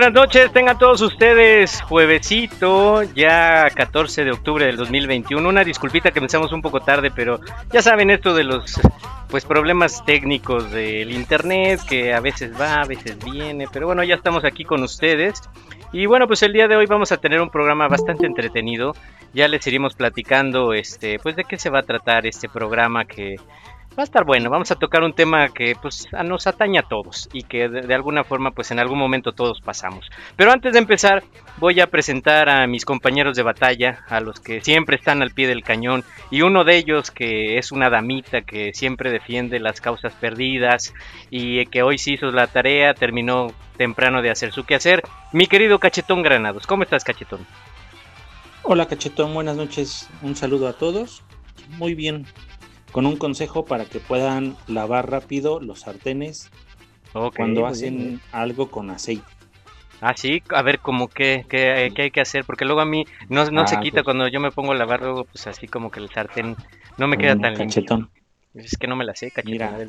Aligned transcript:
Buenas 0.00 0.14
noches, 0.14 0.50
tengan 0.50 0.78
todos 0.78 1.02
ustedes 1.02 1.82
juevesito, 1.82 3.02
ya 3.02 3.68
14 3.68 4.24
de 4.24 4.30
octubre 4.30 4.64
del 4.64 4.78
2021. 4.78 5.46
Una 5.46 5.62
disculpita 5.62 6.10
que 6.10 6.20
empezamos 6.20 6.52
un 6.52 6.62
poco 6.62 6.80
tarde, 6.80 7.10
pero 7.10 7.38
ya 7.70 7.82
saben 7.82 8.08
esto 8.08 8.32
de 8.32 8.44
los 8.44 8.80
pues 9.28 9.44
problemas 9.44 10.02
técnicos 10.06 10.70
del 10.70 11.10
internet, 11.10 11.80
que 11.86 12.14
a 12.14 12.20
veces 12.20 12.58
va, 12.58 12.80
a 12.80 12.86
veces 12.86 13.22
viene, 13.22 13.66
pero 13.70 13.88
bueno, 13.88 14.02
ya 14.02 14.14
estamos 14.14 14.42
aquí 14.46 14.64
con 14.64 14.82
ustedes. 14.82 15.42
Y 15.92 16.06
bueno, 16.06 16.26
pues 16.26 16.42
el 16.44 16.54
día 16.54 16.66
de 16.66 16.76
hoy 16.76 16.86
vamos 16.86 17.12
a 17.12 17.18
tener 17.18 17.42
un 17.42 17.50
programa 17.50 17.86
bastante 17.86 18.24
entretenido. 18.24 18.94
Ya 19.34 19.48
les 19.48 19.66
iremos 19.66 19.92
platicando 19.96 20.72
este 20.72 21.18
pues 21.18 21.36
de 21.36 21.44
qué 21.44 21.58
se 21.58 21.68
va 21.68 21.80
a 21.80 21.82
tratar 21.82 22.26
este 22.26 22.48
programa 22.48 23.04
que 23.04 23.36
Va 23.98 24.04
a 24.04 24.04
estar 24.04 24.24
bueno, 24.24 24.50
vamos 24.50 24.70
a 24.70 24.76
tocar 24.76 25.02
un 25.02 25.12
tema 25.12 25.48
que 25.48 25.74
pues 25.80 26.06
nos 26.24 26.46
atañe 26.46 26.78
a 26.78 26.84
todos 26.84 27.28
y 27.32 27.42
que 27.42 27.68
de, 27.68 27.82
de 27.82 27.94
alguna 27.94 28.22
forma 28.22 28.52
pues 28.52 28.70
en 28.70 28.78
algún 28.78 28.98
momento 28.98 29.32
todos 29.32 29.60
pasamos. 29.60 30.08
Pero 30.36 30.52
antes 30.52 30.72
de 30.72 30.78
empezar 30.78 31.24
voy 31.58 31.80
a 31.80 31.88
presentar 31.88 32.48
a 32.48 32.66
mis 32.68 32.84
compañeros 32.84 33.36
de 33.36 33.42
batalla, 33.42 34.04
a 34.08 34.20
los 34.20 34.38
que 34.38 34.60
siempre 34.60 34.96
están 34.96 35.22
al 35.22 35.32
pie 35.32 35.48
del 35.48 35.64
cañón 35.64 36.04
y 36.30 36.42
uno 36.42 36.62
de 36.62 36.76
ellos 36.76 37.10
que 37.10 37.58
es 37.58 37.72
una 37.72 37.90
damita 37.90 38.42
que 38.42 38.72
siempre 38.74 39.10
defiende 39.10 39.58
las 39.58 39.80
causas 39.80 40.12
perdidas 40.14 40.94
y 41.28 41.66
que 41.66 41.82
hoy 41.82 41.98
sí 41.98 42.14
hizo 42.14 42.30
la 42.30 42.46
tarea, 42.46 42.94
terminó 42.94 43.48
temprano 43.76 44.22
de 44.22 44.30
hacer 44.30 44.52
su 44.52 44.64
quehacer, 44.64 45.02
mi 45.32 45.46
querido 45.46 45.80
Cachetón 45.80 46.22
Granados. 46.22 46.66
¿Cómo 46.66 46.84
estás 46.84 47.02
Cachetón? 47.02 47.44
Hola 48.62 48.86
Cachetón, 48.86 49.34
buenas 49.34 49.56
noches. 49.56 50.08
Un 50.22 50.36
saludo 50.36 50.68
a 50.68 50.74
todos. 50.74 51.22
Muy 51.76 51.94
bien. 51.94 52.26
Con 52.92 53.06
un 53.06 53.16
consejo 53.16 53.64
para 53.64 53.84
que 53.84 54.00
puedan 54.00 54.56
lavar 54.66 55.10
rápido 55.10 55.60
los 55.60 55.80
sartenes 55.80 56.50
cuando 57.36 57.66
hacen 57.66 57.96
bien. 57.96 58.20
algo 58.32 58.70
con 58.70 58.90
aceite. 58.90 59.24
Ah, 60.00 60.14
sí, 60.16 60.42
a 60.48 60.62
ver, 60.62 60.78
como 60.78 61.08
que, 61.08 61.44
qué 61.48 61.92
hay 61.96 62.10
que 62.10 62.20
hacer, 62.20 62.44
porque 62.46 62.64
luego 62.64 62.80
a 62.80 62.86
mí 62.86 63.04
no, 63.28 63.44
no 63.50 63.66
se 63.66 63.76
Ah, 63.76 63.80
quita 63.80 63.96
pues. 63.96 64.04
cuando 64.04 64.28
yo 64.28 64.40
me 64.40 64.50
pongo 64.50 64.72
a 64.72 64.74
lavar, 64.74 65.00
luego 65.00 65.24
pues 65.24 65.46
así 65.46 65.68
como 65.68 65.90
que 65.90 66.00
el 66.00 66.08
sartén 66.08 66.56
no 66.96 67.06
me 67.06 67.18
queda 67.18 67.36
tan 67.36 67.52
limpio. 67.54 67.66
Cachetón. 67.68 68.10
Es 68.54 68.76
que 68.78 68.86
no 68.86 68.96
me 68.96 69.04
la 69.04 69.14
sé, 69.14 69.30
cachetón. 69.30 69.52
Mira. 69.52 69.86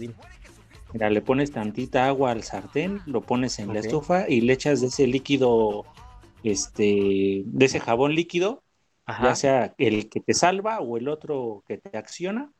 Mira, 0.93 1.09
le 1.09 1.21
pones 1.21 1.51
tantita 1.51 2.07
agua 2.07 2.31
al 2.31 2.43
sartén, 2.43 2.99
lo 3.05 3.21
pones 3.21 3.57
en 3.59 3.73
la 3.73 3.79
estufa 3.79 4.29
y 4.29 4.41
le 4.41 4.53
echas 4.53 4.81
de 4.81 4.87
ese 4.87 5.07
líquido, 5.07 5.85
este, 6.43 7.43
de 7.45 7.65
ese 7.65 7.79
jabón 7.79 8.13
líquido, 8.13 8.63
Ajá. 9.05 9.29
ya 9.29 9.35
sea 9.35 9.73
el 9.77 10.09
que 10.09 10.19
te 10.19 10.33
salva 10.33 10.81
o 10.81 10.97
el 10.97 11.07
otro 11.07 11.63
que 11.67 11.77
te 11.77 11.97
acciona, 11.97 12.51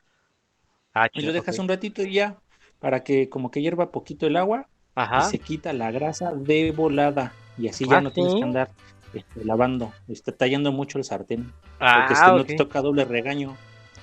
Ah, 0.94 1.08
y 1.14 1.20
lo 1.20 1.22
chido, 1.22 1.34
dejas 1.34 1.60
un 1.60 1.68
ratito 1.68 2.04
y 2.04 2.14
ya, 2.14 2.36
para 2.80 3.04
que 3.04 3.30
como 3.30 3.52
que 3.52 3.62
hierva 3.62 3.92
poquito 3.92 4.28
el 4.28 4.36
agua 4.36 4.68
Ajá. 4.96 5.20
y 5.28 5.32
se 5.32 5.40
quita 5.40 5.72
la 5.74 5.92
grasa 5.92 6.34
de 6.34 6.72
volada 6.72 7.34
y 7.58 7.68
así 7.70 7.86
ya 7.88 7.98
Ah, 7.98 8.02
no 8.02 8.12
tienes 8.12 8.36
que 8.36 8.44
andar 8.44 8.70
este, 9.14 9.44
lavando, 9.46 9.94
está 10.08 10.32
tallando 10.32 10.72
mucho 10.72 10.98
el 10.98 11.04
sartén, 11.04 11.52
Ah, 11.80 12.06
porque 12.08 12.14
este, 12.14 12.26
no 12.32 12.46
te 12.46 12.56
toca 12.56 12.82
doble 12.82 13.06
regaño. 13.06 13.56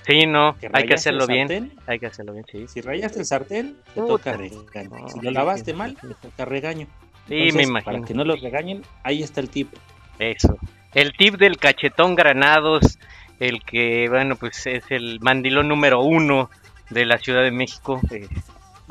Sí, 0.05 0.25
no, 0.25 0.55
Que 0.57 0.69
hay 0.73 0.85
que 0.87 0.93
hacerlo 0.95 1.27
bien. 1.27 1.47
sartén, 1.47 1.73
Hay 1.85 1.99
que 1.99 2.07
hacerlo 2.07 2.33
bien, 2.33 2.45
sí. 2.51 2.67
Si 2.67 2.81
rayaste 2.81 3.19
el 3.19 3.25
sartén, 3.25 3.75
te 3.93 4.01
Puta. 4.01 4.07
toca 4.07 4.37
regaño. 4.37 4.97
No, 4.97 5.09
si 5.09 5.19
lo 5.21 5.29
lavaste 5.31 5.73
mal, 5.73 5.95
te 5.95 6.07
toca 6.15 6.45
regaño. 6.45 6.87
Sí, 7.27 7.49
me 7.53 7.63
imagino. 7.63 7.83
Para 7.83 8.01
que 8.01 8.13
no 8.15 8.23
los 8.23 8.41
regañen, 8.41 8.81
ahí 9.03 9.21
está 9.21 9.39
el 9.41 9.49
tip. 9.49 9.71
Eso. 10.17 10.57
El 10.95 11.13
tip 11.13 11.35
del 11.35 11.57
cachetón 11.57 12.15
Granados, 12.15 12.97
el 13.39 13.61
que, 13.63 14.07
bueno, 14.09 14.35
pues 14.35 14.65
es 14.65 14.83
el 14.89 15.19
mandilón 15.21 15.67
número 15.67 16.01
uno 16.01 16.49
de 16.89 17.05
la 17.05 17.17
Ciudad 17.17 17.43
de 17.43 17.51
México. 17.51 18.01
eh, 18.11 18.27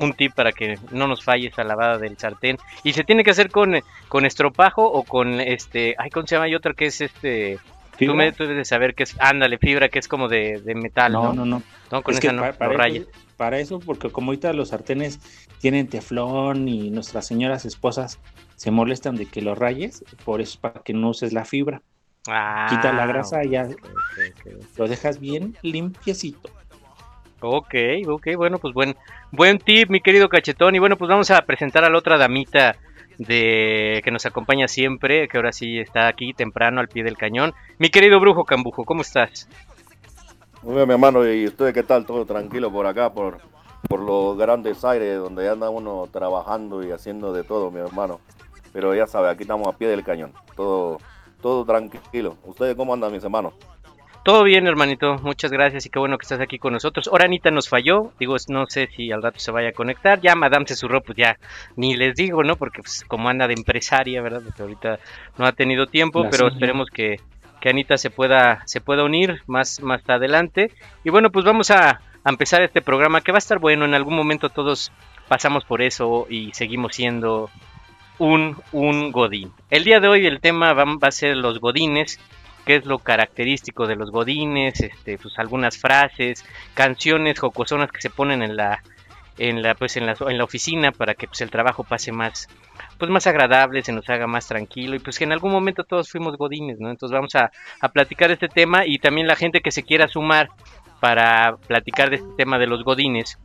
un 0.00 0.12
tip 0.12 0.32
para 0.32 0.52
que 0.52 0.78
no 0.92 1.08
nos 1.08 1.24
falle 1.24 1.48
esa 1.48 1.64
lavada 1.64 1.98
del 1.98 2.16
sartén. 2.16 2.56
Y 2.84 2.92
se 2.92 3.02
tiene 3.02 3.24
que 3.24 3.32
hacer 3.32 3.50
con, 3.50 3.74
con 4.08 4.24
estropajo 4.24 4.84
o 4.84 5.02
con 5.02 5.40
este. 5.40 5.96
Ay, 5.98 6.10
¿cómo 6.10 6.24
se 6.24 6.36
llama? 6.36 6.44
Hay 6.44 6.54
otra 6.54 6.72
que 6.72 6.86
es 6.86 7.00
este. 7.00 7.58
Tú, 7.98 8.14
me, 8.14 8.30
tú 8.30 8.44
debes 8.44 8.58
de 8.58 8.64
saber 8.64 8.94
que 8.94 9.02
es. 9.02 9.16
Ándale, 9.18 9.58
fibra, 9.58 9.88
que 9.88 9.98
es 9.98 10.06
como 10.06 10.28
de, 10.28 10.60
de 10.64 10.74
metal, 10.76 11.12
¿no? 11.12 11.32
No, 11.32 11.32
no, 11.32 11.44
no. 11.46 11.62
No, 11.90 12.02
con 12.02 12.14
Es 12.14 12.18
esa 12.20 12.28
que 12.28 12.32
no, 12.32 12.42
pa- 12.42 12.52
no 12.52 12.56
para, 12.58 12.86
eso, 12.86 13.06
para 13.36 13.58
eso, 13.58 13.80
porque 13.80 14.10
como 14.10 14.30
ahorita 14.30 14.52
los 14.52 14.68
sartenes 14.68 15.18
tienen 15.60 15.88
teflón 15.88 16.68
y 16.68 16.90
nuestras 16.90 17.26
señoras 17.26 17.64
esposas 17.64 18.20
se 18.54 18.70
molestan 18.70 19.16
de 19.16 19.26
que 19.26 19.42
los 19.42 19.58
rayes, 19.58 20.04
por 20.24 20.40
eso 20.40 20.52
es 20.52 20.56
para 20.58 20.80
que 20.84 20.92
no 20.92 21.08
uses 21.08 21.32
la 21.32 21.44
fibra. 21.44 21.82
Quita 22.68 22.92
la 22.92 23.02
Ah, 23.02 23.06
grasa 23.06 23.44
y 23.44 23.50
ya 23.50 23.66
lo 24.76 24.86
dejas 24.86 25.18
bien 25.18 25.56
limpiecito. 25.62 26.50
Ok, 27.40 27.74
ok, 28.06 28.28
bueno, 28.36 28.58
pues 28.58 28.74
buen, 28.74 28.96
buen 29.30 29.58
tip, 29.58 29.90
mi 29.90 30.00
querido 30.00 30.28
cachetón. 30.28 30.74
Y 30.74 30.78
bueno, 30.78 30.96
pues 30.96 31.08
vamos 31.08 31.30
a 31.30 31.42
presentar 31.42 31.84
a 31.84 31.90
la 31.90 31.98
otra 31.98 32.18
damita 32.18 32.76
de 33.18 34.00
que 34.04 34.10
nos 34.10 34.26
acompaña 34.26 34.68
siempre, 34.68 35.28
que 35.28 35.36
ahora 35.36 35.52
sí 35.52 35.78
está 35.78 36.08
aquí 36.08 36.32
temprano 36.32 36.80
al 36.80 36.88
pie 36.88 37.04
del 37.04 37.16
cañón. 37.16 37.52
Mi 37.78 37.90
querido 37.90 38.18
brujo 38.20 38.44
Cambujo, 38.44 38.84
¿cómo 38.84 39.02
estás? 39.02 39.48
Muy 40.62 40.74
bien, 40.74 40.88
mi 40.88 40.94
hermano, 40.94 41.28
¿y 41.30 41.46
usted 41.46 41.72
qué 41.72 41.82
tal? 41.84 42.04
Todo 42.06 42.24
tranquilo 42.24 42.72
por 42.72 42.86
acá, 42.86 43.12
por, 43.12 43.38
por 43.88 44.00
los 44.00 44.36
grandes 44.36 44.84
aires, 44.84 45.18
donde 45.18 45.48
anda 45.48 45.70
uno 45.70 46.08
trabajando 46.12 46.82
y 46.82 46.90
haciendo 46.90 47.32
de 47.32 47.44
todo, 47.44 47.70
mi 47.70 47.78
hermano. 47.78 48.20
Pero 48.72 48.94
ya 48.94 49.06
sabe, 49.06 49.30
aquí 49.30 49.42
estamos 49.42 49.68
a 49.68 49.76
pie 49.76 49.88
del 49.88 50.02
cañón, 50.02 50.32
todo, 50.56 50.98
todo 51.40 51.64
tranquilo. 51.64 52.36
¿Ustedes 52.44 52.74
cómo 52.74 52.94
andan, 52.94 53.12
mis 53.12 53.22
hermanos? 53.22 53.54
Todo 54.24 54.42
bien, 54.44 54.66
hermanito, 54.66 55.18
muchas 55.22 55.50
gracias 55.50 55.86
y 55.86 55.90
qué 55.90 55.98
bueno 55.98 56.18
que 56.18 56.24
estás 56.24 56.40
aquí 56.40 56.58
con 56.58 56.74
nosotros. 56.74 57.08
Ahora 57.08 57.24
Anita 57.24 57.50
nos 57.50 57.68
falló, 57.68 58.12
digo, 58.18 58.36
no 58.48 58.66
sé 58.66 58.88
si 58.94 59.10
al 59.10 59.22
rato 59.22 59.38
se 59.38 59.50
vaya 59.50 59.70
a 59.70 59.72
conectar. 59.72 60.20
Ya 60.20 60.34
Madame 60.34 60.66
se 60.66 60.76
surró, 60.76 61.00
pues 61.00 61.16
ya 61.16 61.38
ni 61.76 61.96
les 61.96 62.14
digo, 62.14 62.44
¿no? 62.44 62.56
Porque 62.56 62.82
pues 62.82 63.04
como 63.08 63.30
anda 63.30 63.46
de 63.46 63.54
empresaria, 63.54 64.20
¿verdad? 64.20 64.42
Porque 64.44 64.62
ahorita 64.62 64.98
no 65.38 65.46
ha 65.46 65.52
tenido 65.52 65.86
tiempo, 65.86 66.26
pero 66.30 66.48
esperemos 66.48 66.90
que, 66.90 67.16
que 67.60 67.70
Anita 67.70 67.96
se 67.96 68.10
pueda, 68.10 68.62
se 68.66 68.82
pueda 68.82 69.04
unir 69.04 69.42
más, 69.46 69.80
más 69.80 70.02
adelante. 70.08 70.72
Y 71.04 71.10
bueno, 71.10 71.30
pues 71.30 71.46
vamos 71.46 71.70
a, 71.70 72.02
a 72.24 72.30
empezar 72.30 72.62
este 72.62 72.82
programa 72.82 73.22
que 73.22 73.32
va 73.32 73.38
a 73.38 73.38
estar 73.38 73.58
bueno. 73.58 73.86
En 73.86 73.94
algún 73.94 74.14
momento 74.14 74.50
todos 74.50 74.92
pasamos 75.28 75.64
por 75.64 75.80
eso 75.80 76.26
y 76.28 76.52
seguimos 76.52 76.94
siendo 76.94 77.50
un, 78.18 78.56
un 78.72 79.12
godín. 79.12 79.52
El 79.70 79.84
día 79.84 80.00
de 80.00 80.08
hoy 80.08 80.26
el 80.26 80.40
tema 80.40 80.72
va, 80.72 80.84
va 80.84 81.08
a 81.08 81.12
ser 81.12 81.36
los 81.36 81.60
godines 81.60 82.20
qué 82.68 82.76
es 82.76 82.84
lo 82.84 82.98
característico 82.98 83.86
de 83.86 83.96
los 83.96 84.10
godines, 84.10 84.78
este, 84.82 85.16
pues 85.16 85.38
algunas 85.38 85.78
frases, 85.78 86.44
canciones 86.74 87.38
jocosonas 87.38 87.90
que 87.90 88.02
se 88.02 88.10
ponen 88.10 88.42
en 88.42 88.58
la 88.58 88.82
en 89.38 89.62
la 89.62 89.74
pues 89.74 89.96
en 89.96 90.04
la, 90.04 90.14
en 90.20 90.36
la 90.36 90.44
oficina 90.44 90.92
para 90.92 91.14
que 91.14 91.26
pues 91.26 91.40
el 91.40 91.50
trabajo 91.50 91.82
pase 91.82 92.12
más 92.12 92.46
pues 92.98 93.10
más 93.10 93.26
agradable, 93.26 93.80
se 93.80 93.92
nos 93.92 94.06
haga 94.10 94.26
más 94.26 94.48
tranquilo 94.48 94.96
y 94.96 94.98
pues 94.98 95.16
que 95.16 95.24
en 95.24 95.32
algún 95.32 95.50
momento 95.50 95.84
todos 95.84 96.10
fuimos 96.10 96.36
godines, 96.36 96.78
¿no? 96.78 96.90
Entonces 96.90 97.14
vamos 97.14 97.34
a, 97.36 97.50
a 97.80 97.88
platicar 97.88 98.30
este 98.30 98.48
tema 98.48 98.84
y 98.84 98.98
también 98.98 99.26
la 99.26 99.36
gente 99.36 99.62
que 99.62 99.70
se 99.70 99.82
quiera 99.82 100.06
sumar 100.06 100.50
para 101.00 101.56
platicar 101.68 102.10
de 102.10 102.16
este 102.16 102.28
tema 102.36 102.58
de 102.58 102.66
los 102.66 102.84
godines 102.84 103.38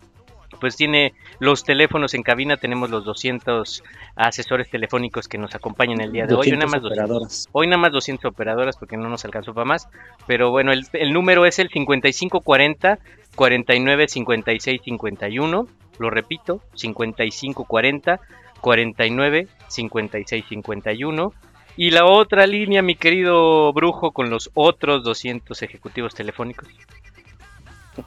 pues 0.63 0.77
tiene 0.77 1.13
los 1.39 1.65
teléfonos 1.65 2.13
en 2.13 2.23
cabina, 2.23 2.55
tenemos 2.55 2.89
los 2.89 3.03
200 3.03 3.83
asesores 4.15 4.69
telefónicos 4.69 5.27
que 5.27 5.37
nos 5.37 5.53
acompañan 5.55 5.99
el 5.99 6.13
día 6.13 6.25
de 6.25 6.35
hoy. 6.35 6.51
Hoy 6.51 6.51
nada, 6.53 6.67
más 6.67 6.81
200, 6.81 6.91
operadoras. 6.93 7.49
hoy 7.51 7.67
nada 7.67 7.77
más 7.79 7.91
200 7.91 8.31
operadoras 8.31 8.77
porque 8.77 8.95
no 8.95 9.09
nos 9.09 9.25
alcanzó 9.25 9.53
para 9.53 9.65
más, 9.65 9.89
pero 10.25 10.51
bueno, 10.51 10.71
el, 10.71 10.87
el 10.93 11.11
número 11.11 11.45
es 11.45 11.59
el 11.59 11.67
5540 11.67 12.97
49 13.35 14.07
56 14.07 14.81
51, 14.85 15.67
lo 15.99 16.09
repito, 16.09 16.61
5540 16.75 18.21
49 18.61 19.47
56 19.67 20.45
51. 20.47 21.33
Y 21.75 21.89
la 21.89 22.05
otra 22.05 22.47
línea, 22.47 22.81
mi 22.81 22.95
querido 22.95 23.73
brujo, 23.73 24.11
con 24.11 24.29
los 24.29 24.49
otros 24.53 25.03
200 25.03 25.61
ejecutivos 25.61 26.15
telefónicos. 26.15 26.69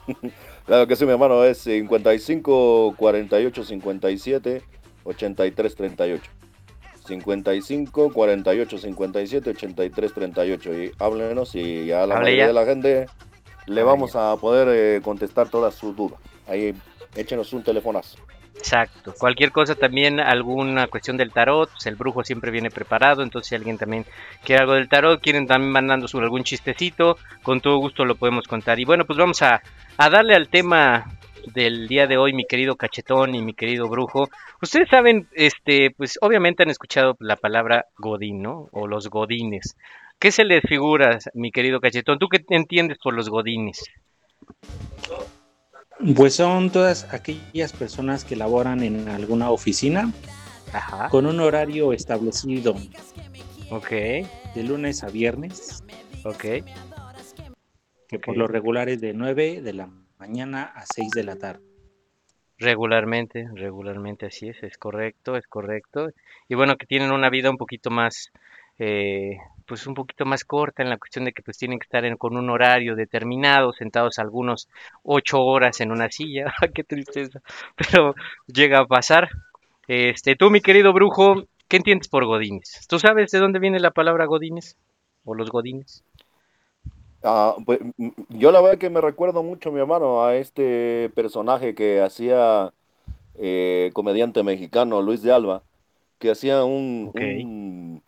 Claro 0.67 0.85
que 0.85 0.95
sí, 0.97 1.05
mi 1.05 1.11
hermano, 1.13 1.43
es 1.45 1.59
55 1.59 2.95
48 2.97 3.63
57 3.63 4.61
83 5.05 5.75
38. 5.75 6.31
55 7.07 8.11
48 8.13 8.77
57 8.77 9.49
83 9.51 10.13
38. 10.13 10.83
Y 10.83 10.91
háblenos 10.99 11.55
y 11.55 11.91
a 11.91 12.05
la 12.05 12.17
Hable 12.17 12.25
mayoría 12.25 12.43
ya. 12.43 12.47
de 12.47 12.53
la 12.53 12.65
gente 12.65 13.05
le 13.65 13.81
Hable 13.81 13.83
vamos 13.83 14.15
a 14.17 14.35
poder 14.37 14.67
eh, 14.69 15.01
contestar 15.01 15.49
todas 15.49 15.73
sus 15.73 15.95
dudas. 15.95 16.19
Ahí 16.47 16.75
échenos 17.15 17.53
un 17.53 17.63
telefonazo. 17.63 18.17
Exacto. 18.57 19.13
Cualquier 19.17 19.51
cosa 19.51 19.75
también, 19.75 20.19
alguna 20.19 20.87
cuestión 20.87 21.15
del 21.15 21.31
tarot, 21.31 21.69
pues 21.69 21.85
el 21.85 21.95
brujo 21.95 22.23
siempre 22.23 22.51
viene 22.51 22.69
preparado, 22.69 23.23
entonces 23.23 23.49
si 23.49 23.55
alguien 23.55 23.77
también 23.77 24.05
quiere 24.43 24.61
algo 24.61 24.73
del 24.73 24.89
tarot, 24.89 25.21
quieren 25.21 25.47
también 25.47 25.71
mandando 25.71 26.07
sobre 26.07 26.25
algún 26.25 26.43
chistecito, 26.43 27.17
con 27.43 27.61
todo 27.61 27.77
gusto 27.77 28.03
lo 28.03 28.15
podemos 28.15 28.47
contar. 28.47 28.79
Y 28.79 28.85
bueno, 28.85 29.05
pues 29.05 29.17
vamos 29.17 29.41
a, 29.41 29.61
a 29.97 30.09
darle 30.09 30.35
al 30.35 30.49
tema 30.49 31.05
del 31.53 31.87
día 31.87 32.07
de 32.07 32.17
hoy, 32.17 32.33
mi 32.33 32.45
querido 32.45 32.75
cachetón 32.75 33.35
y 33.35 33.41
mi 33.41 33.53
querido 33.53 33.87
brujo. 33.87 34.29
Ustedes 34.61 34.89
saben, 34.89 35.27
este, 35.33 35.91
pues 35.91 36.17
obviamente 36.21 36.63
han 36.63 36.69
escuchado 36.69 37.15
la 37.19 37.35
palabra 37.35 37.85
godín, 37.97 38.41
¿no? 38.41 38.67
O 38.71 38.87
los 38.87 39.09
godines. 39.09 39.75
¿Qué 40.19 40.31
se 40.31 40.43
les 40.43 40.61
figura, 40.63 41.19
mi 41.33 41.51
querido 41.51 41.79
cachetón? 41.79 42.19
¿Tú 42.19 42.27
qué 42.27 42.43
entiendes 42.49 42.97
por 43.01 43.13
los 43.13 43.29
godines? 43.29 43.83
Pues 46.15 46.35
son 46.35 46.69
todas 46.69 47.11
aquellas 47.13 47.73
personas 47.73 48.23
que 48.23 48.35
laboran 48.35 48.83
en 48.83 49.07
alguna 49.09 49.49
oficina 49.49 50.11
Ajá. 50.73 51.09
con 51.09 51.25
un 51.25 51.39
horario 51.39 51.91
establecido 51.93 52.75
Ok, 53.71 53.89
de 53.89 54.63
lunes 54.63 55.03
a 55.03 55.09
viernes, 55.09 55.83
ok. 56.23 56.45
que 58.07 58.19
por 58.19 58.37
lo 58.37 58.47
regular 58.47 58.87
es 58.87 59.01
de 59.01 59.13
9 59.13 59.61
de 59.61 59.73
la 59.73 59.89
mañana 60.17 60.63
a 60.63 60.85
6 60.85 61.09
de 61.11 61.23
la 61.23 61.35
tarde. 61.35 61.61
Regularmente, 62.59 63.47
regularmente 63.53 64.27
así 64.27 64.47
es, 64.47 64.63
es 64.63 64.77
correcto, 64.77 65.35
es 65.35 65.47
correcto. 65.47 66.09
Y 66.47 66.55
bueno, 66.55 66.77
que 66.77 66.85
tienen 66.85 67.11
una 67.11 67.29
vida 67.29 67.49
un 67.49 67.57
poquito 67.57 67.89
más, 67.89 68.31
eh, 68.79 69.37
pues 69.67 69.87
un 69.87 69.93
poquito 69.93 70.25
más 70.25 70.45
corta 70.45 70.83
en 70.83 70.89
la 70.89 70.97
cuestión 70.97 71.25
de 71.25 71.33
que 71.33 71.43
pues 71.43 71.57
tienen 71.57 71.79
que 71.79 71.85
estar 71.85 72.05
en- 72.05 72.17
con 72.17 72.37
un 72.37 72.49
horario 72.49 72.95
determinado, 72.95 73.73
sentados 73.73 74.19
algunos 74.19 74.69
ocho 75.03 75.41
horas 75.43 75.81
en 75.81 75.91
una 75.91 76.09
silla. 76.11 76.53
Qué 76.75 76.83
tristeza, 76.83 77.41
pero 77.77 78.15
llega 78.47 78.79
a 78.79 78.87
pasar. 78.87 79.29
Este, 79.87 80.35
tú, 80.35 80.49
mi 80.51 80.61
querido 80.61 80.93
brujo, 80.93 81.43
¿qué 81.67 81.77
entiendes 81.77 82.07
por 82.09 82.25
godines? 82.25 82.85
¿Tú 82.89 82.99
sabes 82.99 83.31
de 83.31 83.39
dónde 83.39 83.59
viene 83.59 83.79
la 83.79 83.91
palabra 83.91 84.25
godines? 84.25 84.77
¿O 85.25 85.35
los 85.35 85.49
godines? 85.51 86.03
Ah, 87.23 87.55
pues, 87.65 87.79
mm, 87.97 88.09
yo 88.29 88.51
la 88.51 88.61
verdad 88.61 88.77
que 88.77 88.89
me 88.89 89.01
recuerdo 89.01 89.43
mucho, 89.43 89.71
mi 89.71 89.79
hermano, 89.79 90.23
a 90.23 90.35
este 90.35 91.11
personaje 91.15 91.73
que 91.75 92.01
hacía 92.01 92.73
eh, 93.35 93.91
comediante 93.93 94.43
mexicano 94.43 95.01
Luis 95.01 95.21
de 95.23 95.33
Alba, 95.33 95.63
que 96.19 96.31
hacía 96.31 96.63
un, 96.65 98.03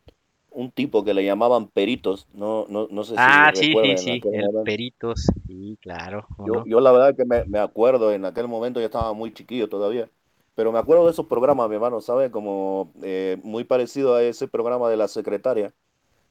un 0.52 0.72
tipo 0.72 1.04
que 1.04 1.14
le 1.14 1.24
llamaban 1.26 1.68
Peritos, 1.70 2.28
no, 2.34 2.66
no, 2.70 2.88
no 2.92 3.04
sé 3.04 3.20
si 3.20 3.32
Ah, 3.34 3.52
sí, 3.56 3.78
sí, 3.82 3.98
sí, 3.98 4.22
el. 4.32 4.54
Peritos, 4.64 5.26
sí, 5.48 5.78
claro. 5.82 6.28
¿cómo 6.36 6.48
Yo, 6.48 6.62
no? 6.62 6.66
yo 6.66 6.80
la 6.80 6.92
verdad 6.92 7.16
que 7.16 7.26
me, 7.26 7.44
me 7.46 7.60
acuerdo, 7.60 8.12
en 8.14 8.26
aquel 8.26 8.48
momento 8.48 8.80
yo 8.80 8.86
estaba 8.86 9.14
muy 9.14 9.34
chiquillo 9.34 9.68
todavía, 9.70 10.10
pero 10.56 10.72
me 10.72 10.80
acuerdo 10.80 11.06
de 11.06 11.12
esos 11.12 11.26
programas, 11.28 11.68
mi 11.70 11.76
hermano, 11.76 12.00
¿sabe? 12.02 12.32
Como 12.32 12.94
eh, 13.04 13.38
muy 13.44 13.64
parecido 13.66 14.16
a 14.16 14.24
ese 14.24 14.48
programa 14.48 14.90
de 14.90 14.98
la 14.98 15.08
secretaria, 15.10 15.74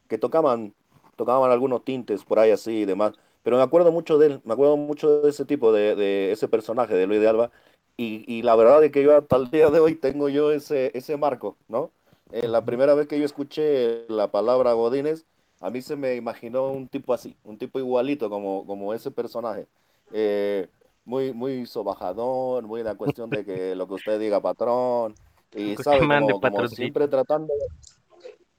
que 0.08 0.18
tocaban, 0.18 0.74
tocaban 1.16 1.50
algunos 1.52 1.84
tintes 1.84 2.24
por 2.24 2.38
ahí 2.40 2.50
así 2.52 2.72
y 2.82 2.86
demás. 2.86 3.14
Pero 3.42 3.56
me 3.58 3.62
acuerdo 3.64 3.92
mucho 3.92 4.18
de 4.18 4.26
él, 4.28 4.42
me 4.44 4.54
acuerdo 4.54 4.76
mucho 4.76 5.22
de 5.22 5.30
ese 5.30 5.44
tipo, 5.46 5.72
de, 5.72 5.96
de 5.96 6.32
ese 6.32 6.48
personaje 6.48 6.94
de 6.94 7.06
Luis 7.06 7.20
de 7.20 7.28
Alba. 7.28 7.50
Y, 7.96 8.24
y 8.32 8.42
la 8.42 8.56
verdad 8.56 8.84
es 8.84 8.92
que 8.92 9.02
yo 9.02 9.16
hasta 9.16 9.36
el 9.36 9.50
día 9.50 9.70
de 9.70 9.80
hoy 9.80 9.94
tengo 9.96 10.28
yo 10.28 10.52
ese, 10.52 10.92
ese 10.96 11.16
marco, 11.16 11.56
¿no? 11.68 11.92
Eh, 12.30 12.48
la 12.48 12.64
primera 12.64 12.94
vez 12.94 13.06
que 13.06 13.18
yo 13.18 13.24
escuché 13.24 14.06
la 14.08 14.30
palabra 14.30 14.72
Godínez, 14.72 15.24
a 15.60 15.70
mí 15.70 15.82
se 15.82 15.96
me 15.96 16.14
imaginó 16.14 16.70
un 16.70 16.88
tipo 16.88 17.12
así, 17.14 17.36
un 17.44 17.58
tipo 17.58 17.78
igualito 17.78 18.28
como, 18.30 18.66
como 18.66 18.94
ese 18.94 19.10
personaje. 19.10 19.66
Eh, 20.12 20.68
muy, 21.04 21.32
muy 21.32 21.66
sobajador, 21.66 22.64
muy 22.64 22.82
la 22.82 22.94
cuestión 22.94 23.30
de 23.30 23.44
que 23.44 23.74
lo 23.76 23.88
que 23.88 23.94
usted 23.94 24.20
diga, 24.20 24.40
patrón, 24.40 25.14
y 25.54 25.74
Que 25.74 25.82
sabe, 25.82 26.00
como, 26.00 26.40
como 26.40 26.68
siempre 26.68 27.08
tratando 27.08 27.52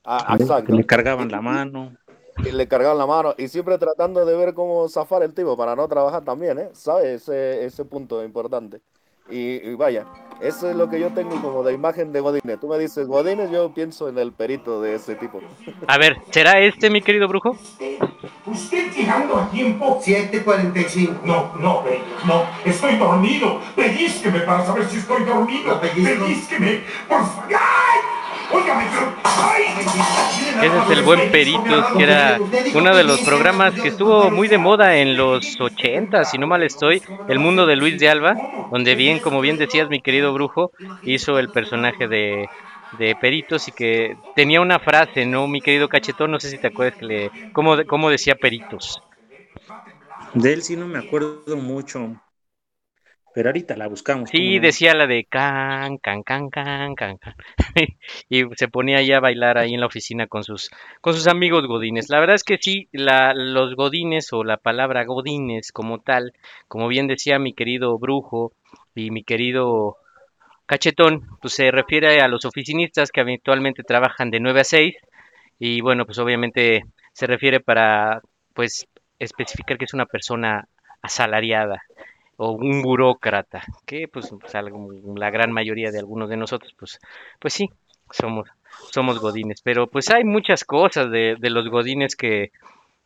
Ah, 0.03 0.35
Que 0.37 0.43
exacto. 0.43 0.73
le 0.73 0.85
cargaban 0.85 1.29
la 1.29 1.41
mano. 1.41 1.95
Y 2.43 2.51
le 2.51 2.67
cargaban 2.67 2.97
la 2.97 3.05
mano 3.05 3.35
y 3.37 3.47
siempre 3.49 3.77
tratando 3.77 4.25
de 4.25 4.35
ver 4.35 4.53
cómo 4.53 4.87
zafar 4.87 5.21
el 5.23 5.33
tipo 5.33 5.55
para 5.57 5.75
no 5.75 5.87
trabajar 5.87 6.23
también, 6.23 6.57
¿eh? 6.57 6.69
¿Sabe? 6.73 7.13
Ese, 7.15 7.65
ese 7.65 7.85
punto 7.85 8.23
importante. 8.23 8.81
Y, 9.29 9.69
y 9.69 9.75
vaya, 9.75 10.07
eso 10.41 10.69
es 10.69 10.75
lo 10.75 10.89
que 10.89 10.99
yo 10.99 11.09
tengo 11.09 11.41
como 11.41 11.63
de 11.63 11.73
imagen 11.73 12.11
de 12.13 12.21
Godínez. 12.21 12.59
Tú 12.59 12.67
me 12.67 12.77
dices 12.77 13.07
Godínez, 13.07 13.51
yo 13.51 13.73
pienso 13.73 14.07
en 14.07 14.17
el 14.17 14.31
perito 14.31 14.81
de 14.81 14.95
ese 14.95 15.15
tipo. 15.15 15.39
A 15.87 15.97
ver, 15.97 16.17
¿será 16.31 16.59
este, 16.59 16.89
mi 16.89 17.01
querido 17.01 17.27
brujo? 17.27 17.57
¿Usted 18.45 18.91
llegando 18.93 19.37
a 19.37 19.49
tiempo? 19.49 20.01
7.45. 20.03 21.21
No, 21.23 21.51
no, 21.59 21.83
no. 22.25 22.43
Estoy 22.65 22.95
dormido. 22.95 23.59
Pellizqueme 23.75 24.39
para 24.41 24.65
saber 24.65 24.85
si 24.85 24.97
estoy 24.97 25.23
dormido. 25.23 25.79
Pellizqueme, 25.79 26.83
por 27.07 27.25
favor. 27.25 27.45
¡Ay! 27.49 27.99
Ese 30.61 30.77
es 30.77 30.89
el 30.97 31.03
buen 31.03 31.31
Peritos, 31.31 31.85
que 31.95 32.03
era 32.03 32.37
uno 32.73 32.95
de 32.95 33.03
los 33.03 33.21
programas 33.21 33.73
que 33.79 33.87
estuvo 33.89 34.29
muy 34.29 34.47
de 34.47 34.57
moda 34.57 34.97
en 34.97 35.15
los 35.15 35.59
80, 35.59 36.25
si 36.25 36.37
no 36.37 36.47
mal 36.47 36.63
estoy, 36.63 37.01
El 37.27 37.39
Mundo 37.39 37.65
de 37.65 37.75
Luis 37.75 37.99
de 37.99 38.09
Alba, 38.09 38.35
donde 38.71 38.95
bien, 38.95 39.19
como 39.19 39.39
bien 39.41 39.57
decías, 39.57 39.89
mi 39.89 40.01
querido 40.01 40.33
brujo, 40.33 40.71
hizo 41.03 41.39
el 41.39 41.49
personaje 41.49 42.07
de, 42.07 42.49
de 42.97 43.15
Peritos 43.15 43.67
y 43.67 43.71
que 43.71 44.17
tenía 44.35 44.61
una 44.61 44.79
frase, 44.79 45.25
¿no? 45.25 45.47
Mi 45.47 45.61
querido 45.61 45.87
cachetón, 45.87 46.31
no 46.31 46.39
sé 46.39 46.49
si 46.49 46.57
te 46.57 46.67
acuerdas 46.67 46.99
que 46.99 47.05
le, 47.05 47.31
cómo, 47.53 47.77
cómo 47.85 48.09
decía 48.09 48.35
Peritos. 48.35 49.01
De 50.33 50.53
él 50.53 50.61
sí 50.61 50.75
no 50.75 50.87
me 50.87 50.99
acuerdo 50.99 51.55
mucho. 51.55 52.15
Pero 53.33 53.49
ahorita 53.49 53.77
la 53.77 53.87
buscamos. 53.87 54.29
Sí, 54.29 54.59
decía 54.59 54.95
la 54.95 55.05
de 55.05 55.25
can, 55.25 55.97
can, 55.99 56.23
can, 56.23 56.49
can, 56.49 56.95
can, 56.95 57.17
can. 57.17 57.35
y 58.29 58.43
se 58.55 58.67
ponía 58.67 58.97
ahí 58.97 59.11
a 59.11 59.19
bailar 59.19 59.57
ahí 59.57 59.73
en 59.73 59.81
la 59.81 59.85
oficina 59.85 60.27
con 60.27 60.43
sus, 60.43 60.71
con 61.01 61.13
sus 61.13 61.27
amigos 61.27 61.67
godines. 61.67 62.09
La 62.09 62.19
verdad 62.19 62.35
es 62.35 62.43
que 62.43 62.57
sí, 62.59 62.89
la, 62.91 63.33
los 63.33 63.75
godines 63.75 64.33
o 64.33 64.43
la 64.43 64.57
palabra 64.57 65.05
godines 65.05 65.71
como 65.71 65.99
tal, 65.99 66.33
como 66.67 66.87
bien 66.87 67.07
decía 67.07 67.37
mi 67.37 67.53
querido 67.53 67.97
brujo 67.99 68.53
y 68.95 69.11
mi 69.11 69.23
querido 69.23 69.97
cachetón, 70.65 71.27
pues 71.41 71.53
se 71.53 71.71
refiere 71.71 72.21
a 72.21 72.27
los 72.27 72.45
oficinistas 72.45 73.11
que 73.11 73.21
habitualmente 73.21 73.83
trabajan 73.83 74.31
de 74.31 74.39
9 74.39 74.61
a 74.61 74.63
6 74.63 74.95
y 75.59 75.81
bueno, 75.81 76.05
pues 76.05 76.17
obviamente 76.19 76.83
se 77.13 77.27
refiere 77.27 77.59
para 77.59 78.21
pues 78.53 78.87
especificar 79.19 79.77
que 79.77 79.85
es 79.85 79.93
una 79.93 80.05
persona 80.05 80.67
asalariada 81.01 81.81
o 82.39 82.51
un 82.53 82.81
burócrata, 82.81 83.63
que 83.85 84.07
pues, 84.07 84.29
pues, 84.41 84.55
algo- 84.55 84.89
la 85.17 85.29
gran 85.31 85.51
mayoría 85.51 85.91
de 85.91 85.99
algunos 85.99 86.29
de 86.29 86.37
nosotros, 86.37 86.73
pues, 86.79 86.99
pues 87.39 87.53
sí, 87.53 87.69
somos, 88.11 88.49
somos 88.91 89.19
godines, 89.19 89.61
pero 89.61 89.87
pues 89.87 90.09
hay 90.09 90.23
muchas 90.25 90.63
cosas 90.65 91.11
de, 91.11 91.35
de 91.39 91.49
los 91.51 91.69
godines 91.69 92.15
que, 92.15 92.51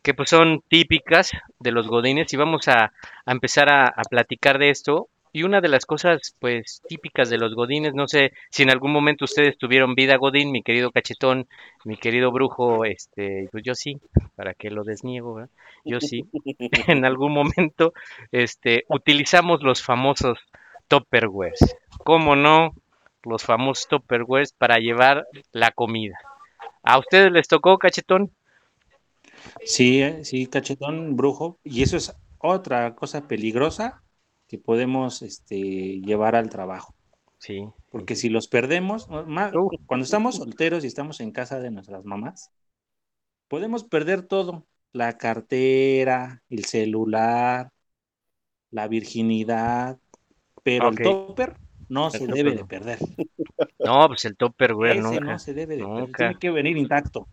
que 0.02 0.14
pues 0.14 0.30
son 0.30 0.62
típicas 0.68 1.32
de 1.58 1.72
los 1.72 1.88
godines 1.88 2.32
y 2.32 2.36
vamos 2.36 2.68
a, 2.68 2.92
a 3.26 3.32
empezar 3.32 3.70
a, 3.70 3.86
a 3.88 4.02
platicar 4.10 4.58
de 4.58 4.70
esto. 4.70 5.08
Y 5.34 5.42
una 5.42 5.60
de 5.60 5.66
las 5.66 5.84
cosas 5.84 6.36
pues 6.38 6.80
típicas 6.88 7.28
de 7.28 7.38
los 7.38 7.56
godines, 7.56 7.92
no 7.92 8.06
sé 8.06 8.32
si 8.52 8.62
en 8.62 8.70
algún 8.70 8.92
momento 8.92 9.24
ustedes 9.24 9.58
tuvieron 9.58 9.96
vida 9.96 10.14
godín, 10.16 10.52
mi 10.52 10.62
querido 10.62 10.92
cachetón, 10.92 11.48
mi 11.84 11.96
querido 11.96 12.30
brujo, 12.30 12.84
este, 12.84 13.48
pues 13.50 13.64
yo 13.64 13.74
sí, 13.74 13.98
para 14.36 14.54
que 14.54 14.70
lo 14.70 14.84
desniego. 14.84 15.44
Yo 15.84 15.98
sí, 16.00 16.24
en 16.86 17.04
algún 17.04 17.32
momento 17.32 17.94
este, 18.30 18.84
utilizamos 18.88 19.60
los 19.64 19.82
famosos 19.82 20.38
Tupperwares. 20.86 21.78
¿Cómo 22.04 22.36
no? 22.36 22.72
Los 23.24 23.42
famosos 23.42 23.88
Tupperwares 23.88 24.52
para 24.52 24.78
llevar 24.78 25.26
la 25.50 25.72
comida. 25.72 26.16
¿A 26.84 26.96
ustedes 26.96 27.32
les 27.32 27.48
tocó, 27.48 27.76
cachetón? 27.78 28.30
Sí, 29.64 30.00
eh, 30.00 30.24
sí, 30.24 30.46
cachetón, 30.46 31.16
brujo. 31.16 31.58
Y 31.64 31.82
eso 31.82 31.96
es 31.96 32.14
otra 32.38 32.94
cosa 32.94 33.26
peligrosa 33.26 34.03
que 34.54 34.58
podemos 34.62 35.22
este, 35.22 36.00
llevar 36.00 36.36
al 36.36 36.48
trabajo. 36.48 36.94
Sí. 37.38 37.66
Porque 37.90 38.14
si 38.14 38.28
los 38.28 38.46
perdemos, 38.46 39.08
más- 39.26 39.52
cuando 39.86 40.04
estamos 40.04 40.36
solteros 40.36 40.84
y 40.84 40.86
estamos 40.86 41.18
en 41.20 41.32
casa 41.32 41.58
de 41.58 41.72
nuestras 41.72 42.04
mamás, 42.04 42.52
podemos 43.48 43.82
perder 43.82 44.22
todo. 44.22 44.64
La 44.92 45.18
cartera, 45.18 46.44
el 46.50 46.64
celular, 46.66 47.72
la 48.70 48.86
virginidad, 48.86 49.98
pero 50.62 50.88
el 50.88 50.98
topper 50.98 51.56
no 51.88 52.06
El 52.06 52.12
se 52.12 52.18
topper 52.20 52.34
debe 52.34 52.50
de 52.54 52.64
perder. 52.64 52.98
No, 53.80 54.06
pues 54.08 54.24
el 54.24 54.36
Tupperware 54.36 54.92
Ese 54.98 55.02
nunca. 55.02 55.20
no 55.32 55.38
se 55.38 55.52
debe 55.52 55.76
de 55.76 55.84
perder. 55.84 56.12
Tiene 56.16 56.38
que 56.38 56.50
venir 56.50 56.76
intacto. 56.76 57.26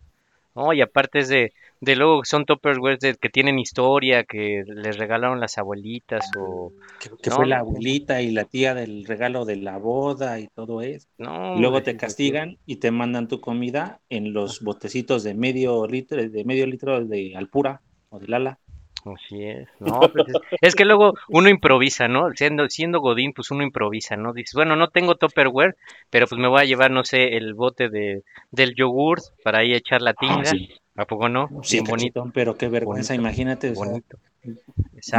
No, 0.54 0.72
y 0.72 0.80
aparte 0.82 1.20
es 1.20 1.28
de, 1.28 1.52
de 1.82 1.96
luego 1.96 2.22
que 2.22 2.28
son 2.28 2.44
Tupperwares 2.44 3.00
de, 3.00 3.16
que 3.16 3.28
tienen 3.28 3.58
historia, 3.58 4.22
que 4.22 4.62
les 4.68 4.96
regalaron 4.98 5.40
las 5.40 5.58
abuelitas 5.58 6.30
o... 6.38 6.70
Que, 7.00 7.10
que 7.20 7.30
No, 7.30 7.36
fue 7.36 7.46
la 7.46 7.58
abuelita 7.58 8.22
y 8.22 8.30
la 8.30 8.44
tía 8.44 8.72
del 8.72 9.04
regalo 9.04 9.44
de 9.44 9.56
la 9.56 9.78
boda 9.78 10.38
y 10.38 10.46
todo 10.46 10.80
eso. 10.80 11.08
No, 11.18 11.56
Y 11.56 11.60
luego 11.60 11.82
te 11.82 11.96
castigan 11.96 12.56
y 12.66 12.76
te 12.76 12.92
mandan 12.92 13.26
tu 13.26 13.40
comida 13.40 14.00
en 14.10 14.32
los 14.32 14.60
botecitos 14.60 15.24
de 15.24 15.34
medio 15.34 15.88
litro, 15.88 16.22
de 16.24 16.44
medio 16.44 16.68
litro 16.68 17.04
de 17.04 17.34
Alpura 17.34 17.80
o 18.10 18.20
de 18.20 18.28
Lala. 18.28 18.60
Así 19.04 19.42
es. 19.42 19.66
No, 19.80 19.98
pues 19.98 20.28
es, 20.28 20.58
es 20.60 20.74
que 20.76 20.84
luego 20.84 21.14
uno 21.26 21.48
improvisa, 21.48 22.06
¿no? 22.06 22.30
Siendo, 22.36 22.68
siendo 22.68 23.00
Godín, 23.00 23.32
pues 23.32 23.50
uno 23.50 23.64
improvisa, 23.64 24.16
¿no? 24.16 24.32
Dices, 24.32 24.54
bueno, 24.54 24.76
no 24.76 24.86
tengo 24.86 25.16
Tupperware, 25.16 25.74
pero 26.10 26.28
pues 26.28 26.40
me 26.40 26.46
voy 26.46 26.60
a 26.60 26.64
llevar, 26.64 26.92
no 26.92 27.02
sé, 27.02 27.36
el 27.36 27.54
bote 27.54 27.88
de, 27.88 28.22
del 28.52 28.76
yogur 28.76 29.20
para 29.42 29.58
ahí 29.58 29.74
echar 29.74 30.00
la 30.00 30.14
tinga. 30.14 30.44
sí. 30.44 30.70
¿A 30.96 31.06
poco 31.06 31.28
no? 31.28 31.48
Sí, 31.62 31.80
Bien 31.80 31.86
bonito. 31.86 32.30
pero 32.34 32.56
qué 32.56 32.68
vergüenza, 32.68 33.14
bonito, 33.14 33.22
imagínate, 33.22 33.70
o 33.70 33.74
sea, 33.74 33.86
Bonito. 33.86 34.18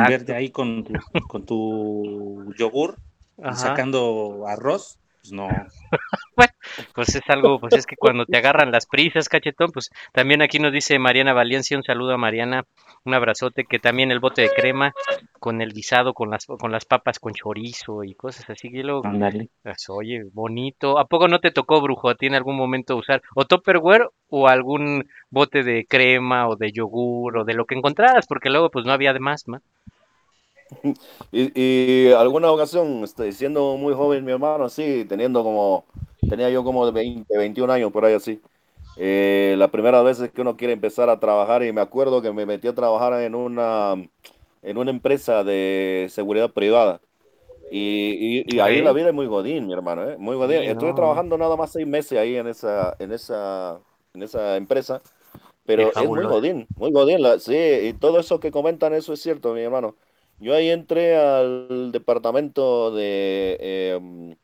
Verte 0.08 0.34
ahí 0.36 0.52
con 0.52 0.84
tu, 0.84 0.94
con 1.28 1.46
tu 1.46 2.54
yogur 2.58 2.98
Ajá. 3.42 3.70
sacando 3.70 4.46
arroz, 4.48 5.00
pues 5.24 5.32
no. 5.32 5.48
Pues 6.96 7.16
es 7.16 7.22
algo, 7.28 7.60
pues 7.60 7.74
es 7.76 7.86
que 7.86 7.96
cuando 7.96 8.26
te 8.26 8.38
agarran 8.38 8.72
las 8.72 8.86
prisas, 8.86 9.30
cachetón, 9.30 9.72
pues 9.72 9.90
también 10.12 10.42
aquí 10.42 10.60
nos 10.60 10.72
dice 10.72 10.98
Mariana 10.98 11.34
Valencia, 11.34 11.78
un 11.78 11.84
saludo 11.84 12.14
a 12.14 12.18
Mariana, 12.18 12.64
un 13.04 13.14
abrazote, 13.14 13.66
que 13.66 13.80
también 13.80 14.12
el 14.12 14.20
bote 14.20 14.44
de 14.44 14.50
crema 14.50 14.94
con 15.40 15.62
el 15.62 15.74
guisado, 15.74 16.14
con 16.14 16.30
las, 16.30 16.46
con 16.46 16.72
las 16.72 16.86
papas 16.86 17.20
con 17.20 17.34
chorizo 17.34 18.04
y 18.04 18.16
cosas 18.16 18.50
así, 18.50 18.72
que 18.72 18.84
luego, 18.84 19.02
pues, 19.62 19.90
oye, 19.90 20.24
bonito. 20.32 20.98
¿A 20.98 21.06
poco 21.06 21.28
no 21.28 21.40
te 21.40 21.52
tocó, 21.52 21.82
brujo, 21.82 22.10
a 22.10 22.16
ti 22.16 22.28
en 22.28 22.36
algún 22.36 22.56
momento 22.56 22.96
usar 22.96 23.22
o 23.36 23.46
Tupperware 23.46 24.10
o 24.30 24.48
algún 24.48 25.08
bote 25.30 25.64
de 25.64 25.86
crema 25.86 26.48
o 26.48 26.56
de 26.56 26.72
yogur 26.72 27.40
o 27.40 27.44
de 27.44 27.54
lo 27.54 27.66
que 27.66 27.76
encontraras? 27.76 28.26
Porque 28.28 28.50
luego 28.50 28.70
pues 28.72 28.86
no 28.86 28.94
había 28.94 29.14
de 29.14 29.20
más, 29.20 29.48
¿no? 29.48 29.60
Y, 31.32 31.52
y 32.10 32.12
alguna 32.14 32.52
ocasión, 32.52 33.04
este, 33.04 33.32
siendo 33.32 33.78
muy 33.78 33.94
joven 33.94 34.24
mi 34.26 34.32
hermano, 34.32 34.66
así, 34.66 35.06
teniendo 35.06 35.44
como, 35.44 35.86
tenía 36.28 36.50
yo 36.50 36.64
como 36.64 36.86
de 36.86 36.92
20, 36.92 37.38
21 37.38 37.70
años 37.72 37.92
por 37.92 38.06
ahí 38.06 38.14
así. 38.14 38.42
Eh, 38.96 39.56
la 39.58 39.72
primera 39.72 40.02
vez 40.04 40.20
es 40.20 40.32
que 40.32 40.42
uno 40.42 40.58
quiere 40.58 40.74
empezar 40.74 41.10
a 41.10 41.20
trabajar 41.20 41.64
y 41.64 41.74
me 41.74 41.82
acuerdo 41.82 42.22
que 42.22 42.32
me 42.34 42.46
metí 42.46 42.68
a 42.68 42.76
trabajar 42.76 43.14
en 43.24 43.36
una, 43.36 43.96
en 44.62 44.78
una 44.78 44.92
empresa 44.92 45.44
de 45.44 46.08
seguridad 46.12 46.52
privada. 46.54 47.02
Y, 47.70 48.42
y- 48.42 48.56
y 48.56 48.60
ahí 48.60 48.82
Ok. 48.82 48.84
la 48.84 48.94
vida 48.94 49.08
es 49.10 49.14
muy 49.16 49.26
godín, 49.28 49.66
mi 49.68 49.74
hermano, 49.74 50.10
¿eh? 50.10 50.18
Muy 50.18 50.36
godín. 50.36 50.58
Sí, 50.58 50.70
Estuve 50.70 50.94
no. 50.94 50.94
trabajando 50.94 51.38
nada 51.38 51.56
más 51.56 51.72
seis 51.72 51.88
meses 51.88 52.20
ahí 52.20 52.36
en 52.36 52.48
esa, 52.48 52.96
en 53.00 53.12
esa, 53.12 53.82
en 54.14 54.24
esa 54.24 54.58
empresa, 54.58 55.02
pero 55.66 55.94
Qué 55.94 56.06
es 56.06 56.10
muy 56.10 56.26
godín, 56.28 56.68
muy 56.76 56.92
godín. 56.92 57.22
La, 57.22 57.40
sí, 57.40 57.56
y 57.56 57.94
todo 57.94 58.20
eso 58.20 58.40
que 58.40 58.52
comentan, 58.52 58.94
eso 58.94 59.14
es 59.14 59.22
cierto, 59.22 59.54
mi 59.54 59.62
hermano. 59.62 59.98
Yo 60.44 60.54
ahí 60.54 60.70
entré 60.70 61.16
al 61.16 61.92
departamento 61.92 62.92
de, 62.92 63.58
eh, 63.60 64.36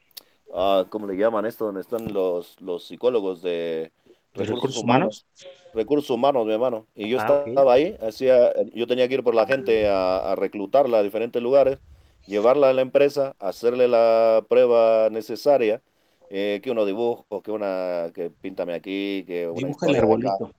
¿cómo 0.90 1.08
le 1.08 1.16
llaman 1.18 1.46
esto? 1.46 1.66
Donde 1.66 1.82
están 1.82 2.14
los, 2.14 2.60
los 2.62 2.86
psicólogos 2.86 3.42
de 3.42 3.92
¿De 4.34 4.46
recursos 4.46 4.56
recursos 4.56 4.84
humanos. 4.84 5.26
Recursos 5.74 6.10
humanos, 6.10 6.46
mi 6.46 6.54
hermano. 6.54 6.88
Y 6.96 7.10
yo 7.10 7.18
Ah, 7.20 7.44
estaba 7.48 7.74
ahí, 7.74 7.96
hacía, 8.02 8.52
yo 8.74 8.88
tenía 8.88 9.08
que 9.08 9.16
ir 9.16 9.24
por 9.24 9.36
la 9.36 9.46
gente 9.46 9.88
a, 9.88 10.32
a 10.32 10.36
reclutarla 10.36 11.00
a 11.00 11.04
diferentes 11.04 11.42
lugares, 11.42 11.80
llevarla 12.26 12.70
a 12.70 12.74
la 12.74 12.82
empresa, 12.82 13.36
hacerle 13.40 13.88
la 13.88 14.46
prueba 14.50 15.10
necesaria, 15.10 15.82
eh, 16.30 16.60
que 16.64 16.72
unos 16.72 16.88
dibujos, 16.88 17.44
que 17.44 17.52
una, 17.52 18.12
que 18.14 18.30
píntame 18.30 18.74
aquí, 18.74 19.24
que 19.28 19.48
Dibuja 19.54 19.88
el 19.88 19.96
arbolito. 19.96 20.52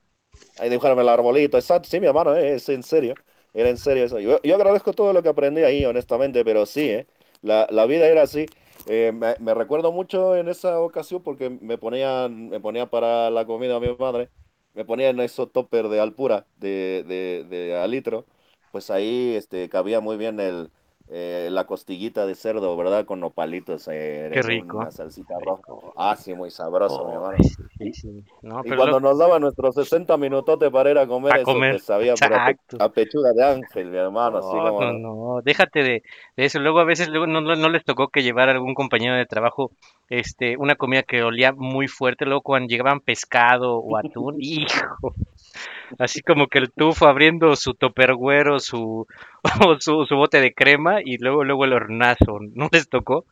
Ahí 0.58 0.68
dibujarme 0.70 1.02
el 1.02 1.08
arbolito, 1.08 1.56
exacto, 1.58 1.88
sí, 1.88 2.00
mi 2.00 2.06
hermano, 2.06 2.36
eh, 2.36 2.54
es 2.54 2.68
en 2.68 2.82
serio, 2.82 3.14
era 3.54 3.68
en 3.68 3.76
serio 3.76 4.04
eso. 4.04 4.18
Yo, 4.20 4.40
yo 4.42 4.54
agradezco 4.54 4.92
todo 4.92 5.12
lo 5.12 5.22
que 5.22 5.28
aprendí 5.28 5.62
ahí, 5.62 5.84
honestamente, 5.84 6.44
pero 6.44 6.66
sí, 6.66 6.88
eh, 6.88 7.06
la, 7.42 7.66
la 7.70 7.86
vida 7.86 8.06
era 8.06 8.22
así. 8.22 8.46
Eh, 8.86 9.12
me, 9.12 9.54
recuerdo 9.54 9.92
mucho 9.92 10.36
en 10.36 10.48
esa 10.48 10.80
ocasión 10.80 11.22
porque 11.22 11.50
me 11.50 11.78
ponían, 11.78 12.48
me 12.48 12.60
ponía 12.60 12.86
para 12.86 13.30
la 13.30 13.44
comida 13.44 13.76
a 13.76 13.80
mi 13.80 13.94
madre, 13.98 14.30
me 14.74 14.84
ponían 14.84 15.20
esos 15.20 15.52
topper 15.52 15.88
de 15.88 16.00
alpura, 16.00 16.46
de, 16.56 17.04
de, 17.06 17.44
de 17.48 17.76
a 17.76 17.86
litro, 17.86 18.24
pues 18.72 18.90
ahí 18.90 19.34
este, 19.36 19.68
cabía 19.68 20.00
muy 20.00 20.16
bien 20.16 20.40
el, 20.40 20.70
eh, 21.10 21.48
la 21.50 21.66
costillita 21.66 22.26
de 22.26 22.34
cerdo, 22.34 22.76
¿verdad? 22.76 23.04
Con 23.04 23.20
nopalitos, 23.20 23.88
eh, 23.90 24.30
Qué 24.32 24.42
rico. 24.42 24.78
una 24.78 24.90
salsita 24.90 25.34
roja. 25.40 25.74
Ah, 25.96 26.16
sí, 26.16 26.34
muy 26.34 26.50
sabroso, 26.50 27.04
mi 27.04 27.12
hermano. 27.14 27.38
Ay, 27.38 27.44
sí, 27.78 27.92
sí. 27.92 28.24
No, 28.42 28.64
Y 28.64 28.68
pero 28.68 28.76
cuando 28.76 29.00
nos 29.00 29.18
daban 29.18 29.42
nuestros 29.42 29.74
60 29.74 30.16
minutotes 30.16 30.70
para 30.70 30.90
ir 30.90 30.98
a 30.98 31.06
comer, 31.06 31.36
A 31.36 31.40
eso 31.40 31.44
comer, 31.44 31.70
que 31.70 31.78
sabía 31.78 32.12
exacto. 32.12 32.78
a 32.78 32.88
pechuga 32.92 33.32
de 33.32 33.44
ángel, 33.44 33.90
mi 33.90 33.96
hermano, 33.98 34.38
así 34.38 34.56
No, 34.56 34.62
como... 34.62 34.80
no, 34.80 34.92
no, 34.92 35.42
déjate 35.42 35.82
de, 35.82 36.02
de 36.36 36.44
eso. 36.44 36.58
Luego 36.60 36.80
a 36.80 36.84
veces 36.84 37.08
luego 37.08 37.26
no, 37.26 37.40
no, 37.40 37.54
no 37.56 37.68
les 37.68 37.84
tocó 37.84 38.08
que 38.08 38.22
llevar 38.22 38.48
a 38.48 38.52
algún 38.52 38.74
compañero 38.74 39.14
de 39.16 39.26
trabajo 39.26 39.72
este, 40.08 40.56
una 40.56 40.76
comida 40.76 41.02
que 41.02 41.22
olía 41.22 41.52
muy 41.52 41.88
fuerte. 41.88 42.24
Luego 42.26 42.42
cuando 42.42 42.68
llegaban 42.68 43.00
pescado 43.00 43.78
o 43.78 43.96
atún, 43.96 44.36
hijo, 44.40 45.14
así 45.98 46.22
como 46.22 46.46
que 46.46 46.58
el 46.58 46.70
tufo 46.70 47.06
abriendo 47.06 47.56
su 47.56 47.74
topergüero, 47.74 48.60
su, 48.60 49.06
o 49.66 49.80
su, 49.80 50.06
su 50.06 50.16
bote 50.16 50.40
de 50.40 50.52
crema 50.52 51.00
y 51.04 51.18
luego 51.18 51.44
luego 51.44 51.64
el 51.64 51.72
hornazo. 51.72 52.38
¿No 52.54 52.68
les 52.72 52.88
tocó? 52.88 53.26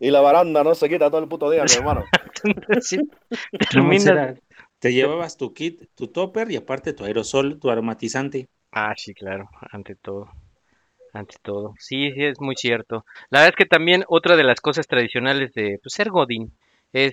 Y 0.00 0.10
la 0.10 0.22
baranda 0.22 0.64
no 0.64 0.74
se 0.74 0.88
quita 0.88 1.10
todo 1.10 1.20
el 1.20 1.28
puto 1.28 1.50
día, 1.50 1.64
mi 1.64 1.72
hermano. 1.72 2.04
Sí, 2.80 2.98
te 4.78 4.92
llevabas 4.94 5.36
tu 5.36 5.52
kit, 5.52 5.82
tu 5.94 6.08
topper 6.08 6.50
y 6.50 6.56
aparte 6.56 6.94
tu 6.94 7.04
aerosol, 7.04 7.60
tu 7.60 7.70
aromatizante. 7.70 8.48
Ah, 8.72 8.94
sí, 8.96 9.12
claro, 9.12 9.50
ante 9.70 9.94
todo. 9.94 10.30
Ante 11.12 11.36
todo. 11.42 11.74
Sí, 11.78 12.12
sí, 12.12 12.24
es 12.24 12.40
muy 12.40 12.56
cierto. 12.56 13.04
La 13.28 13.40
verdad 13.40 13.50
es 13.50 13.56
que 13.56 13.66
también 13.66 14.04
otra 14.08 14.36
de 14.36 14.44
las 14.44 14.60
cosas 14.60 14.86
tradicionales 14.86 15.52
de 15.52 15.78
pues, 15.82 15.92
ser 15.92 16.08
Godín 16.10 16.56
es 16.92 17.12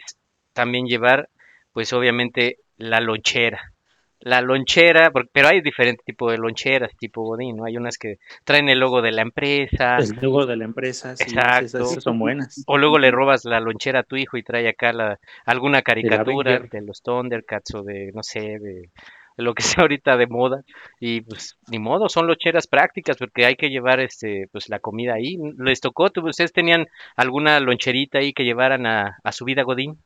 también 0.53 0.85
llevar, 0.85 1.29
pues 1.73 1.91
obviamente, 1.91 2.59
la 2.77 3.01
lonchera. 3.01 3.73
La 4.19 4.41
lonchera, 4.41 5.11
pero 5.31 5.47
hay 5.47 5.61
diferentes 5.61 6.03
tipos 6.05 6.31
de 6.31 6.37
loncheras, 6.39 6.95
tipo 6.97 7.21
Godín, 7.23 7.57
¿no? 7.57 7.65
Hay 7.65 7.77
unas 7.77 7.97
que 7.97 8.17
traen 8.43 8.67
el 8.67 8.79
logo 8.79 9.01
de 9.01 9.11
la 9.11 9.21
empresa, 9.21 9.97
El 9.97 10.09
logo 10.21 10.45
de 10.45 10.57
la 10.57 10.65
empresa, 10.65 11.15
sí, 11.15 11.23
Exacto. 11.31 11.65
esas, 11.65 11.91
esas 11.91 12.03
son 12.03 12.19
buenas. 12.19 12.63
o 12.67 12.77
luego 12.77 12.97
le 12.99 13.11
robas 13.11 13.45
la 13.45 13.59
lonchera 13.59 13.99
a 13.99 14.03
tu 14.03 14.15
hijo 14.15 14.37
y 14.37 14.43
trae 14.43 14.67
acá 14.67 14.91
la, 14.91 15.19
alguna 15.45 15.81
caricatura 15.81 16.59
de 16.59 16.81
los 16.81 17.01
Thundercats 17.03 17.75
o 17.75 17.83
de, 17.83 18.11
no 18.13 18.23
sé, 18.23 18.57
de, 18.59 18.89
lo 19.37 19.53
que 19.53 19.61
sea 19.81 19.83
ahorita 19.83 20.17
de 20.17 20.27
moda. 20.27 20.63
Y 20.99 21.21
pues, 21.21 21.57
ni 21.69 21.77
modo, 21.79 22.09
son 22.09 22.25
loncheras 22.27 22.67
prácticas 22.67 23.17
porque 23.17 23.45
hay 23.45 23.55
que 23.55 23.69
llevar 23.69 23.99
este, 23.99 24.47
pues 24.51 24.67
la 24.69 24.79
comida 24.79 25.13
ahí. 25.13 25.37
¿Les 25.59 25.79
tocó? 25.79 26.09
¿Tú- 26.09 26.27
¿Ustedes 26.27 26.53
tenían 26.53 26.87
alguna 27.15 27.59
loncherita 27.59 28.17
ahí 28.17 28.33
que 28.33 28.43
llevaran 28.45 28.85
a, 28.87 29.17
a 29.23 29.31
su 29.31 29.45
vida 29.45 29.61
Godín? 29.63 29.99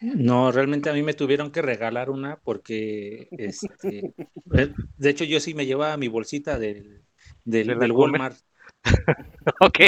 No, 0.00 0.50
realmente 0.50 0.88
a 0.88 0.94
mí 0.94 1.02
me 1.02 1.12
tuvieron 1.14 1.50
que 1.50 1.60
regalar 1.62 2.08
una 2.10 2.40
porque, 2.40 3.32
este, 3.36 4.08
eh, 4.54 4.74
de 4.96 5.10
hecho 5.10 5.24
yo 5.24 5.40
sí 5.40 5.52
me 5.54 5.66
llevaba 5.66 5.96
mi 5.98 6.08
bolsita 6.08 6.58
del, 6.58 7.04
del. 7.44 7.92
Walmart, 7.92 8.38
ok. 9.60 9.80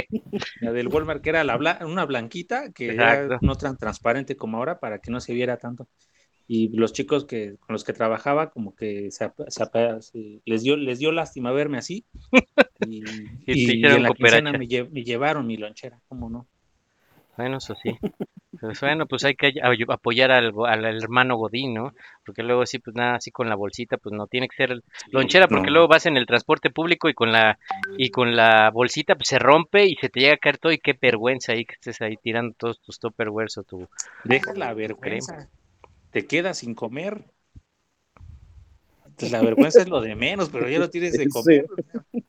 la 0.60 0.72
del 0.72 0.88
Walmart 0.88 1.22
que 1.22 1.30
era 1.30 1.44
la 1.44 1.56
bla- 1.58 1.84
una 1.86 2.04
blanquita 2.04 2.72
que 2.72 2.94
era 2.94 3.32
no 3.40 3.56
tan 3.56 3.76
transparente 3.76 4.36
como 4.36 4.58
ahora 4.58 4.78
para 4.80 4.98
que 5.00 5.10
no 5.10 5.20
se 5.20 5.34
viera 5.34 5.56
tanto. 5.58 5.88
Y 6.48 6.76
los 6.76 6.92
chicos 6.92 7.24
que 7.26 7.56
con 7.58 7.74
los 7.74 7.84
que 7.84 7.92
trabajaba 7.94 8.50
como 8.50 8.74
que 8.76 9.10
se, 9.10 9.32
se 9.48 9.64
se- 10.02 10.42
les 10.44 10.62
dio 10.62 10.76
les 10.76 10.98
dio 10.98 11.12
lástima 11.12 11.52
verme 11.52 11.78
así 11.78 12.06
y, 12.78 13.30
en 13.96 14.02
la 14.02 14.12
quincena 14.14 14.52
me, 14.54 14.66
lle- 14.68 14.90
me 14.90 15.04
llevaron 15.04 15.46
mi 15.46 15.56
lonchera, 15.58 16.00
¿cómo 16.08 16.30
no? 16.30 16.48
Bueno, 17.36 17.58
eso 17.58 17.74
sí. 17.74 17.94
Pues 18.60 18.80
bueno, 18.80 19.06
pues 19.06 19.24
hay 19.24 19.34
que 19.34 19.52
apoyar 19.88 20.30
al, 20.30 20.52
al 20.66 20.84
hermano 21.02 21.36
Godín, 21.36 21.74
¿no? 21.74 21.92
Porque 22.24 22.44
luego 22.44 22.64
sí, 22.64 22.78
pues 22.78 22.94
nada, 22.94 23.16
así 23.16 23.30
con 23.32 23.48
la 23.48 23.56
bolsita, 23.56 23.96
pues 23.96 24.14
no 24.14 24.28
tiene 24.28 24.48
que 24.48 24.56
ser 24.56 24.70
el- 24.70 24.84
lonchera, 25.10 25.48
porque 25.48 25.70
no. 25.70 25.72
luego 25.72 25.88
vas 25.88 26.06
en 26.06 26.16
el 26.16 26.26
transporte 26.26 26.70
público 26.70 27.08
y 27.08 27.14
con 27.14 27.32
la 27.32 27.58
y 27.98 28.10
con 28.10 28.36
la 28.36 28.70
bolsita 28.70 29.16
pues 29.16 29.28
se 29.28 29.38
rompe 29.40 29.86
y 29.86 29.96
se 29.96 30.08
te 30.10 30.20
llega 30.20 30.34
a 30.34 30.36
caer 30.36 30.58
todo 30.58 30.72
y 30.72 30.78
qué 30.78 30.96
vergüenza 31.00 31.52
ahí 31.52 31.64
que 31.64 31.74
estés 31.74 32.00
ahí 32.02 32.16
tirando 32.22 32.54
todos 32.56 32.80
tus 32.80 32.98
tupperwares 33.00 33.58
o 33.58 33.64
tu 33.64 33.88
Deja 34.24 34.52
la 34.54 34.72
vergüenza. 34.74 35.48
Te 36.12 36.26
quedas 36.26 36.58
sin 36.58 36.74
comer. 36.74 37.24
Pues 39.16 39.30
la 39.30 39.40
vergüenza 39.42 39.80
es 39.82 39.88
lo 39.88 40.00
de 40.00 40.14
menos, 40.14 40.48
pero 40.50 40.68
ya 40.68 40.78
lo 40.78 40.90
tienes 40.90 41.12
de 41.12 41.28
comer. 41.30 41.66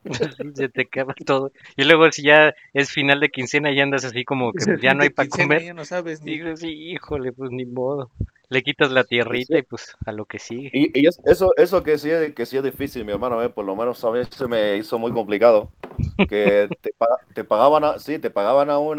se 0.54 0.68
te 0.68 0.82
acaba 0.82 1.14
todo. 1.24 1.52
Y 1.76 1.84
luego 1.84 2.10
si 2.12 2.22
ya 2.22 2.54
es 2.72 2.90
final 2.90 3.20
de 3.20 3.30
quincena 3.30 3.70
y 3.72 3.80
andas 3.80 4.04
así 4.04 4.24
como 4.24 4.52
que 4.52 4.64
pues, 4.66 4.80
ya 4.80 4.94
no 4.94 5.02
hay 5.02 5.10
para 5.10 5.28
comer. 5.28 5.62
Ya 5.62 5.74
no 5.74 5.84
sabes 5.84 6.22
ni- 6.22 6.32
Dices, 6.38 6.60
sí, 6.60 6.68
híjole, 6.92 7.32
pues 7.32 7.50
ni 7.50 7.64
modo. 7.64 8.10
Le 8.50 8.62
quitas 8.62 8.90
la 8.92 9.04
tierrita 9.04 9.58
y 9.58 9.62
pues 9.62 9.96
a 10.04 10.12
lo 10.12 10.26
que 10.26 10.38
sigue. 10.38 10.70
Y, 10.72 11.00
y 11.00 11.06
es- 11.06 11.18
eso, 11.24 11.52
eso 11.56 11.82
que 11.82 11.98
sí, 11.98 12.10
es, 12.10 12.34
que 12.34 12.46
sí 12.46 12.56
es 12.56 12.62
difícil, 12.62 13.04
mi 13.04 13.12
hermano, 13.12 13.42
eh, 13.42 13.48
por 13.48 13.64
lo 13.64 13.74
menos 13.74 14.04
a 14.04 14.10
mí 14.10 14.20
se 14.30 14.46
me 14.46 14.76
hizo 14.76 14.98
muy 14.98 15.12
complicado. 15.12 15.70
Que 16.28 16.68
te, 16.82 16.90
te 17.34 17.44
pagaban, 17.44 17.84
a, 17.84 17.98
sí, 17.98 18.18
te 18.18 18.30
pagaban 18.30 18.68
a 18.70 18.78
un 18.78 18.98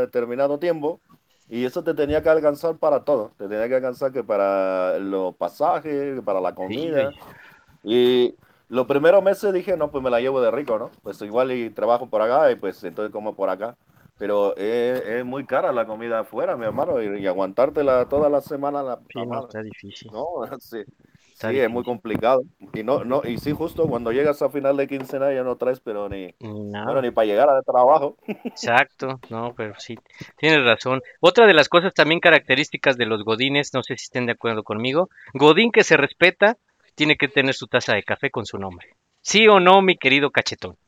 determinado 0.00 0.58
tiempo 0.58 1.00
y 1.48 1.64
eso 1.64 1.82
te 1.84 1.94
tenía 1.94 2.22
que 2.22 2.28
alcanzar 2.28 2.76
para 2.76 3.04
todo. 3.04 3.32
Te 3.38 3.48
tenía 3.48 3.68
que 3.68 3.76
alcanzar 3.76 4.12
que 4.12 4.24
para 4.24 4.98
los 4.98 5.34
pasajes, 5.36 6.20
para 6.22 6.40
la 6.40 6.54
comida. 6.54 7.10
Y 7.84 8.34
los 8.68 8.86
primeros 8.86 9.22
meses 9.22 9.52
dije, 9.52 9.76
no, 9.76 9.90
pues 9.90 10.02
me 10.02 10.10
la 10.10 10.20
llevo 10.20 10.40
de 10.40 10.50
rico, 10.50 10.78
¿no? 10.78 10.90
Pues 11.02 11.20
igual 11.22 11.52
y 11.52 11.70
trabajo 11.70 12.08
por 12.08 12.22
acá 12.22 12.50
y 12.50 12.56
pues 12.56 12.82
entonces 12.82 13.12
como 13.12 13.34
por 13.36 13.48
acá. 13.48 13.76
Pero 14.18 14.56
es, 14.56 15.00
es 15.06 15.24
muy 15.24 15.44
cara 15.44 15.72
la 15.72 15.86
comida 15.86 16.20
afuera, 16.20 16.56
mi 16.56 16.64
hermano, 16.64 17.02
y, 17.02 17.20
y 17.20 17.26
aguantártela 17.26 18.08
toda 18.08 18.30
la 18.30 18.40
semana 18.40 18.82
la, 18.82 18.98
Sí, 19.12 19.24
no, 19.26 19.44
está 19.44 19.62
difícil. 19.62 20.10
No, 20.10 20.26
sí, 20.58 20.82
Está 21.36 21.50
sí, 21.50 21.58
es 21.58 21.68
muy 21.68 21.84
complicado. 21.84 22.44
Y 22.72 22.82
no, 22.82 23.04
no, 23.04 23.20
y 23.22 23.36
sí, 23.36 23.52
justo 23.52 23.86
cuando 23.88 24.10
llegas 24.10 24.40
a 24.40 24.48
final 24.48 24.74
de 24.78 24.88
quincena 24.88 25.30
ya 25.34 25.42
no 25.42 25.56
traes, 25.56 25.80
pero 25.80 26.08
ni, 26.08 26.34
nada. 26.40 26.86
bueno, 26.86 27.02
ni 27.02 27.10
para 27.10 27.26
llegar 27.26 27.50
al 27.50 27.62
trabajo. 27.62 28.16
Exacto, 28.26 29.20
no, 29.28 29.52
pero 29.54 29.74
sí, 29.76 29.98
tienes 30.38 30.64
razón. 30.64 31.02
Otra 31.20 31.46
de 31.46 31.52
las 31.52 31.68
cosas 31.68 31.92
también 31.92 32.20
características 32.20 32.96
de 32.96 33.04
los 33.04 33.22
godines, 33.22 33.74
no 33.74 33.82
sé 33.82 33.98
si 33.98 34.04
estén 34.04 34.24
de 34.24 34.32
acuerdo 34.32 34.62
conmigo, 34.62 35.10
godín 35.34 35.72
que 35.72 35.84
se 35.84 35.98
respeta 35.98 36.56
tiene 36.94 37.18
que 37.18 37.28
tener 37.28 37.52
su 37.52 37.66
taza 37.66 37.94
de 37.94 38.02
café 38.02 38.30
con 38.30 38.46
su 38.46 38.56
nombre. 38.56 38.96
¿Sí 39.20 39.46
o 39.46 39.60
no, 39.60 39.82
mi 39.82 39.98
querido 39.98 40.30
cachetón? 40.30 40.78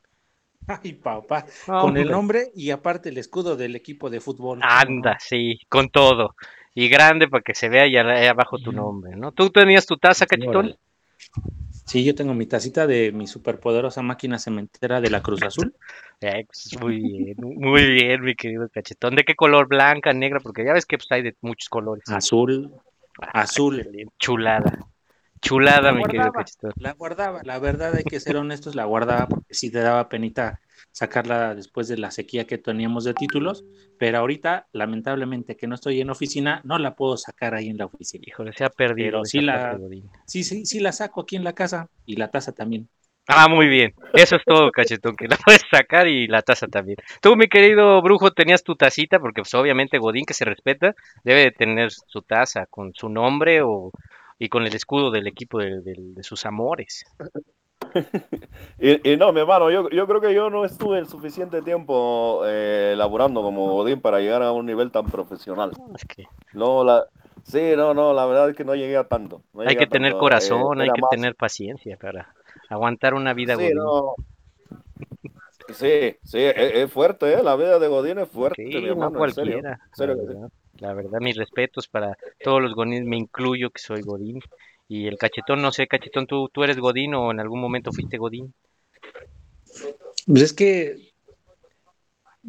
Ay, 0.67 0.95
papá. 0.95 1.45
No, 1.67 1.83
Con 1.83 1.99
el 1.99 2.11
nombre 2.11 2.52
y 2.55 2.71
aparte 2.71 3.11
el 3.11 3.19
escudo 3.19 3.55
del 3.55 3.76
equipo 3.76 4.09
de 4.09 4.21
fútbol. 4.21 4.61
Anda, 4.62 5.19
sí, 5.21 5.61
con 5.69 5.90
todo. 5.90 6.35
Y 6.75 6.89
grande 6.89 7.29
para 7.29 7.43
que 7.43 7.55
se 7.55 7.69
vea 7.69 7.87
y 7.87 7.97
ahí 7.97 8.27
abajo 8.27 8.59
tu 8.59 8.73
nombre, 8.73 9.17
¿no? 9.17 9.33
¿Tú 9.33 9.51
tenías 9.51 9.87
tu 9.87 9.97
taza, 9.97 10.27
cachetón? 10.27 10.77
Sí, 11.87 12.05
yo 12.05 12.15
tengo 12.15 12.35
mi 12.35 12.47
tacita 12.47 12.87
de 12.87 13.13
mi 13.13 13.27
superpoderosa 13.27 14.03
máquina 14.03 14.39
cementera 14.39 15.01
de 15.01 15.11
la 15.11 15.23
Cruz 15.23 15.43
Azul. 15.43 15.75
Eh, 16.21 16.47
pues, 16.47 16.77
muy 16.81 16.97
bien, 16.99 17.37
muy 17.39 17.93
bien, 17.93 18.21
mi 18.23 18.35
querido 18.35 18.69
cachetón. 18.69 19.15
¿De 19.15 19.23
qué 19.23 19.37
color? 19.37 19.69
Blanca, 19.69 20.13
negra, 20.13 20.41
porque 20.41 20.65
ya 20.65 20.73
ves 20.73 20.85
que 20.85 20.99
pues, 20.99 21.07
hay 21.13 21.23
de 21.23 21.37
muchos 21.43 21.69
colores. 21.69 22.03
Azul, 22.09 22.73
azul. 23.21 23.89
Chulada. 24.19 24.81
Chulada, 25.41 25.93
La 25.93 25.93
mi 25.93 26.03
querido 26.03 26.33
cachetón. 26.33 26.73
la 26.75 26.95
guardaba, 26.95 27.43
la 27.45 27.61
verdad 27.61 27.95
hay 27.95 28.03
que 28.03 28.19
ser 28.19 28.37
honestos, 28.37 28.75
la 28.75 28.85
guardaba 28.85 29.29
porque 29.29 29.55
sí 29.55 29.71
te 29.71 29.79
daba 29.79 30.09
penita 30.09 30.59
sacarla 30.92 31.54
después 31.54 31.88
de 31.88 31.99
la 31.99 32.11
sequía 32.11 32.47
que 32.47 32.58
teníamos 32.58 33.04
de 33.04 33.14
títulos, 33.14 33.64
pero 33.99 34.18
ahorita, 34.18 34.68
lamentablemente 34.73 35.56
que 35.56 35.66
no 35.66 35.75
estoy 35.75 36.00
en 36.00 36.11
oficina, 36.11 36.61
no 36.64 36.78
la 36.78 36.94
puedo 36.94 37.16
sacar 37.16 37.54
ahí 37.54 37.68
en 37.68 37.78
la 37.78 37.87
oficina. 37.87 38.25
Híjole, 38.26 38.52
se 38.52 38.64
ha 38.64 38.70
perdido. 38.70 39.11
Pero 39.11 39.25
sí 39.25 39.40
la, 39.40 39.78
sí, 40.26 40.44
sí, 40.44 40.64
sí 40.66 40.80
la 40.80 40.92
saco 40.92 41.23
aquí 41.23 41.37
en 41.37 41.44
la 41.44 41.52
casa 41.54 41.88
y 42.06 42.16
la 42.16 42.30
taza 42.30 42.52
también. 42.52 42.88
Ah, 43.30 43.47
muy 43.47 43.68
bien. 43.68 43.94
Eso 44.14 44.37
es 44.37 44.42
todo, 44.44 44.71
cachetón, 44.73 45.14
que 45.14 45.28
la 45.28 45.36
puedes 45.36 45.62
sacar 45.71 46.08
y 46.08 46.26
la 46.28 46.41
taza 46.41 46.67
también. 46.67 46.97
Tú, 47.21 47.36
mi 47.36 47.47
querido 47.47 48.00
brujo, 48.00 48.30
tenías 48.30 48.62
tu 48.62 48.75
tacita, 48.75 49.21
porque 49.21 49.43
pues 49.43 49.52
obviamente 49.52 49.99
Godín, 49.99 50.25
que 50.25 50.32
se 50.32 50.47
respeta, 50.47 50.95
debe 51.25 51.41
de 51.41 51.50
tener 51.50 51.91
su 51.93 52.23
taza 52.23 52.64
con 52.67 52.95
su 52.95 53.10
nombre 53.10 53.60
o 53.62 53.91
y 54.38 54.49
con 54.49 54.64
el 54.67 54.75
escudo 54.75 55.10
del 55.10 55.26
equipo 55.26 55.58
de, 55.58 55.80
de- 55.82 55.95
de 55.99 56.23
sus 56.23 56.47
amores. 56.47 57.04
Y, 58.81 59.13
y 59.13 59.17
no, 59.17 59.33
mi 59.33 59.41
hermano, 59.41 59.71
yo, 59.71 59.89
yo 59.91 60.07
creo 60.07 60.21
que 60.21 60.33
yo 60.35 60.51
no 60.51 60.65
estuve 60.65 60.99
el 60.99 61.09
suficiente 61.09 61.63
tiempo 61.63 62.43
eh, 62.47 62.95
laborando 62.97 63.43
como 63.43 63.73
Godín 63.73 64.01
para 64.01 64.21
llegar 64.21 64.43
a 64.43 64.53
un 64.53 64.67
nivel 64.67 64.91
tan 64.93 65.07
profesional. 65.07 65.73
Es 65.95 66.05
que 66.05 66.25
No, 66.53 66.85
la, 66.85 67.07
sí, 67.45 67.61
no, 67.77 67.95
no, 67.95 68.13
la 68.13 68.27
verdad 68.27 68.51
es 68.51 68.57
que 68.57 68.65
no 68.65 68.75
llegué 68.75 68.97
a 68.97 69.09
tanto. 69.09 69.43
no 69.53 69.63
hay 69.71 69.77
que 69.77 69.87
tener 69.87 70.17
corazón, 70.17 70.81
eh, 70.81 70.85
hay 70.85 70.89
que 70.91 71.01
más- 71.01 71.11
tener 71.11 71.35
paciencia 71.37 71.97
para 71.97 72.35
aguantar 72.69 73.15
una 73.15 73.35
vida 73.35 73.55
Sí, 73.55 73.63
Godín. 73.63 73.75
no. 73.75 74.15
Sí, 75.71 76.17
sí, 76.25 76.39
es, 76.39 76.55
es 76.57 76.93
fuerte, 76.93 77.33
¿eh? 77.35 77.43
La 77.43 77.55
vida 77.57 77.79
de 77.79 77.89
Godín 77.89 78.19
es 78.19 78.29
fuerte, 78.29 78.57
Sí, 78.57 78.73
mi 78.81 78.89
no 78.97 79.11
hermano, 79.11 79.21
en 79.21 79.29
serio. 79.29 79.59
cualquiera. 79.59 79.73
En 79.91 79.95
serio 79.95 80.17
la, 80.17 80.23
que 80.27 80.27
sí. 80.27 80.35
verdad, 80.35 80.51
la 80.79 80.95
verdad, 80.95 81.21
mis 81.21 81.37
respetos 81.37 81.89
para 81.89 82.17
todos 82.43 82.63
los 82.63 82.75
Godines, 82.75 83.05
me 83.05 83.17
incluyo 83.17 83.71
que 83.71 83.81
soy 83.81 84.03
Godín. 84.03 84.41
Y 84.89 85.07
el 85.07 85.19
cachetón, 85.19 85.61
no 85.61 85.71
sé, 85.71 85.87
cachetón, 85.87 86.27
¿tú, 86.27 86.49
tú 86.49 86.65
eres 86.65 86.79
Godín 86.79 87.15
o 87.15 87.31
en 87.31 87.41
algún 87.41 87.61
momento 87.61 87.93
fuiste 87.93 88.17
Godín? 88.17 88.55
Pues 90.27 90.43
es 90.43 90.53
que, 90.53 91.13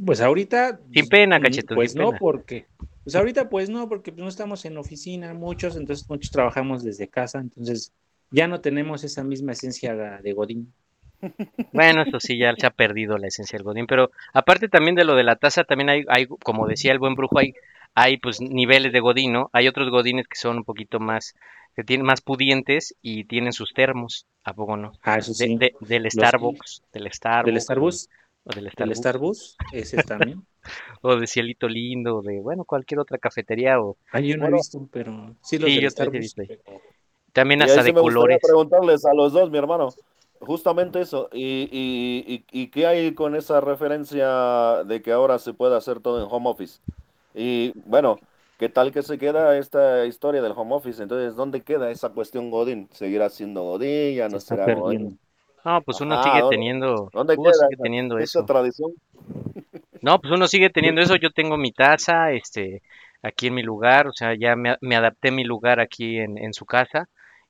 pues 0.06 0.22
ahorita. 0.22 0.80
Sin 0.94 1.08
pena, 1.08 1.40
mm, 1.40 1.42
cachetón, 1.42 1.76
Pues 1.76 1.92
sin 1.92 2.02
no, 2.02 2.08
pena. 2.10 2.20
porque. 2.20 2.66
Pues 3.04 3.16
ahorita, 3.16 3.50
pues 3.50 3.70
no, 3.70 3.90
porque 3.90 4.12
no 4.12 4.28
estamos 4.28 4.66
en 4.66 4.78
oficina 4.78 5.34
muchos, 5.34 5.76
entonces 5.76 6.08
muchos 6.10 6.32
trabajamos 6.32 6.84
desde 6.84 7.08
casa, 7.08 7.40
entonces 7.40 7.92
ya 8.30 8.48
no 8.48 8.62
tenemos 8.62 9.04
esa 9.04 9.24
misma 9.24 9.54
esencia 9.54 9.96
de 9.96 10.34
Godín. 10.34 10.72
Bueno, 11.74 12.04
eso 12.04 12.20
sí, 12.20 12.38
ya 12.38 12.54
se 12.56 12.66
ha 12.66 12.70
perdido 12.70 13.18
la 13.18 13.28
esencia 13.28 13.58
del 13.58 13.64
Godín, 13.64 13.88
pero 13.88 14.12
aparte 14.34 14.70
también 14.70 14.96
de 14.96 15.04
lo 15.06 15.16
de 15.16 15.24
la 15.24 15.36
taza, 15.36 15.64
también 15.64 15.90
hay, 15.90 16.06
hay 16.08 16.28
como 16.28 16.68
decía 16.68 16.92
el 16.92 17.00
buen 17.00 17.16
brujo, 17.16 17.40
hay, 17.40 17.54
hay 18.02 18.18
pues 18.18 18.40
niveles 18.42 18.92
de 18.94 19.00
Godín, 19.00 19.34
¿no? 19.34 19.50
Hay 19.54 19.68
otros 19.68 19.90
Godines 19.90 20.28
que 20.28 20.36
son 20.38 20.58
un 20.58 20.64
poquito 20.64 21.00
más, 21.00 21.36
que 21.76 21.84
tienen 21.84 22.06
más 22.06 22.22
pudientes 22.22 22.96
y 23.02 23.24
tienen 23.26 23.54
sus 23.54 23.74
termos, 23.74 24.26
¿a 24.44 24.54
poco 24.54 24.78
no? 24.78 24.92
Ah, 25.04 25.18
eso 25.18 25.32
De- 25.32 25.38
sí. 25.48 25.58
de- 25.58 25.76
del 25.82 26.04
Los- 26.04 26.14
Starbucks, 26.14 26.84
del 26.94 27.12
Starbucks. 27.12 27.46
Del 27.54 27.62
Starbucks, 27.62 28.10
O 28.46 28.50
del 28.54 28.64
del 28.66 28.72
Starbucks. 28.74 28.98
Starbucks, 29.00 29.58
ese 29.74 30.04
también. 30.04 30.46
O 31.02 31.16
de 31.16 31.26
Cielito 31.28 31.68
Lindo, 31.70 32.18
o 32.18 32.22
de, 32.22 32.42
bueno, 32.42 32.66
cualquier 32.66 33.00
otra 33.00 33.18
cafetería, 33.18 33.80
o 33.82 33.96
Ah, 34.12 34.20
yo 34.20 34.36
no 34.36 34.42
Bueno. 34.44 34.58
he 34.58 34.60
visto, 34.60 34.88
pero 34.92 35.36
sí 35.42 35.58
los 35.58 35.70
Sí, 35.70 35.76
del 35.76 35.84
yo 35.84 35.90
Starbucks. 35.90 36.24
sí, 36.24 36.30
sí. 36.30 36.44
pero- 36.48 36.82
también 37.32 37.60
Y 37.62 37.64
ahí 37.64 37.70
hasta 37.70 37.82
sí 37.84 37.88
de 37.88 37.94
me 37.94 38.02
gustaría 38.02 38.22
colores. 38.26 38.40
preguntarles 38.44 39.06
a 39.06 39.14
los 39.14 39.32
dos, 39.34 39.50
mi 39.52 39.58
hermano, 39.58 39.90
justamente 40.40 41.00
eso. 41.02 41.30
¿Y, 41.32 41.70
y, 41.72 42.46
y, 42.52 42.62
y 42.64 42.68
qué 42.68 42.88
hay 42.88 43.14
con 43.14 43.36
esa 43.36 43.62
referencia 43.62 44.84
de 44.86 45.02
que 45.02 45.12
ahora 45.12 45.40
se 45.40 45.54
puede 45.54 45.76
hacer 45.78 46.00
todo 46.02 46.22
en 46.24 46.28
home 46.30 46.50
office? 46.50 46.80
Y 47.34 47.72
bueno, 47.86 48.20
¿qué 48.58 48.70
tal 48.70 48.92
que 48.92 49.04
se 49.04 49.18
queda 49.18 49.58
esta 49.58 50.06
historia 50.06 50.42
del 50.42 50.54
home 50.56 50.76
office? 50.76 51.02
Entonces, 51.02 51.36
¿dónde 51.36 51.62
queda 51.64 51.92
esa 51.92 52.10
cuestión 52.10 52.50
Godín? 52.52 52.90
¿Seguirá 52.94 53.30
siendo 53.30 53.64
Godín? 53.64 54.16
¿Ya 54.16 54.30
no 54.30 54.40
será 54.40 54.66
perdiendo. 54.66 55.12
Godín? 55.12 55.20
No, 55.66 55.82
pues 55.84 56.02
uno 56.02 56.18
Ajá, 56.18 56.18
sigue 56.18 56.44
¿dónde- 56.44 56.50
teniendo, 56.50 57.14
¿Dónde 57.14 57.36
uno 57.36 57.54
queda 57.54 57.54
sigue 57.54 57.76
esa, 57.76 57.84
teniendo 57.84 58.20
esa 58.20 58.44
eso. 58.44 58.46
tradición? 58.46 58.94
No, 60.02 60.20
pues 60.22 60.34
uno 60.34 60.48
sigue 60.48 60.70
teniendo 60.70 61.02
eso. 61.02 61.16
Yo 61.18 61.32
tengo 61.32 61.58
mi 61.58 61.72
taza, 61.72 62.32
este, 62.32 62.82
aquí 63.22 63.48
en 63.48 63.56
mi 63.56 63.64
lugar, 63.64 64.08
o 64.08 64.14
sea, 64.14 64.34
ya 64.36 64.56
me, 64.56 64.78
me 64.82 64.96
adapté 64.96 65.30
a 65.30 65.32
mi 65.32 65.44
lugar 65.44 65.80
aquí 65.80 66.18
en, 66.20 66.38
en 66.38 66.54
su 66.54 66.66
casa. 66.66 67.10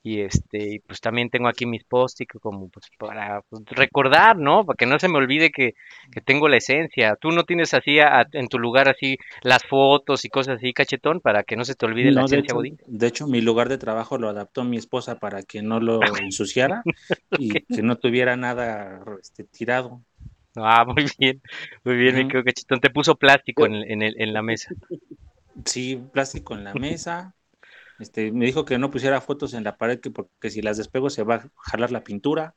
Y 0.09 0.21
este, 0.21 0.73
y 0.75 0.79
pues 0.79 1.01
también 1.01 1.29
tengo 1.29 1.47
aquí 1.49 1.65
mis 1.65 1.83
post 1.83 2.21
como 2.41 2.69
pues 2.69 2.85
para 2.97 3.41
pues, 3.49 3.63
recordar, 3.67 4.37
¿no? 4.37 4.65
Para 4.65 4.75
que 4.77 4.85
no 4.85 4.99
se 4.99 5.07
me 5.09 5.17
olvide 5.17 5.51
que, 5.51 5.73
que 6.11 6.21
tengo 6.21 6.47
la 6.49 6.57
esencia. 6.57 7.15
Tú 7.17 7.31
no 7.31 7.43
tienes 7.43 7.73
así 7.73 7.99
a- 7.99 8.25
en 8.33 8.47
tu 8.49 8.59
lugar 8.59 8.89
así 8.89 9.17
las 9.43 9.63
fotos 9.65 10.25
y 10.25 10.29
cosas 10.29 10.57
así, 10.57 10.73
cachetón, 10.73 11.21
para 11.21 11.43
que 11.43 11.55
no 11.57 11.65
se 11.65 11.75
te 11.75 11.85
olvide 11.85 12.11
la 12.11 12.21
de 12.29 12.37
esencia 12.37 12.39
hecho, 12.39 12.55
Godín. 12.55 12.79
de 12.85 13.07
hecho, 13.07 13.27
mi 13.27 13.41
lugar 13.41 13.69
de 13.69 13.77
trabajo 13.77 14.17
lo 14.17 14.29
adaptó 14.29 14.63
mi 14.63 14.77
esposa 14.77 15.19
para 15.19 15.43
que 15.43 15.61
no 15.61 15.79
lo 15.79 16.17
ensuciara 16.17 16.87
y 17.35 17.63
que 17.65 17.81
no 17.83 17.97
tuviera 17.97 18.35
nada 18.37 19.03
este, 19.21 19.43
tirado. 19.45 20.03
Ah, 20.55 20.83
muy 20.85 21.05
bien, 21.17 21.41
muy 21.83 21.95
bien, 21.95 22.15
mi 22.15 22.25
Ujú. 22.25 22.27
querido 22.27 22.43
cachetón. 22.45 22.79
Te 22.81 22.89
puso 22.89 23.15
plástico 23.15 23.65
en, 23.65 24.01
el- 24.01 24.19
en 24.21 24.33
la 24.33 24.41
mesa. 24.41 24.73
Sí, 25.65 25.95
plástico 26.11 26.53
en 26.55 26.63
la 26.65 26.73
mesa. 26.75 27.35
Este, 27.99 28.31
me 28.31 28.45
dijo 28.45 28.65
que 28.65 28.77
no 28.77 28.89
pusiera 28.91 29.21
fotos 29.21 29.53
en 29.53 29.63
la 29.63 29.77
pared 29.77 29.99
que 29.99 30.09
porque 30.11 30.49
si 30.49 30.61
las 30.61 30.77
despego 30.77 31.09
se 31.09 31.23
va 31.23 31.35
a 31.35 31.49
jalar 31.57 31.91
la 31.91 32.03
pintura. 32.03 32.55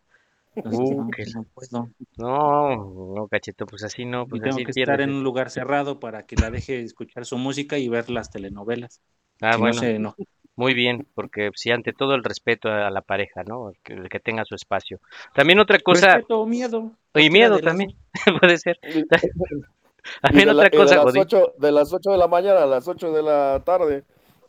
Entonces, 0.55 0.81
Uh, 0.81 1.03
no, 1.03 1.09
qué- 1.17 1.25
no. 1.73 1.91
No, 2.19 3.15
no, 3.15 3.29
cachetón, 3.29 3.67
pues 3.69 3.83
así 3.85 4.05
no, 4.05 4.23
Y 4.25 4.27
pues 4.29 4.43
tengo 4.43 4.57
así 4.57 4.65
que 4.67 4.71
estar 4.81 5.01
en 5.01 5.11
un 5.11 5.25
lugar 5.25 5.51
cerrado 5.51 5.99
para 5.99 6.27
que 6.27 6.37
la 6.37 6.51
deje 6.51 6.81
escuchar 6.83 7.25
su 7.25 7.39
música 7.39 7.79
y 7.79 7.89
ver 7.89 8.11
las 8.11 8.31
telenovelas. 8.31 9.01
Ah, 9.41 9.55
si 9.55 9.59
bueno. 9.61 9.99
no 9.99 10.15
se. 10.19 10.25
Muy 10.55 10.75
bien, 10.75 11.07
porque 11.15 11.51
sí, 11.55 11.71
ante 11.71 11.95
todo 11.95 12.15
el 12.15 12.23
respeto 12.23 12.69
a 12.69 12.91
la 12.91 13.01
pareja, 13.01 13.43
¿no? 13.43 13.71
El 13.71 13.79
que, 13.83 13.95
el 13.95 14.09
que 14.11 14.21
tenga 14.21 14.45
su 14.45 14.55
espacio. 14.55 15.01
También 15.35 15.59
otra 15.59 15.79
cosa, 15.79 16.17
Respeto 16.17 16.41
o 16.43 16.47
miedo. 16.47 16.93
y 17.15 17.31
miedo 17.31 17.55
las 17.55 17.63
también, 17.63 17.97
puede 18.41 18.59
ser. 18.59 18.79
Y 18.83 19.03
También 20.21 20.49
la- 20.49 20.53
otra 20.55 20.67
y 20.67 20.71
de 20.71 20.77
cosa, 20.77 20.97
las 20.97 21.05
Godín. 21.05 21.23
8, 21.23 21.55
de 21.59 21.73
las 21.73 21.93
8 21.93 22.11
de 22.11 22.19
la 22.19 22.29
mañana 22.29 22.63
a 22.65 22.67
las 22.67 22.87
8 22.87 23.13
de 23.13 23.23
la 23.23 23.63
tarde 23.65 24.05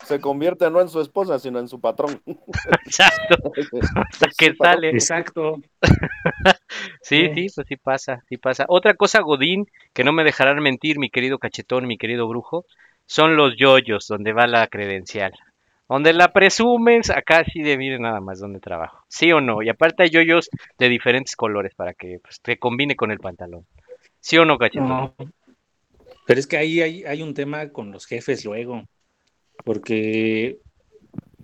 se 0.05 0.19
convierte 0.19 0.69
no 0.69 0.81
en 0.81 0.89
su 0.89 0.99
esposa, 1.01 1.39
sino 1.39 1.59
en 1.59 1.67
su 1.67 1.79
patrón. 1.79 2.21
Exacto. 2.85 3.51
Hasta 3.95 4.27
que 4.37 4.55
sale. 4.55 4.89
Exacto. 4.89 5.57
Sí, 7.01 7.27
Sí. 7.27 7.47
sí, 7.49 7.53
pues 7.55 7.67
sí 7.67 7.75
pasa, 7.77 8.23
sí 8.27 8.37
pasa. 8.37 8.65
Otra 8.67 8.95
cosa, 8.95 9.21
Godín, 9.21 9.67
que 9.93 10.03
no 10.03 10.11
me 10.11 10.23
dejarán 10.23 10.59
mentir, 10.59 10.97
mi 10.97 11.09
querido 11.09 11.37
cachetón, 11.37 11.85
mi 11.85 11.97
querido 11.97 12.27
brujo, 12.27 12.65
son 13.05 13.35
los 13.35 13.55
yoyos, 13.57 14.07
donde 14.07 14.33
va 14.33 14.47
la 14.47 14.67
credencial. 14.67 15.33
Donde 15.87 16.13
la 16.13 16.33
presumen, 16.33 17.01
acá 17.15 17.43
sí 17.45 17.61
de 17.61 17.77
miren 17.77 18.01
nada 18.01 18.21
más 18.21 18.39
donde 18.39 18.59
trabajo. 18.59 19.03
¿Sí 19.07 19.31
o 19.31 19.41
no? 19.41 19.61
Y 19.61 19.69
aparte 19.69 20.03
hay 20.03 20.09
yoyos 20.09 20.49
de 20.79 20.89
diferentes 20.89 21.35
colores 21.35 21.75
para 21.75 21.93
que 21.93 22.19
pues, 22.23 22.41
te 22.41 22.57
combine 22.57 22.95
con 22.95 23.11
el 23.11 23.19
pantalón. 23.19 23.67
¿Sí 24.19 24.37
o 24.37 24.45
no, 24.45 24.57
cachetón? 24.57 24.87
No. 24.87 25.15
Pero 26.25 26.39
es 26.39 26.47
que 26.47 26.57
ahí 26.57 26.81
hay, 26.81 27.03
hay 27.03 27.21
un 27.21 27.33
tema 27.33 27.69
con 27.69 27.91
los 27.91 28.05
jefes 28.05 28.45
luego, 28.45 28.83
porque 29.63 30.59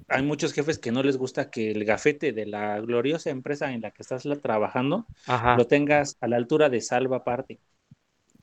hay 0.07 0.23
muchos 0.23 0.53
jefes 0.53 0.79
que 0.79 0.91
no 0.91 1.03
les 1.03 1.17
gusta 1.17 1.49
que 1.49 1.71
el 1.71 1.85
gafete 1.85 2.31
de 2.31 2.45
la 2.45 2.79
gloriosa 2.79 3.29
empresa 3.29 3.71
en 3.71 3.81
la 3.81 3.91
que 3.91 4.01
estás 4.01 4.23
trabajando 4.41 5.05
Ajá. 5.27 5.55
lo 5.55 5.67
tengas 5.67 6.17
a 6.19 6.27
la 6.27 6.37
altura 6.37 6.69
de 6.69 6.81
salva 6.81 7.17
aparte. 7.17 7.59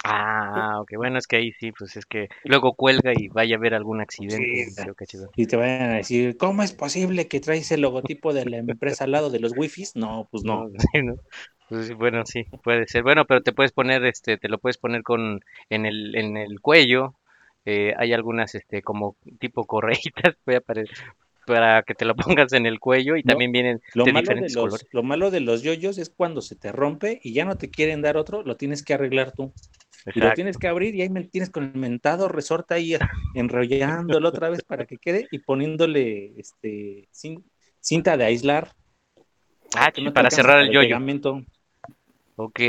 Ah, 0.04 0.80
ok, 0.80 0.92
bueno, 0.96 1.18
es 1.18 1.26
que 1.26 1.36
ahí 1.36 1.52
sí, 1.52 1.72
pues 1.72 1.96
es 1.96 2.06
que 2.06 2.28
luego 2.44 2.74
cuelga 2.74 3.12
y 3.16 3.28
vaya 3.28 3.56
a 3.56 3.58
haber 3.58 3.74
algún 3.74 4.00
accidente. 4.00 4.66
Sí. 4.66 5.20
Y 5.34 5.46
te 5.46 5.56
vayan 5.56 5.90
a 5.90 5.96
decir, 5.96 6.36
¿cómo 6.36 6.62
es 6.62 6.72
posible 6.72 7.26
que 7.26 7.40
traes 7.40 7.72
el 7.72 7.80
logotipo 7.80 8.32
de 8.32 8.46
la 8.46 8.58
empresa 8.58 9.04
al 9.04 9.12
lado 9.12 9.30
de 9.30 9.40
los 9.40 9.52
wifis? 9.56 9.96
No, 9.96 10.28
pues 10.30 10.44
no. 10.44 10.68
sí, 10.92 11.02
¿no? 11.02 11.16
Pues 11.68 11.92
bueno, 11.94 12.24
sí, 12.24 12.44
puede 12.62 12.86
ser. 12.86 13.02
Bueno, 13.02 13.24
pero 13.24 13.42
te 13.42 13.52
puedes 13.52 13.72
poner, 13.72 14.04
este, 14.04 14.38
te 14.38 14.48
lo 14.48 14.58
puedes 14.58 14.78
poner 14.78 15.02
con 15.02 15.40
en 15.70 15.86
el, 15.86 16.14
en 16.14 16.36
el 16.36 16.60
cuello. 16.60 17.14
Eh, 17.66 17.94
hay 17.98 18.12
algunas, 18.12 18.54
este, 18.54 18.82
como 18.82 19.16
tipo 19.40 19.66
correitas, 19.66 20.36
voy 20.46 20.56
a 20.56 20.60
pare- 20.60 20.86
para 21.46 21.82
que 21.84 21.94
te 21.94 22.04
lo 22.06 22.16
pongas 22.16 22.52
en 22.54 22.66
el 22.66 22.80
cuello 22.80 23.16
y 23.16 23.24
No, 23.24 23.34
también 23.34 23.52
vienen 23.52 23.80
Lo 23.94 24.04
de 24.04 24.12
malo 24.12 24.36
de, 24.36 24.48
diferentes 24.48 24.50
los, 24.50 24.70
colores. 24.72 24.88
lo 24.92 25.02
malo 25.02 25.30
de 25.30 25.40
los 25.40 25.62
yoyos 25.62 25.98
es 25.98 26.10
cuando 26.10 26.40
se 26.42 26.56
te 26.56 26.70
rompe 26.72 27.20
y 27.22 27.32
ya 27.32 27.44
no 27.44 27.56
te 27.56 27.70
quieren 27.70 28.02
dar 28.02 28.16
otro, 28.16 28.42
lo 28.42 28.56
tienes 28.56 28.84
que 28.84 28.94
arreglar 28.94 29.32
tú. 29.32 29.52
Y 30.14 30.20
lo 30.20 30.32
tienes 30.32 30.58
que 30.58 30.68
abrir 30.68 30.94
y 30.94 31.02
ahí 31.02 31.10
me 31.10 31.24
tienes 31.24 31.50
con 31.50 31.64
el 31.64 31.74
mentado 31.74 32.28
resorte 32.28 32.74
ahí 32.74 32.96
enrollándolo 33.34 34.28
otra 34.28 34.48
vez 34.50 34.62
para 34.62 34.86
que 34.86 34.98
quede 34.98 35.28
y 35.30 35.40
poniéndole 35.40 36.38
este 36.38 37.08
cin- 37.12 37.44
cinta 37.80 38.16
de 38.16 38.24
aislar. 38.24 38.72
Ah, 39.76 39.92
que 39.92 40.00
no 40.02 40.12
te 40.12 40.14
para 40.14 40.30
cerrar 40.30 40.60
el 40.60 40.72
yoyo. 40.72 40.88
pegamento. 40.88 41.42
Ok, 42.36 42.60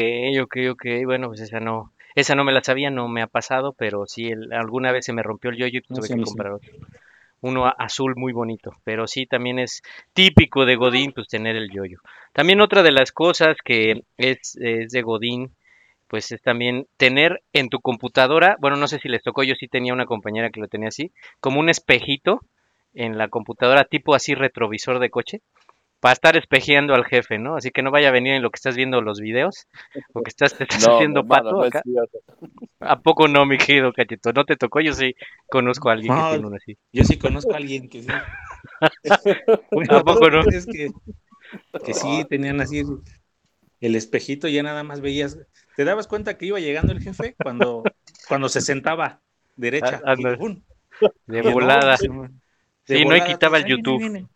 ok, 0.41 0.55
ok. 0.71 0.85
Bueno, 1.05 1.27
pues 1.27 1.41
esa 1.41 1.59
no, 1.59 1.93
esa 2.21 2.35
no 2.35 2.43
me 2.43 2.51
la 2.51 2.63
sabía, 2.63 2.89
no 2.89 3.07
me 3.07 3.21
ha 3.21 3.27
pasado, 3.27 3.73
pero 3.73 4.05
sí, 4.07 4.27
el- 4.27 4.51
alguna 4.53 4.91
vez 4.91 5.05
se 5.05 5.13
me 5.13 5.23
rompió 5.23 5.49
el 5.51 5.57
yoyo 5.57 5.79
y 5.79 5.83
No, 5.89 5.95
tuve 5.97 6.07
sí, 6.07 6.15
que 6.15 6.21
comprar 6.21 6.53
otro. 6.53 6.71
Uno 7.41 7.67
azul 7.77 8.15
muy 8.15 8.33
bonito, 8.33 8.73
pero 8.83 9.07
sí 9.07 9.27
también 9.27 9.59
es 9.59 9.83
típico 10.13 10.65
de 10.65 10.75
Godín, 10.75 11.11
pues 11.13 11.27
tener 11.27 11.55
el 11.55 11.69
yoyo. 11.71 11.99
También 12.33 12.61
otra 12.61 12.81
de 12.83 12.91
las 12.91 13.11
cosas 13.11 13.57
que 13.63 14.03
es, 14.17 14.57
es 14.59 14.89
de 14.91 15.01
Godín, 15.03 15.51
pues 16.07 16.31
es 16.31 16.41
también 16.41 16.87
tener 16.97 17.43
en 17.53 17.69
tu 17.69 17.79
computadora, 17.79 18.57
bueno, 18.59 18.77
no 18.77 18.87
sé 18.87 18.99
si 18.99 19.09
les 19.09 19.23
tocó, 19.23 19.43
yo 19.43 19.55
sí 19.55 19.67
tenía 19.67 19.93
una 19.93 20.05
compañera 20.05 20.49
que 20.49 20.61
lo 20.61 20.67
tenía 20.67 20.87
así, 20.89 21.11
como 21.39 21.59
un 21.59 21.69
espejito 21.69 22.41
en 22.93 23.17
la 23.17 23.27
computadora, 23.27 23.83
tipo 23.85 24.15
así 24.15 24.33
retrovisor 24.33 24.99
de 24.99 25.09
coche, 25.11 25.41
para 25.99 26.13
estar 26.13 26.37
espejeando 26.37 26.93
al 26.93 27.05
jefe, 27.05 27.37
¿no? 27.39 27.55
Así 27.55 27.71
que 27.71 27.81
no 27.81 27.91
vaya 27.91 28.09
a 28.09 28.11
venir 28.11 28.33
en 28.33 28.41
lo 28.43 28.51
que 28.51 28.57
estás 28.57 28.75
viendo 28.75 29.01
los 29.01 29.19
videos, 29.19 29.67
o 30.13 30.21
que 30.21 30.29
estás, 30.29 30.55
te 30.55 30.63
estás 30.63 30.87
No, 30.87 30.95
haciendo 30.95 31.21
hermano, 31.21 31.43
pato 31.43 31.57
no 31.57 31.63
acá. 31.63 31.81
¿A 32.79 32.99
poco 32.99 33.27
no, 33.27 33.45
mi 33.45 33.57
querido 33.57 33.91
cachito? 33.93 34.31
¿No 34.33 34.45
te 34.45 34.55
tocó? 34.55 34.79
Yo 34.79 34.93
sí 34.93 35.15
conozco 35.49 35.89
a 35.89 35.93
alguien 35.93 36.13
que 36.13 36.21
tiene 36.29 36.47
uno 36.47 36.55
así. 36.55 36.77
Yo 36.93 37.03
sí 37.03 37.17
conozco 37.17 37.53
a 37.53 37.57
alguien 37.57 37.89
que 37.89 38.03
sí. 38.03 38.07
¿A 39.89 40.03
poco 40.03 40.29
no? 40.29 40.41
Es 40.41 40.65
que, 40.65 40.89
que 41.83 41.93
sí 41.93 42.25
tenían 42.29 42.61
así 42.61 42.83
el 43.81 43.95
espejito, 43.95 44.47
ya 44.47 44.63
nada 44.63 44.83
más 44.83 45.01
veías. 45.01 45.39
¿Te 45.75 45.83
dabas 45.83 46.07
cuenta 46.07 46.37
que 46.37 46.45
iba 46.45 46.59
llegando 46.59 46.93
el 46.93 47.01
jefe 47.01 47.35
cuando, 47.41 47.83
cuando 48.27 48.49
se 48.49 48.61
sentaba 48.61 49.21
derecha? 49.55 50.01
Ah. 50.05 50.15
De 50.15 51.39
Y 51.39 51.41
no, 51.43 51.51
volada. 51.51 51.97
de 51.97 52.29
Sí, 52.85 53.03
no, 53.03 53.15
y 53.17 53.21
quitaba 53.21 53.57
el 53.57 53.63
pues, 53.63 53.65
viene, 53.65 53.83
YouTube. 53.83 53.99
viene. 53.99 54.27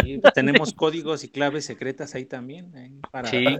Sí, 0.00 0.18
pues, 0.18 0.32
tenemos 0.32 0.72
códigos 0.74 1.24
y 1.24 1.30
claves 1.30 1.64
secretas 1.66 2.14
ahí 2.14 2.26
también. 2.26 2.74
ahí 2.76 3.02
para, 3.10 3.30
Sí, 3.30 3.58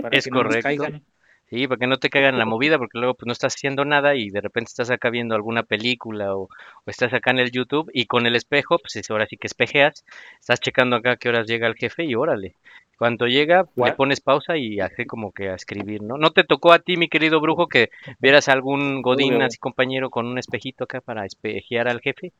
para 0.00 0.18
es 0.18 0.22
que 0.22 0.30
no 0.30 0.40
nos 0.42 0.56
correcto. 0.56 0.58
caigan. 0.58 1.04
sí, 1.50 1.68
para 1.68 1.78
que 1.80 1.86
no 1.86 1.98
te 1.98 2.10
caigan 2.10 2.38
la 2.38 2.46
movida, 2.46 2.78
porque 2.78 2.98
luego 2.98 3.14
pues 3.16 3.26
no 3.26 3.32
estás 3.32 3.54
haciendo 3.54 3.84
nada 3.84 4.14
y 4.16 4.30
de 4.30 4.40
repente 4.40 4.68
estás 4.70 4.90
acá 4.90 5.10
viendo 5.10 5.34
alguna 5.34 5.62
película 5.64 6.36
o, 6.36 6.42
o 6.44 6.50
estás 6.86 7.12
acá 7.14 7.30
en 7.32 7.38
el 7.40 7.50
YouTube 7.52 7.90
y 7.94 8.06
con 8.06 8.26
el 8.26 8.36
espejo, 8.36 8.78
pues 8.78 8.96
es- 8.96 9.10
ahora 9.10 9.26
sí 9.26 9.36
que 9.36 9.46
espejeas, 9.48 10.04
estás 10.40 10.60
checando 10.60 10.96
acá 10.96 11.12
a 11.12 11.16
qué 11.16 11.28
horas 11.30 11.46
llega 11.48 11.66
el 11.68 11.76
jefe 11.76 12.04
y 12.04 12.14
órale. 12.14 12.56
Cuando 12.98 13.26
llega, 13.28 13.66
le 13.76 13.92
pones 13.92 14.20
pausa 14.22 14.56
y 14.58 14.80
hace 14.80 15.06
como 15.06 15.32
que 15.32 15.50
a 15.50 15.54
escribir, 15.56 16.02
¿no? 16.02 16.18
¿No 16.18 16.30
te 16.32 16.44
tocó 16.44 16.72
a 16.72 16.78
ti, 16.80 16.96
mi 16.96 17.08
querido 17.08 17.40
brujo, 17.40 17.68
que 17.68 17.90
vieras 18.20 18.48
algún 18.48 19.02
godín 19.02 19.42
así 19.42 19.58
compañero 19.58 20.10
con 20.10 20.26
un 20.26 20.38
espejito 20.38 20.84
acá 20.84 21.00
para 21.02 21.26
espejear 21.26 21.88
al 21.88 22.00
jefe? 22.00 22.32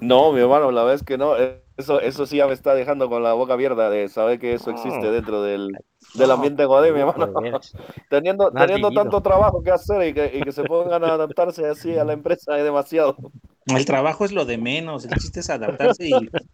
No, 0.00 0.32
mi 0.32 0.40
hermano, 0.40 0.70
la 0.70 0.82
verdad 0.82 0.94
es 0.96 1.02
que 1.02 1.18
no. 1.18 1.36
eh, 1.36 1.62
Eso, 1.78 2.00
eso 2.00 2.26
sí 2.26 2.36
ya 2.38 2.46
me 2.48 2.52
está 2.54 2.74
dejando 2.74 3.08
con 3.08 3.22
la 3.22 3.32
boca 3.34 3.52
abierta 3.54 3.88
de 3.88 4.08
saber 4.08 4.38
que 4.40 4.52
eso 4.54 4.70
existe 4.70 5.06
Oh. 5.08 5.12
dentro 5.12 5.42
del, 5.42 5.70
del 6.14 6.30
ambiente 6.30 6.64
mi 6.64 6.68
Brujo, 6.68 7.22
hermano. 7.22 7.60
Teniendo, 8.10 8.50
teniendo 8.50 8.90
tanto 8.90 9.20
trabajo 9.22 9.62
que 9.62 9.70
hacer 9.70 10.08
y 10.08 10.12
que, 10.12 10.30
y 10.38 10.42
que 10.42 10.50
se 10.52 10.64
pongan 10.64 11.04
a 11.04 11.14
adaptarse 11.14 11.64
así 11.66 11.96
a 11.96 12.04
la 12.04 12.14
empresa 12.14 12.58
es 12.58 12.64
demasiado. 12.64 13.16
El 13.66 13.84
trabajo 13.84 14.24
es 14.24 14.32
lo 14.32 14.44
de 14.44 14.58
menos, 14.58 15.04
el 15.04 15.12
chiste 15.18 15.40
es 15.40 15.50
adaptarse 15.50 16.08
y, 16.08 16.12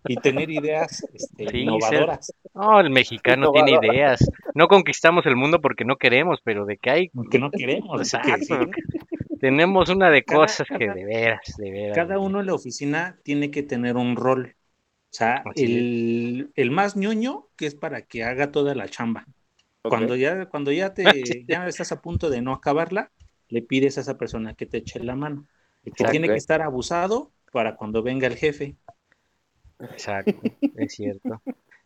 y 0.09 0.17
tener 0.17 0.51
ideas 0.51 1.03
este, 1.15 1.49
Sí, 1.49 1.59
innovadoras. 1.61 2.33
No, 2.55 2.81
el 2.81 2.91
mexicano 2.91 3.47
No, 3.47 3.53
tiene 3.53 3.79
ideas. 3.83 4.19
No 4.55 4.69
conquistamos 4.69 5.25
el 5.27 5.37
mundo 5.37 5.61
porque 5.61 5.85
no 5.85 5.97
queremos, 5.97 6.41
pero 6.45 6.67
de 6.67 6.77
que 6.77 6.91
hay, 6.91 7.11
Que 7.31 7.39
no 7.39 7.51
queremos. 7.51 7.99
así 8.01 8.19
que 8.21 8.31
Exacto. 8.33 8.67
sí. 8.75 9.39
tenemos 9.41 9.89
una 9.89 10.11
de 10.11 10.23
Cada- 10.25 10.41
cosas 10.41 10.67
que 10.69 10.87
cada- 10.87 10.95
de 10.95 11.05
veras, 11.05 11.55
de 11.57 11.71
veras. 11.71 11.97
Cada 11.97 12.19
uno 12.19 12.41
en 12.41 12.47
la 12.47 12.55
oficina 12.55 13.17
tiene 13.23 13.51
que 13.51 13.63
tener 13.63 13.97
un 13.97 14.17
rol. 14.17 14.55
O 15.15 15.17
sea, 15.17 15.45
el, 15.55 16.51
el 16.57 16.71
más 16.73 16.97
ñoño, 16.97 17.49
que 17.57 17.67
es 17.67 17.75
para 17.77 18.03
que 18.03 18.25
haga 18.25 18.51
toda 18.51 18.75
la 18.75 18.89
chamba. 18.89 19.27
Cuando 19.83 20.17
ya, 20.17 20.47
cuando 20.47 20.73
ya 20.73 20.93
te 20.95 21.45
ya 21.47 21.69
estás 21.69 21.93
a 21.93 22.01
punto 22.03 22.31
de 22.31 22.43
no 22.43 22.53
acabarla, 22.53 23.13
le 23.49 23.63
pides 23.63 23.97
a 23.97 24.01
esa 24.01 24.19
persona 24.19 24.55
que 24.55 24.67
te 24.67 24.79
eche 24.79 24.99
la 25.01 25.15
mano. 25.15 25.47
El 25.85 25.93
que 25.93 25.99
Exacto. 25.99 26.13
tiene 26.13 26.29
que 26.29 26.35
estar 26.35 26.63
abusado 26.63 27.33
para 27.53 27.77
cuando 27.77 28.03
venga 28.03 28.27
el 28.27 28.37
jefe. 28.37 28.77
Exacto, 29.79 30.41
es 30.77 30.95
cierto. 30.95 31.41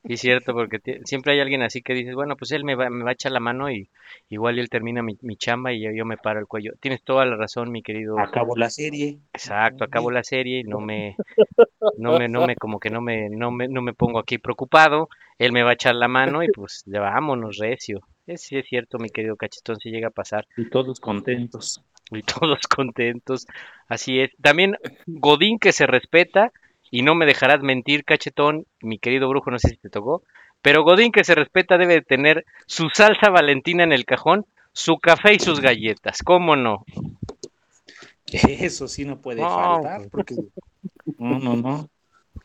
Sí, 0.04 0.14
es 0.14 0.20
cierto, 0.20 0.54
porque 0.54 0.80
siempre 1.04 1.32
hay 1.32 1.40
alguien 1.40 1.62
así 1.62 1.82
que 1.82 1.92
dices, 1.92 2.14
bueno, 2.14 2.37
pues 2.37 2.52
él 2.52 2.64
me 2.64 2.76
va, 2.76 2.88
me 2.88 3.04
va 3.04 3.11
a 3.11 3.12
echar 3.12 3.32
la 3.32 3.40
mano 3.40 3.70
y 3.70 3.90
igual 4.28 4.58
él 4.58 4.68
termina 4.68 5.02
mi, 5.02 5.18
mi 5.22 5.37
chamba 5.37 5.72
y 5.72 5.82
yo, 5.82 5.90
yo 5.90 6.04
me 6.04 6.16
paro 6.16 6.38
el 6.38 6.46
cuello. 6.46 6.72
Tienes 6.80 7.02
toda 7.02 7.26
la 7.26 7.37
razón, 7.37 7.72
mi 7.72 7.82
querido. 7.82 8.18
Acabó 8.18 8.56
la 8.56 8.70
serie. 8.70 9.18
Exacto, 9.32 9.84
acabo 9.84 10.11
la 10.11 10.22
serie 10.22 10.61
y 10.61 10.64
no 10.64 10.80
me, 10.80 11.16
no 11.98 12.18
me, 12.18 12.28
no 12.28 12.46
me, 12.46 12.54
como 12.56 12.78
que 12.78 12.90
no 12.90 13.00
me, 13.00 13.28
no 13.28 13.50
me, 13.50 13.68
no 13.68 13.82
me 13.82 13.92
pongo 13.92 14.20
aquí 14.20 14.38
preocupado. 14.38 15.08
Él 15.38 15.52
me 15.52 15.62
va 15.62 15.70
a 15.70 15.74
echar 15.74 15.94
la 15.94 16.08
mano 16.08 16.42
y 16.42 16.48
pues 16.48 16.84
ya 16.87 17.00
vámonos, 17.00 17.58
recio. 17.58 18.00
Es, 18.26 18.42
sí 18.42 18.56
es 18.56 18.66
cierto, 18.66 18.98
mi 18.98 19.11
querido 19.11 19.37
cachetón, 19.37 19.76
si 19.80 19.90
llega 19.90 20.08
a 20.08 20.12
pasar. 20.12 20.46
Y 20.56 20.68
todos 20.68 21.00
contentos. 21.00 21.82
y 22.12 22.22
todos 22.22 22.61
contentos. 22.68 23.46
Así 23.88 24.20
es. 24.20 24.30
También 24.40 24.76
Godín 25.06 25.58
que 25.58 25.72
se 25.72 25.87
respeta 25.87 26.52
y 26.90 27.03
no 27.03 27.14
me 27.14 27.27
dejarás 27.27 27.61
mentir, 27.62 28.05
cachetón, 28.05 28.66
mi 28.81 28.98
querido 28.98 29.29
brujo, 29.29 29.51
no 29.51 29.59
sé 29.59 29.70
si 29.70 29.77
te 29.77 29.90
tocó, 29.90 30.22
pero 30.62 30.83
Godín 30.85 31.12
que 31.12 31.24
se 31.24 31.35
respeta 31.35 31.79
debe 31.79 31.94
de 31.94 32.03
tener 32.03 32.44
su 32.66 32.88
salsa 32.90 33.31
valentina 33.31 33.85
en 33.85 33.92
el 33.92 34.05
cajón, 34.05 34.46
su 34.72 34.98
café 34.98 35.35
y 35.35 35.38
sus 35.38 35.61
galletas, 35.61 36.18
¿cómo 36.22 36.57
no? 36.57 36.85
Eso 38.33 38.88
sí 38.88 39.05
no 39.05 39.20
puede 39.20 39.42
No, 39.42 39.81
faltar, 39.81 40.09
porque 40.11 40.35
no, 41.18 41.38
no, 41.38 41.57
no. 41.57 41.88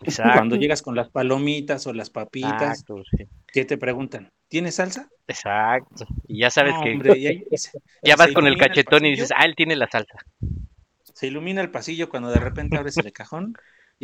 Exacto. 0.05 0.33
Cuando 0.33 0.55
llegas 0.55 0.81
con 0.81 0.95
las 0.95 1.09
palomitas 1.09 1.85
o 1.87 1.93
las 1.93 2.09
papitas, 2.09 2.85
Exacto, 2.85 3.03
sí, 3.09 3.25
¿qué 3.47 3.65
te 3.65 3.77
preguntan? 3.77 4.29
¿Tienes 4.47 4.75
salsa? 4.75 5.09
exacto. 5.27 6.05
Y 6.27 6.39
ya 6.39 6.49
sabes 6.49 6.73
No, 6.73 6.83
que 6.83 6.93
hombre, 6.93 7.15
se- 7.55 7.79
ya 8.03 8.15
se 8.15 8.17
vas 8.17 8.31
con 8.31 8.47
el 8.47 8.57
cachetón 8.57 9.05
y 9.05 9.11
dices, 9.11 9.31
ah, 9.35 9.45
él 9.45 9.55
tiene 9.55 9.75
la 9.75 9.87
salsa. 9.89 10.17
Se 11.13 11.27
ilumina 11.27 11.61
el 11.61 11.71
pasillo 11.71 12.09
cuando 12.09 12.29
de 12.29 12.39
repente 12.39 12.77
abres 12.77 12.97
el 12.99 13.11
cajón 13.13 13.55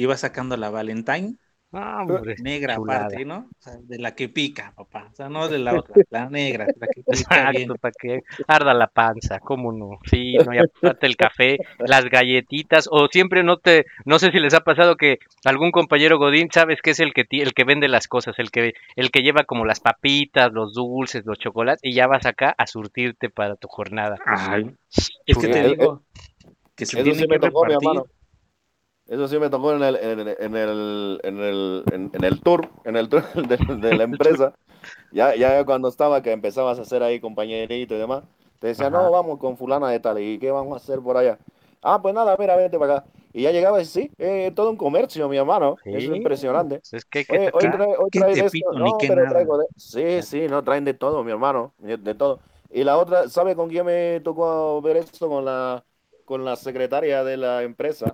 vas 0.05 0.21
sacando 0.21 0.57
la 0.57 0.69
Valentine 0.69 1.35
Ah, 1.71 2.01
hombre, 2.01 2.35
Negra 2.39 2.75
chulada. 2.75 3.05
aparte, 3.05 3.25
¿no? 3.25 3.37
O 3.37 3.61
sea, 3.61 3.77
de 3.77 3.99
la 3.99 4.15
que 4.15 4.27
pica, 4.27 4.73
papá. 4.75 5.09
O 5.11 5.15
sea, 5.15 5.29
no 5.29 5.47
de 5.47 5.59
la 5.59 5.73
otra, 5.77 5.95
la 6.09 6.27
negra, 6.27 6.65
la 6.79 6.87
que 6.87 7.03
pica. 7.03 7.51
Exacto, 7.51 7.75
para 7.75 7.91
que 7.91 8.21
arda 8.47 8.73
la 8.73 8.87
panza, 8.87 9.39
cómo 9.39 9.71
no. 9.71 9.99
Sí, 10.09 10.35
no, 10.37 10.51
y 10.53 10.57
aparte 10.57 11.05
el 11.05 11.15
café, 11.15 11.59
las 11.77 12.05
galletitas, 12.05 12.89
o 12.91 13.07
siempre 13.07 13.43
no 13.43 13.57
te, 13.57 13.85
no 14.05 14.17
sé 14.17 14.31
si 14.31 14.39
les 14.39 14.55
ha 14.55 14.61
pasado 14.61 14.95
que 14.95 15.19
algún 15.45 15.71
compañero 15.71 16.17
Godín, 16.17 16.49
sabes 16.51 16.81
que 16.81 16.91
es 16.91 16.99
el 16.99 17.13
que 17.13 17.27
el 17.29 17.53
que 17.53 17.65
vende 17.65 17.87
las 17.87 18.07
cosas, 18.07 18.39
el 18.39 18.49
que 18.49 18.73
el 18.95 19.11
que 19.11 19.21
lleva 19.21 19.43
como 19.43 19.63
las 19.63 19.79
papitas, 19.79 20.51
los 20.51 20.73
dulces, 20.73 21.23
los 21.25 21.37
chocolates, 21.37 21.81
y 21.83 21.93
ya 21.93 22.07
vas 22.07 22.25
acá 22.25 22.55
a 22.57 22.65
surtirte 22.65 23.29
para 23.29 23.55
tu 23.55 23.67
jornada. 23.67 24.17
Ay, 24.25 24.71
es 25.27 25.37
que 25.37 25.47
te 25.49 25.67
digo 25.67 26.01
que 26.75 26.87
se 26.87 27.03
tiene 27.03 27.19
sí 27.19 27.27
que 27.27 27.37
repartir. 27.37 28.01
Eso 29.09 29.27
sí 29.27 29.39
me 29.39 29.49
tocó 29.49 29.73
en 29.73 29.83
el, 29.83 29.95
en 29.95 30.19
el, 30.19 30.27
en 30.39 30.55
el, 30.55 31.19
en 31.23 31.39
el, 31.39 31.83
en- 31.91 32.23
el 32.23 32.41
tour, 32.41 32.69
en 32.85 32.95
el 32.95 33.09
tour 33.09 33.23
de, 33.47 33.57
de 33.75 33.95
la 33.95 34.03
empresa. 34.03 34.53
Ya, 35.11 35.35
ya 35.35 35.65
cuando 35.65 35.89
estaba, 35.89 36.21
que 36.21 36.31
empezabas 36.31 36.79
a 36.79 36.83
hacer 36.83 37.03
ahí 37.03 37.19
compañerito 37.19 37.95
y 37.95 37.97
demás, 37.99 38.23
te 38.59 38.67
decía, 38.67 38.89
Ajá. 38.89 38.91
no, 38.91 39.11
vamos 39.11 39.39
con 39.39 39.57
fulana 39.57 39.89
de 39.89 39.99
tal, 39.99 40.19
¿y 40.21 40.39
qué 40.39 40.51
vamos 40.51 40.73
a 40.75 40.77
hacer 40.77 40.99
por 41.01 41.17
allá? 41.17 41.39
Ah, 41.81 42.01
pues 42.01 42.13
nada, 42.15 42.35
mira, 42.39 42.55
vente 42.55 42.79
para 42.79 42.97
acá. 42.97 43.07
Y 43.33 43.43
ya 43.43 43.51
llegaba 43.51 43.81
y 43.81 43.85
sí, 43.85 44.11
eh, 44.19 44.51
todo 44.55 44.69
un 44.71 44.77
comercio, 44.77 45.29
mi 45.29 45.37
hermano. 45.37 45.79
Eso 45.91 46.11
Sí. 46.11 46.11
es 46.11 46.17
impresionante. 46.17 46.81
Pues 46.89 46.93
es 46.93 47.05
que 47.05 47.25
que 47.25 47.49
hoy, 47.53 47.69
trae, 47.69 47.95
hoy 47.97 48.11
¿Qué 48.11 48.21
trae 48.21 48.39
esto. 48.45 48.51
pito, 48.51 48.73
No, 48.73 49.05
pero 49.07 49.27
traigo 49.27 49.57
de... 49.57 49.65
Sí, 49.75 50.21
sí, 50.23 50.47
no, 50.47 50.63
traen 50.63 50.85
de 50.85 50.93
todo, 50.93 51.23
mi 51.23 51.31
hermano, 51.31 51.73
de 51.79 52.15
todo. 52.15 52.39
Y 52.71 52.83
la 52.83 52.97
otra, 52.97 53.29
¿sabe 53.29 53.55
con 53.55 53.69
quién 53.69 53.85
me 53.85 54.19
tocó 54.21 54.81
ver 54.81 54.97
esto? 54.97 55.27
Con 55.29 55.45
la, 55.45 55.83
con 56.25 56.43
la 56.45 56.55
secretaria 56.55 57.23
de 57.23 57.37
la 57.37 57.63
empresa. 57.63 58.13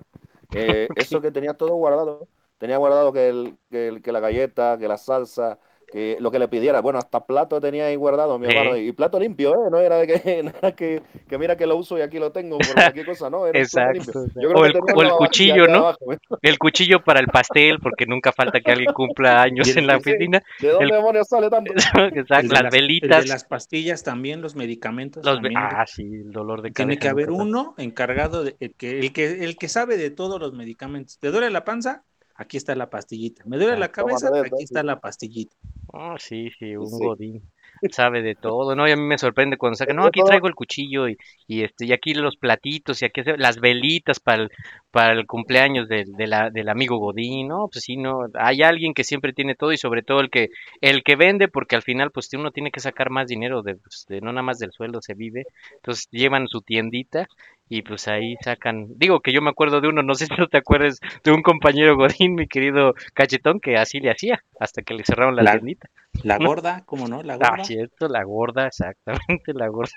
Eh, 0.52 0.92
Eso 0.94 1.20
que 1.20 1.30
tenía 1.32 1.54
todo 1.54 1.74
guardado. 1.74 2.28
Tenía 2.58 2.78
guardado 2.78 3.12
que, 3.12 3.28
el, 3.28 3.58
que, 3.70 3.88
el- 3.88 4.02
que 4.02 4.12
la 4.12 4.20
galleta, 4.20 4.78
que 4.78 4.88
la 4.88 4.96
salsa, 4.98 5.58
que 5.96 6.18
lo 6.20 6.30
que 6.30 6.38
le 6.38 6.46
pidiera. 6.48 6.82
Bueno, 6.82 6.98
hasta 6.98 7.24
plato 7.24 7.58
tenía 7.58 7.86
ahí 7.86 7.96
guardado, 7.96 8.38
mi 8.38 8.48
hermano. 8.48 8.76
Y 8.76 8.92
plato 8.92 9.18
limpio, 9.18 9.52
¿eh? 9.52 9.70
No 9.70 9.78
era 9.78 9.96
de 9.96 10.06
que, 10.06 10.42
no 10.42 10.52
era 10.60 10.72
que, 10.72 11.00
que 11.26 11.38
mira 11.38 11.56
que 11.56 11.66
lo 11.66 11.74
uso 11.76 11.96
y 11.96 12.02
aquí 12.02 12.18
lo 12.18 12.32
tengo 12.32 12.58
por 12.58 12.74
cualquier 12.74 13.06
cosa, 13.06 13.30
¿no? 13.30 13.46
Era 13.46 13.58
limpio. 13.58 13.62
Exacto. 13.62 14.26
Yo 14.38 14.48
creo 14.50 14.60
O 14.60 14.64
el, 14.66 14.74
o 14.94 15.02
el 15.02 15.10
cuchillo, 15.12 15.66
¿no? 15.66 15.78
abajo, 15.78 16.12
¿eh? 16.12 16.18
El 16.42 16.58
cuchillo 16.58 17.02
para 17.02 17.20
el 17.20 17.28
pastel, 17.28 17.78
porque 17.80 18.04
nunca 18.04 18.30
falta 18.30 18.60
que 18.60 18.70
alguien 18.72 18.92
cumpla 18.92 19.40
años 19.42 19.68
el 19.68 19.78
en 19.78 19.86
la 19.86 19.94
sí. 19.94 20.00
oficina. 20.10 20.42
¿De 20.60 20.68
dónde 20.68 20.84
El- 20.84 20.90
demonios 20.90 21.28
sale 21.28 21.48
tanto? 21.48 21.72
Exacto, 21.72 22.14
las 22.28 22.36
las, 22.50 22.62
el 22.64 22.70
de 22.70 22.78
velitas. 22.78 23.26
las 23.28 23.44
pastillas 23.44 24.02
también, 24.04 24.42
los 24.42 24.54
medicamentos 24.54 25.24
Los 25.24 25.40
ve- 25.40 25.50
también. 25.50 25.62
ah, 25.62 25.86
sí, 25.86 26.02
el 26.02 26.30
dolor 26.30 26.60
de 26.60 26.72
Tiene 26.72 26.98
cabeza. 26.98 27.00
que 27.00 27.08
haber 27.08 27.30
uno 27.30 27.74
encargado 27.78 28.44
de 28.44 28.54
el 28.60 28.74
que, 28.74 28.98
el 28.98 29.12
que 29.14 29.44
el 29.44 29.56
que 29.56 29.68
sabe 29.68 29.96
de 29.96 30.10
todos 30.10 30.38
los 30.38 30.52
medicamentos. 30.52 31.18
¿Te 31.18 31.30
duele 31.30 31.48
la 31.50 31.64
panza? 31.64 32.02
Aquí 32.38 32.58
está 32.58 32.74
la 32.74 32.90
pastillita. 32.90 33.44
¿Me 33.46 33.56
duele 33.56 33.78
la 33.78 33.88
Tómate 33.90 33.92
cabeza? 34.20 34.28
Aquí 34.44 34.62
está 34.62 34.82
la 34.82 35.00
pastillita. 35.00 35.56
Ah, 35.98 36.16
sí, 36.18 36.50
sí, 36.58 36.76
un 36.76 36.90
Sí. 36.90 37.04
godín. 37.04 37.42
Sabe 37.90 38.20
de 38.22 38.34
todo, 38.34 38.74
¿no? 38.74 38.86
Y 38.88 38.90
a 38.90 38.96
mí 38.96 39.02
me 39.02 39.16
sorprende 39.18 39.56
cuando 39.56 39.76
saca, 39.76 39.92
no, 39.94 40.04
aquí 40.04 40.22
traigo 40.22 40.46
el 40.48 40.54
cuchillo 40.54 41.08
y, 41.08 41.16
y 41.46 41.62
este, 41.62 41.86
y 41.86 41.92
aquí 41.92 42.12
los 42.14 42.36
platitos 42.36 43.00
y 43.00 43.06
aquí 43.06 43.22
las 43.38 43.58
velitas 43.60 44.20
para 44.20 44.42
el, 44.44 44.50
para 44.90 45.12
el 45.12 45.26
cumpleaños 45.26 45.88
del, 45.88 46.12
de 46.16 46.26
la- 46.26 46.50
del 46.50 46.68
amigo 46.68 46.98
Godín, 46.98 47.48
¿no? 47.48 47.68
Pues 47.72 47.84
sí, 47.84 47.96
no, 47.96 48.26
hay 48.34 48.62
alguien 48.62 48.92
que 48.94 49.04
siempre 49.04 49.32
tiene 49.32 49.54
todo 49.54 49.72
y 49.72 49.78
sobre 49.78 50.02
todo 50.02 50.20
el 50.20 50.30
que, 50.30 50.48
el 50.80 51.02
que 51.02 51.16
vende, 51.16 51.48
porque 51.48 51.76
al 51.76 51.82
final, 51.82 52.10
pues 52.10 52.28
uno 52.34 52.50
tiene 52.50 52.70
que 52.70 52.80
sacar 52.80 53.10
más 53.10 53.28
dinero 53.28 53.62
de, 53.62 53.76
pues, 53.76 54.04
de 54.08 54.20
no 54.20 54.32
nada 54.32 54.42
más 54.42 54.58
del 54.58 54.72
sueldo 54.72 55.00
se 55.02 55.14
vive. 55.14 55.44
Entonces 55.76 56.08
llevan 56.10 56.48
su 56.48 56.60
tiendita 56.62 57.28
y 57.68 57.82
pues 57.82 58.06
ahí 58.08 58.36
sacan, 58.42 58.86
digo 58.96 59.20
que 59.20 59.32
yo 59.32 59.42
me 59.42 59.50
acuerdo 59.50 59.80
de 59.80 59.88
uno, 59.88 60.02
no 60.02 60.14
sé 60.14 60.26
si 60.26 60.34
tú 60.36 60.46
te 60.46 60.58
acuerdas 60.58 61.00
de 61.24 61.32
un 61.32 61.42
compañero 61.42 61.96
Godín, 61.96 62.34
mi 62.34 62.46
querido 62.46 62.94
Cachetón, 63.14 63.60
que 63.60 63.76
así 63.76 64.00
le 64.00 64.10
hacía, 64.10 64.40
hasta 64.60 64.82
que 64.82 64.94
le 64.94 65.04
cerraron 65.04 65.36
la, 65.36 65.42
La- 65.42 65.52
tiendita. 65.52 65.88
La 66.22 66.38
gorda, 66.46 66.84
¿cómo 66.86 67.08
no? 67.08 67.22
La 67.22 67.34
Ah, 67.34 67.48
gorda. 67.50 67.64
cierto, 67.64 68.08
la 68.08 68.22
gorda, 68.24 68.66
exactamente, 68.68 69.52
la 69.54 69.68
gorda. 69.68 69.92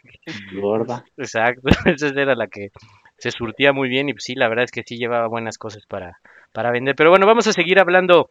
Gorda. 0.52 1.06
Exacto, 1.18 1.62
esa 1.86 2.08
era 2.08 2.36
la 2.36 2.48
que 2.48 2.70
se 3.18 3.32
surtía 3.32 3.74
muy 3.74 3.90
bien 3.90 4.10
y 4.10 4.14
pues 4.14 4.24
sí, 4.24 4.36
la 4.36 4.48
verdad 4.48 4.66
es 4.66 4.72
que 4.72 4.84
sí 4.86 4.98
llevaba 4.98 5.28
buenas 5.28 5.58
cosas 5.58 5.86
para, 5.88 6.18
para 6.54 6.72
vender. 6.72 6.96
Pero 6.96 7.10
bueno, 7.10 7.26
vamos 7.26 7.48
a 7.48 7.54
seguir 7.54 7.80
hablando 7.80 8.30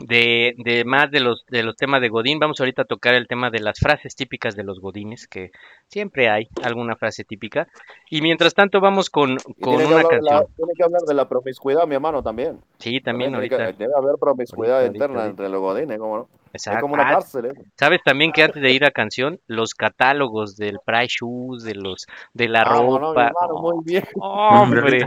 de, 0.00 0.54
de 0.58 0.84
más 0.84 1.10
de 1.10 1.20
los, 1.20 1.44
de 1.48 1.62
los 1.62 1.76
temas 1.76 2.00
de 2.00 2.08
Godín. 2.08 2.38
Vamos 2.38 2.60
ahorita 2.60 2.82
a 2.82 2.84
tocar 2.84 3.14
el 3.14 3.26
tema 3.26 3.50
de 3.50 3.60
las 3.60 3.78
frases 3.78 4.14
típicas 4.14 4.56
de 4.56 4.64
los 4.64 4.80
Godines, 4.80 5.26
que 5.26 5.50
siempre 5.88 6.28
hay 6.28 6.48
alguna 6.62 6.96
frase 6.96 7.24
típica. 7.24 7.68
Y 8.10 8.20
mientras 8.22 8.54
tanto 8.54 8.80
vamos 8.80 9.10
con, 9.10 9.36
con 9.60 9.78
que 9.78 9.86
una 9.86 10.00
hablar 10.00 10.08
de 10.08 10.22
la, 10.22 10.30
canción. 10.30 10.54
tiene 10.56 10.72
que 10.76 10.82
hablar 10.84 11.02
de 11.02 11.14
la 11.14 11.28
promiscuidad, 11.28 11.86
mi 11.86 11.94
hermano, 11.94 12.22
también. 12.22 12.58
Sí, 12.78 13.00
también 13.00 13.30
tiene 13.32 13.48
que- 13.48 13.54
ahorita. 13.54 13.78
debe 13.78 13.92
haber 13.96 14.14
promiscuidad 14.20 14.76
ahorita, 14.78 14.92
interna 14.94 15.16
ahorita. 15.22 15.30
entre 15.30 15.48
los 15.48 15.60
godines, 15.60 15.98
¿cómo 15.98 16.16
no? 16.18 16.28
Es 16.52 16.66
Exacto. 16.66 16.80
como 16.82 16.94
una 16.94 17.08
Ah, 17.08 17.12
cárcel, 17.14 17.44
¿eh? 17.46 17.52
Sabes 17.78 18.00
también 18.02 18.32
que 18.32 18.42
antes 18.42 18.62
de 18.62 18.70
ir 18.72 18.84
a 18.84 18.90
canción, 18.90 19.38
los 19.48 19.74
catálogos 19.74 20.56
del 20.56 20.78
Price 20.84 21.16
Shoes, 21.20 21.62
de 21.62 21.74
los 21.74 22.06
de 22.32 22.48
la 22.48 22.62
Ah, 22.62 22.80
bueno, 22.80 22.92
mi 22.92 22.98
ropa. 23.08 23.26
hermano, 23.26 23.60
muy 23.60 23.84
bien. 23.84 24.04
Hombre, 24.20 25.04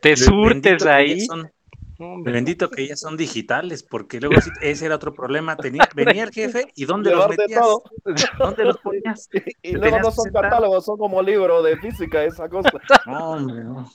te 0.00 0.16
surtes 0.16 0.84
que 0.84 0.88
ahí. 0.88 1.20
son- 1.22 1.50
Hombre, 1.98 2.32
Bendito 2.32 2.68
que 2.70 2.86
ya 2.88 2.96
son 2.96 3.16
digitales, 3.16 3.82
porque 3.82 4.20
luego 4.20 4.40
sí- 4.40 4.50
ese 4.60 4.86
era 4.86 4.96
otro 4.96 5.14
problema. 5.14 5.56
Tenía, 5.56 5.88
venía 5.96 6.24
el 6.24 6.30
jefe 6.30 6.66
y 6.74 6.84
¿dónde 6.84 7.10
los 7.10 7.28
metías? 7.28 7.60
todo. 7.60 7.82
¿Dónde 8.38 8.64
los 8.64 8.78
ponías? 8.78 9.28
Y 9.62 9.72
luego 9.72 9.98
no 9.98 10.10
son 10.10 10.30
catálogos, 10.30 10.84
son 10.84 10.98
como 10.98 11.22
libros 11.22 11.64
de 11.64 11.76
física, 11.78 12.22
esa 12.22 12.48
cosa. 12.48 12.70
No, 13.06 13.30
hombre, 13.30 13.64
no. 13.64 13.90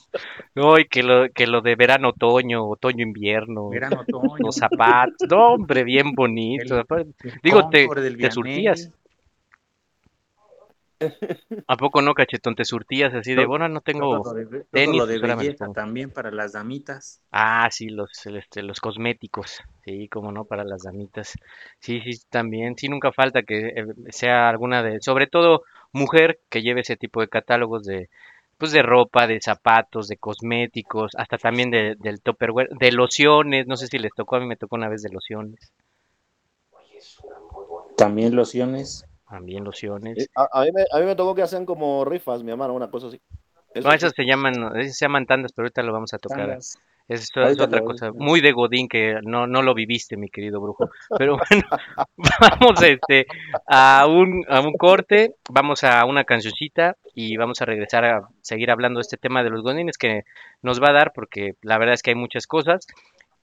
No, 0.54 0.78
y 0.78 0.86
que 0.86 1.02
lo, 1.02 1.30
que 1.32 1.46
lo 1.46 1.62
de 1.62 1.76
verano, 1.76 2.10
otoño, 2.10 2.68
otoño, 2.68 3.02
invierno, 3.02 3.68
Verano, 3.70 4.00
otoño. 4.00 4.36
los 4.46 4.56
zapatos, 4.56 5.28
no, 5.30 5.54
hombre, 5.54 5.84
bien 5.84 6.12
bonito. 6.14 6.74
El- 6.74 6.80
Aparte, 6.80 7.10
el 7.24 7.40
Digo, 7.42 7.68
te, 7.70 7.88
te 8.18 8.30
surtías. 8.30 8.90
¿A 11.66 11.76
poco 11.76 12.02
no, 12.02 12.14
cachetón? 12.14 12.54
Te 12.54 12.64
surtías 12.64 13.12
así 13.14 13.34
de, 13.34 13.44
todo- 13.44 13.48
bueno, 13.48 13.68
no 13.68 13.80
tengo 13.80 14.20
todo 14.22 14.34
lo 14.34 14.44
de, 14.44 14.64
todo 14.64 14.82
tenis, 14.82 14.94
lo 14.94 15.06
de 15.06 15.18
belleza 15.18 15.64
pongo. 15.66 15.74
también 15.74 16.10
para 16.10 16.30
las 16.30 16.52
damitas. 16.52 17.20
Ah, 17.32 17.68
sí, 17.70 17.88
los, 17.88 18.10
este, 18.26 18.62
los 18.62 18.78
cosméticos, 18.80 19.58
sí, 19.84 20.08
como 20.08 20.30
no, 20.32 20.44
para 20.44 20.64
las 20.64 20.82
damitas. 20.82 21.32
Sí, 21.80 22.00
sí, 22.02 22.12
también, 22.30 22.76
sí, 22.76 22.88
nunca 22.88 23.10
falta 23.12 23.42
que 23.42 23.68
eh, 23.68 23.86
sea 24.10 24.48
alguna 24.50 24.82
de, 24.82 25.00
sobre 25.00 25.26
todo 25.26 25.62
mujer, 25.92 26.40
que 26.50 26.62
lleve 26.62 26.82
ese 26.82 26.96
tipo 26.96 27.20
de 27.20 27.28
catálogos 27.28 27.84
de, 27.84 28.08
pues 28.58 28.70
de 28.72 28.82
ropa, 28.82 29.26
de 29.26 29.40
zapatos, 29.40 30.08
de 30.08 30.18
cosméticos, 30.18 31.12
hasta 31.16 31.38
también 31.38 31.70
de, 31.70 31.94
del 31.98 32.20
Tupperware, 32.22 32.68
de 32.70 32.92
lociones, 32.92 33.66
no 33.66 33.76
sé 33.76 33.86
si 33.88 33.98
les 33.98 34.12
tocó, 34.14 34.36
a 34.36 34.40
mí 34.40 34.46
me 34.46 34.56
tocó 34.56 34.76
una 34.76 34.88
vez 34.90 35.02
de 35.02 35.10
lociones, 35.10 35.72
También 37.96 38.36
lociones. 38.36 39.06
También 39.32 39.64
lociones. 39.64 40.18
Y 40.18 40.26
A, 40.34 40.46
a 40.52 40.64
mí 40.64 40.72
me, 40.72 40.84
a 40.92 41.00
mí 41.00 41.06
me 41.06 41.16
tocó 41.16 41.34
que 41.34 41.40
hacían 41.40 41.64
como 41.64 42.04
rifas, 42.04 42.42
mi 42.42 42.50
hermano, 42.50 42.74
una 42.74 42.90
cosa 42.90 43.06
así. 43.06 43.18
Eso 43.72 43.88
No, 43.88 43.94
esas 43.94 44.12
se 44.14 44.26
llaman, 44.26 44.76
esas 44.78 44.98
se 44.98 45.06
llaman 45.06 45.24
tandas, 45.24 45.52
pero 45.52 45.64
ahorita 45.64 45.82
lo 45.82 45.94
vamos 45.94 46.12
a 46.12 46.18
tocar. 46.18 46.40
tandas. 46.40 46.78
Es, 47.08 47.30
otra 47.34 47.80
cosa, 47.80 48.10
muy 48.12 48.40
de 48.40 48.52
Godín 48.52 48.88
que 48.88 49.18
no, 49.22 49.46
no 49.46 49.62
lo 49.62 49.74
viviste, 49.74 50.16
mi 50.16 50.28
querido 50.28 50.60
brujo. 50.60 50.90
Pero 51.18 51.38
bueno, 51.38 51.64
vamos 52.40 52.82
este, 52.82 53.26
a, 53.66 54.06
un, 54.06 54.44
a 54.48 54.60
un 54.60 54.74
corte, 54.74 55.34
vamos 55.50 55.82
a 55.82 56.04
una 56.04 56.24
cancioncita 56.24 56.96
y 57.14 57.36
vamos 57.38 57.60
a 57.60 57.64
regresar 57.64 58.04
a 58.04 58.28
seguir 58.42 58.70
hablando 58.70 58.98
de 58.98 59.02
este 59.02 59.16
tema 59.16 59.42
de 59.42 59.50
los 59.50 59.62
Godines 59.62 59.98
que 59.98 60.22
nos 60.60 60.80
va 60.80 60.90
a 60.90 60.92
dar, 60.92 61.12
porque 61.14 61.54
la 61.62 61.78
verdad 61.78 61.94
es 61.94 62.02
que 62.02 62.10
hay 62.10 62.16
muchas 62.16 62.46
cosas. 62.46 62.86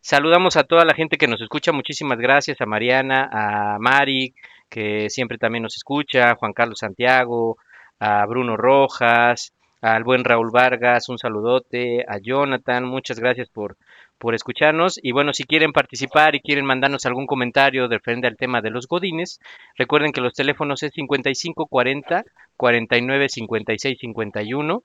Saludamos 0.02 0.56
a 0.56 0.64
toda 0.64 0.86
la 0.86 0.94
gente 0.94 1.18
que 1.18 1.28
nos 1.28 1.42
escucha, 1.42 1.72
muchísimas 1.72 2.20
gracias 2.20 2.62
a 2.62 2.66
Mariana, 2.66 3.30
a 3.32 3.78
Mari, 3.80 4.34
que 4.70 5.10
siempre 5.10 5.38
también 5.38 5.64
nos 5.64 5.76
escucha, 5.76 6.36
Juan 6.36 6.54
Carlos 6.54 6.80
Santiago, 6.80 7.58
a 8.00 8.26
Bruno 8.26 8.56
Rojas, 8.56 9.54
al 9.82 10.04
buen 10.04 10.24
Raúl 10.24 10.52
Vargas, 10.52 11.10
un 11.10 11.18
saludote, 11.18 12.06
a 12.08 12.18
Jonathan, 12.20 12.86
muchas 12.86 13.20
gracias 13.20 13.50
por, 13.50 13.78
por 14.18 14.36
escucharnos. 14.36 15.00
Y 15.02 15.12
bueno, 15.12 15.34
si 15.34 15.46
quieren 15.46 15.72
participar 15.72 16.36
y 16.36 16.42
quieren 16.42 16.66
mandarnos 16.66 17.06
algún 17.06 17.26
comentario 17.26 17.88
referente 17.88 18.28
al 18.28 18.38
tema 18.38 18.62
de 18.62 18.70
los 18.70 18.88
godines, 18.88 19.40
recuerden 19.78 20.12
que 20.12 20.22
los 20.22 20.34
teléfonos 20.34 20.84
es 20.84 20.92
5540 20.94 22.24
49 22.58 23.30
56 23.30 23.98
51. 24.00 24.84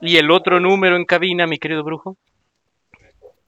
Y 0.00 0.16
el 0.16 0.30
otro 0.30 0.60
número 0.60 0.96
en 0.96 1.04
cabina, 1.04 1.46
mi 1.46 1.58
querido 1.58 1.84
brujo. 1.84 2.16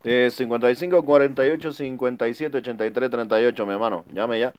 Eh, 0.04 0.30
55 0.30 1.04
48 1.04 1.72
57 1.72 2.58
83 2.58 3.10
38, 3.10 3.66
mi 3.66 3.72
hermano. 3.72 4.04
Llame 4.12 4.40
ya. 4.40 4.52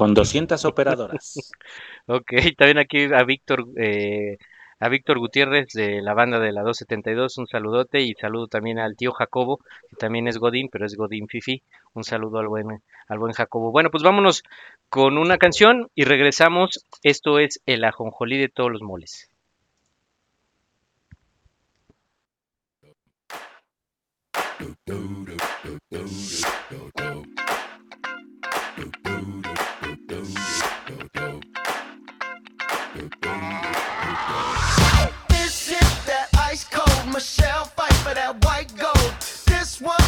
Con 0.00 0.14
200 0.14 0.64
operadoras. 0.64 1.52
Ok, 2.06 2.32
también 2.56 2.78
aquí 2.78 3.04
a 3.12 3.22
Víctor, 3.22 3.66
eh, 3.76 4.38
a 4.80 4.88
Víctor 4.88 5.18
Gutiérrez 5.18 5.74
de 5.74 6.00
la 6.00 6.14
banda 6.14 6.40
de 6.40 6.52
la 6.52 6.62
272, 6.62 7.36
un 7.36 7.46
saludote 7.46 8.00
y 8.00 8.14
saludo 8.14 8.46
también 8.46 8.78
al 8.78 8.96
tío 8.96 9.12
Jacobo, 9.12 9.58
que 9.90 9.96
también 9.96 10.26
es 10.26 10.38
Godín, 10.38 10.70
pero 10.72 10.86
es 10.86 10.96
Godín 10.96 11.28
Fifi. 11.28 11.62
Un 11.92 12.04
saludo 12.04 12.38
al 12.38 12.48
buen, 12.48 12.82
al 13.08 13.18
buen 13.18 13.34
Jacobo. 13.34 13.72
Bueno, 13.72 13.90
pues 13.90 14.02
vámonos 14.02 14.42
con 14.88 15.18
una 15.18 15.36
canción 15.36 15.90
y 15.94 16.04
regresamos. 16.04 16.86
Esto 17.02 17.38
es 17.38 17.60
el 17.66 17.84
ajonjolí 17.84 18.38
de 18.38 18.48
todos 18.48 18.72
los 18.72 18.80
moles. 18.80 19.28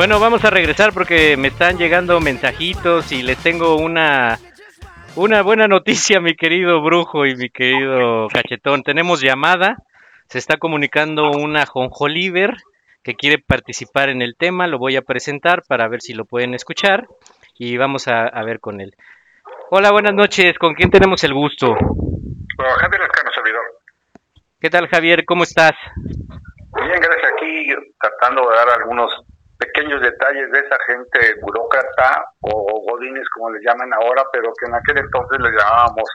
Bueno, 0.00 0.18
vamos 0.18 0.42
a 0.46 0.48
regresar 0.48 0.94
porque 0.94 1.36
me 1.36 1.48
están 1.48 1.76
llegando 1.76 2.18
mensajitos 2.20 3.12
y 3.12 3.20
les 3.20 3.36
tengo 3.36 3.76
una 3.76 4.38
una 5.14 5.42
buena 5.42 5.68
noticia, 5.68 6.20
mi 6.20 6.34
querido 6.36 6.80
brujo 6.80 7.26
y 7.26 7.36
mi 7.36 7.50
querido 7.50 8.26
cachetón. 8.28 8.82
Tenemos 8.82 9.20
llamada, 9.20 9.76
se 10.26 10.38
está 10.38 10.56
comunicando 10.56 11.30
una 11.32 11.66
Jonjoliver 11.66 12.56
que 13.02 13.14
quiere 13.14 13.40
participar 13.46 14.08
en 14.08 14.22
el 14.22 14.36
tema, 14.38 14.66
lo 14.66 14.78
voy 14.78 14.96
a 14.96 15.02
presentar 15.02 15.64
para 15.68 15.86
ver 15.86 16.00
si 16.00 16.14
lo 16.14 16.24
pueden 16.24 16.54
escuchar 16.54 17.06
y 17.58 17.76
vamos 17.76 18.08
a, 18.08 18.22
a 18.22 18.42
ver 18.42 18.58
con 18.58 18.80
él. 18.80 18.94
Hola, 19.68 19.92
buenas 19.92 20.14
noches, 20.14 20.56
¿con 20.58 20.72
quién 20.72 20.90
tenemos 20.90 21.22
el 21.24 21.34
gusto? 21.34 21.74
Bueno, 21.74 22.72
Javier 22.78 23.02
Lascano, 23.02 23.32
servidor. 23.34 23.64
¿Qué 24.62 24.70
tal, 24.70 24.88
Javier? 24.88 25.26
¿Cómo 25.26 25.42
estás? 25.42 25.74
Bien, 25.98 27.00
gracias. 27.02 27.32
Aquí 27.36 27.66
tratando 28.00 28.48
de 28.48 28.56
dar 28.56 28.70
algunos 28.80 29.10
pequeños 29.60 30.00
detalles 30.00 30.50
de 30.50 30.58
esa 30.58 30.76
gente 30.86 31.34
burócrata 31.42 32.24
o 32.40 32.80
godines, 32.90 33.28
como 33.30 33.50
les 33.50 33.62
llaman 33.62 33.92
ahora, 33.92 34.24
pero 34.32 34.50
que 34.58 34.66
en 34.66 34.74
aquel 34.74 34.98
entonces 34.98 35.38
les 35.40 35.52
llamábamos 35.52 36.08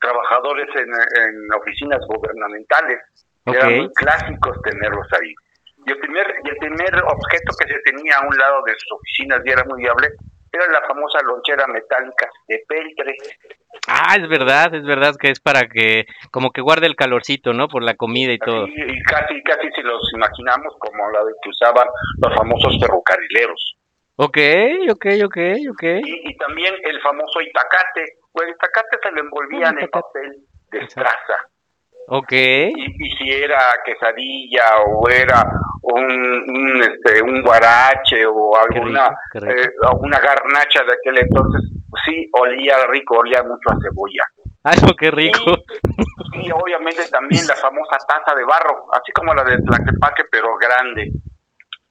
trabajadores 0.00 0.68
en, 0.76 0.90
en 0.92 1.54
oficinas 1.58 2.00
gubernamentales. 2.06 3.00
Eran 3.46 3.76
muy 3.76 3.92
clásicos 3.94 4.56
tenerlos 4.62 5.06
ahí. 5.18 5.34
Y 5.84 5.90
el, 5.90 5.98
primer, 5.98 6.26
y 6.44 6.48
el 6.48 6.56
primer 6.58 6.94
objeto 7.02 7.52
que 7.58 7.72
se 7.72 7.80
tenía 7.80 8.18
a 8.18 8.28
un 8.28 8.36
lado 8.36 8.62
de 8.66 8.72
sus 8.72 8.92
oficinas 8.92 9.40
y 9.44 9.50
era 9.50 9.64
muy 9.64 9.82
viable 9.82 10.08
era 10.52 10.66
la 10.70 10.82
famosa 10.86 11.18
lonchera 11.22 11.66
metálica 11.66 12.28
de 12.46 12.62
peltre. 12.68 13.14
Ah, 13.88 14.16
es 14.16 14.28
verdad, 14.28 14.74
es 14.74 14.84
verdad 14.84 15.14
que 15.18 15.30
es 15.30 15.40
para 15.40 15.68
que 15.68 16.06
como 16.30 16.50
que 16.50 16.60
guarde 16.60 16.86
el 16.86 16.96
calorcito, 16.96 17.52
¿no? 17.52 17.68
Por 17.68 17.82
la 17.82 17.94
comida 17.94 18.32
y 18.32 18.38
todo. 18.38 18.66
Y, 18.66 18.72
y 18.72 19.02
casi, 19.02 19.42
casi 19.42 19.70
si 19.74 19.82
los 19.82 20.02
imaginamos 20.14 20.74
como 20.78 21.10
la 21.10 21.24
de 21.24 21.32
que 21.42 21.48
usaban 21.50 21.88
los 22.22 22.34
famosos 22.34 22.78
ferrocarrileros. 22.80 23.76
Ok, 24.16 24.38
ok, 24.90 25.06
ok, 25.24 25.38
ok. 25.70 25.82
Y, 26.04 26.30
y 26.30 26.36
también 26.36 26.74
el 26.84 27.00
famoso 27.00 27.40
itacate. 27.40 28.18
Pues 28.30 28.48
el 28.48 28.54
itacate 28.54 28.98
se 29.02 29.10
lo 29.10 29.20
envolvían 29.20 29.78
en 29.78 29.88
papel 29.88 30.36
de 30.70 30.78
estraza. 30.80 31.48
Ok. 32.08 32.32
Y, 32.32 33.06
y 33.06 33.10
si 33.16 33.30
era 33.30 33.58
quesadilla 33.84 34.64
o 34.86 35.08
era 35.08 35.42
un, 35.82 36.04
un, 36.04 36.80
este, 36.82 37.22
un 37.22 37.42
guarache 37.42 38.26
o 38.26 38.56
alguna 38.56 39.08
rico. 39.32 39.46
eh, 39.50 39.70
una 40.00 40.18
garnacha 40.18 40.84
de 40.84 40.92
aquel 40.94 41.18
entonces, 41.18 41.62
sí, 42.04 42.28
olía 42.38 42.74
rico, 42.88 43.18
olía 43.18 43.42
mucho 43.42 43.70
a 43.70 43.76
cebolla. 43.82 44.24
Ay, 44.64 44.78
qué 44.98 45.10
rico. 45.10 45.56
Y 46.34 46.50
obviamente 46.52 47.02
también 47.10 47.46
la 47.46 47.56
famosa 47.56 47.96
taza 48.06 48.34
de 48.36 48.44
barro, 48.44 48.86
así 48.92 49.12
como 49.12 49.34
la 49.34 49.42
de 49.44 49.58
Tlaquepaque, 49.58 50.24
pero 50.30 50.56
grande. 50.56 51.10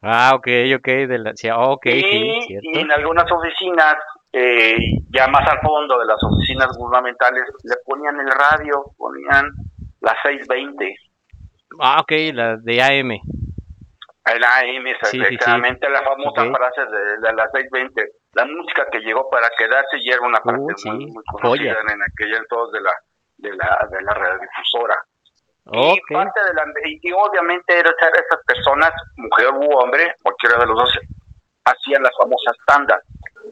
Ah, 0.02 0.32
ok, 0.34 0.48
ok, 0.78 0.88
de 0.88 1.20
la, 1.20 1.32
sí, 1.36 1.50
ok, 1.52 1.84
sí, 1.86 2.00
y, 2.00 2.42
cierto. 2.48 2.70
y 2.74 2.80
en 2.80 2.92
algunas 2.92 3.32
oficinas, 3.32 3.96
eh, 4.34 4.76
ya 5.14 5.28
más 5.28 5.48
al 5.48 5.60
fondo 5.62 6.00
de 6.00 6.06
las 6.06 6.18
oficinas 6.24 6.76
gubernamentales, 6.76 7.44
le 7.64 7.76
ponían 7.86 8.20
el 8.20 8.32
radio, 8.32 8.84
ponían 8.98 9.52
las 10.02 10.16
620, 10.24 10.96
Ah, 11.80 12.00
ok, 12.02 12.12
la 12.34 12.58
de 12.58 12.82
AM. 12.84 13.12
el 13.12 14.44
AM, 14.44 14.86
Sí, 15.04 15.18
sí, 15.18 15.18
sí. 15.18 15.22
exactamente 15.36 15.90
la 15.90 16.02
famosa 16.04 16.46
frase 16.52 16.86
de, 16.86 17.18
de 17.18 17.34
las 17.34 17.50
620. 17.54 18.04
La 18.34 18.46
música 18.46 18.86
que 18.92 19.00
llegó 19.00 19.30
para 19.30 19.50
quedarse 19.58 19.98
y 20.00 20.10
era 20.10 20.22
una 20.22 20.40
parte 20.40 20.62
Uh, 20.62 20.78
sí, 20.78 20.90
muy, 20.90 21.06
muy 21.08 21.24
joya. 21.42 21.74
conocida 21.76 21.94
en 21.94 22.02
aquella 22.04 22.38
entonces 22.38 22.74
de 22.74 22.82
la, 22.82 22.94
de 23.38 23.56
la, 23.58 23.88
de 23.90 24.02
la 24.04 24.14
radiodifusora. 24.14 24.96
Ok. 25.66 25.98
Y 26.10 26.14
parte 26.14 26.40
de 26.48 26.54
la, 26.54 26.64
y, 26.86 27.12
obviamente 27.14 27.78
era- 27.80 27.92
esas 27.92 28.44
personas, 28.46 28.92
mujer 29.18 29.48
u 29.54 29.78
hombre, 29.80 30.14
cualquiera 30.24 30.58
de 30.60 30.66
los 30.68 30.76
dos, 30.76 31.00
hacían 31.66 32.04
las 32.04 32.12
famosas 32.18 32.56
tandas. 32.66 33.02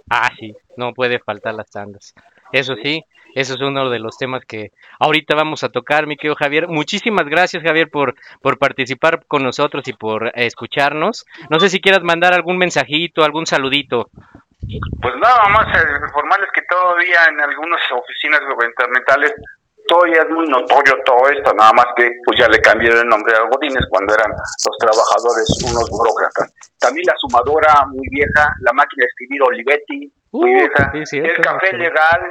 Ah, 0.10 0.30
sí, 0.38 0.56
no 0.78 0.94
puede 0.94 1.20
faltar 1.20 1.54
las 1.56 1.70
tandas. 1.72 2.14
Eso 2.52 2.76
sí, 2.84 3.04
eso 3.36 3.56
es 3.56 3.62
uno 3.62 3.90
de 3.90 4.00
los 4.00 4.18
temas 4.18 4.44
que 4.46 4.72
ahorita 5.00 5.36
vamos 5.36 5.64
a 5.64 5.70
tocar, 5.70 6.08
mi 6.08 6.18
querido 6.18 6.36
Javier. 6.36 6.68
Muchísimas 6.68 7.26
gracias, 7.26 7.64
Javier, 7.64 7.90
por, 7.90 8.16
por 8.42 8.58
participar 8.58 9.26
con 9.28 9.44
nosotros 9.44 9.88
y 9.88 9.94
por 9.94 10.32
escucharnos. 10.36 11.26
No 11.50 11.60
sé 11.60 11.70
si 11.70 11.82
quieras 11.82 12.04
mandar 12.04 12.34
algún 12.34 12.58
mensajito, 12.58 13.24
algún 13.24 13.46
saludito. 13.46 14.10
Pues 15.02 15.16
nada 15.16 15.48
más 15.50 15.68
eh, 15.76 15.88
informarles 16.06 16.50
que 16.54 16.62
todavía 16.70 17.26
en 17.30 17.40
algunas 17.40 17.82
oficinas 17.92 18.42
gubernamentales 18.42 19.34
todavía 19.90 20.22
es 20.22 20.30
muy 20.30 20.48
notorio 20.48 20.94
todo 21.04 21.28
esto, 21.30 21.52
nada 21.54 21.74
más 21.74 21.88
que 21.98 22.10
pues 22.24 22.40
ya 22.40 22.48
le 22.48 22.62
cambiaron 22.62 23.00
el 23.02 23.08
nombre 23.10 23.36
a 23.36 23.42
Godines 23.50 23.86
cuando 23.90 24.14
eran 24.14 24.30
los 24.32 24.78
trabajadores 24.78 25.50
unos 25.66 25.90
burócratas. 25.90 26.54
También 26.80 27.06
la 27.08 27.16
sumadora 27.18 27.74
muy 27.90 28.08
vieja, 28.10 28.54
la 28.62 28.72
máquina 28.74 29.04
de 29.04 29.08
escribir 29.08 29.42
Olivetti 29.44 30.14
muy 30.32 30.52
Uh, 30.52 30.54
vieja, 30.60 30.92
sí, 30.94 31.06
cierto, 31.08 31.32
el 31.32 31.42
café 31.42 31.68
sí. 31.72 31.78
legal 31.78 32.22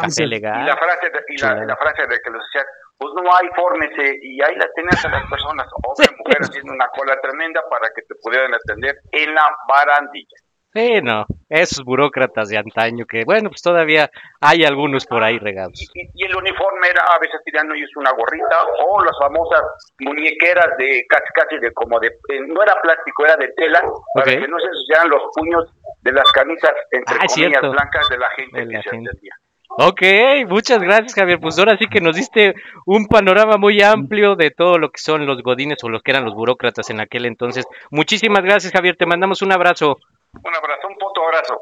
Café 0.00 0.22
y 0.22 0.26
legal. 0.26 0.64
la 0.64 0.76
frase 0.76 1.10
de, 1.10 1.18
y 1.26 1.38
la, 1.42 1.54
la 1.66 1.76
frase 1.76 2.02
de 2.06 2.20
que 2.22 2.30
los 2.30 2.40
decían 2.46 2.64
pues 2.98 3.12
no 3.14 3.30
hay, 3.34 3.48
fórmese, 3.54 4.18
y 4.22 4.42
ahí 4.42 4.56
la 4.56 4.66
tenías 4.74 5.04
a 5.04 5.08
las 5.08 5.30
personas, 5.30 5.66
hombre, 5.84 6.06
mujer, 6.18 6.38
haciendo 6.40 6.72
una 6.72 6.88
cola 6.88 7.16
tremenda 7.20 7.62
para 7.70 7.88
que 7.94 8.02
te 8.02 8.14
pudieran 8.22 8.52
atender 8.52 8.96
en 9.12 9.34
la 9.34 9.48
barandilla. 9.68 10.36
Sí, 10.78 11.00
no, 11.02 11.26
esos 11.48 11.84
burócratas 11.84 12.48
de 12.50 12.58
antaño 12.58 13.04
que, 13.04 13.24
bueno, 13.24 13.48
pues 13.50 13.62
todavía 13.62 14.10
hay 14.40 14.64
algunos 14.64 15.06
por 15.06 15.22
ahí 15.24 15.38
regados. 15.38 15.80
y, 15.94 16.02
y 16.14 16.24
el 16.24 16.36
uniforme 16.36 16.88
era 16.88 17.02
a 17.02 17.18
veces 17.18 17.40
tirando 17.44 17.74
ellos 17.74 17.90
una 17.96 18.12
gorrita 18.12 18.56
o 18.86 19.02
las 19.04 19.16
famosas 19.18 19.62
muñequeras 20.00 20.76
de 20.78 21.04
casi 21.08 21.32
casi 21.34 21.58
de 21.58 21.72
como 21.72 21.98
de 21.98 22.08
eh, 22.08 22.40
no 22.46 22.62
era 22.62 22.74
plástico 22.82 23.24
era 23.24 23.36
de 23.36 23.48
tela 23.56 23.80
para 24.14 24.32
Ok. 24.32 24.40
que 24.40 24.48
no 24.48 24.58
se 24.58 24.66
ensuciaran 24.66 25.10
los 25.10 25.22
puños 25.34 25.64
de 26.02 26.12
las 26.12 26.30
camisas 26.32 26.72
entre 26.92 27.14
Ah, 27.16 27.26
comillas 27.26 27.34
cierto. 27.50 27.70
blancas 27.72 28.08
de 28.08 28.18
la 28.18 28.30
gente 28.30 28.60
De 28.60 28.66
que 28.68 28.72
la 28.74 28.82
se 28.82 28.90
gente. 28.90 29.10
atendía. 29.10 29.34
Ok, 29.80 30.02
muchas 30.48 30.80
gracias 30.80 31.14
Javier. 31.14 31.38
Pues 31.40 31.58
ahora 31.58 31.76
sí 31.76 31.86
que 31.86 32.00
nos 32.00 32.16
diste 32.16 32.54
un 32.86 33.06
panorama 33.06 33.58
muy 33.58 33.82
amplio 33.82 34.34
de 34.34 34.50
todo 34.50 34.78
lo 34.78 34.90
que 34.90 34.98
son 34.98 35.26
los 35.26 35.42
godines 35.42 35.82
o 35.84 35.88
los 35.88 36.02
que 36.02 36.10
eran 36.10 36.24
los 36.24 36.34
burócratas 36.34 36.88
en 36.90 37.00
aquel 37.00 37.26
entonces. 37.26 37.66
Muchísimas 37.90 38.42
gracias 38.42 38.72
Javier, 38.72 38.96
te 38.96 39.06
mandamos 39.06 39.42
un 39.42 39.52
abrazo. 39.52 39.98
Un 40.44 40.54
abrazo, 40.54 40.88
un 40.88 40.96
puto 40.96 41.24
abrazo. 41.24 41.60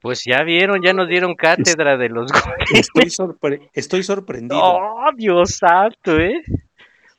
Pues 0.00 0.22
ya 0.24 0.42
vieron, 0.44 0.80
ya 0.82 0.92
nos 0.92 1.08
dieron 1.08 1.34
cátedra 1.34 1.96
de 1.96 2.08
los 2.08 2.30
godines. 2.32 2.70
Estoy, 2.88 3.10
sorpre- 3.10 3.70
estoy 3.72 4.02
sorprendido. 4.02 4.60
Oh, 4.62 5.10
Dios 5.16 5.56
santo, 5.56 6.18
¿eh? 6.18 6.42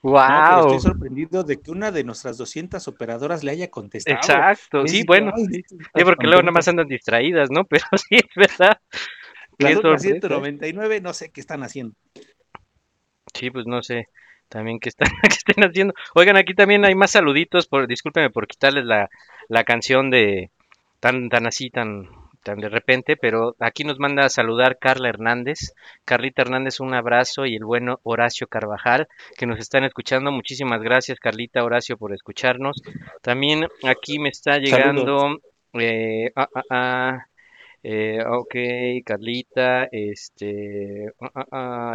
No, 0.02 0.12
Wow. 0.12 0.60
estoy 0.72 0.80
sorprendido 0.80 1.44
de 1.44 1.60
que 1.62 1.72
una 1.72 1.92
de 1.92 2.06
nuestras 2.06 2.38
200 2.38 2.88
operadoras 2.88 3.44
le 3.44 3.52
haya 3.52 3.70
contestado. 3.70 4.16
Exacto, 4.18 4.88
sí, 4.88 5.04
bueno. 5.06 5.34
sí, 5.36 5.62
porque 6.06 6.26
luego 6.26 6.42
nada 6.42 6.54
más 6.54 6.68
andan 6.70 6.88
distraídas, 6.88 7.50
¿no? 7.52 7.66
Pero 7.70 7.84
sí, 7.98 8.16
es 8.16 8.34
verdad. 8.36 8.80
Las 9.58 9.72
Qué 9.72 9.76
otras 9.76 10.02
sorpresa, 10.02 10.08
¿eh? 10.08 10.20
199 10.22 11.02
no 11.02 11.12
sé 11.14 11.32
qué 11.34 11.42
están 11.42 11.64
haciendo. 11.64 11.96
Sí, 13.34 13.52
pues 13.52 13.66
no 13.68 13.84
sé 13.84 14.06
también 14.50 14.80
qué 14.80 14.90
están, 14.90 15.08
qué 15.22 15.30
estén 15.30 15.64
haciendo. 15.64 15.94
Oigan, 16.16 16.36
aquí 16.36 16.54
también 16.54 16.84
hay 16.86 16.96
más 16.96 17.12
saluditos, 17.12 17.68
por, 17.68 17.88
discúlpenme 17.88 18.30
por 18.30 18.48
quitarles 18.48 18.86
la, 18.86 19.10
la 19.48 19.64
canción 19.64 20.10
de 20.10 20.50
tan, 21.00 21.30
tan 21.30 21.48
así, 21.48 21.70
tan, 21.70 22.10
tan 22.44 22.60
de 22.60 22.70
repente, 22.70 23.16
pero 23.16 23.56
aquí 23.60 23.84
nos 23.84 24.00
manda 24.00 24.26
a 24.26 24.30
saludar 24.30 24.78
Carla 24.80 25.10
Hernández. 25.10 25.74
Carlita 26.06 26.42
Hernández, 26.42 26.80
un 26.80 26.94
abrazo 26.94 27.46
y 27.46 27.56
el 27.56 27.64
bueno 27.64 28.00
Horacio 28.04 28.48
Carvajal, 28.48 29.08
que 29.38 29.46
nos 29.46 29.60
están 29.60 29.84
escuchando. 29.84 30.32
Muchísimas 30.32 30.82
gracias, 30.82 31.20
Carlita, 31.20 31.64
Horacio, 31.64 31.98
por 31.98 32.14
escucharnos. 32.14 32.82
También 33.22 33.68
aquí 33.84 34.20
me 34.20 34.30
está 34.30 34.58
llegando, 34.58 35.40
eh, 35.74 36.32
ah, 36.36 36.50
ah, 36.54 36.64
ah, 36.70 37.26
eh, 37.84 38.24
ok, 38.28 38.56
Carlita, 39.06 39.88
este, 39.92 41.14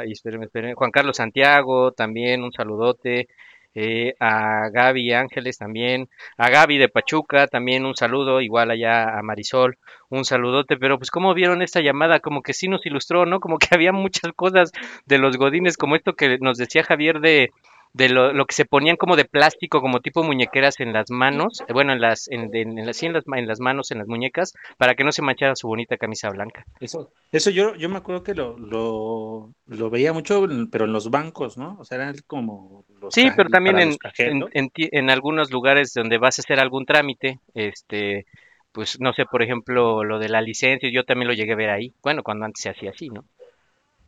espérenme, 0.07 0.47
espérenme, 0.47 0.75
Juan 0.75 0.91
Carlos 0.91 1.17
Santiago, 1.17 1.93
también 1.93 2.43
un 2.43 2.53
saludote, 2.53 3.29
eh, 3.77 4.15
a 4.21 4.69
Gaby 4.71 5.13
Ángeles 5.13 5.59
también, 5.59 6.09
a 6.37 6.49
Gaby 6.49 6.79
de 6.79 6.89
Pachuca 6.89 7.49
también 7.49 7.85
un 7.85 7.97
saludo, 7.97 8.41
igual 8.41 8.71
allá 8.71 9.19
a 9.19 9.23
Marisol, 9.23 9.79
un 10.09 10.25
saludote, 10.25 10.77
pero 10.77 10.97
pues 10.99 11.11
como 11.11 11.35
vieron 11.35 11.61
esta 11.61 11.81
llamada, 11.81 12.21
como 12.21 12.43
que 12.43 12.53
sí 12.53 12.69
nos 12.69 12.87
ilustró, 12.87 13.27
¿no? 13.27 13.41
Como 13.41 13.59
que 13.59 13.69
había 13.75 13.93
muchas 13.93 14.33
cosas 14.37 14.71
de 15.07 15.19
los 15.19 15.37
godines, 15.37 15.77
como 15.77 15.97
esto 15.97 16.15
que 16.15 16.39
nos 16.39 16.57
decía 16.57 16.85
Javier 16.85 17.21
de 17.21 17.51
de 17.95 18.09
lo, 18.09 18.33
lo 18.33 18.45
que 18.45 18.55
se 18.55 18.65
ponían 18.65 18.97
como 18.97 19.17
de 19.17 19.25
plástico, 19.25 19.81
como 19.81 20.01
tipo 20.01 20.25
muñequeras 20.25 20.81
en 20.81 20.93
las 20.93 21.11
manos, 21.11 21.63
bueno, 21.73 21.93
en 21.93 22.01
las, 22.01 22.29
en, 22.29 22.55
en, 22.55 22.77
en 22.79 22.87
las, 22.87 22.97
sí, 22.97 23.07
en 23.07 23.13
las, 23.15 23.25
en 23.27 23.47
las 23.47 23.61
manos, 23.61 23.93
en 23.93 23.99
las 23.99 24.09
muñecas, 24.09 24.53
para 24.77 24.97
que 24.97 25.05
no 25.05 25.13
se 25.13 25.23
manchara 25.23 25.55
su 25.55 25.69
bonita 25.69 25.97
camisa 25.97 26.29
blanca. 26.31 26.67
Eso, 26.81 27.13
eso 27.31 27.51
yo, 27.51 27.77
yo 27.77 27.89
me 27.89 27.97
acuerdo 27.99 28.25
que 28.25 28.35
lo, 28.35 28.59
lo, 28.59 29.55
lo 29.67 29.91
veía 29.91 30.13
mucho, 30.13 30.45
pero 30.73 30.87
en 30.87 30.93
los 30.93 31.09
bancos, 31.09 31.57
¿no? 31.57 31.77
O 31.79 31.85
sea, 31.85 31.97
eran 31.97 32.17
como 32.27 32.85
los 33.01 33.15
Sí, 33.15 33.31
pero 33.37 33.49
también 33.49 33.79
en, 33.79 33.97
en, 34.19 34.71
en 34.75 35.11
algunos 35.11 35.53
lugares 35.53 35.95
donde 35.95 36.19
vas 36.19 36.39
a 36.39 36.43
hacer 36.43 36.59
algún 36.59 36.87
trámite, 36.87 37.39
este, 37.55 38.27
pues 38.73 39.01
no 39.01 39.13
sé, 39.13 39.25
por 39.25 39.43
ejemplo, 39.43 40.03
lo 40.03 40.19
de 40.19 40.29
la 40.29 40.43
licencia, 40.43 40.91
yo 40.93 41.05
también 41.05 41.29
lo 41.29 41.35
llegué 41.35 41.53
a 41.53 41.57
ver 41.57 41.71
ahí. 41.71 41.95
Bueno, 42.03 42.25
cuando 42.25 42.45
antes 42.45 42.63
se 42.63 42.71
hacía 42.71 42.91
así, 42.91 43.09
¿no? 43.09 43.25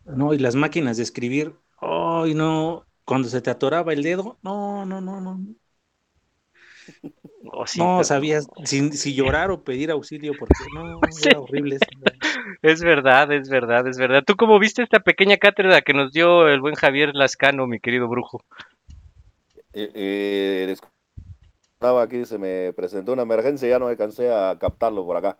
No, 0.04 0.32
y 0.34 0.38
las 0.38 0.54
máquinas 0.54 0.96
de 0.96 1.02
escribir, 1.02 1.54
ay, 1.80 2.34
no, 2.34 2.86
cuando 3.06 3.28
se 3.28 3.40
te 3.40 3.48
atoraba 3.50 3.94
el 3.94 4.02
dedo, 4.02 4.36
no, 4.42 4.84
no, 4.84 5.00
no, 5.00 5.20
no. 5.22 5.40
O 7.52 7.64
sí, 7.66 7.78
No 7.78 7.98
pero- 7.98 8.04
sabías 8.04 8.48
si, 8.64 8.90
si 8.92 9.14
llorar 9.14 9.50
o 9.52 9.62
pedir 9.62 9.90
auxilio, 9.92 10.32
porque 10.38 10.54
no, 10.74 11.00
Sí. 11.12 11.28
era 11.28 11.40
horrible. 11.40 11.76
eso. 11.76 11.86
Es 12.60 12.82
verdad, 12.82 13.30
es 13.32 13.48
verdad, 13.48 13.86
es 13.86 13.96
verdad. 13.98 14.24
¿Tú 14.26 14.34
cómo 14.36 14.58
viste 14.58 14.82
esta 14.82 14.98
pequeña 15.00 15.36
cátedra 15.36 15.80
que 15.80 15.94
nos 15.94 16.12
dio 16.12 16.48
el 16.48 16.60
buen 16.60 16.74
Javier 16.74 17.14
Lascano, 17.14 17.66
mi 17.68 17.78
querido 17.78 18.08
brujo? 18.08 18.42
Eh, 19.72 19.90
eh, 19.94 20.76
estaba 21.74 22.02
aquí, 22.02 22.24
se 22.24 22.36
me 22.38 22.72
presentó 22.72 23.12
una 23.12 23.22
emergencia 23.22 23.66
y 23.66 23.70
ya 23.70 23.78
no 23.78 23.86
alcancé 23.86 24.32
a 24.32 24.56
captarlo 24.58 25.04
por 25.06 25.16
acá. 25.16 25.38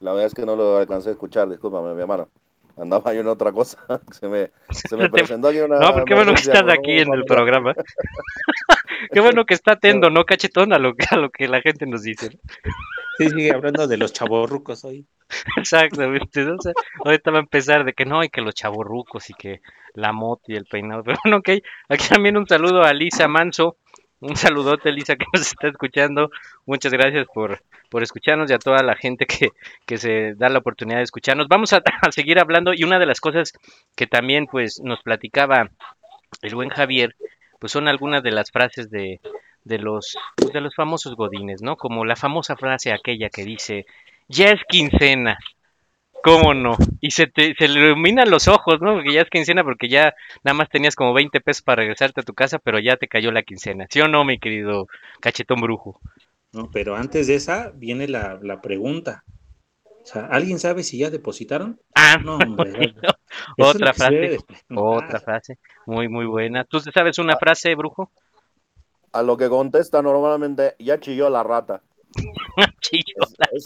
La 0.00 0.12
verdad 0.12 0.26
es 0.26 0.34
que 0.34 0.44
no 0.44 0.56
lo 0.56 0.76
alcancé 0.76 1.08
a 1.08 1.12
escuchar, 1.12 1.48
discúlpame, 1.48 1.94
mi 1.94 2.00
hermano. 2.02 2.28
Andaba 2.76 3.12
yo 3.14 3.20
en 3.20 3.28
otra 3.28 3.52
cosa. 3.52 3.78
Se 4.12 4.28
me, 4.28 4.50
se 4.70 4.96
me 4.96 5.08
presentó 5.10 5.48
aquí 5.48 5.60
una 5.60 5.78
No, 5.78 5.92
porque 5.94 6.14
bueno 6.14 6.34
que 6.34 6.40
estás 6.42 6.64
aquí 6.68 6.98
en 6.98 7.12
el 7.12 7.24
programa. 7.24 7.74
Qué 9.12 9.20
bueno 9.20 9.44
que 9.44 9.54
está 9.54 9.72
atento, 9.72 10.10
no 10.10 10.24
cachetón 10.24 10.72
a 10.72 10.78
lo, 10.78 10.94
que- 10.94 11.06
a 11.10 11.16
lo 11.16 11.30
que 11.30 11.48
la 11.48 11.60
gente 11.60 11.86
nos 11.86 12.02
dice. 12.02 12.38
Sí, 13.18 13.30
sigue 13.30 13.52
hablando 13.52 13.86
de 13.86 13.96
los 13.96 14.12
chavorrucos 14.12 14.84
hoy. 14.84 15.06
Exactamente. 15.56 16.44
O 16.50 16.60
sea, 16.60 16.72
ahorita 17.04 17.30
va 17.30 17.38
a 17.38 17.40
empezar 17.40 17.84
de 17.84 17.92
que 17.94 18.04
no, 18.04 18.22
y 18.22 18.28
que 18.28 18.40
los 18.42 18.54
chavorrucos 18.54 19.30
y 19.30 19.34
que 19.34 19.60
la 19.94 20.12
moto 20.12 20.44
y 20.48 20.56
el 20.56 20.66
peinado. 20.66 21.02
Pero 21.02 21.18
bueno, 21.24 21.38
ok. 21.38 21.48
Aquí 21.88 22.08
también 22.08 22.36
un 22.36 22.46
saludo 22.46 22.82
a 22.82 22.92
Lisa 22.92 23.26
Manso. 23.28 23.76
Un 24.20 24.36
saludote, 24.36 24.92
Lisa, 24.92 25.16
que 25.16 25.26
nos 25.32 25.42
está 25.42 25.68
escuchando. 25.68 26.30
Muchas 26.64 26.92
gracias 26.92 27.26
por, 27.32 27.62
por 27.90 28.02
escucharnos 28.02 28.50
y 28.50 28.54
a 28.54 28.58
toda 28.58 28.82
la 28.82 28.96
gente 28.96 29.26
que, 29.26 29.50
que 29.86 29.98
se 29.98 30.34
da 30.34 30.48
la 30.48 30.58
oportunidad 30.58 30.98
de 30.98 31.04
escucharnos. 31.04 31.48
Vamos 31.48 31.72
a, 31.72 31.82
a 32.00 32.12
seguir 32.12 32.38
hablando 32.38 32.72
y 32.74 32.84
una 32.84 32.98
de 32.98 33.06
las 33.06 33.20
cosas 33.20 33.52
que 33.94 34.06
también 34.06 34.46
pues 34.46 34.80
nos 34.82 35.02
platicaba 35.02 35.70
el 36.42 36.54
buen 36.54 36.70
Javier, 36.70 37.14
pues 37.58 37.72
son 37.72 37.88
algunas 37.88 38.22
de 38.22 38.32
las 38.32 38.50
frases 38.50 38.90
de, 38.90 39.20
de 39.64 39.78
los 39.78 40.16
pues, 40.36 40.52
de 40.52 40.60
los 40.60 40.74
famosos 40.74 41.14
godines, 41.16 41.62
¿no? 41.62 41.76
Como 41.76 42.04
la 42.04 42.16
famosa 42.16 42.56
frase 42.56 42.92
aquella 42.92 43.28
que 43.28 43.44
dice, 43.44 43.86
ya 44.28 44.50
es 44.50 44.60
quincena, 44.68 45.38
¿cómo 46.22 46.54
no? 46.54 46.76
Y 47.00 47.12
se 47.12 47.26
te 47.26 47.54
se 47.54 47.68
le 47.68 47.80
iluminan 47.80 48.30
los 48.30 48.48
ojos, 48.48 48.80
¿no? 48.80 48.94
Porque 48.94 49.12
ya 49.12 49.22
es 49.22 49.30
quincena 49.30 49.64
porque 49.64 49.88
ya 49.88 50.14
nada 50.44 50.54
más 50.54 50.68
tenías 50.68 50.96
como 50.96 51.12
20 51.14 51.40
pesos 51.40 51.62
para 51.62 51.82
regresarte 51.82 52.20
a 52.20 52.24
tu 52.24 52.34
casa, 52.34 52.58
pero 52.58 52.78
ya 52.78 52.96
te 52.96 53.08
cayó 53.08 53.32
la 53.32 53.42
quincena. 53.42 53.86
¿Sí 53.90 54.00
o 54.00 54.08
no, 54.08 54.24
mi 54.24 54.38
querido 54.38 54.86
cachetón 55.20 55.60
brujo? 55.60 56.00
No, 56.52 56.70
pero 56.72 56.96
antes 56.96 57.26
de 57.26 57.34
esa 57.36 57.70
viene 57.70 58.08
la, 58.08 58.38
la 58.42 58.60
pregunta. 58.60 59.24
O 59.84 60.06
sea, 60.06 60.26
¿alguien 60.26 60.58
sabe 60.58 60.82
si 60.84 60.98
ya 60.98 61.10
depositaron? 61.10 61.80
Ah, 61.94 62.18
No, 62.18 62.38
hombre. 62.44 62.94
otra 63.58 63.92
frase, 63.94 64.38
otra 64.74 65.20
frase, 65.20 65.58
muy 65.86 66.08
muy 66.08 66.26
buena. 66.26 66.64
¿Tú 66.64 66.80
sabes 66.80 67.18
una 67.18 67.36
frase, 67.36 67.74
brujo? 67.74 68.10
A 69.12 69.20
lo 69.22 69.36
que 69.36 69.48
contesta 69.48 70.00
normalmente, 70.00 70.76
ya 70.78 71.00
chilló 71.00 71.28
la 71.28 71.42
rata. 71.42 71.82
Es, 73.52 73.64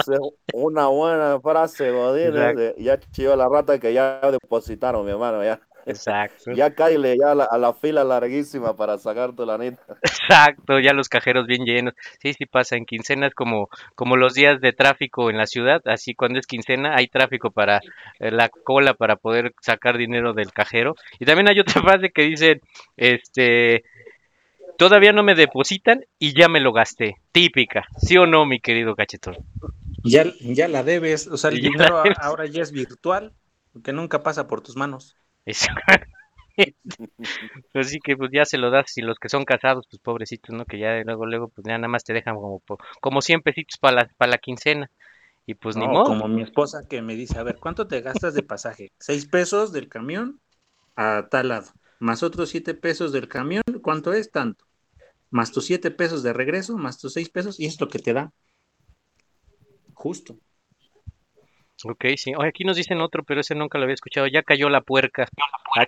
una 0.53 0.89
buena 0.89 1.39
frase, 1.41 1.91
Godín. 1.91 2.37
Ese, 2.37 2.75
Ya 2.79 2.99
chilló 2.99 3.37
la 3.37 3.49
rata 3.49 3.79
que 3.79 3.93
ya 3.93 4.21
depositaron, 4.31 5.05
mi 5.05 5.13
hermano. 5.13 5.45
Ya, 5.45 5.61
Exacto. 5.87 6.53
ya 6.53 6.75
cáile 6.75 7.17
ya 7.19 7.33
a 7.33 7.35
la, 7.35 7.45
a 7.45 7.59
la 7.59 7.73
fila 7.73 8.05
larguísima 8.05 8.77
para 8.77 8.99
sacar 8.99 9.35
tu 9.35 9.45
lanita. 9.45 9.83
Exacto, 10.03 10.79
ya 10.81 10.93
los 10.93 11.09
cajeros 11.09 11.47
bien 11.47 11.65
llenos. 11.65 11.95
Sí, 12.21 12.33
sí 12.35 12.47
pasa 12.47 12.77
en 12.77 12.85
quincenas 12.85 13.35
como, 13.35 13.69
como 13.95 14.17
los 14.17 14.35
días 14.35 14.61
de 14.61 14.73
tráfico 14.73 15.31
en 15.31 15.39
la 15.39 15.47
ciudad, 15.47 15.81
así 15.87 16.15
cuando 16.15 16.39
es 16.39 16.47
quincena 16.47 16.95
hay 16.97 17.09
tráfico 17.09 17.51
para 17.51 17.81
eh, 18.19 18.31
la 18.31 18.49
cola 18.49 18.95
para 18.95 19.17
poder 19.17 19.53
sacar 19.61 19.97
dinero 19.97 20.33
del 20.33 20.53
cajero. 20.53 20.95
Y 21.19 21.25
también 21.25 21.49
hay 21.49 21.61
otra 21.61 21.83
frase 21.83 22.11
que 22.11 22.23
dice, 22.23 22.61
este, 22.97 23.85
todavía 24.81 25.13
no 25.13 25.23
me 25.23 25.37
depositan 25.37 26.05
y 26.19 26.35
ya 26.35 26.49
me 26.49 26.61
lo 26.61 26.73
gasté. 26.73 27.17
Típica, 27.33 27.87
¿sí 27.99 28.17
o 28.19 28.27
no, 28.27 28.47
mi 28.47 28.61
querido 28.61 28.97
cachetón? 28.97 29.37
Ya, 30.03 30.25
ya 30.41 30.69
la 30.69 30.83
debes. 30.83 31.27
O 31.27 31.37
sea, 31.37 31.51
el 31.51 31.61
Ya 31.61 31.61
dinero 31.61 31.99
ahora 31.99 32.47
ya 32.47 32.63
es 32.63 32.73
virtual, 32.73 33.35
porque 33.73 33.93
nunca 33.93 34.23
pasa 34.23 34.47
por 34.47 34.61
tus 34.63 34.77
manos. 34.77 35.19
Es- 35.45 35.67
Pues 37.73 37.89
sí 37.91 37.99
que 38.03 38.17
pues 38.17 38.31
ya 38.33 38.45
se 38.45 38.59
lo 38.59 38.71
das 38.71 38.97
y 38.99 39.03
los 39.03 39.19
que 39.19 39.29
son 39.29 39.45
casados, 39.45 39.87
pues 39.91 40.01
pobrecitos, 40.03 40.55
¿no? 40.55 40.65
Que 40.67 40.79
ya 40.79 41.03
luego, 41.05 41.27
luego, 41.27 41.49
pues 41.49 41.65
ya 41.67 41.79
nada 41.79 41.89
más 41.89 42.05
te 42.05 42.13
dejan 42.13 42.35
como, 42.37 42.63
como 43.01 43.23
100 43.23 43.43
pesitos 43.43 43.79
para 43.79 43.97
la, 44.05 44.09
para 44.17 44.33
la 44.33 44.39
quincena. 44.39 44.91
Y 45.47 45.55
pues 45.55 45.77
ni 45.77 45.89
modo. 45.89 46.03
como 46.03 46.29
mi 46.29 46.43
esposa 46.43 46.87
que 46.89 47.03
me 47.03 47.15
dice, 47.17 47.39
a 47.39 47.43
ver, 47.43 47.59
¿cuánto 47.59 47.87
te 47.89 48.01
gastas 48.01 48.35
de 48.35 48.43
pasaje? 48.43 48.93
Seis 48.99 49.27
pesos 49.27 49.73
del 49.73 49.89
camión 49.89 50.41
a 50.97 51.29
tal 51.31 51.49
lado, 51.51 51.73
más 52.01 52.23
otros 52.25 52.51
siete 52.51 52.75
pesos 52.75 53.13
del 53.13 53.29
camión, 53.29 53.63
¿cuánto 53.83 54.13
es? 54.15 54.31
Tanto. 54.33 54.67
Más 55.31 55.53
tus 55.53 55.67
siete 55.67 55.91
pesos 55.91 56.23
de 56.23 56.33
regreso, 56.33 56.77
más 56.77 56.99
tus 56.99 57.13
seis 57.13 57.29
pesos, 57.29 57.59
y 57.61 57.67
es 57.67 57.81
lo 57.81 57.89
que 57.89 57.99
te 57.99 58.13
da. 58.13 58.33
Justo. 59.95 60.37
Ok, 61.85 62.05
sí. 62.17 62.35
Oye, 62.37 62.49
aquí 62.49 62.65
nos 62.65 62.77
dicen 62.77 63.01
otro, 63.01 63.23
pero 63.25 63.41
ese 63.41 63.55
nunca 63.55 63.79
lo 63.79 63.85
había 63.85 63.95
escuchado. 63.95 64.27
Ya 64.27 64.43
cayó 64.43 64.69
la 64.69 64.83
puerca. 64.83 65.29
Ah. 65.77 65.87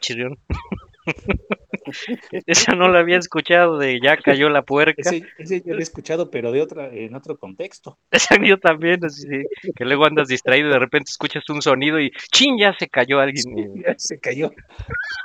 Esa 2.46 2.74
no 2.74 2.88
la 2.88 3.00
había 3.00 3.18
escuchado 3.18 3.78
de 3.78 4.00
ya 4.00 4.16
cayó 4.16 4.48
la 4.48 4.62
puerca. 4.62 4.94
Ese, 4.98 5.24
ese 5.38 5.62
yo 5.62 5.74
lo 5.74 5.80
he 5.80 5.82
escuchado, 5.82 6.30
pero 6.30 6.52
de 6.52 6.62
otra, 6.62 6.88
en 6.88 7.14
otro 7.14 7.38
contexto. 7.38 7.98
Esa 8.10 8.36
yo 8.42 8.58
también, 8.58 9.04
así 9.04 9.26
que 9.74 9.84
luego 9.84 10.06
andas 10.06 10.28
distraído 10.28 10.68
y 10.68 10.72
de 10.72 10.78
repente 10.78 11.10
escuchas 11.10 11.48
un 11.50 11.62
sonido 11.62 12.00
y 12.00 12.10
¡chin! 12.32 12.56
Ya 12.58 12.72
se 12.78 12.88
cayó 12.88 13.20
alguien. 13.20 13.82
Ya 13.82 13.94
se 13.98 14.18
cayó. 14.18 14.52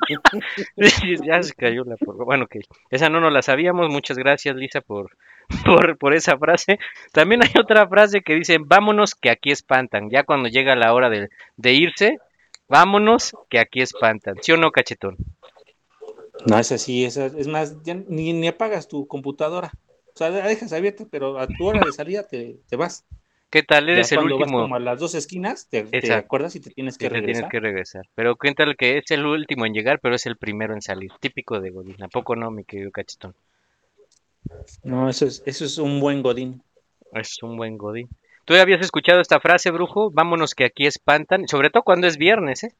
ya 1.25 1.43
se 1.43 1.53
cayó 1.53 1.84
la 1.84 1.97
puerca. 1.97 2.23
Bueno, 2.23 2.45
ok. 2.45 2.57
Esa 2.89 3.09
no 3.09 3.19
nos 3.19 3.32
la 3.32 3.41
sabíamos. 3.41 3.89
Muchas 3.89 4.17
gracias, 4.17 4.55
Lisa, 4.55 4.82
por, 4.82 5.11
por, 5.65 5.97
por 5.97 6.13
esa 6.13 6.38
frase. 6.38 6.80
También 7.11 7.43
hay 7.43 7.51
otra 7.59 7.88
frase 7.88 8.21
que 8.21 8.36
dice, 8.36 8.57
vámonos 8.59 9.15
que 9.15 9.30
aquí 9.30 9.51
espantan. 9.51 10.09
Ya 10.09 10.23
cuando 10.23 10.49
llega 10.49 10.75
la 10.75 10.93
hora 10.93 11.09
de, 11.09 11.30
de 11.57 11.73
irse, 11.73 12.19
vámonos 12.67 13.36
que 13.49 13.59
aquí 13.59 13.82
espantan. 13.82 14.36
¿Sí 14.41 14.51
o 14.51 14.57
no, 14.57 14.71
cachetón? 14.71 15.17
No, 16.45 16.59
es 16.59 16.71
así, 16.71 17.05
esa, 17.05 17.25
es 17.25 17.47
más, 17.47 17.81
ya 17.83 17.95
ni, 17.95 18.33
ni 18.33 18.47
apagas 18.47 18.88
tu 18.88 19.07
computadora. 19.07 19.71
O 20.13 20.17
sea, 20.17 20.29
la 20.29 20.47
dejas 20.47 20.73
abierta, 20.73 21.05
pero 21.09 21.39
a 21.39 21.47
tu 21.47 21.65
hora 21.65 21.81
de 21.85 21.91
salida 21.91 22.27
te, 22.27 22.57
te 22.67 22.75
vas. 22.75 23.05
¿Qué 23.49 23.63
tal? 23.63 23.85
Ya 23.85 23.93
Eres 23.93 24.11
el 24.11 24.17
cuando 24.17 24.35
vas 24.35 24.47
último. 24.47 24.61
como 24.63 24.75
a 24.75 24.79
las 24.79 24.99
dos 24.99 25.15
esquinas, 25.15 25.67
te, 25.69 25.88
acuerdas 26.13 26.55
y 26.55 26.59
te 26.59 26.69
tienes 26.69 26.97
que 26.97 27.05
que 27.05 27.09
te 27.09 27.21
tienes 27.21 27.38
regresar. 27.38 27.51
que 27.51 27.59
regresar. 27.59 28.09
Pero 28.15 28.35
cuéntale 28.35 28.75
que 28.75 28.97
es 28.97 29.09
el 29.11 29.25
último 29.25 29.65
en 29.65 29.73
llegar, 29.73 29.99
pero 29.99 30.15
es 30.15 30.25
el 30.25 30.35
primero 30.35 30.73
en 30.73 30.81
salir. 30.81 31.11
Típico 31.19 31.59
de 31.59 31.69
Godín. 31.69 32.01
¿A 32.03 32.07
poco 32.07 32.35
no, 32.35 32.51
mi 32.51 32.63
querido 32.65 32.91
cachetón? 32.91 33.33
No, 34.83 35.09
eso 35.09 35.25
es, 35.25 35.43
eso 35.45 35.65
es 35.65 35.77
un 35.77 35.99
buen 35.99 36.21
godín. 36.21 36.61
Es 37.13 37.41
un 37.41 37.57
buen 37.57 37.77
Godín. 37.77 38.09
¿Tú 38.45 38.53
ya 38.53 38.61
habías 38.61 38.81
escuchado 38.81 39.21
esta 39.21 39.39
frase, 39.39 39.71
brujo? 39.71 40.09
Vámonos 40.11 40.55
que 40.55 40.65
aquí 40.65 40.85
espantan. 40.85 41.47
Sobre 41.47 41.69
todo 41.69 41.83
cuando 41.83 42.07
es 42.07 42.17
viernes, 42.17 42.63
¿eh? 42.63 42.73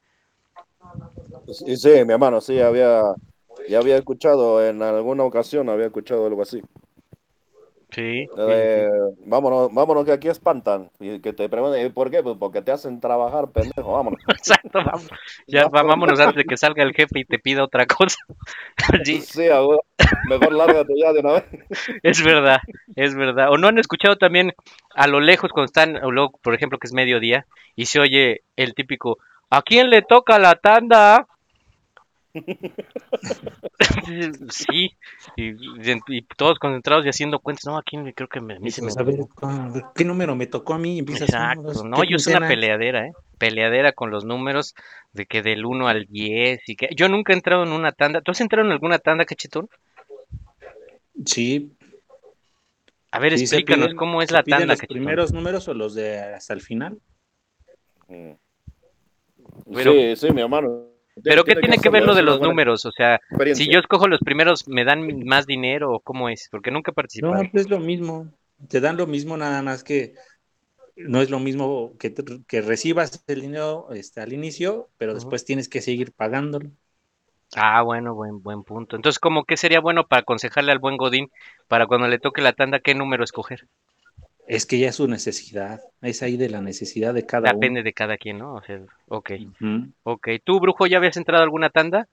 Sí, 1.52 1.76
sí, 1.76 1.88
mi 2.06 2.12
hermano, 2.12 2.40
sí, 2.40 2.58
había, 2.60 3.02
ya 3.68 3.78
había 3.78 3.96
escuchado 3.96 4.64
en 4.64 4.82
alguna 4.82 5.24
ocasión, 5.24 5.68
había 5.68 5.86
escuchado 5.86 6.26
algo 6.26 6.42
así. 6.42 6.62
Sí. 7.90 8.28
Eh, 8.36 8.88
vámonos, 9.24 9.72
vámonos 9.72 10.04
que 10.04 10.12
aquí 10.12 10.28
espantan. 10.28 10.90
Y 11.00 11.20
que 11.20 11.32
te 11.32 11.48
pregunten, 11.48 11.86
¿y 11.86 11.88
¿por 11.88 12.10
qué? 12.10 12.22
Pues 12.22 12.36
porque 12.38 12.60
te 12.60 12.70
hacen 12.70 13.00
trabajar, 13.00 13.50
pendejo, 13.50 13.92
vámonos. 13.92 14.20
Exacto, 14.28 14.80
vamos. 14.84 15.08
Ya 15.46 15.68
vámonos 15.68 16.20
antes 16.20 16.36
de 16.36 16.44
que 16.44 16.56
salga 16.58 16.82
el 16.82 16.92
jefe 16.92 17.20
y 17.20 17.24
te 17.24 17.38
pida 17.38 17.64
otra 17.64 17.86
cosa. 17.86 18.18
Sí, 19.04 19.20
Sí, 19.20 19.48
mejor 20.28 20.52
lárgate 20.52 20.92
ya 20.96 21.12
de 21.12 21.20
una 21.20 21.32
vez. 21.34 21.44
es 22.02 22.22
verdad, 22.22 22.60
es 22.94 23.14
verdad. 23.14 23.50
O 23.50 23.58
no 23.58 23.68
han 23.68 23.78
escuchado 23.78 24.16
también 24.16 24.54
a 24.94 25.06
lo 25.06 25.20
lejos 25.20 25.50
cuando 25.52 25.66
están, 25.66 25.96
o 26.04 26.10
luego, 26.10 26.38
por 26.42 26.54
ejemplo, 26.54 26.78
que 26.78 26.86
es 26.86 26.92
mediodía 26.92 27.46
y 27.74 27.86
se 27.86 28.00
oye 28.00 28.42
el 28.56 28.74
típico, 28.74 29.18
¿a 29.50 29.62
quién 29.62 29.90
le 29.90 30.02
toca 30.02 30.38
la 30.38 30.56
tanda? 30.56 31.26
Sí, 34.50 34.96
y, 35.36 35.44
y- 35.50 36.00
y 36.08 36.22
todos 36.36 36.58
concentrados 36.58 37.04
y 37.06 37.08
haciendo 37.08 37.38
cuentas. 37.40 37.66
No, 37.66 37.76
aquí 37.78 37.96
creo 38.14 38.28
que 38.28 38.40
me, 38.40 38.54
a 38.56 38.60
mí 38.60 38.70
se 38.70 38.82
me 38.82 38.86
Pues, 38.86 38.96
a 38.98 39.02
ver, 39.02 39.16
¿cu- 39.20 39.92
¿qué 39.94 40.04
número 40.04 40.34
me 40.36 40.46
tocó 40.46 40.74
a 40.74 40.78
mí? 40.78 40.98
Empiezas, 40.98 41.28
Exacto, 41.28 41.72
"¿qué 41.82 41.88
no, 41.88 42.04
yo 42.04 42.18
soy 42.18 42.34
una 42.34 42.40
quincena?". 42.40 42.48
peleadera, 42.48 43.06
¿eh? 43.06 43.12
Peleadera 43.38 43.92
con 43.92 44.10
los 44.10 44.24
números 44.24 44.74
de 45.12 45.26
que 45.26 45.42
del 45.42 45.64
1 45.64 45.88
al 45.88 46.06
10 46.06 46.68
y 46.68 46.76
que 46.76 46.88
yo 46.96 47.08
nunca 47.08 47.32
he 47.32 47.36
entrado 47.36 47.62
en 47.64 47.72
una 47.72 47.92
tanda. 47.92 48.20
¿Tú 48.20 48.32
has 48.32 48.40
entrado 48.40 48.66
en 48.66 48.72
alguna 48.72 48.98
tanda, 48.98 49.24
cachetón? 49.24 49.68
Sí. 51.24 51.72
A 53.10 53.18
ver, 53.20 53.36
sí, 53.38 53.44
explícanos 53.44 53.88
piden- 53.90 53.96
cómo 53.96 54.22
es 54.22 54.30
la 54.30 54.42
tanda, 54.42 54.66
los 54.66 54.76
cachetón. 54.80 54.96
primeros 54.98 55.32
números 55.32 55.66
o 55.68 55.74
los 55.74 55.94
de 55.94 56.18
hasta 56.18 56.52
el 56.52 56.60
final? 56.60 56.98
Mm. 58.08 58.32
Pero- 59.74 59.92
sí, 59.92 60.16
sí, 60.16 60.32
mi 60.32 60.40
hermano. 60.42 60.86
Pero 61.22 61.44
¿qué 61.44 61.56
tiene 61.56 61.78
que 61.78 61.90
ver 61.90 62.02
lo 62.02 62.14
de 62.14 62.22
es 62.22 62.24
los 62.24 62.40
buena 62.40 62.48
números? 62.48 62.84
O 62.86 62.92
sea, 62.92 63.20
si 63.50 63.70
yo 63.70 63.78
escojo 63.78 64.08
los 64.08 64.20
primeros, 64.20 64.66
¿me 64.68 64.84
dan 64.84 65.24
más 65.24 65.46
dinero 65.46 65.92
o 65.92 66.00
cómo 66.00 66.28
es? 66.28 66.48
Porque 66.50 66.70
nunca 66.70 66.90
he 66.90 66.94
No, 67.14 67.34
participado. 67.34 67.42
pues 67.50 67.64
es 67.64 67.70
lo 67.70 67.80
mismo. 67.80 68.32
Te 68.68 68.80
dan 68.80 68.96
lo 68.96 69.06
mismo, 69.06 69.36
nada 69.36 69.62
más 69.62 69.84
que 69.84 70.14
no 70.96 71.22
es 71.22 71.30
lo 71.30 71.40
mismo 71.40 71.96
que, 71.98 72.10
te- 72.10 72.44
que 72.46 72.60
recibas 72.62 73.24
el 73.28 73.42
dinero 73.42 73.88
este, 73.92 74.20
al 74.20 74.32
inicio, 74.34 74.90
pero 74.98 75.14
después 75.14 75.44
tienes 75.44 75.68
que 75.68 75.82
seguir 75.82 76.12
pagándolo. 76.14 76.70
Ah, 77.56 77.82
bueno, 77.82 78.14
buen, 78.14 78.42
buen 78.42 78.62
punto. 78.64 78.96
Entonces, 78.96 79.18
¿cómo 79.18 79.44
qué 79.44 79.56
sería 79.58 79.80
bueno 79.80 80.06
para 80.06 80.20
aconsejarle 80.22 80.72
al 80.72 80.78
buen 80.78 80.96
Godín 80.96 81.30
para 81.66 81.86
cuando 81.86 82.08
le 82.08 82.18
toque 82.18 82.40
la 82.40 82.54
tanda, 82.54 82.80
qué 82.80 82.94
número 82.94 83.22
escoger? 83.24 83.68
Es 84.48 84.64
que 84.64 84.78
ya 84.78 84.88
es 84.88 84.96
su 84.96 85.06
necesidad. 85.06 85.80
Es 86.00 86.22
ahí 86.22 86.36
de 86.36 86.48
la 86.48 86.62
necesidad 86.62 87.12
de 87.12 87.26
cada 87.26 87.52
Depende 87.52 87.82
de 87.82 87.92
cada 87.92 88.16
quien, 88.16 88.38
¿no? 88.38 88.54
O 88.54 88.62
sea, 88.62 88.80
ok, 89.08 89.30
uno. 89.38 89.52
Ujú. 89.60 89.92
ok. 90.04 90.28
¿Tú, 90.42 90.58
Brujo, 90.58 90.86
ya 90.86 90.96
habías 90.96 91.18
entrado 91.18 91.42
a 91.42 91.44
alguna 91.44 91.70
tanda? 91.70 92.08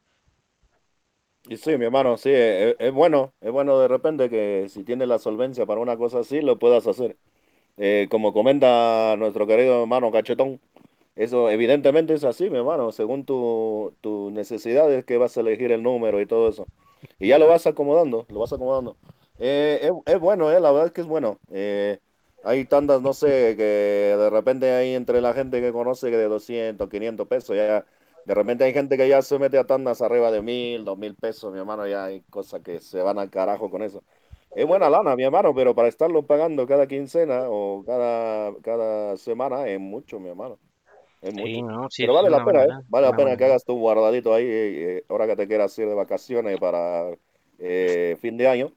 Y 1.48 1.58
sí, 1.58 1.78
mi 1.78 1.86
hermano, 1.86 2.18
sí, 2.18 2.30
es, 2.32 2.76
es 2.80 2.92
bueno, 2.92 3.34
es 3.40 3.52
bueno 3.52 3.80
de 3.80 3.88
repente 3.88 4.30
que 4.30 4.66
si 4.68 4.84
tienes 4.84 5.08
la 5.08 5.20
solvencia 5.20 5.66
para 5.66 5.80
una 5.80 5.96
cosa 5.96 6.20
así, 6.20 6.42
lo 6.42 6.58
puedas 6.58 6.88
hacer. 6.88 7.18
Eh, 7.78 8.08
como 8.10 8.34
comenta 8.34 9.16
nuestro 9.18 9.48
querido 9.48 9.82
hermano 9.82 10.12
Cachetón, 10.12 10.60
eso 11.16 11.50
evidentemente 11.50 12.14
es 12.14 12.24
así, 12.24 12.50
mi 12.50 12.58
hermano, 12.58 12.92
según 12.92 13.26
tu, 13.26 13.94
tus 14.02 14.32
necesidades 14.32 15.06
que 15.06 15.18
vas 15.18 15.38
a 15.38 15.42
elegir 15.42 15.72
el 15.72 15.84
número 15.84 16.20
y 16.22 16.26
todo 16.26 16.50
eso. 16.50 16.68
Y 17.20 17.30
ya 17.30 17.38
lo 17.40 17.48
vas 17.48 17.68
acomodando, 17.68 18.26
lo 18.30 18.40
vas 18.40 18.54
acomodando. 18.54 18.98
Eh, 19.40 19.80
es, 19.84 20.16
es 20.16 20.20
bueno, 20.20 20.52
eh, 20.52 20.60
la 20.60 20.72
verdad 20.72 20.88
es 20.88 20.94
que 20.94 21.02
es 21.02 21.08
bueno. 21.08 21.40
Eh, 21.52 22.00
hay 22.46 22.66
tandas, 22.66 23.02
no 23.02 23.14
sé, 23.14 23.56
que 23.58 23.64
de 23.64 24.30
repente 24.30 24.72
hay 24.72 24.94
entre 24.94 25.22
la 25.22 25.34
gente 25.34 25.62
que 25.62 25.72
conoce 25.72 26.10
que 26.12 26.18
de 26.18 26.28
200, 26.28 26.90
500 26.90 27.28
pesos, 27.28 27.56
ya 27.56 27.86
de 28.26 28.34
repente 28.34 28.64
hay 28.64 28.74
gente 28.74 28.98
que 28.98 29.08
ya 29.08 29.22
se 29.22 29.38
mete 29.40 29.58
a 29.58 29.66
tandas 29.66 30.02
arriba 30.02 30.32
de 30.32 30.42
mil, 30.42 30.86
dos 30.86 30.98
mil 30.98 31.16
pesos, 31.16 31.52
mi 31.52 31.60
hermano, 31.60 31.88
ya 31.88 32.06
hay 32.06 32.22
cosas 32.30 32.62
que 32.62 32.80
se 32.80 33.02
van 33.02 33.20
al 33.20 33.30
carajo 33.30 33.70
con 33.70 33.84
eso. 33.84 34.04
Es 34.56 34.66
buena 34.66 34.90
lana, 34.90 35.16
mi 35.16 35.24
hermano, 35.24 35.54
pero 35.54 35.76
para 35.76 35.90
estarlo 35.90 36.24
pagando 36.24 36.66
cada 36.66 36.88
quincena 36.88 37.50
o 37.50 37.84
cada, 37.86 38.54
cada 38.62 39.18
semana 39.18 39.68
es 39.68 39.80
mucho, 39.80 40.20
mi 40.20 40.30
hermano. 40.30 40.58
Es 41.22 41.34
mucho. 41.34 41.46
Sí, 41.46 41.62
no, 41.62 41.90
sí, 41.90 42.04
pero 42.04 42.14
vale 42.14 42.30
la 42.30 42.46
pena, 42.46 42.60
buena 42.60 42.80
¿eh? 42.80 42.84
Vale 42.88 43.08
la 43.08 43.12
pena 43.12 43.24
buena 43.24 43.38
que 43.38 43.46
hagas 43.46 43.66
tu 43.66 43.78
guardadito 43.78 44.34
ahí, 44.34 44.46
eh, 44.48 45.06
ahora 45.10 45.28
que 45.28 45.36
te 45.36 45.48
quieras 45.48 45.78
ir 45.78 45.88
de 45.88 45.94
vacaciones 45.94 46.58
para 46.60 47.10
eh, 47.60 48.18
fin 48.22 48.38
de 48.38 48.48
año. 48.48 48.72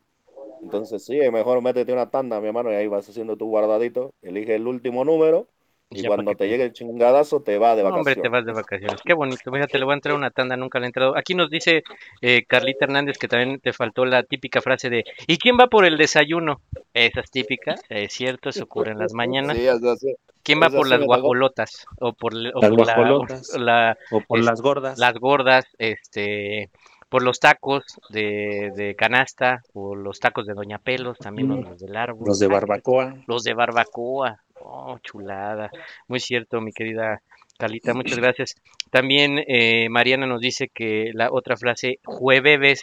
Entonces 0.63 1.05
sí, 1.05 1.19
es 1.19 1.33
mejor 1.33 1.61
métete 1.63 1.93
una 1.93 2.11
tanda, 2.11 2.41
mi 2.41 2.49
hermano, 2.49 2.71
y 2.73 2.75
ahí 2.77 2.87
vas 2.87 3.09
haciendo 3.09 3.37
tu 3.37 3.47
guardadito, 3.47 4.13
elige 4.23 4.55
el 4.55 4.67
último 4.67 5.05
número 5.05 5.47
Y 5.91 6.03
ya 6.03 6.09
cuando 6.09 6.35
te 6.35 6.49
llegue 6.49 6.65
el 6.65 6.73
chingadazo 6.73 7.41
te 7.41 7.57
va 7.59 7.75
de 7.75 7.83
No, 7.83 7.89
hombre, 7.91 8.15
te 8.15 8.21
vacaciones. 8.29 8.33
vas 8.33 8.45
de 8.47 8.53
vacaciones. 8.53 9.01
Qué 9.03 9.15
bonito. 9.15 9.51
Fíjate, 9.51 9.79
le 9.79 9.85
voy 9.85 9.93
a 9.93 9.95
entrar 9.95 10.15
a 10.15 10.19
una 10.19 10.31
tanda, 10.31 10.57
nunca 10.57 10.79
le 10.79 10.85
he 10.85 10.89
entrado. 10.89 11.17
Aquí 11.17 11.35
nos 11.35 11.49
dice 11.49 11.83
eh, 12.21 12.45
Carlita 12.47 12.85
Hernández 12.85 13.17
que 13.19 13.27
también 13.29 13.59
te 13.61 13.73
faltó 13.73 14.05
la 14.05 14.23
típica 14.23 14.61
frase 14.61 14.91
de 14.91 15.05
¿Y 15.27 15.39
quién 15.39 15.57
va 15.59 15.69
por 15.69 15.85
el 15.87 15.97
desayuno? 15.97 16.61
Esa 16.93 17.21
es 17.21 17.31
típica, 17.31 17.75
es 17.89 18.13
cierto, 18.13 18.51
eso 18.51 18.65
ocurre 18.65 18.93
en 18.93 18.99
las 18.99 19.13
mañanas. 19.15 19.57
Sí, 19.57 19.67
es 19.67 19.83
así. 19.83 20.15
¿Quién 20.43 20.61
va 20.63 20.69
por 20.71 20.89
las 20.89 21.01
guajolotas? 21.03 21.87
O 22.01 22.13
por, 22.13 22.33
o 22.35 22.37
Las 22.37 22.53
por 22.71 22.87
la- 22.87 22.95
guajolotas. 22.95 23.55
la, 23.59 23.97
O 24.11 24.21
por 24.21 24.39
es- 24.39 24.45
las 24.47 24.61
gordas. 24.63 24.99
las 24.99 25.15
gordas, 25.15 25.65
este, 25.79 26.71
por 27.09 27.23
los 27.23 27.41
tacos 27.41 27.85
de, 28.11 28.71
de 28.77 28.95
canasta, 28.95 29.63
o 29.73 29.95
los 29.95 30.21
tacos 30.21 30.47
de 30.47 30.55
Doña 30.55 30.79
Pelos, 30.79 31.19
también 31.19 31.49
Mm. 31.49 31.63
los 31.65 31.79
del 31.81 31.97
árbol. 31.97 32.27
Los 32.27 32.39
de 32.39 32.47
barbacoa. 32.49 33.15
los 33.27 33.45
de 33.45 33.55
barbacoa. 33.55 34.41
Oh, 34.61 34.99
chulada. 35.03 35.71
Muy 36.09 36.21
cierto, 36.21 36.61
mi 36.61 36.73
querida 36.73 37.23
Calita, 37.59 37.93
muchas 37.95 38.19
gracias. 38.19 38.55
También 38.91 39.39
eh, 39.49 39.89
Mariana 39.89 40.27
nos 40.27 40.41
dice 40.41 40.69
que 40.73 41.11
la 41.15 41.29
otra 41.33 41.57
frase, 41.57 41.99
jueves, 42.05 42.83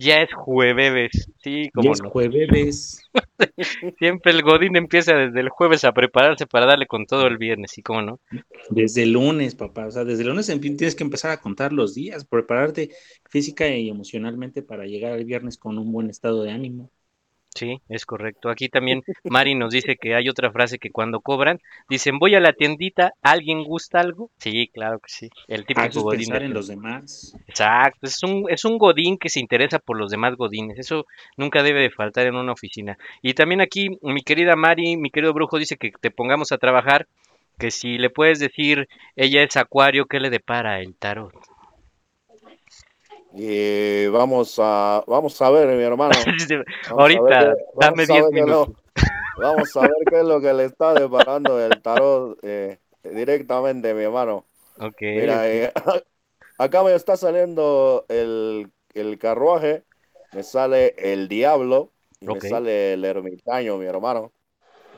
ya 0.00 0.22
es 0.22 0.32
jueves. 0.34 1.30
Sí, 1.42 1.70
Y 1.74 1.90
como 1.90 1.92
es 1.92 2.00
no. 2.00 2.12
jueves. 2.12 3.02
Siempre 3.98 4.32
el 4.32 4.42
Godín 4.42 4.76
empieza 4.76 5.14
desde 5.14 5.40
el 5.40 5.48
jueves 5.50 5.84
a 5.84 5.92
prepararse 5.92 6.46
para 6.46 6.66
darle 6.66 6.86
con 6.86 7.06
todo 7.06 7.26
el 7.26 7.38
viernes, 7.38 7.72
¿sí? 7.72 7.82
¿Cómo 7.82 8.02
no? 8.02 8.20
Desde 8.68 9.02
el 9.02 9.12
lunes, 9.12 9.54
papá. 9.54 9.86
O 9.86 9.90
sea, 9.90 10.04
desde 10.04 10.22
el 10.22 10.28
lunes 10.28 10.48
en 10.48 10.60
fin 10.62 10.76
tienes 10.76 10.94
que 10.94 11.04
empezar 11.04 11.30
a 11.32 11.40
contar 11.40 11.72
los 11.72 11.94
días, 11.94 12.24
prepararte 12.24 12.90
física 13.28 13.68
y 13.68 13.88
emocionalmente 13.88 14.62
para 14.62 14.86
llegar 14.86 15.12
al 15.12 15.24
viernes 15.24 15.58
con 15.58 15.78
un 15.78 15.92
buen 15.92 16.10
estado 16.10 16.42
de 16.42 16.50
ánimo. 16.52 16.90
Sí, 17.54 17.80
es 17.88 18.06
correcto. 18.06 18.48
Aquí 18.48 18.68
también 18.68 19.02
Mari 19.24 19.54
nos 19.54 19.72
dice 19.72 19.96
que 19.96 20.14
hay 20.14 20.28
otra 20.28 20.52
frase 20.52 20.78
que 20.78 20.90
cuando 20.90 21.20
cobran, 21.20 21.60
dicen, 21.88 22.18
voy 22.18 22.34
a 22.34 22.40
la 22.40 22.52
tiendita, 22.52 23.12
¿alguien 23.22 23.64
gusta 23.64 24.00
algo? 24.00 24.30
Sí, 24.38 24.68
claro 24.72 24.98
que 25.00 25.08
sí. 25.10 25.28
El 25.48 25.64
eso 25.68 25.80
es 25.82 25.94
Godín. 25.96 26.18
pensar 26.20 26.38
de- 26.40 26.46
en 26.46 26.54
los 26.54 26.68
demás. 26.68 27.36
Exacto, 27.48 28.06
es 28.06 28.22
un, 28.22 28.44
es 28.48 28.64
un 28.64 28.78
godín 28.78 29.18
que 29.18 29.28
se 29.28 29.40
interesa 29.40 29.78
por 29.80 29.98
los 29.98 30.10
demás 30.10 30.36
godines, 30.36 30.78
eso 30.78 31.06
nunca 31.36 31.62
debe 31.64 31.80
de 31.80 31.90
faltar 31.90 32.26
en 32.26 32.36
una 32.36 32.52
oficina. 32.52 32.96
Y 33.22 33.34
también 33.34 33.60
aquí 33.60 33.88
mi 34.02 34.22
querida 34.22 34.54
Mari, 34.54 34.96
mi 34.96 35.10
querido 35.10 35.32
brujo 35.32 35.58
dice 35.58 35.76
que 35.76 35.90
te 36.00 36.10
pongamos 36.12 36.52
a 36.52 36.58
trabajar, 36.58 37.08
que 37.58 37.70
si 37.72 37.98
le 37.98 38.08
puedes 38.08 38.38
decir, 38.38 38.88
ella 39.16 39.42
es 39.42 39.56
acuario, 39.56 40.06
¿qué 40.06 40.20
le 40.20 40.30
depara 40.30 40.80
el 40.80 40.94
tarot? 40.94 41.32
Y 43.32 44.06
vamos 44.08 44.56
a, 44.58 45.04
vamos 45.06 45.40
a 45.40 45.50
ver, 45.50 45.68
mi 45.76 45.82
hermano. 45.84 46.14
Ver 47.12 47.36
Ahorita, 47.36 47.54
dame 47.78 48.06
vamos 48.06 48.10
a 48.10 48.14
10 48.14 48.22
ver 48.22 48.32
qué 48.32 48.40
es 48.40 48.46
lo- 48.48 48.66
minutos. 48.66 48.76
Vamos 49.36 49.76
a 49.76 49.82
ver 49.82 50.08
qué 50.08 50.18
es 50.20 50.24
lo 50.26 50.40
que 50.40 50.52
le 50.54 50.64
está 50.66 50.94
deparando 50.94 51.60
el 51.64 51.82
tarot 51.82 52.38
eh, 52.42 52.78
directamente, 53.04 53.94
mi 53.94 54.02
hermano. 54.04 54.46
Ok, 54.80 55.02
Mira, 55.14 55.48
eh, 55.50 55.72
acá 56.58 56.82
me 56.84 56.94
está 56.94 57.16
saliendo 57.16 58.06
el, 58.08 58.72
el 58.94 59.18
carruaje, 59.18 59.84
me 60.32 60.42
sale 60.44 60.94
el 60.98 61.28
diablo 61.28 61.92
y 62.20 62.26
Ok. 62.26 62.30
me 62.30 62.40
sale 62.42 62.94
el 62.94 63.04
ermitaño, 63.04 63.78
mi 63.78 63.86
hermano. 63.86 64.32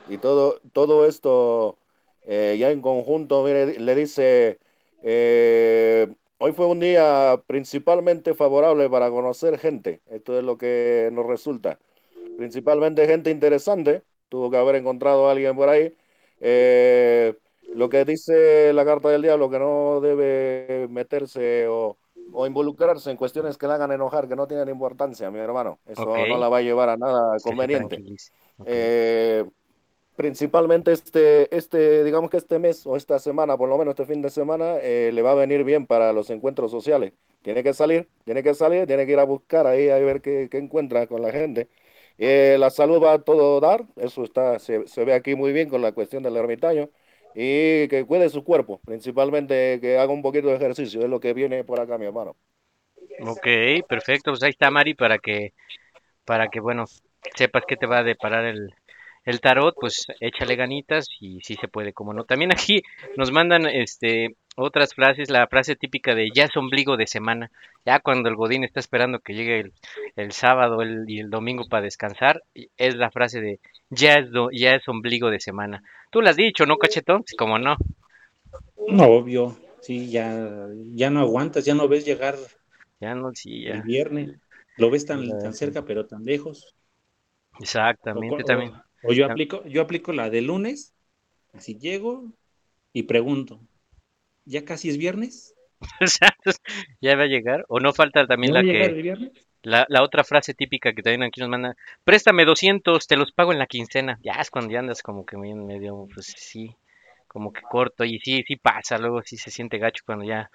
Y 0.05 0.17
todo, 0.17 0.59
todo 0.73 1.05
esto 1.07 1.79
eh, 2.23 2.57
ya 2.59 2.71
en 2.71 2.81
conjunto, 2.81 3.43
mire, 3.43 3.79
le 3.79 3.95
dice, 3.95 4.59
eh, 5.01 6.13
hoy 6.43 6.51
fue 6.51 6.65
un 6.65 6.81
día 6.81 7.41
principalmente 7.47 8.33
favorable 8.33 8.89
para 8.89 9.09
conocer 9.09 9.57
gente. 9.57 10.01
Esto 10.07 10.37
es 10.37 10.43
lo 10.43 10.57
que 10.57 11.09
nos 11.13 11.25
resulta. 11.25 11.79
Principalmente 12.37 13.07
gente 13.07 13.31
interesante. 13.31 14.03
Tuvo 14.27 14.51
que 14.51 14.57
haber 14.57 14.75
encontrado 14.75 15.29
a 15.29 15.31
alguien 15.31 15.55
por 15.55 15.69
ahí. 15.69 15.95
Eh, 16.41 17.33
lo 17.73 17.87
que 17.87 18.03
dice 18.03 18.73
la 18.73 18.83
carta 18.83 19.07
del 19.07 19.21
diablo, 19.21 19.49
que 19.49 19.57
no 19.57 20.01
debe 20.01 20.89
meterse 20.89 21.69
o, 21.69 21.97
o 22.33 22.45
involucrarse 22.45 23.09
en 23.09 23.15
cuestiones 23.15 23.57
que 23.57 23.67
le 23.67 23.73
hagan 23.73 23.93
enojar, 23.93 24.27
que 24.27 24.35
no 24.35 24.45
tienen 24.45 24.67
importancia, 24.67 25.31
mi 25.31 25.39
hermano. 25.39 25.79
Eso 25.85 26.05
no 26.05 26.37
la 26.37 26.49
va 26.49 26.57
a 26.57 26.61
llevar 26.61 26.89
a 26.89 26.97
nada 26.97 27.37
conveniente. 27.41 28.03
Eh, 28.65 29.45
principalmente 30.15 30.91
este, 30.91 31.55
este, 31.55 32.03
digamos 32.03 32.29
que 32.29 32.37
este 32.37 32.59
mes 32.59 32.85
o 32.85 32.95
esta 32.95 33.19
semana, 33.19 33.57
por 33.57 33.69
lo 33.69 33.77
menos 33.77 33.93
este 33.93 34.05
fin 34.05 34.21
de 34.21 34.29
semana, 34.29 34.77
eh, 34.81 35.11
le 35.13 35.21
va 35.21 35.31
a 35.31 35.35
venir 35.35 35.63
bien 35.63 35.85
para 35.85 36.13
los 36.13 36.29
encuentros 36.29 36.71
sociales. 36.71 37.13
Tiene 37.41 37.63
que 37.63 37.73
salir, 37.73 38.07
tiene 38.23 38.43
que 38.43 38.53
salir, 38.53 38.87
tiene 38.87 39.05
que 39.05 39.13
ir 39.13 39.19
a 39.19 39.25
buscar 39.25 39.67
ahí 39.67 39.89
a 39.89 39.97
ver 39.99 40.21
qué, 40.21 40.47
qué 40.49 40.57
encuentra 40.57 41.07
con 41.07 41.21
la 41.21 41.31
gente. 41.31 41.69
Eh, 42.17 42.57
la 42.59 42.69
salud 42.69 43.01
va 43.01 43.13
a 43.13 43.19
todo 43.19 43.59
dar, 43.59 43.85
eso 43.95 44.23
está, 44.23 44.59
se, 44.59 44.79
ve 45.03 45.13
aquí 45.13 45.35
muy 45.35 45.51
bien 45.51 45.69
con 45.69 45.81
la 45.81 45.91
cuestión 45.91 46.23
del 46.23 46.37
ermitaño. 46.37 46.89
Y 47.35 47.87
que 47.87 48.05
cuide 48.07 48.29
su 48.29 48.43
cuerpo, 48.43 48.79
principalmente 48.85 49.79
que 49.81 49.97
haga 49.97 50.13
un 50.13 50.21
poquito 50.21 50.49
de 50.49 50.55
ejercicio, 50.55 51.01
es 51.01 51.09
lo 51.09 51.19
que 51.19 51.33
viene 51.33 51.63
por 51.63 51.79
acá, 51.79 51.97
mi 51.97 52.05
hermano. 52.05 52.35
Ok, 53.21 53.47
perfecto, 53.89 54.31
pues 54.31 54.43
ahí 54.43 54.51
está 54.51 54.69
Mari 54.69 54.93
para 54.93 55.17
que, 55.17 55.53
para 56.25 56.49
que, 56.49 56.59
bueno, 56.59 56.85
sepas 57.35 57.63
que 57.67 57.75
te 57.75 57.87
va 57.87 57.99
a 57.99 58.03
deparar 58.03 58.45
el, 58.45 58.75
el 59.25 59.41
tarot, 59.41 59.75
pues 59.79 60.05
échale 60.19 60.55
ganitas 60.55 61.07
y 61.19 61.39
sí 61.41 61.55
se 61.55 61.67
puede, 61.67 61.93
como 61.93 62.13
no. 62.13 62.25
También 62.25 62.51
aquí 62.51 62.81
nos 63.17 63.31
mandan 63.31 63.65
este 63.67 64.35
otras 64.55 64.93
frases, 64.93 65.29
la 65.31 65.47
frase 65.47 65.75
típica 65.75 66.13
de 66.13 66.29
ya 66.31 66.43
es 66.45 66.55
ombligo 66.57 66.95
de 66.97 67.07
semana, 67.07 67.49
ya 67.85 67.99
cuando 67.99 68.29
el 68.29 68.35
Godín 68.35 68.63
está 68.63 68.79
esperando 68.79 69.19
que 69.19 69.33
llegue 69.33 69.59
el, 69.61 69.73
el 70.15 70.31
sábado 70.31 70.81
el- 70.81 71.05
y 71.07 71.19
el 71.19 71.29
domingo 71.29 71.63
para 71.67 71.83
descansar, 71.83 72.43
es 72.77 72.95
la 72.95 73.09
frase 73.11 73.41
de 73.41 73.59
ya 73.89 74.15
es, 74.15 74.31
do- 74.31 74.49
ya 74.51 74.75
es 74.75 74.87
ombligo 74.87 75.29
de 75.31 75.39
semana. 75.39 75.81
Tú 76.11 76.21
lo 76.21 76.29
has 76.29 76.35
dicho, 76.35 76.65
¿no, 76.65 76.77
cachetón? 76.77 77.23
Sí, 77.25 77.35
Como 77.35 77.57
no. 77.59 77.75
No, 78.87 79.05
obvio. 79.07 79.57
Sí, 79.81 80.09
ya, 80.09 80.67
ya 80.93 81.09
no 81.09 81.19
aguantas, 81.19 81.65
ya 81.65 81.75
no 81.75 81.87
ves 81.87 82.05
llegar 82.05 82.37
Ya 82.99 83.13
no, 83.15 83.31
sí, 83.35 83.65
El 83.67 83.81
viernes. 83.81 84.39
Lo 84.77 84.89
ves 84.89 85.05
tan, 85.05 85.37
tan 85.37 85.53
cerca, 85.53 85.83
pero 85.83 86.07
tan 86.07 86.23
lejos. 86.23 86.73
Exactamente, 87.59 88.43
también. 88.43 88.71
o- 88.71 88.83
o 89.03 89.13
yo 89.13 89.25
aplico, 89.25 89.65
yo 89.65 89.81
aplico 89.81 90.13
la 90.13 90.29
de 90.29 90.41
lunes, 90.41 90.93
así 91.53 91.77
llego 91.77 92.31
y 92.93 93.03
pregunto, 93.03 93.59
¿ya 94.45 94.65
casi 94.65 94.89
es 94.89 94.97
viernes? 94.97 95.55
Exacto, 95.99 96.51
ya 97.01 97.15
va 97.15 97.23
a 97.23 97.27
llegar. 97.27 97.65
O 97.67 97.79
no 97.79 97.93
falta 97.93 98.25
también 98.25 98.53
¿Ya 98.53 98.59
va 98.59 98.65
la 98.65 98.71
que, 98.71 98.85
el 98.85 99.01
viernes? 99.03 99.31
la, 99.63 99.85
la 99.89 100.03
otra 100.03 100.23
frase 100.23 100.53
típica 100.53 100.93
que 100.93 101.01
también 101.01 101.23
aquí 101.23 101.41
nos 101.41 101.49
manda, 101.49 101.75
préstame 102.03 102.45
200, 102.45 103.07
te 103.07 103.17
los 103.17 103.31
pago 103.31 103.51
en 103.51 103.59
la 103.59 103.67
quincena. 103.67 104.19
Ya 104.23 104.33
es 104.33 104.49
cuando 104.49 104.71
ya 104.71 104.79
andas 104.79 105.01
como 105.01 105.25
que 105.25 105.37
medio, 105.37 106.07
pues 106.13 106.33
sí, 106.37 106.75
como 107.27 107.51
que 107.51 107.61
corto. 107.61 108.03
Y 108.03 108.19
sí, 108.19 108.43
sí 108.47 108.55
pasa, 108.55 108.97
luego 108.97 109.21
sí 109.23 109.37
se 109.37 109.51
siente 109.51 109.77
gacho 109.77 110.03
cuando 110.05 110.25
ya, 110.25 110.49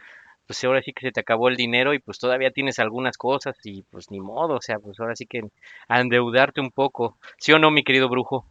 pues 0.49 0.65
ahora 0.65 0.83
sí 0.83 0.93
que 0.95 1.03
se 1.09 1.13
te 1.13 1.21
acabó 1.21 1.49
el 1.51 1.57
dinero 1.57 1.95
y 1.95 2.01
pues 2.01 2.19
todavía 2.21 2.53
tienes 2.53 2.81
algunas 2.81 3.19
cosas 3.19 3.57
y 3.65 3.83
pues 3.85 4.11
ni 4.13 4.21
modo, 4.21 4.57
o 4.57 4.63
sea, 4.63 4.81
pues 4.81 5.01
ahora 5.01 5.17
sí 5.17 5.27
que 5.27 5.43
a 5.89 6.01
endeudarte 6.01 6.61
un 6.63 6.73
poco. 6.73 7.19
¿Sí 7.39 7.53
o 7.55 7.61
no, 7.61 7.71
mi 7.73 7.85
querido 7.85 8.09
brujo? 8.11 8.47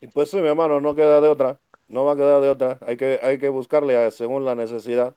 Y 0.00 0.08
pues 0.08 0.30
sí, 0.30 0.38
mi 0.38 0.48
hermano, 0.48 0.80
no 0.80 0.94
queda 0.94 1.20
de 1.20 1.28
otra. 1.28 1.60
No 1.88 2.04
va 2.04 2.12
a 2.12 2.16
quedar 2.16 2.40
de 2.42 2.48
otra. 2.50 2.78
Hay 2.82 2.96
que, 2.96 3.20
hay 3.22 3.38
que 3.38 3.48
buscarle 3.48 3.96
a- 3.96 4.10
según 4.10 4.44
la 4.44 4.54
necesidad. 4.54 5.16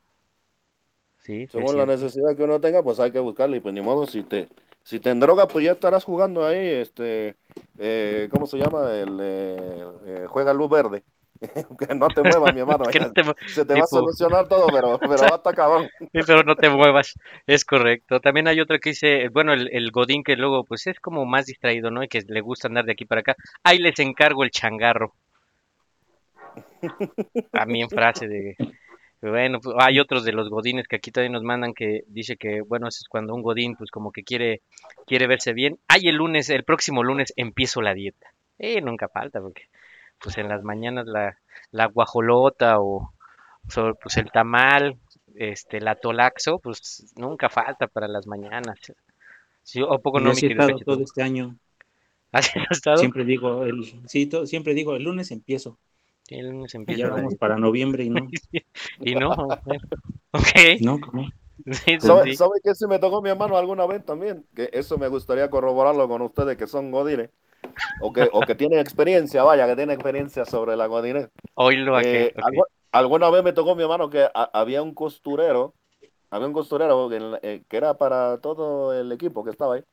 Sí, 1.18 1.48
Según 1.48 1.78
la 1.78 1.86
necesidad 1.86 2.36
que 2.38 2.44
uno 2.44 2.62
tenga, 2.62 2.84
pues 2.84 3.00
hay 3.00 3.12
que 3.12 3.20
buscarle. 3.20 3.58
Y 3.58 3.60
pues 3.60 3.74
ni 3.74 3.82
modo, 3.82 4.06
si 4.08 4.24
te, 4.24 4.50
si 4.84 5.00
te 5.00 5.10
endrogas, 5.10 5.48
pues 5.52 5.66
ya 5.66 5.72
estarás 5.74 6.04
jugando 6.06 6.46
ahí, 6.46 6.58
este, 6.68 7.36
eh, 7.80 8.30
¿cómo 8.32 8.46
se 8.48 8.58
llama? 8.58 8.94
El, 8.96 9.18
eh, 9.22 9.84
eh, 10.06 10.26
juega 10.30 10.54
luz 10.54 10.70
verde. 10.70 11.04
que 11.88 11.96
no 11.96 12.08
te 12.10 12.22
muevas, 12.22 12.54
mi 12.54 12.60
hermano. 12.62 12.86
No 13.00 13.14
te 13.14 13.24
Se 13.48 13.66
te 13.66 13.74
va 13.74 13.84
a 13.84 13.88
solucionar 13.88 14.48
todo, 14.48 14.68
pero, 14.68 14.98
pero 15.00 15.16
va 15.16 15.34
a 15.34 15.38
estar 15.38 15.56
cabrón. 15.56 15.90
Pero 16.12 16.44
no 16.44 16.56
te 16.56 16.70
muevas, 16.70 17.14
es 17.48 17.66
correcto. 17.66 18.20
También 18.20 18.48
hay 18.48 18.60
otra 18.60 18.80
que 18.80 18.90
dice, 18.90 19.30
bueno, 19.30 19.54
el, 19.54 19.70
el 19.72 19.92
Godín 19.92 20.24
que 20.24 20.36
luego 20.36 20.64
pues 20.66 20.88
es 20.88 21.00
como 21.00 21.26
más 21.26 21.46
distraído, 21.46 21.92
¿no? 21.92 22.04
Y 22.04 22.08
que 22.08 22.22
le 22.28 22.42
gusta 22.42 22.68
andar 22.68 22.86
de 22.86 22.92
aquí 22.92 23.06
para 23.06 23.22
acá. 23.22 23.36
Ahí 23.64 23.80
les 23.80 23.98
encargo 24.00 24.44
el 24.44 24.52
changarro. 24.52 25.14
También 27.52 27.90
frase 27.90 28.28
de... 28.28 28.56
Bueno, 29.22 29.60
pues, 29.62 29.76
hay 29.80 30.00
otros 30.00 30.24
de 30.24 30.32
los 30.32 30.50
godines 30.50 30.88
que 30.88 30.96
aquí 30.96 31.12
también 31.12 31.34
nos 31.34 31.44
mandan 31.44 31.74
que 31.74 32.04
dice 32.08 32.38
que, 32.38 32.62
bueno, 32.62 32.88
eso 32.88 33.00
es 33.02 33.10
cuando 33.10 33.36
un 33.36 33.42
godín 33.42 33.76
pues 33.76 33.92
como 33.92 34.12
que 34.12 34.24
quiere, 34.24 34.62
quiere 35.06 35.28
verse 35.28 35.52
bien. 35.54 35.78
Ay, 35.90 36.08
el 36.08 36.16
lunes, 36.16 36.50
el 36.50 36.64
próximo 36.64 37.04
lunes 37.04 37.34
empiezo 37.36 37.82
la 37.82 37.94
dieta. 37.94 38.28
Eh, 38.58 38.82
nunca 38.82 39.10
falta 39.10 39.42
porque 39.42 39.64
pues 40.22 40.38
en 40.38 40.50
las 40.50 40.64
mañanas 40.64 41.06
la, 41.08 41.38
la 41.72 41.86
guajolota 41.86 42.80
o 42.80 43.14
pues 44.02 44.18
el 44.18 44.32
tamal, 44.32 44.98
este, 45.36 45.80
la 45.80 45.96
tolaxo, 45.96 46.60
pues 46.60 47.14
nunca 47.16 47.50
falta 47.50 47.88
para 47.88 48.08
las 48.08 48.28
mañanas. 48.28 48.80
Sí, 49.64 49.82
¿O 49.82 50.00
poco 50.00 50.20
Y 50.20 50.24
no, 50.24 50.30
mi 50.30 50.32
así 50.32 50.48
he 50.48 50.52
estado 50.52 50.80
todo 50.80 51.04
este 51.04 51.22
año. 51.22 51.56
¿Así 52.32 52.60
has 52.60 52.78
estado? 52.78 52.98
Siempre 52.98 53.26
digo, 53.26 53.66
el, 53.66 53.86
sí, 54.08 54.30
siempre 54.46 54.74
digo, 54.74 54.96
el 54.96 55.04
lunes 55.04 55.32
empiezo. 55.32 55.78
Sí, 56.24 56.36
el 56.36 56.50
lunes 56.50 56.74
Y 56.74 56.78
empieza 56.78 57.02
ya 57.02 57.10
vamos 57.10 57.36
para 57.36 57.58
noviembre 57.58 58.04
y 58.04 58.10
no. 58.10 58.28
Y 59.00 59.16
no, 59.16 59.36
bueno, 59.36 59.62
ok. 60.32 60.82
No, 60.82 61.00
¿cómo? 61.00 61.30
Sí, 61.66 62.00
¿Sabe, 62.00 62.24
sí. 62.24 62.34
sabe 62.34 62.60
qué 62.64 62.74
se 62.76 62.88
me 62.88 63.00
tocó 63.00 63.22
mi 63.22 63.30
hermano 63.30 63.58
alguna 63.58 63.86
vez 63.86 64.04
también? 64.06 64.46
Que 64.56 64.70
eso 64.74 64.98
me 64.98 65.08
gustaría 65.10 65.50
corroborarlo 65.50 66.08
con 66.08 66.22
ustedes 66.22 66.58
que 66.58 66.68
son 66.68 66.92
godines. 66.92 67.30
O 68.02 68.14
que, 68.14 68.30
o 68.32 68.46
que 68.46 68.56
tienen 68.56 68.80
experiencia, 68.80 69.44
vaya, 69.44 69.68
que 69.68 69.76
tienen 69.76 69.96
experiencia 69.96 70.46
sobre 70.46 70.76
la 70.78 70.88
godines. 70.88 71.30
Oílo 71.56 71.96
a 71.96 72.02
Eh, 72.02 72.06
que, 72.06 72.34
ok. 72.40 72.48
algu- 72.48 72.68
alguna 72.92 73.30
vez 73.30 73.44
me 73.44 73.54
tocó 73.54 73.76
mi 73.76 73.84
hermano 73.84 74.10
que 74.10 74.24
a- 74.24 74.52
había 74.54 74.82
un 74.84 74.94
costurero, 74.94 75.76
había 76.32 76.48
un 76.48 76.54
costurero 76.54 77.10
que, 77.10 77.40
eh, 77.44 77.64
que 77.70 77.78
era 77.78 77.96
para 77.98 78.40
todo 78.42 78.94
el 78.94 79.12
equipo 79.12 79.44
que 79.44 79.52
estaba 79.52 79.76
ahí, 79.76 79.84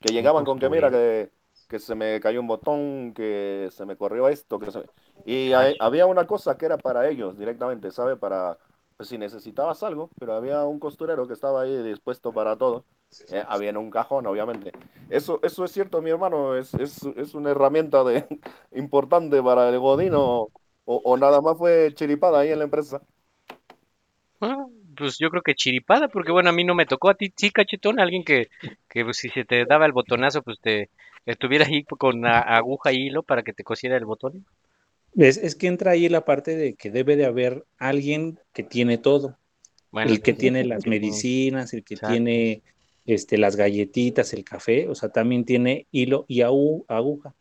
que 0.00 0.12
llegaban 0.12 0.44
con 0.44 0.58
que 0.58 0.68
mira 0.70 0.90
que, 0.90 1.30
que 1.68 1.78
se 1.78 1.94
me 1.94 2.20
cayó 2.20 2.40
un 2.40 2.46
botón, 2.48 3.14
que 3.14 3.68
se 3.72 3.86
me 3.86 3.96
corrió 3.96 4.28
esto, 4.28 4.58
que 4.58 4.70
se 4.70 4.84
y 5.26 5.52
había 5.52 6.06
una 6.06 6.26
cosa 6.26 6.56
que 6.58 6.66
era 6.66 6.78
para 6.78 7.08
ellos 7.08 7.38
directamente, 7.38 7.90
¿sabe? 7.90 8.16
Para 8.16 8.58
pues, 8.96 9.08
si 9.08 9.18
necesitabas 9.18 9.82
algo, 9.82 10.10
pero 10.18 10.34
había 10.34 10.64
un 10.64 10.78
costurero 10.80 11.26
que 11.26 11.34
estaba 11.34 11.62
ahí 11.62 11.82
dispuesto 11.82 12.32
para 12.32 12.56
todo. 12.56 12.84
Eh, 13.30 13.44
había 13.48 13.70
en 13.70 13.76
un 13.76 13.90
cajón, 13.90 14.26
obviamente. 14.26 14.72
Eso, 15.08 15.38
eso 15.42 15.64
es 15.64 15.72
cierto, 15.72 16.02
mi 16.02 16.10
hermano, 16.10 16.56
es, 16.56 16.74
es, 16.74 17.02
es 17.16 17.34
una 17.34 17.50
herramienta 17.50 18.02
de, 18.04 18.26
importante 18.72 19.42
para 19.42 19.68
el 19.68 19.78
godino 19.78 20.48
o, 20.84 20.96
o 21.04 21.16
nada 21.16 21.40
más 21.40 21.56
fue 21.58 21.92
chiripada 21.94 22.40
ahí 22.40 22.50
en 22.50 22.58
la 22.58 22.64
empresa. 22.64 23.02
Ah, 24.40 24.66
Pues 24.96 25.18
yo 25.18 25.30
creo 25.30 25.42
que 25.42 25.54
chiripada, 25.54 26.08
porque 26.08 26.30
bueno, 26.32 26.50
a 26.50 26.52
mí 26.52 26.64
no 26.64 26.74
me 26.74 26.86
tocó, 26.86 27.08
a 27.10 27.14
ti 27.14 27.32
sí, 27.36 27.50
cachetón, 27.50 27.98
alguien 28.00 28.24
que, 28.24 28.48
que 28.88 29.04
pues, 29.04 29.16
si 29.18 29.28
se 29.30 29.44
te 29.44 29.64
daba 29.64 29.86
el 29.86 29.92
botonazo, 29.92 30.42
pues 30.42 30.60
te 30.60 30.90
estuviera 31.26 31.66
ahí 31.66 31.84
con 31.84 32.24
aguja 32.26 32.92
y 32.92 33.06
hilo 33.06 33.22
para 33.22 33.42
que 33.42 33.52
te 33.52 33.64
cosiera 33.64 33.96
el 33.96 34.04
botón. 34.04 34.46
Es, 35.16 35.36
es 35.38 35.54
que 35.56 35.66
entra 35.68 35.92
ahí 35.92 36.08
la 36.08 36.24
parte 36.24 36.56
de 36.56 36.74
que 36.74 36.90
debe 36.90 37.16
de 37.16 37.24
haber 37.26 37.64
alguien 37.78 38.38
que 38.52 38.62
tiene 38.64 38.98
todo. 38.98 39.38
Bueno, 39.90 40.12
el 40.12 40.22
que 40.22 40.34
sí, 40.34 40.40
tiene 40.40 40.60
sí, 40.60 40.66
las 40.66 40.82
sí. 40.82 40.90
medicinas, 40.90 41.74
el 41.74 41.84
que 41.84 41.96
Exacto. 41.96 42.08
tiene 42.08 42.62
este, 43.06 43.38
las 43.38 43.56
galletitas, 43.56 44.32
el 44.34 44.44
café, 44.44 44.88
o 44.88 44.94
sea, 44.94 45.10
también 45.10 45.44
tiene 45.44 45.88
hilo 45.92 46.24
y 46.28 46.40
agu- 46.40 46.84
aguja. 46.88 47.34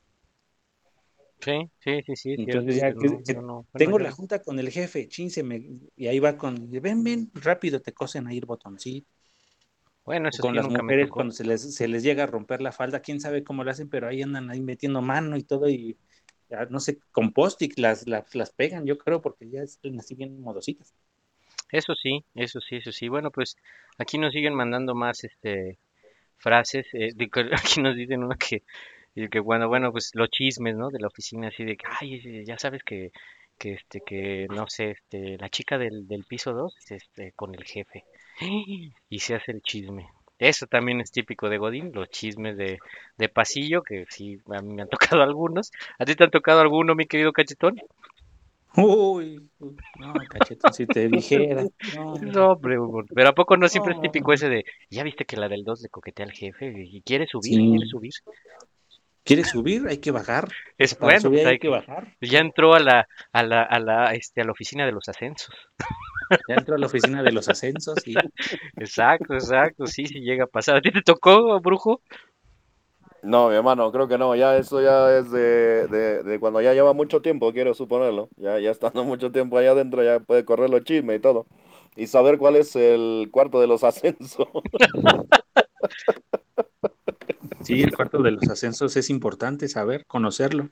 Sí, 1.42 1.70
sí, 1.80 2.02
sí, 2.06 2.16
sí. 2.16 2.32
es 2.34 2.42
Entonces 2.46 2.76
ya 2.78 2.94
que- 2.94 3.10
no, 3.10 3.42
no, 3.42 3.68
tengo 3.76 4.00
la 4.00 4.12
junta 4.12 4.42
con 4.42 4.60
el 4.60 4.70
jefe, 4.72 5.08
chin, 5.08 5.30
se 5.30 5.44
me- 5.44 5.62
y 5.96 6.08
ahí 6.08 6.20
va 6.20 6.38
con, 6.38 6.70
ven, 6.72 7.04
ven, 7.04 7.32
rápido 7.36 7.82
te 7.82 7.94
cosen 7.94 8.28
ahí 8.28 8.38
el 8.38 8.46
botoncito. 8.46 9.08
Bueno, 10.06 10.30
eso 10.30 10.46
con 10.46 10.56
las 10.56 10.68
mujeres 10.68 11.10
cuando 11.12 11.34
se 11.34 11.44
les, 11.46 11.76
se 11.76 11.88
les 11.88 12.04
llega 12.04 12.24
a 12.24 12.28
romper 12.28 12.62
la 12.62 12.72
falda, 12.72 13.02
quién 13.02 13.20
sabe 13.22 13.44
cómo 13.44 13.64
lo 13.64 13.72
hacen, 13.72 13.90
pero 13.90 14.08
ahí 14.08 14.22
andan 14.22 14.50
ahí 14.50 14.62
metiendo 14.62 15.02
mano 15.02 15.38
y 15.38 15.44
todo 15.44 15.70
y 15.70 15.98
no 16.70 16.80
sé, 16.80 17.00
con 17.12 17.32
post-it 17.32 17.78
las, 17.78 18.08
las, 18.08 18.34
las 18.36 18.52
pegan, 18.52 18.86
yo 18.86 18.98
creo, 18.98 19.22
porque 19.22 19.50
ya 19.50 19.62
están 19.62 20.00
así 20.00 20.16
bien 20.16 20.42
modositas. 20.42 20.94
Eso 21.72 21.96
sí, 21.96 22.24
eso 22.36 22.60
sí, 22.62 22.78
eso 22.78 22.92
sí. 22.92 23.10
Bueno, 23.10 23.32
pues 23.32 23.58
aquí 23.98 24.18
nos 24.18 24.34
siguen 24.34 24.54
mandando 24.54 24.94
más 24.96 25.24
este 25.24 25.80
frases. 26.38 26.86
eh, 26.94 27.10
de 27.16 27.30
aquí 27.54 27.82
nos 27.82 27.96
dicen 27.96 28.24
una 28.24 28.36
que, 28.36 28.64
que 29.30 29.40
bueno, 29.40 29.68
bueno, 29.68 29.92
pues 29.92 30.12
los 30.14 30.30
chismes, 30.30 30.76
¿no? 30.76 30.90
De 30.90 31.00
la 31.00 31.08
oficina, 31.08 31.48
así 31.48 31.64
de 31.64 31.76
que, 31.78 31.86
ay, 32.00 32.16
eh, 32.24 32.44
ya 32.46 32.58
sabes 32.60 32.84
que, 32.84 33.12
que 33.58 33.74
este, 33.74 34.02
que, 34.02 34.48
no 34.50 34.68
sé, 34.68 34.92
este, 34.92 35.38
la 35.38 35.50
chica 35.50 35.78
del, 35.78 36.08
del 36.08 36.26
piso 36.26 36.54
2, 36.54 36.76
este, 36.90 37.32
con 37.34 37.56
el 37.56 37.64
jefe. 37.64 38.04
Y 39.10 39.20
se 39.20 39.36
hace 39.36 39.52
el 39.52 39.62
chisme. 39.62 40.08
Eso 40.40 40.68
también 40.68 41.00
es 41.00 41.12
típico 41.12 41.50
de 41.50 41.58
Godín, 41.58 41.92
los 41.94 42.10
chismes 42.10 42.58
de, 42.58 42.80
de 43.18 43.30
pasillo, 43.30 43.82
que 43.84 44.06
sí, 44.10 44.38
a 44.54 44.62
mí 44.62 44.74
me 44.74 44.82
han 44.82 44.90
tocado 45.18 45.22
algunos. 45.22 45.72
¿A 46.00 46.06
ti 46.06 46.16
te 46.16 46.24
han 46.24 46.32
tocado 46.32 46.60
alguno, 46.60 46.96
mi 46.96 47.06
querido 47.06 47.32
cachetón? 47.34 47.76
Uy, 48.76 49.50
no, 50.00 50.14
cachetón, 50.28 50.74
si 50.74 50.88
te 50.88 51.08
dijera. 51.08 51.64
No, 51.94 52.18
No, 52.22 52.52
hombre, 52.54 52.78
pero 53.14 53.30
¿a 53.30 53.34
poco 53.34 53.56
no 53.58 53.68
siempre 53.70 53.94
es 53.94 54.02
típico 54.02 54.34
ese 54.34 54.50
de, 54.50 54.64
ya 54.90 55.04
viste 55.04 55.26
que 55.26 55.38
la 55.38 55.48
del 55.48 55.64
2 55.64 55.82
le 55.82 55.90
coquetea 55.90 56.26
al 56.26 56.32
jefe 56.32 56.74
y 56.76 57.02
quiere 57.04 57.28
subir, 57.28 57.54
Sí. 57.54 57.70
quiere 57.70 57.86
subir? 57.86 58.14
¿Quieres 59.24 59.48
subir? 59.50 59.88
Hay 59.88 59.98
que 60.00 60.12
bajar. 60.12 60.50
Es 60.78 60.96
Para 60.96 61.14
bueno, 61.14 61.22
subir 61.22 61.40
pues 61.40 61.46
hay 61.48 61.52
hay 61.54 61.60
que 61.60 61.68
que- 61.68 61.70
bajar. 61.70 62.18
ya 62.22 62.40
entró 62.40 62.74
a 62.74 62.80
la, 62.80 63.08
a 63.32 63.44
la, 63.44 63.64
a 63.64 63.80
la, 63.80 64.14
este, 64.14 64.42
a 64.42 64.44
la 64.46 64.52
oficina 64.52 64.86
de 64.86 64.92
los 64.92 65.08
ascensos. 65.08 65.54
Ya 66.50 66.56
entró 66.56 66.76
a 66.76 66.78
la 66.80 66.88
oficina 66.88 67.22
de 67.22 67.32
los 67.32 67.48
ascensos 67.48 67.96
y 68.08 68.16
Exacto, 68.78 69.34
exacto, 69.36 69.86
sí, 69.88 70.06
sí 70.08 70.20
llega 70.22 70.46
a 70.46 70.48
pasar. 70.48 70.78
¿A 70.78 70.82
ti 70.82 70.92
te 70.92 71.02
tocó, 71.02 71.60
brujo? 71.62 72.02
No, 73.22 73.48
mi 73.50 73.56
hermano, 73.56 73.90
creo 73.92 74.08
que 74.08 74.18
no, 74.18 74.36
ya 74.36 74.58
eso 74.58 74.82
ya 74.82 75.18
es 75.18 75.32
de, 75.32 75.88
de, 75.88 76.24
de 76.24 76.40
cuando 76.40 76.60
ya 76.62 76.74
lleva 76.74 76.94
mucho 76.94 77.22
tiempo, 77.22 77.54
quiero 77.54 77.74
suponerlo. 77.74 78.30
Ya, 78.36 78.60
ya 78.60 78.72
estando 78.72 79.04
mucho 79.06 79.32
tiempo 79.32 79.58
allá 79.58 79.72
adentro, 79.72 80.04
ya 80.04 80.20
puede 80.20 80.44
correr 80.44 80.70
los 80.70 80.84
chismes 80.84 81.18
y 81.18 81.22
todo. 81.22 81.46
Y 81.96 82.08
saber 82.08 82.38
cuál 82.38 82.56
es 82.58 82.76
el 82.76 83.30
cuarto 83.32 83.62
de 83.62 83.68
los 83.68 83.84
ascensos. 83.84 84.48
sí, 87.62 87.82
el 87.82 87.96
cuarto 87.96 88.22
de 88.22 88.32
los 88.32 88.48
ascensos 88.50 88.96
es 88.98 89.10
importante 89.10 89.68
saber, 89.68 90.06
conocerlo. 90.06 90.70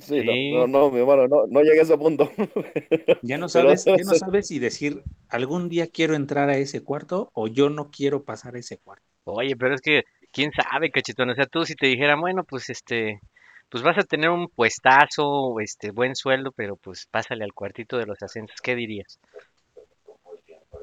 Sí, 0.00 0.20
Sí. 0.20 0.52
No, 0.52 0.66
no, 0.66 0.78
no, 0.80 0.90
mi 0.90 1.00
hermano, 1.00 1.26
no, 1.28 1.46
no 1.46 1.62
llegué 1.62 1.80
a 1.80 1.82
ese 1.82 1.96
punto. 1.96 2.30
Ya 3.22 3.38
no 3.38 3.48
Pero 3.52 3.76
sabes, 3.76 3.84
ya 3.84 3.96
no 3.96 4.14
sabes 4.14 4.48
si 4.48 4.58
decir 4.58 5.02
algún 5.28 5.68
día 5.68 5.86
quiero 5.86 6.14
entrar 6.14 6.50
a 6.50 6.58
ese 6.58 6.82
cuarto 6.82 7.30
o 7.32 7.48
yo 7.48 7.70
no 7.70 7.90
quiero 7.90 8.24
pasar 8.24 8.56
a 8.56 8.58
ese 8.58 8.78
cuarto. 8.78 9.04
Oye, 9.24 9.56
pero 9.56 9.74
es 9.74 9.80
que, 9.80 10.04
quién 10.32 10.52
sabe, 10.52 10.90
cachetón. 10.90 11.30
O 11.30 11.34
sea, 11.34 11.46
tú 11.46 11.64
si 11.64 11.74
te 11.74 11.86
dijeran, 11.86 12.20
bueno, 12.20 12.44
pues 12.44 12.68
este, 12.70 13.20
pues 13.68 13.82
vas 13.82 13.98
a 13.98 14.02
tener 14.02 14.30
un 14.30 14.48
puestazo, 14.48 15.58
este, 15.60 15.90
buen 15.90 16.14
sueldo, 16.14 16.52
pero 16.52 16.76
pues 16.76 17.06
pásale 17.10 17.44
al 17.44 17.52
cuartito 17.52 17.96
de 17.96 18.06
los 18.06 18.22
ascensos, 18.22 18.60
¿qué 18.60 18.74
dirías? 18.74 19.18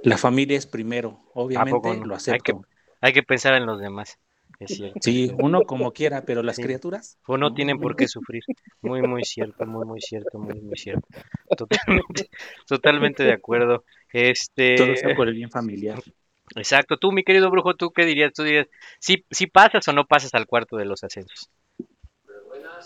La 0.04 0.18
familia 0.18 0.58
es 0.58 0.66
primero, 0.66 1.22
obviamente 1.34 1.72
poco 1.72 1.94
no? 1.94 2.06
lo 2.06 2.14
Hay 2.14 2.18
acepto. 2.18 2.62
Hay 3.00 3.14
que 3.14 3.24
pensar 3.24 3.54
en 3.54 3.66
los 3.66 3.80
demás, 3.80 4.18
es 4.64 4.76
cierto. 4.76 5.00
Sí, 5.02 5.32
uno 5.40 5.64
como 5.64 5.92
quiera, 5.92 6.24
pero 6.26 6.44
las 6.44 6.56
Sí. 6.56 6.64
criaturas 6.64 7.18
O 7.28 7.38
no 7.38 7.54
tienen 7.54 7.80
por 7.80 7.96
qué 7.96 8.08
sufrir. 8.08 8.44
Muy, 8.82 9.02
muy 9.02 9.24
cierto, 9.24 9.66
muy, 9.66 9.86
muy 9.86 10.02
cierto, 10.02 10.40
muy, 10.40 10.60
muy 10.62 10.78
cierto. 10.78 11.08
Totalmente, 11.58 12.30
totalmente 12.68 13.24
de 13.24 13.34
acuerdo. 13.34 13.86
Este, 14.12 14.76
todo 14.76 14.96
sea 14.96 15.16
por 15.16 15.28
el 15.28 15.36
bien 15.36 15.50
familiar. 15.50 16.00
Exacto. 16.56 16.98
Tú, 16.98 17.12
mi 17.12 17.24
querido 17.24 17.50
brujo, 17.50 17.76
¿tú 17.76 17.92
qué 17.92 18.06
dirías? 18.06 18.34
¿Tú 18.34 18.44
dirías, 18.44 18.68
si, 19.00 19.26
si 19.32 19.48
pasas 19.48 19.88
o 19.88 19.94
no 19.94 20.06
pasas 20.06 20.34
al 20.34 20.46
cuarto 20.46 20.78
de 20.78 20.86
los 20.86 21.04
ascensos? 21.04 21.50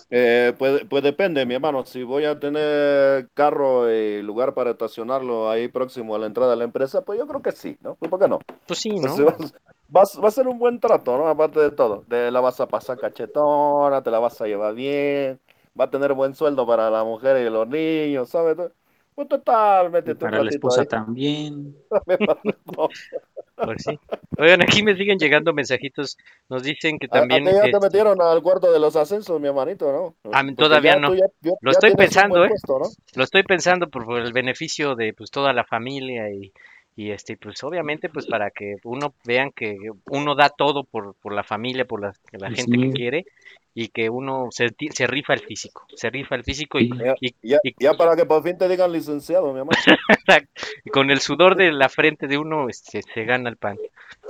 Eh, 0.09 0.53
pues, 0.57 0.85
pues 0.89 1.03
depende, 1.03 1.45
mi 1.45 1.55
hermano. 1.55 1.85
Si 1.85 2.03
voy 2.03 2.25
a 2.25 2.39
tener 2.39 3.29
carro 3.33 3.91
y 3.91 4.21
lugar 4.21 4.53
para 4.53 4.71
estacionarlo 4.71 5.49
ahí 5.49 5.67
próximo 5.67 6.15
a 6.15 6.19
la 6.19 6.27
entrada 6.27 6.51
de 6.51 6.57
la 6.57 6.63
empresa, 6.63 7.01
pues 7.03 7.19
yo 7.19 7.27
creo 7.27 7.41
que 7.41 7.51
sí, 7.51 7.77
¿no? 7.81 7.95
Pues, 7.95 8.09
¿Por 8.09 8.19
qué 8.19 8.27
no? 8.27 8.39
Pues 8.65 8.79
sí, 8.79 8.99
Pues, 8.99 9.17
¿no? 9.17 9.17
va, 9.95 10.03
va 10.23 10.27
a 10.27 10.31
ser 10.31 10.47
un 10.47 10.59
buen 10.59 10.79
trato, 10.79 11.17
¿no? 11.17 11.27
Aparte 11.27 11.59
de 11.59 11.71
todo. 11.71 12.05
Te 12.09 12.31
la 12.31 12.39
vas 12.41 12.59
a 12.59 12.67
pasar 12.67 12.97
cachetona, 12.99 14.01
te 14.03 14.11
la 14.11 14.19
vas 14.19 14.39
a 14.41 14.47
llevar 14.47 14.73
bien, 14.75 15.39
va 15.79 15.85
a 15.85 15.89
tener 15.89 16.13
buen 16.13 16.35
sueldo 16.35 16.65
para 16.67 16.89
la 16.89 17.03
mujer 17.03 17.37
y 17.45 17.49
los 17.49 17.67
niños, 17.67 18.29
¿sabes? 18.29 18.57
Pues 19.15 19.27
total, 19.27 19.91
Y 20.05 20.13
métete 20.13 20.25
un 20.25 20.31
para 20.31 20.43
la 20.43 20.49
esposa 20.49 20.81
ahí. 20.81 20.87
también. 20.87 21.75
Pues 23.63 23.83
sí. 23.83 23.99
Oigan, 24.37 24.61
aquí 24.61 24.83
me 24.83 24.95
siguen 24.95 25.17
llegando 25.17 25.51
mensajitos. 25.51 26.17
Nos 26.47 26.61
dicen 26.63 26.99
que 26.99 27.07
A, 27.09 27.17
a 27.17 27.19
también... 27.21 27.43
ti 27.45 27.51
ya 27.51 27.61
te 27.63 27.69
este, 27.71 27.79
metieron 27.79 28.21
al 28.21 28.41
cuarto 28.43 28.71
de 28.71 28.79
los 28.79 28.95
ascensos, 28.95 29.41
mi 29.41 29.47
hermanito, 29.47 29.91
¿no? 29.91 30.31
A 30.31 30.43
mí 30.43 30.51
Porque 30.51 30.63
todavía 30.69 30.93
ya 30.93 30.99
no. 30.99 31.09
tú 31.09 31.15
ya- 31.15 31.25
ya- 31.41 31.53
Lo 31.61 31.71
estoy 31.71 31.95
pensando, 31.95 32.45
¿eh? 32.45 32.49
puesto, 32.49 32.79
¿no? 32.79 32.85
Lo 33.15 33.23
estoy 33.23 33.43
pensando 33.43 33.89
por, 33.89 34.05
por 34.05 34.19
el 34.21 34.31
beneficio 34.33 34.95
de 34.95 35.13
pues 35.13 35.31
toda 35.31 35.53
la 35.53 35.63
familia 35.63 36.29
y, 36.29 36.53
y 36.97 37.11
este 37.11 37.37
pues 37.37 37.63
obviamente 37.63 38.09
pues 38.09 38.25
para 38.25 38.49
que 38.49 38.75
uno 38.83 39.13
vean 39.23 39.51
que 39.51 39.77
uno 40.09 40.35
da 40.35 40.49
todo 40.49 40.83
por, 40.83 41.13
por 41.15 41.31
la 41.31 41.43
familia, 41.43 41.85
por 41.85 42.01
la, 42.01 42.13
la 42.31 42.49
Y 42.49 42.55
gente 42.55 42.77
que 42.77 42.91
quiere 42.91 43.25
y 43.75 43.89
que 43.89 44.09
uno 44.09 44.47
se, 44.49 44.67
rifa 45.05 45.35
el 45.35 45.41
físico, 45.41 45.85
se 45.95 46.09
rifa 46.09 46.33
el 46.33 46.43
físico 46.43 46.79
y. 46.79 46.89
Ya, 46.97 47.13
y, 47.21 47.35
ya, 47.43 47.59
y- 47.63 47.75
ya 47.79 47.93
para 47.93 48.15
que 48.15 48.25
por 48.25 48.41
fin 48.41 48.57
te 48.57 48.67
digan 48.67 48.91
licenciado, 48.91 49.53
mi 49.53 49.61
y 50.83 50.89
con 50.89 51.11
el 51.11 51.19
sudor 51.19 51.55
de 51.55 51.71
la 51.71 51.87
frente 51.87 52.25
de 52.27 52.39
uno 52.39 52.67
este, 52.67 53.03
se 53.03 53.23
gana 53.23 53.49
el 53.49 53.57
pan. 53.57 53.77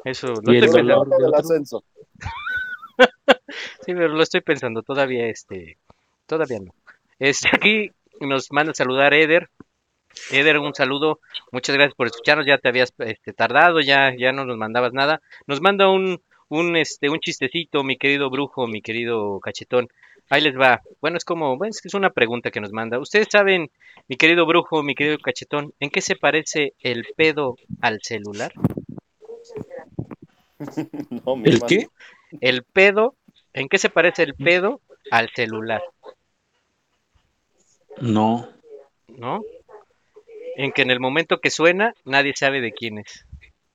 Eso 0.04 0.28
lo 0.28 0.52
Y 0.52 0.58
el 0.58 0.66
estoy 0.66 0.84
pensando. 0.84 1.18
del 1.18 1.34
ascenso. 1.34 1.84
Sí, 3.86 3.94
pero 3.94 4.10
lo 4.10 4.22
estoy 4.22 4.42
pensando, 4.42 4.84
todavía 4.84 5.28
este, 5.28 5.78
todavía 6.26 6.60
no. 6.60 6.74
Este, 7.20 7.48
aquí 7.54 7.92
nos 8.20 8.52
manda 8.52 8.72
a 8.72 8.76
saludar 8.76 9.14
Eder. 9.14 9.50
Eder, 10.32 10.58
un 10.60 10.74
saludo, 10.74 11.20
muchas 11.52 11.76
gracias 11.76 11.96
por 11.96 12.08
escucharnos, 12.08 12.46
ya 12.46 12.58
te 12.58 12.68
habías 12.68 12.94
este, 13.00 13.34
tardado, 13.34 13.80
ya, 13.80 14.14
ya 14.18 14.32
no 14.32 14.46
nos 14.46 14.58
mandabas 14.58 14.94
nada. 14.94 15.22
Nos 15.46 15.62
manda 15.62 15.90
un, 15.90 16.22
un, 16.50 16.76
este, 16.76 17.10
un 17.10 17.20
chistecito, 17.20 17.84
mi 17.84 17.98
querido 17.98 18.30
brujo, 18.30 18.68
mi 18.68 18.82
querido 18.82 19.40
cachetón. 19.40 19.88
Ahí 20.30 20.42
les 20.42 20.58
va. 20.60 20.82
Bueno, 21.00 21.18
es 21.18 21.24
como, 21.24 21.58
bueno, 21.58 21.70
es 21.72 21.82
que 21.82 21.88
es 21.88 21.94
una 21.94 22.10
pregunta 22.10 22.52
que 22.52 22.60
nos 22.60 22.74
manda. 22.74 23.00
¿Ustedes 23.00 23.28
saben, 23.32 23.72
mi 24.08 24.18
querido 24.18 24.46
brujo, 24.46 24.84
mi 24.84 24.96
querido 24.96 25.18
cachetón, 25.20 25.74
en 25.80 25.90
qué 25.90 26.02
se 26.02 26.16
parece 26.16 26.74
el 26.82 27.08
pedo 27.16 27.56
al 27.82 28.02
celular? 28.02 28.52
No, 31.26 31.36
mi 31.36 31.50
¿El 31.50 31.56
hermano. 31.56 31.68
qué? 31.68 31.88
El 32.42 32.64
pedo, 32.64 33.16
¿en 33.54 33.70
qué 33.70 33.78
se 33.78 33.90
parece 33.90 34.24
el 34.24 34.34
pedo 34.34 34.82
al 35.12 35.30
celular? 35.30 35.84
No. 38.02 38.50
¿no? 39.08 39.44
En 40.58 40.72
que 40.74 40.82
en 40.82 40.92
el 40.92 41.00
momento 41.00 41.40
que 41.40 41.52
suena, 41.52 41.94
nadie 42.04 42.34
sabe 42.36 42.60
de 42.62 42.74
quién 42.74 42.98
es. 42.98 43.26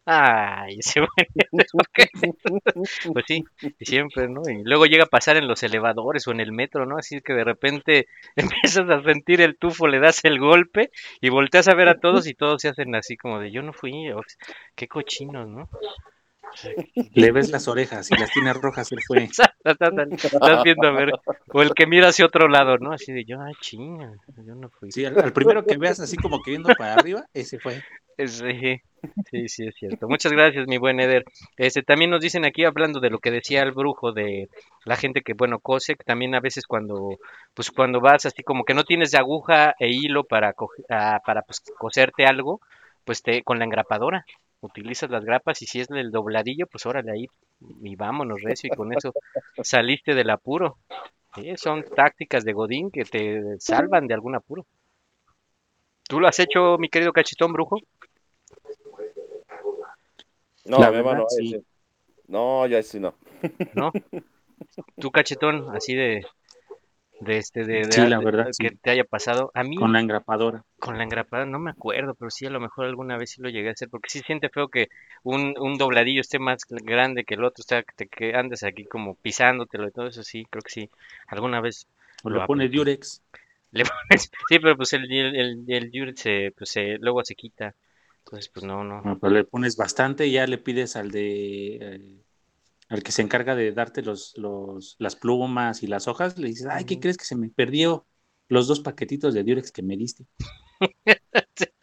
Ay, 0.04 0.78
ese. 0.80 1.00
Pues 3.12 3.24
sí, 3.28 3.44
siempre, 3.80 4.28
¿no? 4.28 4.42
Y 4.48 4.64
luego 4.64 4.86
llega 4.86 5.04
a 5.04 5.06
pasar 5.06 5.36
en 5.36 5.46
los 5.46 5.62
elevadores 5.62 6.26
o 6.26 6.32
en 6.32 6.40
el 6.40 6.50
metro, 6.52 6.86
¿no? 6.86 6.98
Así 6.98 7.20
que 7.20 7.34
de 7.34 7.44
repente 7.44 8.08
empiezas 8.36 8.88
a 8.90 9.02
sentir 9.02 9.40
el 9.40 9.56
tufo, 9.56 9.86
le 9.86 10.00
das 10.00 10.24
el 10.24 10.40
golpe 10.40 10.90
y 11.20 11.28
volteas 11.28 11.68
a 11.68 11.74
ver 11.74 11.88
a 11.88 12.00
todos 12.00 12.26
y 12.26 12.34
todos 12.34 12.62
se 12.62 12.68
hacen 12.68 12.94
así 12.96 13.16
como 13.16 13.38
de 13.38 13.52
yo 13.52 13.62
no 13.62 13.72
fui, 13.72 14.10
qué 14.74 14.88
cochinos, 14.88 15.48
¿no? 15.48 15.68
Le 17.14 17.32
ves 17.32 17.50
las 17.50 17.68
orejas 17.68 18.10
y 18.10 18.14
las 18.16 18.30
tiene 18.32 18.52
rojas, 18.52 18.90
él 18.92 19.00
fue. 19.06 19.28
Estás 19.64 20.64
viendo 20.64 20.86
a 20.88 20.92
ver, 20.92 21.12
o 21.52 21.62
el 21.62 21.72
que 21.74 21.86
mira 21.86 22.08
hacia 22.08 22.26
otro 22.26 22.48
lado, 22.48 22.78
¿no? 22.78 22.92
Así 22.92 23.12
de 23.12 23.24
yo, 23.24 23.40
ay, 23.40 23.54
chinga, 23.60 24.12
yo 24.46 24.54
no 24.54 24.68
fui. 24.68 24.90
Sí, 24.90 25.04
al, 25.04 25.18
al 25.18 25.32
primero 25.32 25.64
que 25.64 25.76
veas 25.76 26.00
así 26.00 26.16
como 26.16 26.42
que 26.42 26.50
viendo 26.50 26.74
para 26.74 26.94
arriba, 26.94 27.24
ese 27.34 27.58
fue. 27.58 27.82
Sí, 28.26 28.80
sí, 29.30 29.48
sí, 29.48 29.66
es 29.66 29.74
cierto. 29.76 30.08
Muchas 30.08 30.32
gracias, 30.32 30.66
mi 30.68 30.78
buen 30.78 31.00
Eder. 31.00 31.24
Este, 31.56 31.82
también 31.82 32.10
nos 32.10 32.20
dicen 32.20 32.44
aquí, 32.44 32.64
hablando 32.64 33.00
de 33.00 33.10
lo 33.10 33.18
que 33.18 33.30
decía 33.30 33.62
el 33.62 33.72
brujo, 33.72 34.12
de 34.12 34.48
la 34.84 34.96
gente 34.96 35.22
que, 35.22 35.34
bueno, 35.34 35.58
cose, 35.60 35.96
que 35.96 36.04
también 36.04 36.34
a 36.34 36.40
veces 36.40 36.66
cuando, 36.66 37.18
pues 37.54 37.70
cuando 37.70 38.00
vas 38.00 38.26
así 38.26 38.42
como 38.42 38.64
que 38.64 38.74
no 38.74 38.84
tienes 38.84 39.10
de 39.10 39.18
aguja 39.18 39.74
e 39.78 39.88
hilo 39.88 40.24
para, 40.24 40.54
coge- 40.54 40.84
ah, 40.90 41.20
para 41.24 41.42
pues, 41.42 41.60
coserte 41.78 42.26
algo, 42.26 42.60
pues 43.04 43.22
te, 43.22 43.42
con 43.42 43.58
la 43.58 43.64
engrapadora, 43.64 44.24
utilizas 44.62 45.10
las 45.10 45.24
grapas 45.24 45.60
y 45.62 45.66
si 45.66 45.80
es 45.80 45.90
el 45.90 46.10
dobladillo, 46.10 46.66
pues 46.66 46.86
órale 46.86 47.12
ahí 47.12 47.26
y 47.82 47.96
vámonos 47.96 48.40
recio 48.42 48.70
y 48.72 48.76
con 48.76 48.92
eso 48.92 49.12
saliste 49.62 50.14
del 50.14 50.30
apuro. 50.30 50.78
Sí, 51.34 51.52
son 51.56 51.84
tácticas 51.84 52.44
de 52.44 52.52
Godín 52.52 52.90
que 52.90 53.04
te 53.04 53.58
salvan 53.58 54.06
de 54.06 54.14
algún 54.14 54.34
apuro. 54.34 54.66
¿Tú 56.04 56.20
lo 56.20 56.28
has 56.28 56.38
hecho, 56.38 56.78
mi 56.78 56.88
querido 56.88 57.12
cachetón 57.12 57.52
brujo? 57.52 57.78
No, 60.64 60.78
La 60.78 60.90
mi 60.90 60.96
verdad, 60.96 61.12
hermano, 61.12 61.26
sí. 61.28 61.56
No, 62.28 62.66
ya 62.66 62.82
sí 62.82 63.00
no. 63.00 63.14
¿no? 63.74 63.92
Tú, 65.00 65.10
cachetón, 65.10 65.74
así 65.74 65.94
de, 65.94 66.24
de 67.24 67.38
este, 67.38 67.64
de, 67.64 67.86
de- 67.86 68.00
Sí, 68.00 68.06
la 68.06 68.18
verdad, 68.20 68.48
que 68.58 68.70
sí. 68.70 68.78
te 68.82 68.90
haya 68.90 69.04
pasado. 69.04 69.50
A 69.54 69.62
mí, 69.64 69.78
Con 69.78 69.92
la 69.92 70.00
engrapadora. 70.00 70.64
con 70.78 70.98
la 70.98 71.04
engrapada, 71.04 71.46
no 71.46 71.58
me 71.60 71.70
acuerdo, 71.70 72.14
pero 72.14 72.30
sí, 72.30 72.46
a 72.46 72.50
lo 72.50 72.60
mejor 72.60 72.86
alguna 72.86 73.16
vez 73.18 73.30
sí 73.30 73.42
lo 73.42 73.48
llegué 73.50 73.68
a 73.70 73.72
hacer, 73.72 73.88
porque 73.90 74.10
sí 74.10 74.20
siente 74.26 74.48
feo 74.50 74.68
que 74.68 74.88
un, 75.22 75.54
un 75.58 75.78
dobladillo 75.78 76.20
esté 76.20 76.38
más 76.40 76.62
grande 76.68 77.24
que 77.24 77.34
el 77.34 77.44
otro, 77.44 77.62
o 77.62 77.68
sea, 77.68 77.82
que, 77.84 77.92
te, 77.96 78.08
que 78.08 78.34
andes 78.34 78.62
aquí 78.64 78.84
como 78.86 79.14
pisándotelo 79.16 79.88
y 79.88 79.92
todo 79.92 80.08
eso, 80.08 80.22
sí, 80.24 80.46
creo 80.50 80.62
que 80.62 80.70
sí. 80.72 80.90
Alguna 81.28 81.60
vez 81.60 81.88
O 82.24 82.30
Lo 82.30 82.40
le 82.40 82.42
pone 82.42 82.68
apliqué. 82.68 82.68
Durex. 82.68 83.22
le 83.72 83.84
pones, 83.84 84.30
sí, 84.48 84.58
pero 84.60 84.76
pues 84.76 84.92
el, 84.94 85.10
el, 85.12 85.36
el, 85.36 85.64
el 85.68 85.90
Durex 85.90 86.20
se, 86.20 86.52
pues 86.56 86.70
se, 86.70 86.98
luego 86.98 87.24
se 87.24 87.34
quita. 87.34 87.74
Entonces, 88.24 88.48
pues 88.50 88.64
no, 88.66 88.84
no. 88.84 89.02
No, 89.02 89.18
pero 89.18 89.32
le 89.34 89.44
pones 89.44 89.76
bastante 89.76 90.26
y 90.26 90.32
ya 90.32 90.46
le 90.46 90.58
pides 90.58 90.94
al 90.96 91.10
de 91.10 91.76
eh, 91.80 92.24
al 92.92 93.02
que 93.02 93.12
se 93.12 93.22
encarga 93.22 93.54
de 93.56 93.72
darte 93.72 94.02
los, 94.02 94.34
los, 94.36 94.96
las 94.98 95.16
plumas 95.16 95.82
y 95.82 95.86
las 95.86 96.08
hojas, 96.08 96.38
le 96.38 96.48
dices, 96.48 96.66
ay, 96.70 96.84
¿qué 96.84 97.00
crees 97.00 97.16
que 97.16 97.24
se 97.24 97.36
me 97.36 97.48
perdió 97.48 98.06
los 98.48 98.68
dos 98.68 98.80
paquetitos 98.80 99.34
de 99.34 99.44
Durex 99.44 99.72
que 99.72 99.82
me 99.82 99.96
diste? 99.96 100.26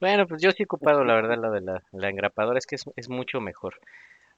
Bueno, 0.00 0.26
pues 0.26 0.42
yo 0.42 0.50
sí 0.52 0.62
he 0.62 0.64
ocupado, 0.66 1.04
la 1.04 1.14
verdad, 1.14 1.38
la 1.40 1.50
de 1.50 1.60
la, 1.60 1.82
la 1.92 2.10
engrapadora, 2.10 2.58
es 2.58 2.66
que 2.66 2.76
es, 2.76 2.84
es 2.96 3.08
mucho 3.08 3.40
mejor. 3.40 3.80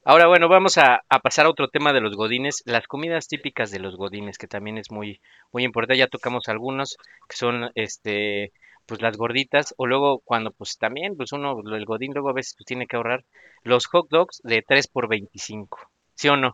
Ahora, 0.04 0.26
bueno, 0.28 0.48
vamos 0.48 0.78
a, 0.78 1.02
a 1.08 1.20
pasar 1.20 1.46
a 1.46 1.50
otro 1.50 1.68
tema 1.68 1.92
de 1.92 2.00
los 2.00 2.16
godines, 2.16 2.62
las 2.66 2.86
comidas 2.86 3.28
típicas 3.28 3.70
de 3.70 3.80
los 3.80 3.96
godines, 3.96 4.38
que 4.38 4.48
también 4.48 4.78
es 4.78 4.90
muy, 4.90 5.20
muy 5.52 5.64
importante. 5.64 5.98
Ya 5.98 6.08
tocamos 6.08 6.48
algunos, 6.48 6.96
que 7.28 7.36
son, 7.36 7.70
este, 7.74 8.52
pues 8.86 9.02
las 9.02 9.16
gorditas, 9.16 9.74
o 9.78 9.86
luego 9.86 10.20
cuando, 10.20 10.52
pues 10.52 10.78
también, 10.78 11.16
pues 11.16 11.32
uno, 11.32 11.60
el 11.74 11.84
godín 11.86 12.12
luego 12.14 12.30
a 12.30 12.34
veces 12.34 12.54
pues, 12.56 12.66
tiene 12.66 12.86
que 12.86 12.96
ahorrar 12.96 13.24
los 13.64 13.86
hot 13.86 14.08
dogs 14.10 14.40
de 14.44 14.62
3 14.66 14.88
por 14.88 15.08
25. 15.08 15.78
¿Sí 16.18 16.28
o 16.28 16.36
no? 16.36 16.52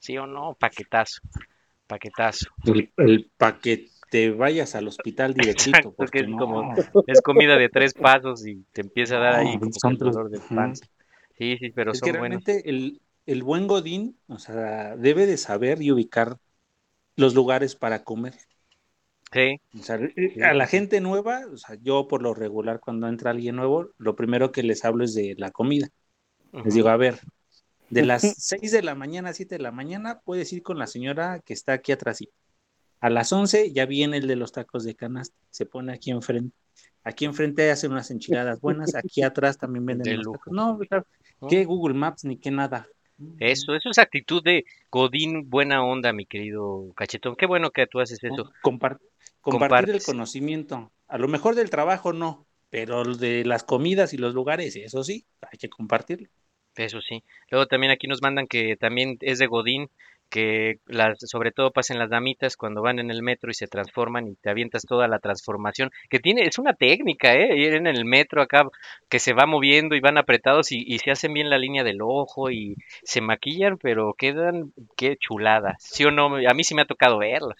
¿Sí 0.00 0.18
o 0.18 0.26
no? 0.26 0.54
Paquetazo, 0.56 1.22
paquetazo. 1.88 2.50
El, 2.64 2.92
el 2.96 3.32
que 3.62 3.92
te 4.10 4.30
vayas 4.32 4.74
al 4.74 4.88
hospital 4.88 5.32
directito, 5.34 5.94
Exacto, 5.94 5.94
porque 5.94 6.18
que 6.18 6.24
es 6.24 6.28
no. 6.28 6.36
como, 6.36 6.84
es 7.06 7.20
comida 7.22 7.56
de 7.56 7.68
tres 7.68 7.94
pasos 7.94 8.46
y 8.46 8.64
te 8.72 8.80
empieza 8.82 9.16
a 9.16 9.20
dar 9.20 9.34
ahí 9.34 9.58
No, 9.60 9.70
como 9.70 9.90
el 9.90 10.00
dolor 10.00 10.30
de 10.30 10.40
panza. 10.52 10.86
Sí, 11.38 11.56
sí, 11.58 11.70
pero 11.72 11.92
es 11.92 12.00
son 12.00 12.12
que 12.12 12.12
buenos. 12.16 12.42
realmente 12.42 12.68
el, 12.70 13.02
el 13.26 13.42
buen 13.42 13.66
Godín, 13.68 14.18
o 14.28 14.38
sea, 14.38 14.96
debe 14.96 15.26
de 15.26 15.36
saber 15.36 15.82
y 15.82 15.92
ubicar 15.92 16.38
los 17.16 17.34
lugares 17.34 17.76
para 17.76 18.04
comer. 18.04 18.34
Sí, 19.32 19.60
O 19.78 19.82
sea, 19.82 19.98
a 20.42 20.52
la 20.54 20.66
gente 20.66 21.00
nueva, 21.00 21.42
o 21.52 21.56
sea, 21.56 21.76
yo 21.80 22.06
por 22.08 22.22
lo 22.22 22.34
regular 22.34 22.80
cuando 22.80 23.08
entra 23.08 23.30
alguien 23.30 23.56
nuevo, 23.56 23.88
lo 23.98 24.16
primero 24.16 24.52
que 24.52 24.62
les 24.62 24.84
hablo 24.84 25.04
es 25.04 25.14
de 25.14 25.34
la 25.38 25.50
comida. 25.50 25.88
Les 26.62 26.74
digo, 26.74 26.88
a 26.90 26.96
ver, 26.98 27.20
de 27.92 28.02
las 28.06 28.22
6 28.22 28.72
de 28.72 28.82
la 28.82 28.94
mañana 28.94 29.30
a 29.30 29.32
7 29.34 29.56
de 29.56 29.62
la 29.62 29.70
mañana 29.72 30.20
puedes 30.24 30.52
ir 30.52 30.62
con 30.62 30.78
la 30.78 30.86
señora 30.86 31.40
que 31.44 31.52
está 31.52 31.74
aquí 31.74 31.92
atrás. 31.92 32.20
A 33.00 33.10
las 33.10 33.32
11 33.32 33.72
ya 33.72 33.84
viene 33.86 34.16
el 34.18 34.26
de 34.28 34.36
los 34.36 34.52
tacos 34.52 34.84
de 34.84 34.94
canasta, 34.94 35.36
se 35.50 35.66
pone 35.66 35.92
aquí 35.92 36.10
enfrente. 36.10 36.56
Aquí 37.04 37.24
enfrente 37.24 37.68
hacen 37.70 37.90
unas 37.90 38.10
enchiladas 38.10 38.60
buenas, 38.60 38.94
aquí 38.94 39.22
atrás 39.22 39.58
también 39.58 39.84
venden 39.84 40.22
lujo. 40.22 40.38
tacos. 40.38 40.52
No, 40.52 40.78
claro, 40.78 41.06
¿no? 41.40 41.48
¿qué 41.48 41.64
Google 41.64 41.94
Maps 41.94 42.24
ni 42.24 42.36
qué 42.38 42.50
nada? 42.50 42.86
Eso, 43.38 43.74
eso 43.74 43.90
es 43.90 43.98
actitud 43.98 44.42
de 44.42 44.64
Godín, 44.90 45.48
buena 45.50 45.84
onda, 45.84 46.12
mi 46.12 46.26
querido 46.26 46.92
cachetón. 46.96 47.36
Qué 47.36 47.46
bueno 47.46 47.70
que 47.70 47.86
tú 47.86 48.00
haces 48.00 48.18
eso. 48.22 48.50
Compar- 48.62 48.98
compartir 49.40 49.68
Compartes. 49.68 49.94
el 49.94 50.02
conocimiento. 50.04 50.90
A 51.08 51.18
lo 51.18 51.28
mejor 51.28 51.54
del 51.54 51.70
trabajo 51.70 52.12
no, 52.12 52.46
pero 52.70 53.04
de 53.04 53.44
las 53.44 53.64
comidas 53.64 54.12
y 54.14 54.16
los 54.16 54.34
lugares, 54.34 54.74
eso 54.76 55.04
sí, 55.04 55.24
hay 55.42 55.58
que 55.58 55.68
compartirlo. 55.68 56.28
Eso 56.76 57.00
sí. 57.00 57.22
Luego 57.50 57.66
también 57.66 57.92
aquí 57.92 58.06
nos 58.06 58.22
mandan 58.22 58.46
que 58.46 58.76
también 58.76 59.18
es 59.20 59.38
de 59.38 59.46
Godín 59.46 59.90
que 60.32 60.78
las, 60.86 61.18
sobre 61.20 61.52
todo 61.52 61.72
pasen 61.72 61.98
las 61.98 62.08
damitas 62.08 62.56
cuando 62.56 62.80
van 62.80 62.98
en 62.98 63.10
el 63.10 63.22
metro 63.22 63.50
y 63.50 63.54
se 63.54 63.66
transforman 63.66 64.28
y 64.28 64.34
te 64.36 64.48
avientas 64.48 64.86
toda 64.86 65.06
la 65.06 65.18
transformación, 65.18 65.90
que 66.08 66.20
tiene, 66.20 66.44
es 66.44 66.58
una 66.58 66.72
técnica, 66.72 67.34
¿eh? 67.34 67.54
Ir 67.54 67.74
en 67.74 67.86
el 67.86 68.06
metro 68.06 68.40
acá, 68.40 68.66
que 69.10 69.18
se 69.18 69.34
va 69.34 69.44
moviendo 69.44 69.94
y 69.94 70.00
van 70.00 70.16
apretados 70.16 70.72
y, 70.72 70.98
se 71.00 71.10
hacen 71.10 71.34
bien 71.34 71.50
la 71.50 71.58
línea 71.58 71.84
del 71.84 72.00
ojo 72.00 72.50
y 72.50 72.76
se 73.02 73.20
maquillan, 73.20 73.76
pero 73.76 74.14
quedan, 74.14 74.72
qué 74.96 75.18
chulada, 75.18 75.76
¿sí 75.78 76.04
o 76.06 76.10
no? 76.10 76.36
A 76.36 76.54
mí 76.54 76.64
sí 76.64 76.74
me 76.74 76.82
ha 76.82 76.86
tocado 76.86 77.18
verlas. 77.18 77.58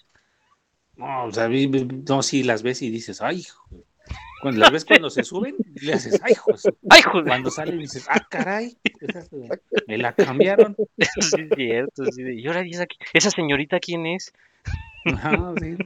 No, 0.95 1.25
o 1.25 1.31
sea, 1.31 1.47
no, 1.47 2.23
sí 2.23 2.41
las 2.41 2.63
ves 2.63 2.81
y 2.81 2.89
dices, 2.89 3.21
ay. 3.21 3.43
Cuando 4.41 4.59
las 4.59 4.71
ves 4.71 4.85
cuando 4.85 5.09
se 5.09 5.23
suben, 5.23 5.55
le 5.81 5.93
haces, 5.93 6.19
ay, 6.21 6.33
hijo. 6.33 6.51
¡Ay, 6.89 7.01
joder! 7.01 7.25
Cuando 7.25 7.49
salen 7.49 7.79
dices, 7.79 8.05
ah, 8.09 8.19
caray, 8.29 8.77
me 9.87 9.97
la 9.97 10.13
cambiaron. 10.13 10.75
Sí, 11.21 11.41
es 11.41 11.55
cierto, 11.55 12.05
sí, 12.11 12.23
y 12.23 12.47
ahora, 12.47 12.65
¿y 12.65 12.71
esa, 12.71 12.85
esa 13.13 13.31
señorita 13.31 13.79
quién 13.79 14.05
es? 14.05 14.33
Ajá, 15.05 15.53
sí. 15.59 15.77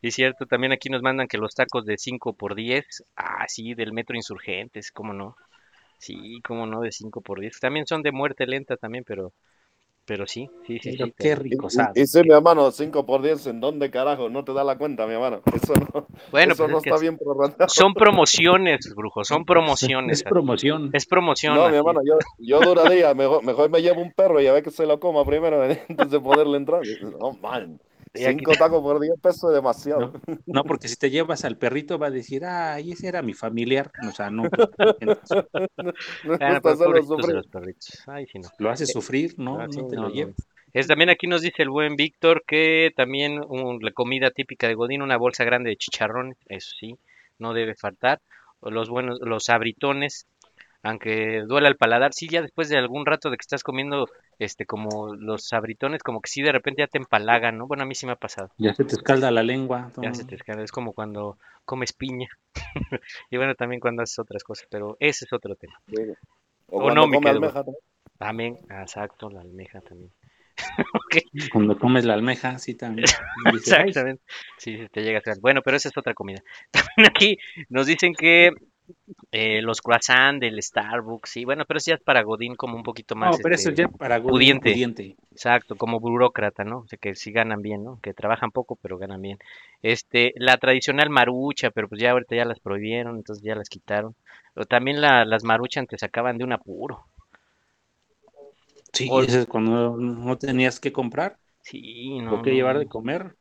Y 0.00 0.08
es 0.08 0.14
cierto, 0.14 0.46
también 0.46 0.72
aquí 0.72 0.88
nos 0.88 1.02
mandan 1.02 1.28
que 1.28 1.38
los 1.38 1.54
tacos 1.54 1.84
de 1.86 1.98
5 1.98 2.34
por 2.34 2.54
10, 2.54 3.04
ah, 3.16 3.44
sí, 3.48 3.74
del 3.74 3.92
Metro 3.92 4.16
Insurgentes, 4.16 4.90
¿cómo 4.90 5.12
no? 5.12 5.36
Sí, 5.98 6.40
cómo 6.44 6.66
no, 6.66 6.80
de 6.80 6.90
5 6.90 7.20
por 7.20 7.40
10. 7.40 7.60
También 7.60 7.86
son 7.86 8.02
de 8.02 8.10
muerte 8.10 8.46
lenta 8.46 8.76
también, 8.76 9.04
pero 9.04 9.32
pero 10.04 10.26
sí, 10.26 10.48
sí, 10.66 10.78
sí, 10.82 10.90
Pero 10.92 11.06
sí. 11.06 11.12
qué 11.18 11.34
rico 11.36 11.66
Y, 11.68 11.70
sabe. 11.70 12.00
y 12.00 12.06
sí, 12.06 12.22
mi 12.22 12.32
hermano, 12.34 12.70
5 12.70 13.06
por 13.06 13.22
10, 13.22 13.46
¿en 13.46 13.60
dónde 13.60 13.90
carajo? 13.90 14.28
No 14.28 14.44
te 14.44 14.52
da 14.52 14.64
la 14.64 14.76
cuenta, 14.76 15.06
mi 15.06 15.14
hermano. 15.14 15.40
Eso 15.54 15.74
no, 15.74 16.06
Bueno, 16.30 16.52
eso 16.52 16.62
pues 16.64 16.70
no 16.72 16.78
es 16.78 16.84
está 16.84 16.94
es- 16.96 17.00
bien 17.02 17.16
prorratado. 17.18 17.68
son 17.68 17.94
promociones, 17.94 18.92
brujo, 18.96 19.24
son 19.24 19.44
promociones. 19.46 20.18
Es 20.18 20.24
promoción. 20.24 20.90
Es 20.92 21.06
promoción. 21.06 21.54
No, 21.54 21.62
así 21.62 21.72
mi 21.72 21.78
hermano, 21.78 22.00
yo, 22.04 22.18
yo 22.38 22.60
duraría, 22.60 23.14
mejor, 23.14 23.44
mejor 23.44 23.70
me 23.70 23.80
llevo 23.80 24.00
un 24.02 24.12
perro 24.12 24.40
y 24.40 24.46
a 24.46 24.52
ver 24.52 24.62
que 24.62 24.70
se 24.70 24.86
lo 24.86 24.98
coma 25.00 25.24
primero 25.24 25.62
antes 25.88 26.10
de 26.10 26.20
poderle 26.20 26.56
entrar. 26.56 26.82
No, 27.20 27.32
man, 27.40 27.78
cinco 28.14 28.52
tacos 28.52 28.82
por 28.82 29.00
10 29.00 29.14
pesos 29.20 29.50
es 29.50 29.54
demasiado. 29.56 30.12
No, 30.46 30.64
porque 30.64 30.88
si 30.88 30.96
te 30.96 31.10
llevas 31.10 31.44
al 31.44 31.56
perrito 31.56 31.98
va 31.98 32.08
a 32.08 32.10
decir, 32.10 32.44
ay, 32.44 32.92
ese 32.92 33.08
era 33.08 33.22
mi 33.22 33.32
familiar. 33.34 33.90
O 34.06 34.12
sea, 34.12 34.30
no. 34.30 34.44
No. 35.00 35.16
Lo 38.58 38.70
hace 38.70 38.86
sufrir, 38.86 39.34
no, 39.38 39.60
Ah, 39.60 39.66
sí, 39.70 39.80
no 39.80 39.88
te 39.88 39.96
no, 39.96 40.02
lo 40.02 40.08
no. 40.08 40.14
lleves. 40.14 40.36
Es, 40.72 40.86
también 40.86 41.10
aquí 41.10 41.26
nos 41.26 41.42
dice 41.42 41.62
el 41.62 41.68
buen 41.70 41.96
Víctor 41.96 42.44
que 42.46 42.90
también 42.96 43.40
un- 43.46 43.78
la 43.82 43.92
comida 43.92 44.30
típica 44.30 44.68
de 44.68 44.74
Godín, 44.74 45.02
una 45.02 45.18
bolsa 45.18 45.44
grande 45.44 45.70
de 45.70 45.76
chicharrones, 45.76 46.38
eso 46.48 46.70
sí, 46.78 46.96
no 47.38 47.52
debe 47.52 47.74
faltar. 47.74 48.20
Los 48.62 48.88
buenos, 48.88 49.18
los 49.20 49.48
abritones, 49.50 50.26
aunque 50.82 51.42
duela 51.46 51.68
el 51.68 51.76
paladar, 51.76 52.12
sí, 52.14 52.28
ya 52.28 52.40
después 52.42 52.68
de 52.68 52.78
algún 52.78 53.04
rato 53.04 53.28
de 53.30 53.36
que 53.36 53.42
estás 53.42 53.62
comiendo, 53.62 54.08
este, 54.38 54.66
como 54.66 55.14
los 55.14 55.46
sabritones, 55.46 56.02
como 56.02 56.20
que 56.20 56.30
sí 56.30 56.42
de 56.42 56.52
repente 56.52 56.82
ya 56.82 56.86
te 56.86 56.98
empalagan, 56.98 57.58
¿no? 57.58 57.66
Bueno, 57.66 57.84
a 57.84 57.86
mí 57.86 57.94
sí 57.94 58.06
me 58.06 58.12
ha 58.12 58.16
pasado. 58.16 58.50
Ya 58.58 58.74
se 58.74 58.84
te 58.84 58.96
escalda 58.96 59.30
la 59.30 59.42
lengua. 59.42 59.90
Ya 60.00 60.14
se 60.14 60.24
te 60.24 60.34
escala, 60.34 60.62
es 60.62 60.72
como 60.72 60.92
cuando 60.92 61.38
comes 61.64 61.92
piña. 61.92 62.28
y 63.30 63.36
bueno, 63.36 63.54
también 63.54 63.80
cuando 63.80 64.02
haces 64.02 64.18
otras 64.18 64.44
cosas, 64.44 64.66
pero 64.70 64.96
ese 65.00 65.24
es 65.24 65.32
otro 65.32 65.54
tema. 65.56 65.74
O 66.68 66.90
no, 66.90 67.04
almeja, 67.04 67.34
¿no? 67.34 67.74
También, 68.18 68.58
exacto, 68.70 69.28
la 69.30 69.40
almeja 69.40 69.80
también. 69.80 70.12
Cuando 71.52 71.78
comes 71.78 72.04
la 72.04 72.14
almeja, 72.14 72.58
sí 72.58 72.74
también. 72.74 73.06
Dices, 73.52 73.72
"Ay, 73.72 73.88
Exactamente. 73.88 74.22
Sí, 74.58 74.86
te 74.92 75.02
llega 75.02 75.18
a. 75.18 75.34
Bueno, 75.40 75.62
pero 75.62 75.76
esa 75.76 75.88
es 75.88 75.96
otra 75.96 76.14
comida. 76.14 76.42
También 76.70 77.10
aquí 77.10 77.38
nos 77.68 77.86
dicen 77.86 78.14
que 78.14 78.50
eh, 79.32 79.62
los 79.62 79.80
croissants 79.80 80.40
del 80.40 80.62
Starbucks, 80.62 81.30
sí, 81.30 81.44
bueno, 81.44 81.64
pero 81.66 81.78
eso 81.78 81.90
ya 81.90 81.96
es 81.96 82.02
para 82.02 82.22
Godín 82.22 82.54
como 82.56 82.76
un 82.76 82.82
poquito 82.82 83.14
más. 83.16 83.30
No, 83.30 83.40
pero 83.40 83.54
eso 83.54 83.70
este, 83.70 83.78
ya 83.78 83.88
para 83.88 84.18
Godín 84.18 84.60
pudiente. 84.60 84.60
pudiente. 84.60 85.16
Exacto, 85.32 85.76
como 85.76 85.98
burócrata, 86.00 86.62
¿no? 86.64 86.80
O 86.80 86.86
sea, 86.88 86.98
que 86.98 87.14
sí 87.14 87.32
ganan 87.32 87.62
bien, 87.62 87.82
¿no? 87.84 87.98
Que 88.02 88.12
trabajan 88.14 88.50
poco, 88.50 88.76
pero 88.76 88.98
ganan 88.98 89.22
bien. 89.22 89.38
Este, 89.82 90.32
la 90.36 90.58
tradicional 90.58 91.08
marucha, 91.10 91.70
pero 91.70 91.88
pues 91.88 92.00
ya 92.02 92.10
ahorita 92.12 92.36
ya 92.36 92.44
las 92.44 92.60
prohibieron, 92.60 93.16
entonces 93.16 93.42
ya 93.42 93.54
las 93.54 93.68
quitaron. 93.70 94.14
O 94.54 94.66
también 94.66 95.00
la, 95.00 95.24
las 95.24 95.42
maruchan 95.44 95.86
te 95.86 95.96
sacaban 95.98 96.36
de 96.38 96.44
un 96.44 96.52
apuro. 96.52 97.06
Sí, 98.92 99.10
O- 99.10 99.22
es 99.26 99.46
cuando 99.46 99.96
no 99.96 100.38
tenías 100.38 100.78
que 100.80 100.92
comprar 100.92 101.38
Sí, 101.62 102.20
no. 102.20 102.36
o 102.36 102.42
que 102.42 102.54
no, 102.54 102.54
llevar 102.54 102.78
de 102.78 102.88
comer. 102.88 103.36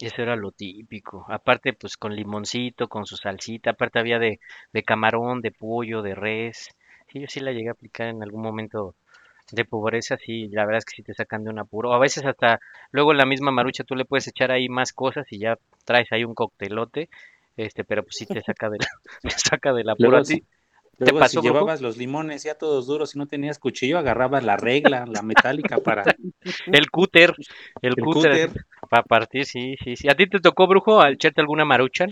Eso 0.00 0.22
era 0.22 0.36
lo 0.36 0.52
típico. 0.52 1.24
Aparte, 1.28 1.72
pues 1.72 1.96
con 1.96 2.14
limoncito, 2.14 2.88
con 2.88 3.06
su 3.06 3.16
salsita. 3.16 3.70
Aparte 3.70 3.98
había 3.98 4.18
de, 4.18 4.40
de 4.72 4.82
camarón, 4.82 5.40
de 5.40 5.52
pollo, 5.52 6.02
de 6.02 6.14
res. 6.14 6.68
Sí, 7.08 7.20
yo 7.20 7.26
sí 7.28 7.40
la 7.40 7.52
llegué 7.52 7.68
a 7.68 7.72
aplicar 7.72 8.08
en 8.08 8.22
algún 8.22 8.42
momento 8.42 8.94
de 9.52 9.64
pobreza. 9.64 10.16
Sí, 10.18 10.48
la 10.48 10.64
verdad 10.66 10.78
es 10.78 10.84
que 10.86 10.96
sí 10.96 11.02
te 11.02 11.14
sacan 11.14 11.44
de 11.44 11.50
un 11.50 11.58
apuro. 11.58 11.94
A 11.94 11.98
veces 11.98 12.24
hasta 12.26 12.60
luego 12.92 13.12
en 13.12 13.18
la 13.18 13.26
misma 13.26 13.50
marucha 13.52 13.84
tú 13.84 13.94
le 13.96 14.04
puedes 14.06 14.28
echar 14.28 14.50
ahí 14.52 14.68
más 14.68 14.92
cosas 14.92 15.26
y 15.32 15.38
ya 15.38 15.58
traes 15.84 16.12
ahí 16.12 16.24
un 16.24 16.34
coctelote. 16.34 17.08
Este, 17.56 17.84
pero 17.84 18.02
pues 18.02 18.16
sí 18.16 18.26
te 18.26 18.42
saca 18.42 18.70
de 18.70 18.78
la, 18.80 18.88
te 19.22 19.30
saca 19.30 19.72
del 19.72 19.88
apuro. 19.90 20.18
Luego, 20.18 20.18
¿A 20.18 20.24
luego 20.98 21.18
pasó, 21.18 21.40
si 21.40 21.46
llevabas 21.46 21.80
los 21.80 21.96
limones 21.96 22.42
ya 22.42 22.54
todos 22.54 22.86
duros 22.86 23.14
y 23.14 23.18
no 23.18 23.26
tenías 23.26 23.58
cuchillo, 23.58 23.98
agarrabas 23.98 24.44
la 24.44 24.56
regla, 24.56 25.04
la 25.06 25.22
metálica 25.22 25.78
para 25.78 26.04
El 26.66 26.90
cúter, 26.90 27.34
el, 27.82 27.94
el 27.96 28.04
cúter, 28.04 28.48
cúter. 28.48 28.64
para 28.88 29.02
partir, 29.02 29.44
sí, 29.44 29.76
sí, 29.82 29.96
sí. 29.96 30.08
¿A 30.08 30.14
ti 30.14 30.28
te 30.28 30.40
tocó, 30.40 30.66
brujo, 30.66 31.00
al 31.00 31.14
echarte 31.14 31.40
alguna 31.40 31.64
maruchan? 31.64 32.10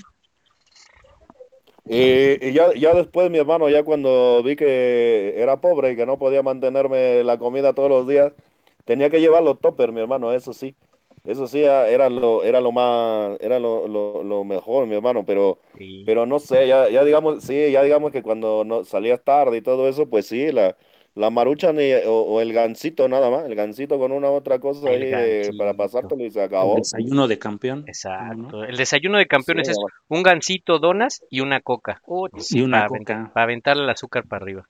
Y, 1.87 2.47
y 2.49 2.53
ya, 2.53 2.73
ya 2.75 2.95
después, 2.95 3.31
mi 3.31 3.39
hermano, 3.39 3.69
ya 3.69 3.83
cuando 3.83 4.43
vi 4.43 4.57
que 4.57 5.35
era 5.37 5.61
pobre 5.61 5.93
y 5.93 5.97
que 5.97 6.07
no 6.07 6.19
podía 6.19 6.43
mantenerme 6.43 7.23
la 7.25 7.39
comida 7.39 7.75
todos 7.75 7.91
los 7.91 8.09
días, 8.09 8.33
tenía 8.85 9.11
que 9.11 9.21
llevar 9.21 9.43
los 9.43 9.61
toppers, 9.61 9.93
mi 9.93 10.01
hermano, 10.01 10.33
eso 10.33 10.53
sí. 10.53 10.75
Eso 11.25 11.47
sí 11.47 11.63
era 11.63 11.89
era 11.89 12.11
lo, 12.11 12.45
era 12.45 12.61
lo 12.61 12.71
más, 12.73 13.39
era 13.41 13.59
lo, 13.59 13.89
lo, 13.89 14.23
lo 14.23 14.45
mejor, 14.45 14.87
mi 14.87 14.95
hermano, 14.95 15.25
pero, 15.25 15.59
Sí. 15.79 16.03
pero 16.07 16.27
no 16.27 16.39
sé, 16.39 16.69
ya, 16.69 16.89
ya 16.91 17.03
digamos, 17.05 17.43
sí, 17.43 17.71
ya 17.73 17.83
digamos 17.83 18.13
que 18.13 18.23
cuando 18.23 18.63
no, 18.65 18.85
salías 18.85 19.23
tarde 19.25 19.57
y 19.59 19.63
todo 19.63 19.89
eso, 19.89 20.07
pues 20.09 20.27
sí, 20.27 20.53
la, 20.53 20.77
la 21.15 21.31
maruchan 21.31 21.77
y- 21.81 21.95
o, 22.07 22.13
o 22.13 22.41
el 22.41 22.53
gansito 22.53 23.09
nada 23.09 23.31
más, 23.31 23.47
el 23.47 23.55
gansito 23.55 23.99
con 23.99 24.13
una 24.13 24.31
otra 24.31 24.59
cosa 24.59 24.91
El 24.91 25.03
ahí 25.03 25.11
de- 25.11 25.55
para 25.57 25.75
pasártelo 25.75 26.25
y 26.25 26.31
se 26.31 26.41
El 26.41 26.47
acabó. 26.47 26.77
desayuno 26.77 27.27
de 27.27 27.39
campeón. 27.39 27.85
Exacto. 27.87 28.65
El 28.65 28.77
desayuno 28.77 29.17
de 29.19 29.27
campeones 29.27 29.69
Sí, 29.69 29.73
es 29.73 29.79
un 30.09 30.23
gansito, 30.23 30.79
donas 30.79 31.23
y 31.31 31.41
una 31.41 31.61
coca. 31.61 32.03
Y 32.51 32.61
una 32.61 32.87
para, 32.87 32.99
coca. 32.99 33.31
para 33.33 33.45
aventarle 33.45 33.85
el 33.85 33.91
azúcar 33.91 34.25
para 34.29 34.43
arriba. 34.43 34.69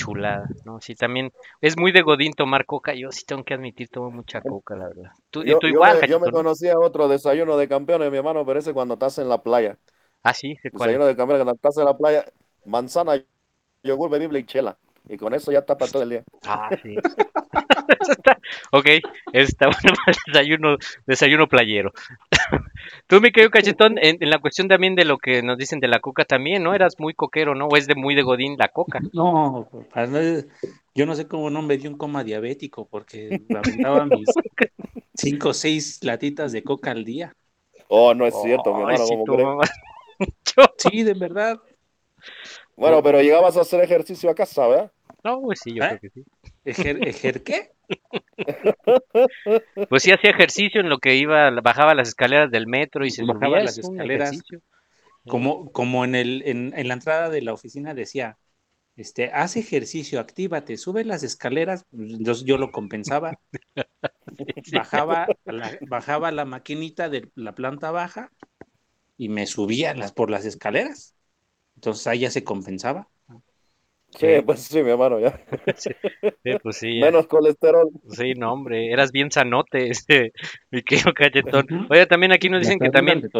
Chulada, 0.00 0.48
¿no? 0.64 0.80
Sí, 0.80 0.94
también 0.94 1.30
es 1.60 1.76
muy 1.76 1.92
de 1.92 2.02
Godín 2.02 2.32
tomar 2.32 2.64
coca. 2.66 2.94
Yo 2.94 3.10
sí 3.12 3.24
tengo 3.26 3.44
que 3.44 3.54
admitir, 3.54 3.88
tomo 3.88 4.10
mucha 4.10 4.40
coca, 4.40 4.74
la 4.76 4.88
verdad. 4.88 5.10
Tú, 5.30 5.44
Yo, 5.44 5.58
tú 5.60 5.66
yo 5.66 5.68
igual, 5.68 6.00
me, 6.00 6.06
yo 6.06 6.20
me 6.20 6.30
conocía 6.30 6.78
otro 6.78 7.08
desayuno 7.08 7.56
de 7.56 7.68
campeones, 7.68 8.10
mi 8.10 8.16
hermano, 8.18 8.44
pero 8.46 8.58
ese 8.58 8.72
cuando 8.72 8.94
estás 8.94 9.18
en 9.18 9.28
la 9.28 9.42
playa. 9.42 9.78
Ah, 10.22 10.32
sí, 10.34 10.56
¿de 10.62 10.70
cuál? 10.70 10.90
Desayuno 10.90 11.06
de 11.06 11.16
campeones 11.16 11.44
cuando 11.44 11.56
estás 11.56 11.78
en 11.78 11.84
la 11.86 11.96
playa, 11.96 12.24
manzana, 12.64 13.24
yogur 13.82 14.10
bebible 14.10 14.40
y 14.40 14.46
chela. 14.46 14.78
Y 15.10 15.16
con 15.16 15.34
eso 15.34 15.50
ya 15.50 15.66
para 15.66 15.90
todo 15.90 16.04
el 16.04 16.10
día. 16.10 16.24
Ah, 16.46 16.70
sí. 16.82 16.94
Está- 18.00 18.38
ok, 18.70 18.86
está 19.32 19.66
bueno 19.66 19.96
para 20.04 20.12
el 20.12 20.32
desayuno, 20.32 20.76
desayuno 21.04 21.48
playero. 21.48 21.92
Tú, 23.08 23.20
mi 23.20 23.32
querido 23.32 23.50
cachetón, 23.50 23.98
en, 23.98 24.18
en 24.20 24.30
la 24.30 24.38
cuestión 24.38 24.68
también 24.68 24.94
de 24.94 25.04
lo 25.04 25.18
que 25.18 25.42
nos 25.42 25.58
dicen 25.58 25.80
de 25.80 25.88
la 25.88 25.98
coca 25.98 26.24
también, 26.24 26.62
¿no? 26.62 26.74
Eras 26.74 26.94
muy 26.98 27.12
coquero, 27.14 27.56
¿no? 27.56 27.66
O 27.66 27.76
es 27.76 27.88
de 27.88 27.96
muy 27.96 28.14
de 28.14 28.22
Godín 28.22 28.56
la 28.56 28.68
coca. 28.68 29.00
No, 29.12 29.68
yo 30.94 31.06
no 31.06 31.14
sé 31.16 31.26
cómo 31.26 31.50
no 31.50 31.62
me 31.62 31.76
dio 31.76 31.90
un 31.90 31.98
coma 31.98 32.22
diabético 32.22 32.86
porque 32.86 33.40
me 33.48 33.58
aventaba 33.58 34.06
mis 34.06 34.28
cinco 35.14 35.48
o 35.48 35.54
seis 35.54 36.04
latitas 36.04 36.52
de 36.52 36.62
coca 36.62 36.92
al 36.92 37.04
día. 37.04 37.32
Oh, 37.88 38.14
no 38.14 38.26
es 38.26 38.40
cierto, 38.40 38.72
mi 38.72 38.82
hermano, 38.82 39.04
sí, 39.04 39.14
¿cómo 39.26 39.58
crees? 39.58 39.70
Sí, 40.76 41.02
de 41.02 41.14
verdad. 41.14 41.58
Bueno, 42.76 43.02
pero 43.02 43.20
llegabas 43.20 43.56
a 43.56 43.62
hacer 43.62 43.82
ejercicio 43.82 44.30
a 44.30 44.34
casa, 44.34 44.66
¿verdad? 44.66 44.92
No, 45.24 45.40
pues 45.42 45.60
sí, 45.60 45.74
yo 45.74 45.84
¿Eh? 45.84 45.86
creo 45.86 46.00
que 46.00 46.10
sí. 46.10 46.24
¿Ejer, 46.64 47.00
ejer 47.08 47.42
qué? 47.42 47.72
Pues 49.88 50.02
sí 50.04 50.12
hacía 50.12 50.30
ejercicio 50.30 50.80
en 50.80 50.88
lo 50.88 50.98
que 50.98 51.16
iba, 51.16 51.50
bajaba 51.62 51.94
las 51.94 52.08
escaleras 52.08 52.50
del 52.50 52.66
metro 52.66 53.04
y 53.04 53.10
se 53.10 53.24
Bajaba 53.26 53.60
subía, 53.60 53.60
las 53.60 53.78
escaleras. 53.78 54.30
ejercicio. 54.32 54.60
Como, 55.26 55.72
como 55.72 56.04
en, 56.04 56.14
el, 56.16 56.42
en, 56.46 56.72
en 56.76 56.88
la 56.88 56.94
entrada 56.94 57.30
de 57.30 57.42
la 57.42 57.52
oficina 57.54 57.94
decía, 57.94 58.38
este, 58.96 59.30
haz 59.32 59.56
ejercicio, 59.56 60.20
actívate, 60.20 60.76
sube 60.78 61.04
las 61.04 61.22
escaleras. 61.24 61.84
Entonces 61.92 62.44
yo 62.46 62.58
lo 62.58 62.72
compensaba. 62.72 63.40
Bajaba 64.66 65.34
la, 65.46 65.76
bajaba 65.80 66.30
la 66.32 66.44
maquinita 66.44 67.08
de 67.08 67.30
la 67.34 67.54
planta 67.54 67.90
baja 67.90 68.32
y 69.18 69.28
me 69.30 69.46
subía 69.46 69.94
las, 69.94 70.12
por 70.12 70.30
las 70.30 70.44
escaleras. 70.46 71.16
Entonces 71.76 72.06
ahí 72.08 72.20
ya 72.20 72.30
se 72.32 72.44
compensaba. 72.44 73.10
Sí, 74.18 74.26
pues 74.44 74.60
sí, 74.60 74.82
mi 74.82 74.90
hermano, 74.90 75.18
ya. 75.20 75.40
Sí, 75.76 76.52
pues 76.62 76.76
sí, 76.76 76.98
ya. 76.98 77.06
Menos 77.06 77.26
colesterol. 77.26 77.90
Sí, 78.10 78.34
no, 78.34 78.52
hombre, 78.52 78.92
eras 78.92 79.12
bien 79.12 79.30
sanote, 79.30 79.88
este, 79.90 80.32
mi 80.70 80.82
querido 80.82 81.12
cachetón. 81.14 81.66
Oye, 81.90 82.06
también 82.06 82.32
aquí 82.32 82.48
nos 82.48 82.60
dicen 82.60 82.78
que 82.78 82.90
también 82.90 83.30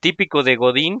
típico 0.00 0.42
de 0.42 0.56
Godín, 0.56 0.98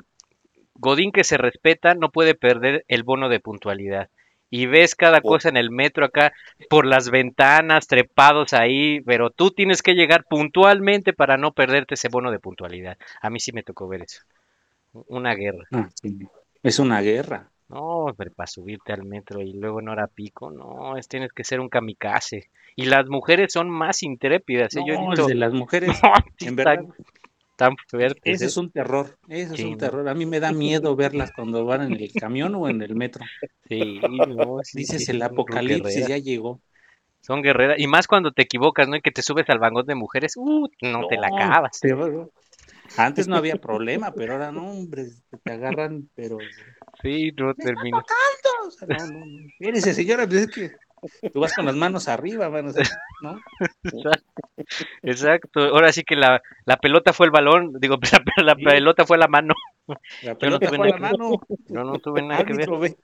Godín 0.74 1.12
que 1.12 1.24
se 1.24 1.36
respeta 1.36 1.94
no 1.94 2.10
puede 2.10 2.34
perder 2.34 2.84
el 2.88 3.02
bono 3.02 3.28
de 3.28 3.40
puntualidad. 3.40 4.08
y 4.50 4.64
ves 4.64 4.94
cada 4.94 5.18
Oh. 5.18 5.28
cosa 5.28 5.50
en 5.50 5.58
el 5.58 5.70
metro 5.70 6.06
acá 6.06 6.32
por 6.70 6.86
las 6.86 7.10
ventanas, 7.10 7.86
trepados 7.86 8.54
ahí, 8.54 9.02
pero 9.02 9.28
tú 9.28 9.50
tienes 9.50 9.82
que 9.82 9.92
llegar 9.94 10.24
puntualmente 10.24 11.12
para 11.12 11.36
no 11.36 11.52
perderte 11.52 11.94
ese 11.96 12.08
bono 12.08 12.30
de 12.30 12.38
puntualidad. 12.38 12.96
A 13.20 13.28
mí 13.28 13.40
sí 13.40 13.52
me 13.52 13.62
tocó 13.62 13.86
ver 13.88 14.00
eso. 14.02 14.22
Una 15.08 15.34
guerra. 15.34 15.64
Ah, 15.70 15.90
sí. 16.00 16.18
Es 16.62 16.78
una 16.78 17.02
guerra. 17.02 17.50
No, 17.68 18.14
pero 18.16 18.32
para 18.32 18.46
subirte 18.46 18.92
al 18.92 19.04
metro 19.04 19.42
y 19.42 19.52
luego 19.52 19.80
en 19.80 19.88
hora 19.88 20.06
pico, 20.06 20.50
no, 20.50 20.96
es 20.96 21.06
tienes 21.08 21.32
que 21.32 21.44
ser 21.44 21.60
un 21.60 21.68
kamikaze. 21.68 22.50
Y 22.76 22.86
las 22.86 23.08
mujeres 23.08 23.52
son 23.52 23.68
más 23.70 24.02
intrépidas, 24.02 24.74
¿eh? 24.76 24.82
Yo 24.86 24.94
he 24.94 24.98
No, 24.98 25.08
visto 25.10 25.26
de 25.26 25.34
las 25.34 25.52
mujeres, 25.52 25.98
No, 26.02 26.12
en 26.40 26.56
están 26.56 26.56
verdad, 26.56 26.84
tan 27.56 27.76
fuertes. 27.88 28.22
ese 28.24 28.44
¿eh? 28.44 28.48
es 28.48 28.56
un 28.56 28.70
terror. 28.70 29.18
Ese 29.28 29.54
es 29.54 29.64
un 29.64 29.72
no. 29.72 29.76
terror. 29.76 30.08
A 30.08 30.14
mí 30.14 30.26
me 30.26 30.40
da 30.40 30.52
miedo 30.52 30.96
verlas 30.96 31.32
cuando 31.32 31.64
van 31.64 31.82
en 31.82 31.94
el 32.00 32.12
camión 32.14 32.54
o 32.54 32.68
en 32.68 32.82
el 32.82 32.94
metro. 32.94 33.24
Sí, 33.68 34.00
no, 34.26 34.60
sí, 34.64 34.78
Dices, 34.78 35.04
sí, 35.04 35.12
el 35.12 35.22
apocalipsis 35.22 36.06
ya 36.06 36.18
llegó. 36.18 36.60
Son 37.20 37.42
guerreras. 37.42 37.78
Y 37.78 37.86
más 37.86 38.06
cuando 38.08 38.32
te 38.32 38.42
equivocas, 38.42 38.88
¿no? 38.88 38.96
Y 38.96 39.00
que 39.02 39.12
te 39.12 39.22
subes 39.22 39.48
al 39.50 39.58
vagón 39.60 39.86
de 39.86 39.94
mujeres, 39.94 40.34
uh, 40.36 40.68
no 40.82 41.06
te 41.06 41.16
la 41.16 41.28
No, 41.28 41.36
acabas. 41.36 41.78
te 41.80 41.92
Antes 42.96 43.28
no 43.28 43.36
había 43.36 43.56
problema, 43.56 44.12
pero 44.12 44.32
ahora 44.34 44.50
no, 44.52 44.70
hombre, 44.70 45.06
te 45.44 45.52
agarran, 45.52 46.08
pero... 46.14 46.38
Sí, 47.02 47.32
no 47.36 47.54
termina. 47.54 47.98
O 48.66 48.70
sea, 48.70 48.88
no, 48.88 49.06
no, 49.06 49.26
no. 49.26 49.46
Espérese, 49.48 49.94
señora, 49.94 50.26
pues 50.26 50.40
es 50.42 50.50
que 50.50 51.30
tú 51.30 51.40
vas 51.40 51.54
con 51.54 51.66
las 51.66 51.76
manos 51.76 52.08
arriba, 52.08 52.48
sea, 52.72 52.84
¿no? 53.22 53.38
Exacto. 55.02 55.60
Ahora 55.60 55.92
sí 55.92 56.02
que 56.02 56.16
la, 56.16 56.42
la 56.64 56.76
pelota 56.76 57.12
fue 57.12 57.26
el 57.26 57.32
balón, 57.32 57.72
digo, 57.80 57.98
la, 58.36 58.42
la 58.44 58.54
Sí. 58.54 58.64
pelota 58.64 59.06
fue 59.06 59.18
la 59.18 59.28
mano. 59.28 59.54
La 60.22 60.32
no 60.32 60.38
pelota 60.38 60.66
tuve 60.66 60.76
fue 60.76 60.88
la 60.90 60.96
mano. 60.98 61.30
Yo 61.68 61.84
no 61.84 61.98
tuve 61.98 62.22
nada 62.22 62.44
que 62.44 62.54
ver. 62.54 62.68
Ve. 62.70 62.96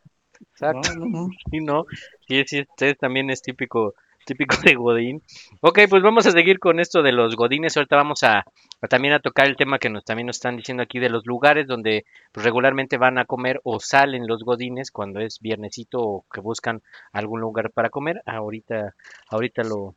Exacto. 0.50 0.94
No, 0.96 1.06
no, 1.06 1.06
no. 1.06 1.28
Sí, 1.50 1.60
no. 1.60 1.84
Sí, 2.26 2.42
sí, 2.46 2.58
este 2.58 2.94
también 2.94 3.30
es 3.30 3.40
típico, 3.42 3.94
típico 4.24 4.56
de 4.62 4.74
Godín. 4.74 5.22
Ok, 5.60 5.80
pues 5.88 6.02
vamos 6.02 6.26
a 6.26 6.30
seguir 6.30 6.58
con 6.58 6.80
esto 6.80 7.02
de 7.02 7.12
los 7.12 7.36
Godines. 7.36 7.76
Ahorita 7.76 7.96
vamos 7.96 8.22
a, 8.22 8.44
también 8.88 9.14
a 9.14 9.20
tocar 9.20 9.46
el 9.46 9.56
tema 9.56 9.78
que 9.78 9.90
nos 9.90 10.04
también 10.04 10.26
nos 10.26 10.36
están 10.36 10.56
diciendo 10.56 10.82
aquí 10.82 10.98
de 10.98 11.10
los 11.10 11.26
lugares 11.26 11.66
donde 11.66 12.04
pues, 12.32 12.44
regularmente 12.44 12.96
van 12.98 13.18
a 13.18 13.24
comer 13.24 13.60
o 13.64 13.80
salen 13.80 14.26
los 14.26 14.42
Godines 14.42 14.90
cuando 14.90 15.20
es 15.20 15.38
viernesito 15.40 16.00
o 16.00 16.24
que 16.32 16.40
buscan 16.40 16.82
algún 17.12 17.40
lugar 17.40 17.70
para 17.70 17.90
comer. 17.90 18.22
Ahorita, 18.26 18.94
ahorita 19.30 19.62
lo, 19.62 19.94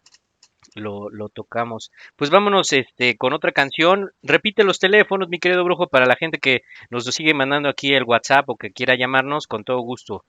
lo, 0.76 1.10
lo 1.10 1.30
tocamos. 1.30 1.92
Pues 2.16 2.30
vámonos 2.30 2.72
este, 2.74 3.18
con 3.18 3.34
otra 3.34 3.52
canción. 3.52 4.12
Repite 4.24 4.64
los 4.64 4.80
teléfonos, 4.80 5.30
mi 5.30 5.40
querido 5.40 5.64
brujo, 5.64 5.88
para 5.88 6.06
la 6.06 6.16
gente 6.16 6.40
que 6.40 6.62
nos 6.90 7.06
sigue 7.06 7.34
mandando 7.34 7.70
aquí 7.70 7.94
el 7.94 8.04
WhatsApp 8.04 8.50
o 8.50 8.58
que 8.58 8.72
quiera 8.72 8.96
llamarnos, 8.96 9.48
con 9.48 9.64
todo 9.64 9.80
gusto. 9.80 10.24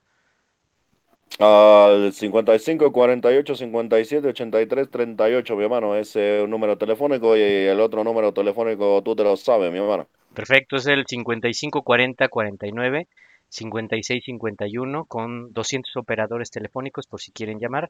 Al 1.39 2.11
55 2.11 2.91
48 2.91 3.55
57 3.55 4.27
83 4.27 4.89
38, 4.89 5.55
mi 5.55 5.63
hermano. 5.63 5.95
Ese 5.95 6.37
es 6.37 6.43
un 6.43 6.49
número 6.49 6.77
telefónico 6.77 7.37
y 7.37 7.41
el 7.41 7.79
otro 7.79 8.03
número 8.03 8.33
telefónico 8.33 9.01
tú 9.03 9.15
te 9.15 9.23
lo 9.23 9.37
sabes, 9.37 9.71
mi 9.71 9.79
hermano. 9.79 10.07
Perfecto, 10.33 10.75
es 10.75 10.87
el 10.87 11.05
55 11.07 11.81
40 11.81 12.27
49 12.27 13.07
56 13.47 14.23
51 14.25 15.05
con 15.05 15.53
200 15.53 15.95
operadores 15.95 16.51
telefónicos 16.51 17.07
por 17.07 17.21
si 17.21 17.31
quieren 17.31 17.57
llamar. 17.57 17.89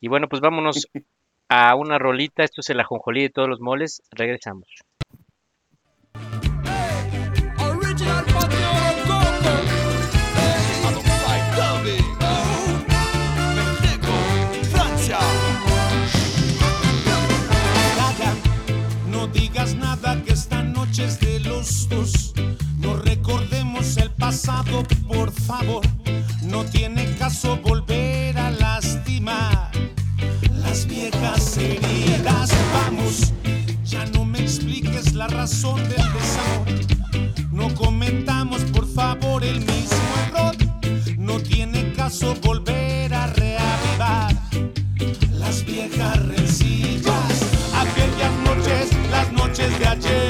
Y 0.00 0.06
bueno, 0.06 0.28
pues 0.28 0.40
vámonos 0.40 0.88
a 1.48 1.74
una 1.74 1.98
rolita. 1.98 2.44
Esto 2.44 2.60
es 2.60 2.70
el 2.70 2.78
ajonjolí 2.78 3.22
de 3.22 3.30
todos 3.30 3.48
los 3.48 3.60
moles. 3.60 4.02
Regresamos. 4.12 4.68
Por 25.06 25.30
favor. 25.30 25.84
No 26.42 26.64
tiene 26.64 27.14
caso 27.16 27.58
volver 27.58 28.38
a 28.38 28.50
lastimar 28.50 29.70
las 30.62 30.86
viejas 30.86 31.58
heridas. 31.58 32.50
Vamos, 32.72 33.32
ya 33.84 34.06
no 34.06 34.24
me 34.24 34.40
expliques 34.40 35.14
la 35.14 35.26
razón 35.28 35.76
del 35.88 36.04
desamor. 36.14 37.52
No 37.52 37.74
cometamos, 37.74 38.62
por 38.72 38.86
favor, 38.86 39.44
el 39.44 39.60
mismo 39.60 40.08
error. 40.26 40.56
No 41.18 41.38
tiene 41.40 41.92
caso 41.92 42.34
volver 42.42 43.12
a 43.12 43.26
reavivar 43.26 44.34
las 45.32 45.64
viejas 45.64 46.24
rencillas. 46.26 47.42
Aquellas 47.74 48.32
noches, 48.44 48.90
las 49.10 49.30
noches 49.32 49.78
de 49.78 49.86
ayer, 49.86 50.27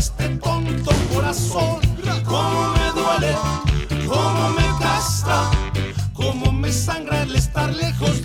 este 0.00 0.28
tonto 0.30 0.92
corazón? 1.12 1.78
¿Cómo 2.24 2.72
me 2.72 2.86
duele? 2.98 3.36
¿Cómo 4.08 4.48
me 4.56 4.66
gasta? 4.80 5.50
¿Cómo 6.14 6.50
me 6.52 6.72
sangra 6.72 7.22
el 7.22 7.36
estar 7.36 7.70
lejos 7.74 8.19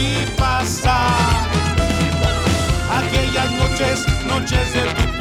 vi 0.00 0.26
pasar. 0.36 1.48
Aquellas 2.98 3.50
noches, 3.60 4.06
noches 4.26 4.72
de 4.72 5.19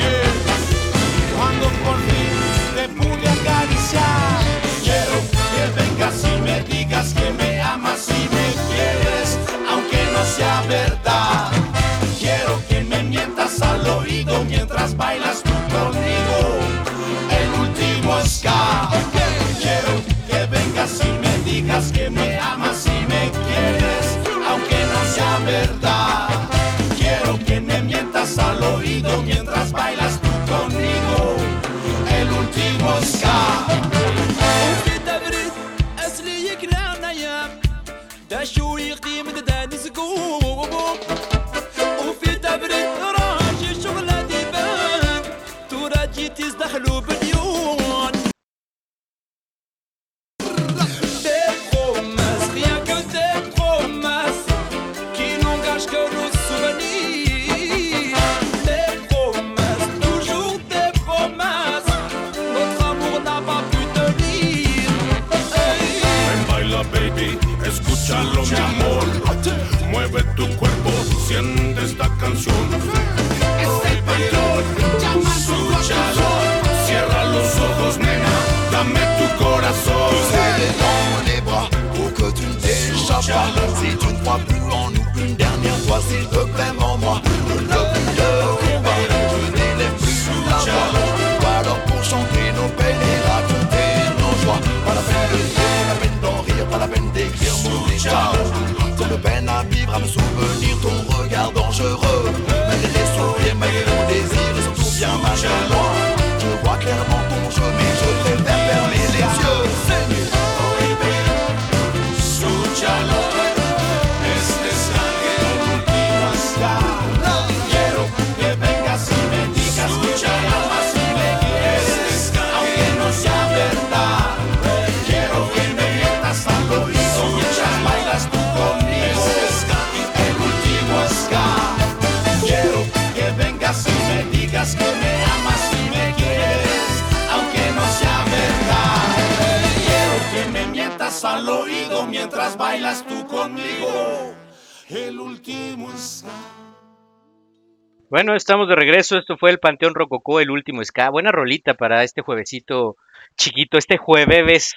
Bueno, 148.29 148.37
estamos 148.37 148.67
de 148.69 148.75
regreso. 148.75 149.17
Esto 149.17 149.37
fue 149.37 149.49
el 149.49 149.57
Panteón 149.57 149.95
Rococó, 149.95 150.39
el 150.39 150.51
último 150.51 150.83
ska. 150.85 151.09
Buena 151.09 151.31
rolita 151.31 151.73
para 151.73 152.03
este 152.03 152.21
juevesito 152.21 152.95
chiquito, 153.35 153.79
este 153.79 153.97
jueves 153.97 154.75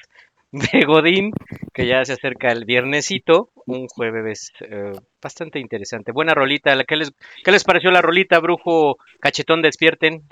de 0.53 0.85
Godín, 0.87 1.33
que 1.75 1.87
ya 1.87 2.03
se 2.07 2.15
acerca 2.15 2.51
el 2.51 2.65
viernesito. 2.65 3.51
Un 3.67 3.89
jueves 3.89 4.53
eh, 4.61 4.93
bastante 5.21 5.59
interesante. 5.59 6.13
Buena 6.13 6.33
rolita. 6.33 6.83
¿Qué 6.85 6.97
les, 6.97 7.13
¿Qué 7.45 7.53
les 7.53 7.63
pareció 7.63 7.91
la 7.91 8.01
rolita, 8.01 8.39
brujo 8.39 8.97
cachetón? 9.21 9.61
Despierten. 9.61 10.23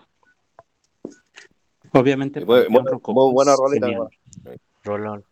Obviamente. 1.93 2.41
Muy, 2.43 2.61
Panteón 2.63 2.73
muy- 2.85 2.91
Rococó 2.91 3.13
muy 3.13 3.35
buena 3.35 3.53
rolita. 3.55 3.87
Rolón, 4.83 5.25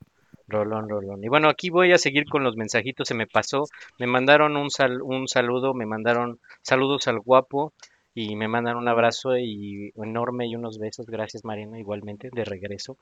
rolón, 0.49 0.88
rolón. 0.88 1.22
Y 1.22 1.28
bueno, 1.28 1.49
aquí 1.49 1.70
voy 1.70 1.92
a 1.92 1.99
seguir 1.99 2.24
con 2.28 2.42
los 2.44 2.57
mensajitos. 2.57 3.09
Se 3.09 3.14
me 3.14 3.26
pasó. 3.26 3.64
Me 3.99 4.07
mandaron 4.07 4.57
un, 4.57 4.70
sal- 4.70 5.03
un 5.03 5.28
saludo, 5.28 5.74
me 5.74 5.86
mandaron 5.86 6.40
saludos 6.62 7.07
al 7.09 7.20
guapo 7.20 7.72
y 8.14 8.34
me 8.36 8.49
mandan 8.49 8.76
un 8.76 8.88
abrazo 8.88 9.36
y 9.38 9.92
enorme 9.96 10.46
y 10.49 10.57
unos 10.57 10.78
besos. 10.78 11.07
Gracias, 11.07 11.44
Marina, 11.44 11.78
igualmente, 11.78 12.30
de 12.32 12.44
regreso. 12.44 12.96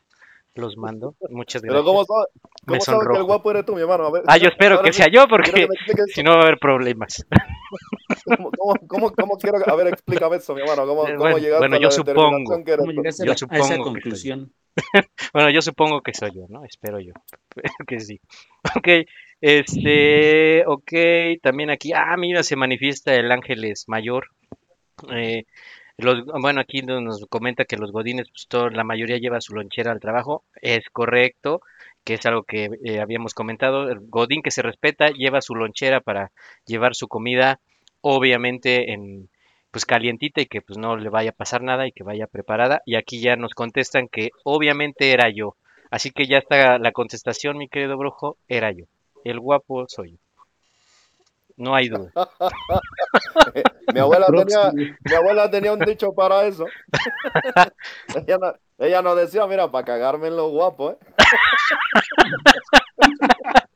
Los 0.54 0.76
mando. 0.76 1.14
Muchas 1.30 1.62
Pero 1.62 1.74
gracias. 1.74 1.84
¿cómo 1.84 2.04
sabes, 2.04 2.26
Me 2.66 2.66
cómo 2.66 2.80
sabes 2.80 3.08
que 3.08 3.16
el 3.18 3.24
sonrojo. 3.24 3.26
guapo 3.26 3.50
eres 3.50 3.64
tú, 3.66 3.74
mi 3.74 3.82
hermano? 3.82 4.06
A 4.06 4.10
ver, 4.10 4.22
Ah, 4.26 4.38
yo 4.38 4.48
espero 4.48 4.82
que 4.82 4.92
sea 4.92 5.08
yo 5.08 5.28
porque 5.28 5.68
si 6.14 6.22
no 6.22 6.32
va 6.32 6.40
a 6.40 6.42
haber 6.44 6.58
problemas. 6.58 7.26
¿Cómo, 8.24 8.50
cómo, 8.56 8.74
cómo, 8.88 9.12
cómo 9.14 9.36
quiero? 9.38 9.58
A 9.70 9.74
ver, 9.76 9.88
explícame 9.88 10.36
eso, 10.36 10.54
mi 10.54 10.60
hermano. 10.62 10.86
¿Cómo, 10.86 11.02
Eh, 11.06 11.12
cómo 11.16 11.18
bueno, 11.18 11.38
llegaste 11.38 11.58
bueno, 11.58 11.76
a 11.76 11.80
yo 11.80 11.88
la 11.88 11.90
supongo. 11.92 12.14
determinación 12.14 12.64
que 12.64 12.72
eres 12.72 12.80
¿Cómo 12.80 12.92
tú? 12.92 13.00
llegaste 13.02 13.22
a, 13.22 13.26
Yo 13.26 13.32
a 13.32 13.36
supongo 13.36 13.58
esa 13.58 13.76
que 13.76 13.82
conclusión? 13.84 14.52
Bueno, 15.32 15.50
yo 15.50 15.62
supongo 15.62 16.02
que 16.02 16.14
soy 16.14 16.32
yo, 16.34 16.46
¿no? 16.48 16.64
Espero 16.64 17.00
yo. 17.00 17.12
que 17.86 18.00
sí. 18.00 18.20
Ok, 18.76 18.88
este, 19.40 20.64
ok, 20.66 20.92
también 21.42 21.70
aquí, 21.70 21.92
ah, 21.94 22.16
mira, 22.16 22.42
se 22.42 22.56
manifiesta 22.56 23.14
el 23.14 23.30
Ángeles 23.32 23.84
Mayor. 23.88 24.28
Eh, 25.12 25.44
los, 25.98 26.24
bueno, 26.26 26.60
aquí 26.60 26.82
nos 26.82 27.26
comenta 27.28 27.64
que 27.66 27.76
los 27.78 27.92
godines, 27.92 28.28
pues 28.30 28.48
todo- 28.48 28.70
la 28.70 28.84
mayoría 28.84 29.18
lleva 29.18 29.40
su 29.42 29.54
lonchera 29.54 29.92
al 29.92 30.00
trabajo. 30.00 30.44
Es 30.62 30.90
correcto, 30.90 31.62
que 32.04 32.14
es 32.14 32.26
algo 32.26 32.44
que 32.44 32.70
eh, 32.84 33.00
habíamos 33.00 33.34
comentado. 33.34 33.90
El 33.90 34.00
godín 34.00 34.42
que 34.42 34.50
se 34.52 34.62
respeta 34.62 35.10
lleva 35.10 35.42
su 35.42 35.54
lonchera 35.56 36.00
para 36.00 36.32
llevar 36.66 36.94
su 36.94 37.08
comida, 37.08 37.60
obviamente 38.02 38.92
en 38.92 39.30
pues 39.70 39.84
calientita 39.84 40.40
y 40.40 40.46
que 40.46 40.62
pues 40.62 40.78
no 40.78 40.96
le 40.96 41.08
vaya 41.08 41.30
a 41.30 41.34
pasar 41.34 41.62
nada 41.62 41.86
y 41.86 41.92
que 41.92 42.04
vaya 42.04 42.26
preparada. 42.26 42.82
Y 42.86 42.96
aquí 42.96 43.20
ya 43.20 43.36
nos 43.36 43.54
contestan 43.54 44.08
que 44.08 44.30
obviamente 44.44 45.12
era 45.12 45.28
yo. 45.30 45.56
Así 45.90 46.10
que 46.10 46.26
ya 46.26 46.38
está 46.38 46.78
la 46.78 46.92
contestación, 46.92 47.58
mi 47.58 47.68
querido 47.68 47.96
brujo, 47.96 48.36
era 48.48 48.72
yo. 48.72 48.86
El 49.24 49.40
guapo 49.40 49.86
soy 49.88 50.12
yo. 50.12 50.18
No 51.56 51.74
hay 51.74 51.88
duda. 51.88 52.10
Mi 53.94 54.00
abuela, 54.00 54.26
tenía, 54.26 54.72
mi 54.72 55.14
abuela 55.14 55.50
tenía 55.50 55.72
un 55.72 55.80
dicho 55.80 56.12
para 56.12 56.44
eso. 56.44 56.66
ella, 58.14 58.36
no, 58.38 58.52
ella 58.78 59.00
nos 59.00 59.16
decía, 59.16 59.46
mira, 59.46 59.70
para 59.70 59.86
cagarme 59.86 60.28
en 60.28 60.36
lo 60.36 60.50
guapo, 60.50 60.92
¿eh? 60.92 60.98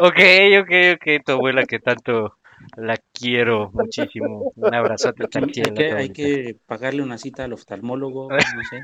Ok, 0.00 0.20
ok, 0.62 0.70
ok, 0.94 1.24
tu 1.24 1.32
abuela 1.32 1.64
que 1.64 1.80
tanto 1.80 2.36
la 2.78 2.96
quiero 3.12 3.70
muchísimo. 3.72 4.52
Un 4.56 4.74
abrazote 4.74 5.24
el 5.24 5.44
Hay 5.44 5.52
que, 5.52 5.92
hay 5.92 6.08
que 6.10 6.56
pagarle 6.66 7.02
una 7.02 7.18
cita 7.18 7.44
al 7.44 7.52
oftalmólogo, 7.52 8.28
no 8.56 8.64
sé. 8.64 8.80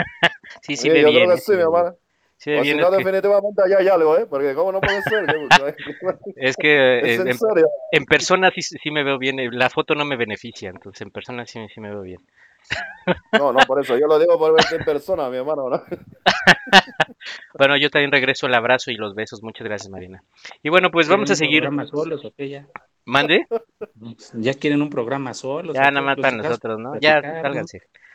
Sí, 0.62 0.76
sí 0.76 0.82
Sí, 0.82 0.88
ve 0.88 1.00
yo 1.02 1.10
bien. 1.10 1.24
creo 1.24 1.28
que 1.28 1.34
eh, 1.34 1.38
sí, 1.38 1.52
mi 1.52 1.58
hermana. 1.62 1.94
Sí 2.36 2.50
O 2.52 2.64
si 2.64 2.74
no, 2.74 2.82
es 2.82 2.90
que- 2.90 2.96
definitivamente 2.98 3.62
allá 3.64 3.78
hay 3.78 3.88
algo, 3.88 4.18
¿eh? 4.18 4.26
Porque 4.26 4.54
¿cómo 4.54 4.72
no 4.72 4.80
puede 4.80 5.02
ser? 5.02 5.24
Es 6.36 6.56
que 6.56 6.98
Es 6.98 7.18
eh, 7.20 7.30
en 7.30 7.36
en 7.92 8.04
persona 8.06 8.50
sí, 8.50 8.62
sí 8.62 8.90
me 8.90 9.04
veo 9.04 9.18
bien. 9.18 9.38
eh, 9.38 9.48
La 9.52 9.70
foto 9.70 9.94
no 9.94 10.04
me 10.04 10.16
beneficia, 10.16 10.70
entonces 10.70 11.02
en 11.02 11.10
persona 11.10 11.46
sí, 11.46 11.60
sí 11.72 11.80
me 11.80 11.90
veo 11.90 12.02
bien. 12.02 12.20
No, 13.32 13.52
no, 13.52 13.58
por 13.66 13.80
eso. 13.80 13.98
Yo 13.98 14.06
lo 14.06 14.18
digo 14.18 14.38
por 14.38 14.54
verte 14.54 14.76
en 14.76 14.84
persona, 14.84 15.28
mi 15.28 15.36
hermano, 15.36 15.68
¿no? 15.68 15.82
Bueno, 17.56 17.76
yo 17.76 17.88
también 17.88 18.12
regreso 18.12 18.46
el 18.46 18.54
abrazo 18.54 18.90
y 18.90 18.96
los 18.96 19.14
besos. 19.14 19.42
Muchas 19.42 19.64
gracias, 19.66 19.90
Marina. 19.90 20.22
Y 20.62 20.68
bueno, 20.68 20.90
pues 20.90 21.08
vamos 21.08 21.30
a 21.30 21.34
¿Quieren 21.34 21.68
un 21.68 21.78
seguir. 21.78 21.88
solos 21.88 22.32
ya? 22.36 22.66
¿Mande? 23.06 23.46
Ya 24.34 24.54
quieren 24.54 24.82
un 24.82 24.90
programa 24.90 25.32
solos. 25.34 25.74
Ya 25.74 25.88
¿o 25.88 25.90
nada 25.90 26.02
más 26.02 26.16
Los 26.18 26.22
para 26.22 26.36
nosotros, 26.36 26.78
¿no? 26.78 26.98
Ya, 27.00 27.20
platicar, 27.20 27.54
¿no? 27.54 27.62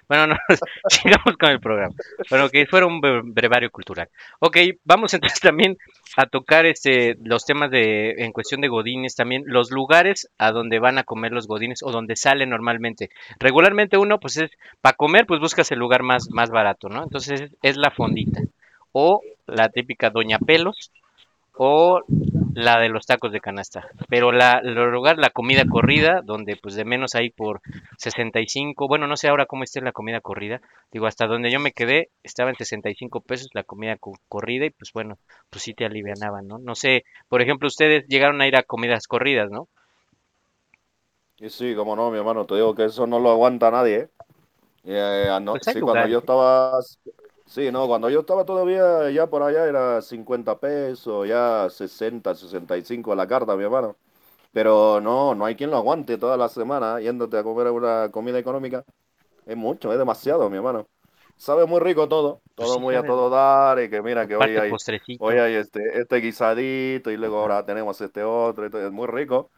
Bueno, 0.10 0.28
no, 0.28 0.36
sigamos 0.89 1.38
con 1.38 1.51
el 1.51 1.60
programa. 1.60 1.93
Bueno, 2.30 2.49
que 2.49 2.66
fuera 2.66 2.88
un 2.88 2.99
bre- 3.01 3.22
brevario 3.24 3.70
cultural. 3.72 4.10
Ok, 4.39 4.57
vamos 4.84 5.14
entonces 5.14 5.39
también 5.39 5.78
a 6.18 6.26
tocar 6.26 6.65
este 6.65 7.15
los 7.23 7.45
temas 7.45 7.69
de 7.72 8.11
en 8.18 8.31
cuestión 8.31 8.61
de 8.61 8.68
godines 8.69 9.15
también, 9.15 9.44
los 9.45 9.69
lugares 9.72 10.30
a 10.40 10.52
donde 10.52 10.80
van 10.80 10.98
a 10.98 11.03
comer 11.03 11.31
los 11.31 11.48
godines 11.48 11.84
o 11.84 11.91
donde 11.91 12.15
salen 12.15 12.49
normalmente. 12.49 13.10
Regularmente 13.40 13.98
uno, 13.98 14.19
pues 14.19 14.38
es 14.38 14.52
para 14.81 14.95
comer, 14.98 15.26
pues 15.27 15.40
buscas 15.40 15.72
el 15.72 15.80
lugar 15.80 16.02
más 16.03 16.30
más 16.31 16.49
barato, 16.49 16.90
¿no? 16.90 17.03
Entonces 17.03 17.41
es, 17.41 17.52
es 17.61 17.77
la 17.77 17.91
fondita 17.91 18.41
o 18.91 19.22
la 19.45 19.69
típica 19.69 20.10
Doña 20.10 20.40
Pelos 20.40 20.91
o 21.53 22.02
la 22.60 22.80
de 22.80 22.90
los 22.90 23.06
tacos 23.06 23.31
de 23.31 23.41
canasta. 23.41 23.88
Pero 24.10 24.31
la, 24.31 24.60
el 24.64 24.73
lugar, 24.76 25.18
la 25.18 25.30
comida 25.31 25.65
corrida, 25.65 26.22
donde 26.23 26.57
pues 26.57 26.76
de 26.76 26.86
menos 26.86 27.15
hay 27.15 27.30
por 27.31 27.61
65, 27.98 28.88
bueno, 28.88 29.07
no 29.07 29.18
sé 29.18 29.27
ahora 29.27 29.45
cómo 29.45 29.64
esté 29.64 29.81
la 29.81 29.91
comida 29.91 30.22
corrida, 30.22 30.61
digo, 30.91 31.06
hasta 31.07 31.27
donde 31.27 31.52
yo 31.52 31.60
me 31.60 31.73
quedé 31.73 32.10
estaba 32.23 32.49
en 32.49 32.56
65 32.56 33.22
pesos 33.22 33.49
la 33.53 33.64
comida 33.64 33.98
co- 33.98 34.19
corrida 34.30 34.65
y 34.65 34.69
pues 34.72 34.91
bueno, 34.94 35.18
pues 35.49 35.64
sí 35.64 35.73
te 35.73 35.86
alivianaban, 35.86 36.48
¿no? 36.48 36.60
No 36.60 36.76
sé, 36.76 37.03
por 37.27 37.41
ejemplo, 37.41 37.68
ustedes 37.68 38.06
llegaron 38.07 38.41
a 38.41 38.48
ir 38.48 38.56
a 38.56 38.64
comidas 38.64 39.07
corridas, 39.07 39.49
¿no? 39.52 39.68
Y 41.40 41.49
sí, 41.49 41.73
como 41.76 41.95
no, 41.95 42.11
mi 42.11 42.18
hermano, 42.19 42.45
te 42.45 42.56
digo 42.56 42.76
que 42.76 42.86
eso 42.86 43.07
no 43.07 43.19
lo 43.19 43.31
aguanta 43.31 43.72
nadie, 43.72 43.95
¿eh? 43.98 44.10
Eh, 44.84 45.40
no, 45.41 45.57
Pues 45.57 45.76
cuando 45.84 46.07
yo 46.07 46.19
estaba, 46.19 46.80
sí, 47.49 47.71
no, 47.71 47.88
cuando 47.88 48.09
yo 48.09 48.21
estaba 48.21 48.45
todavía 48.45 49.09
ya 49.11 49.27
por 49.27 49.43
allá 49.43 49.65
era 49.65 50.01
50 50.01 50.59
pesos, 50.59 51.27
ya 51.27 51.67
60, 51.69 52.35
65 52.35 53.11
a 53.11 53.15
la 53.15 53.27
carta, 53.27 53.55
mi 53.55 53.63
hermano. 53.63 53.95
Pero 54.51 55.01
no, 55.01 55.35
no 55.35 55.45
hay 55.45 55.55
quien 55.55 55.69
lo 55.71 55.77
aguante 55.77 56.17
toda 56.17 56.38
la 56.38 56.49
semana 56.49 56.99
yéndote 57.01 57.38
a 57.38 57.43
comer 57.43 57.67
una 57.67 58.09
comida 58.11 58.39
económica. 58.39 58.84
Es 59.45 59.57
mucho, 59.57 59.91
es 59.91 59.99
demasiado, 59.99 60.49
mi 60.49 60.57
hermano. 60.57 60.88
Sabe 61.38 61.65
muy 61.65 61.80
rico 61.80 62.07
todo, 62.09 62.41
todo 62.55 62.73
sí, 62.76 62.80
muy 62.80 62.95
a 62.95 63.03
todo 63.03 63.30
dar 63.30 63.80
y 63.81 63.89
que 63.89 64.01
mira 64.01 64.27
que 64.27 64.35
hoy 64.35 64.57
hay, 64.57 64.69
postrecito. 64.69 65.23
hoy 65.23 65.38
hay 65.38 65.55
este, 65.55 65.99
este 65.99 66.17
guisadito 66.17 67.11
y 67.11 67.17
luego 67.17 67.39
ahora 67.39 67.65
tenemos 67.65 68.01
este 68.01 68.23
otro, 68.23 68.65
y 68.65 68.69
todo, 68.69 68.85
es 68.85 68.91
muy 68.91 69.07
rico. 69.07 69.49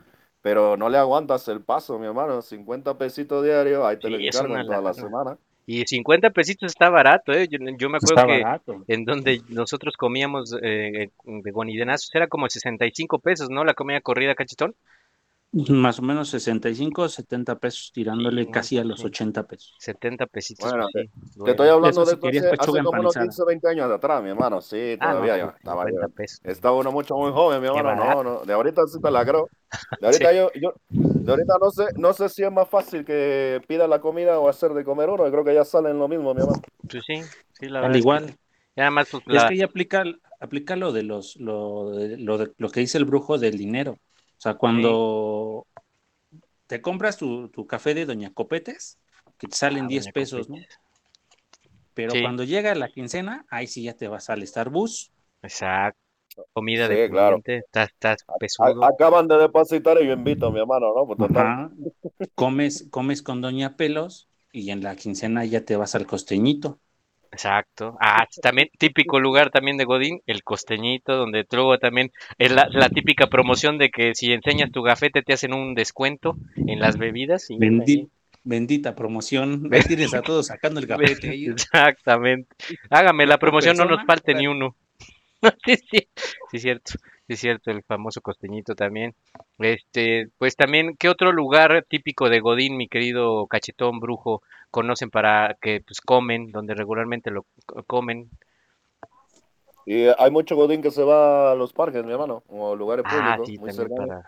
Pero 0.41 0.77
no 0.77 0.89
le 0.89 0.97
aguantas 0.97 1.47
el 1.47 1.61
paso, 1.61 1.99
mi 1.99 2.07
hermano. 2.07 2.41
50 2.41 2.97
pesitos 2.97 3.43
diarios, 3.43 3.83
ahí 3.83 3.97
te 3.97 4.09
lo 4.09 4.17
Sí, 4.17 4.27
es 4.27 4.35
encargo 4.35 4.53
una 4.53 4.61
en 4.61 4.67
toda 4.67 4.81
la 4.81 4.93
semana. 4.93 5.37
Y 5.73 5.85
50 5.87 6.31
pesitos 6.31 6.71
está 6.71 6.89
barato, 6.89 7.31
¿eh? 7.31 7.47
Yo, 7.49 7.57
yo 7.77 7.89
me 7.89 7.97
acuerdo 7.97 8.15
Está 8.15 8.27
que 8.27 8.43
barato. 8.43 8.83
en 8.87 9.05
donde 9.05 9.41
nosotros 9.49 9.95
comíamos 9.97 10.53
eh, 10.61 11.09
de 11.23 11.51
gonidenazos 11.51 12.09
era 12.13 12.27
como 12.27 12.49
65 12.49 13.19
pesos, 13.19 13.49
¿no? 13.49 13.63
La 13.63 13.73
comida 13.73 14.01
corrida, 14.01 14.35
cachetón. 14.35 14.75
Más 15.53 15.99
o 15.99 16.01
menos 16.01 16.29
65, 16.29 17.09
70 17.09 17.59
pesos, 17.59 17.91
tirándole 17.93 18.45
Sí, 18.45 18.51
casi 18.51 18.77
a 18.77 18.85
los 18.85 18.99
sí. 19.01 19.07
80 19.07 19.43
pesos. 19.43 19.75
70 19.79 20.25
pesitos. 20.25 20.69
Bueno, 20.71 20.87
sí, 20.93 21.07
Te 21.07 21.09
bueno. 21.35 21.51
estoy 21.51 21.67
hablando 21.69 22.01
Eso 22.03 22.05
de 22.05 22.21
si 22.31 22.37
hace, 22.37 22.47
hace 22.47 22.57
como 22.57 22.79
unos 23.01 23.15
empanizada. 23.15 23.25
15, 23.25 23.43
20 23.45 23.67
años 23.69 23.89
de 23.89 23.95
atrás, 23.95 24.23
mi 24.23 24.29
hermano. 24.29 24.61
Sí, 24.61 24.97
Ah, 24.99 25.07
no, 25.07 25.11
todavía 25.19 25.33
pues, 25.33 25.41
yo 25.43 25.57
estaba, 25.57 25.83
50 25.85 26.07
yo- 26.07 26.13
pesos. 26.15 26.39
estaba 26.43 26.77
uno 26.77 26.91
mucho 26.93 27.15
muy 27.15 27.31
joven, 27.31 27.61
mi 27.61 27.67
hermano. 27.67 28.05
No, 28.05 28.23
no. 28.23 28.45
De 28.45 28.53
ahorita 28.53 28.87
sí 28.87 29.01
te 29.01 29.11
la 29.11 29.25
creo. 29.25 29.49
De 29.99 30.07
ahorita 30.07 30.33
yo, 30.33 30.51
yo, 30.55 30.73
de 31.23 31.31
ahorita 31.31 31.53
no 31.61 31.69
sé, 31.71 31.85
no 31.97 32.13
sé 32.13 32.29
si 32.29 32.43
es 32.43 32.51
más 32.51 32.67
fácil 32.69 33.05
que 33.05 33.61
pida 33.67 33.87
la 33.87 33.99
comida 34.01 34.39
o 34.39 34.49
hacer 34.49 34.71
de 34.73 34.83
comer 34.83 35.09
uno. 35.09 35.25
Yo 35.25 35.31
creo 35.31 35.43
que 35.43 35.53
ya 35.53 35.65
salen 35.65 35.97
lo 35.99 36.07
mismo, 36.07 36.33
mi 36.33 36.41
hermano. 36.41 36.61
Pues 36.89 37.03
sí, 37.05 37.21
sí, 37.59 37.67
la 37.67 37.79
Al 37.79 37.91
verdad. 37.91 37.91
es 37.91 37.93
que 37.93 37.99
igual. 37.99 38.29
sí. 38.29 38.35
Y 38.75 38.81
además, 38.81 39.07
pues, 39.11 39.23
Es 39.27 39.33
la- 39.33 39.49
que 39.49 39.57
ya 39.57 39.65
aplica, 39.65 40.03
aplica 40.39 40.75
lo 40.75 40.91
de 40.93 41.03
los, 41.03 41.35
lo, 41.37 41.91
de- 41.91 42.17
lo, 42.17 42.37
de- 42.37 42.51
lo 42.57 42.69
que 42.69 42.79
dice 42.79 42.97
el 42.97 43.05
brujo 43.05 43.37
del 43.37 43.57
dinero. 43.57 43.93
O 43.93 44.41
sea, 44.41 44.55
cuando 44.55 45.67
te 46.67 46.81
compras 46.81 47.17
tu, 47.17 47.49
tu 47.49 47.67
café 47.67 47.93
de 47.93 48.05
Doña 48.05 48.33
Copetes, 48.33 48.97
que 49.37 49.47
te 49.47 49.55
salen 49.55 49.85
Ah, 49.85 49.87
10 49.87 50.05
Doña 50.05 50.13
pesos, 50.13 50.49
¿no? 50.49 50.55
Pero 51.93 52.11
Sí. 52.11 52.21
cuando 52.21 52.43
llega 52.43 52.73
la 52.75 52.87
quincena, 52.87 53.45
ahí 53.49 53.67
sí 53.67 53.83
ya 53.83 53.93
te 53.93 54.07
vas 54.07 54.29
al 54.29 54.45
Starbucks. 54.47 55.11
Exacto. 55.43 55.99
Comida 56.53 56.87
Sí, 56.87 56.93
de 56.95 57.09
claro. 57.09 57.41
estás, 57.45 57.89
estás 57.89 58.23
A- 58.27 58.33
pesudo. 58.37 58.83
acaban 58.83 59.27
de 59.27 59.37
depositar 59.37 59.97
y 60.01 60.07
yo 60.07 60.13
invito, 60.13 60.51
mi 60.51 60.59
hermano, 60.59 60.93
¿no? 60.95 61.15
Total. 61.15 61.69
Comes, 62.35 62.87
comes 62.89 63.21
con 63.21 63.41
Doña 63.41 63.75
Pelos 63.75 64.27
y 64.51 64.71
en 64.71 64.81
la 64.83 64.95
quincena 64.95 65.45
ya 65.45 65.63
te 65.65 65.75
vas 65.75 65.95
al 65.95 66.05
costeñito. 66.05 66.79
Exacto. 67.31 67.97
Ah, 68.01 68.25
también 68.41 68.69
típico 68.77 69.19
lugar 69.19 69.51
también 69.51 69.77
de 69.77 69.85
Godín, 69.85 70.19
el 70.25 70.43
costeñito, 70.43 71.15
donde 71.15 71.45
luego 71.49 71.77
también 71.79 72.11
es 72.37 72.51
la, 72.51 72.67
la 72.69 72.89
típica 72.89 73.27
promoción 73.27 73.77
de 73.77 73.89
que 73.89 74.13
si 74.15 74.33
enseñas 74.33 74.71
tu 74.71 74.81
gafete 74.81 75.21
te 75.21 75.31
hacen 75.31 75.53
un 75.53 75.73
descuento 75.73 76.35
en 76.57 76.81
las 76.81 76.97
bebidas. 76.97 77.49
Y 77.49 77.57
Bendi- 77.57 78.09
bendita 78.43 78.95
promoción. 78.95 79.69
Ahí 79.71 79.81
tienes 79.83 80.13
a 80.13 80.21
todos 80.21 80.47
sacando 80.47 80.81
el 80.81 80.87
gafete. 80.87 81.29
ahí. 81.29 81.45
Exactamente. 81.49 82.53
Hágame 82.89 83.25
la 83.25 83.37
promoción, 83.37 83.77
no 83.77 83.85
nos 83.85 84.03
falte 84.05 84.33
ni 84.33 84.47
uno. 84.47 84.75
sí, 85.65 85.75
sí, 85.89 86.09
sí, 86.47 86.59
cierto. 86.59 86.93
Sí, 87.27 87.35
cierto, 87.37 87.71
el 87.71 87.83
famoso 87.83 88.21
costeñito 88.21 88.75
también. 88.75 89.15
Este, 89.59 90.29
pues 90.37 90.55
también, 90.55 90.95
¿qué 90.97 91.07
otro 91.09 91.31
lugar 91.31 91.85
típico 91.87 92.29
de 92.29 92.39
Godín, 92.41 92.77
mi 92.77 92.87
querido 92.89 93.47
cachetón 93.47 93.99
brujo, 93.99 94.41
conocen 94.69 95.09
para 95.11 95.55
que 95.61 95.81
pues 95.85 96.01
comen, 96.01 96.51
donde 96.51 96.73
regularmente 96.75 97.31
lo 97.31 97.45
co- 97.65 97.83
comen? 97.83 98.29
Y 99.85 100.05
hay 100.17 100.31
mucho 100.31 100.55
godín 100.55 100.81
que 100.81 100.91
se 100.91 101.03
va 101.03 101.51
a 101.51 101.55
los 101.55 101.73
parques, 101.73 102.03
mi 102.05 102.11
hermano, 102.11 102.43
o 102.47 102.75
lugares 102.75 103.05
Ah, 103.05 103.39
públicos, 103.39 103.43
sí, 103.43 103.57
muy 103.57 103.71
también 103.71 103.71
cercanos. 103.71 104.13
para, 104.13 104.23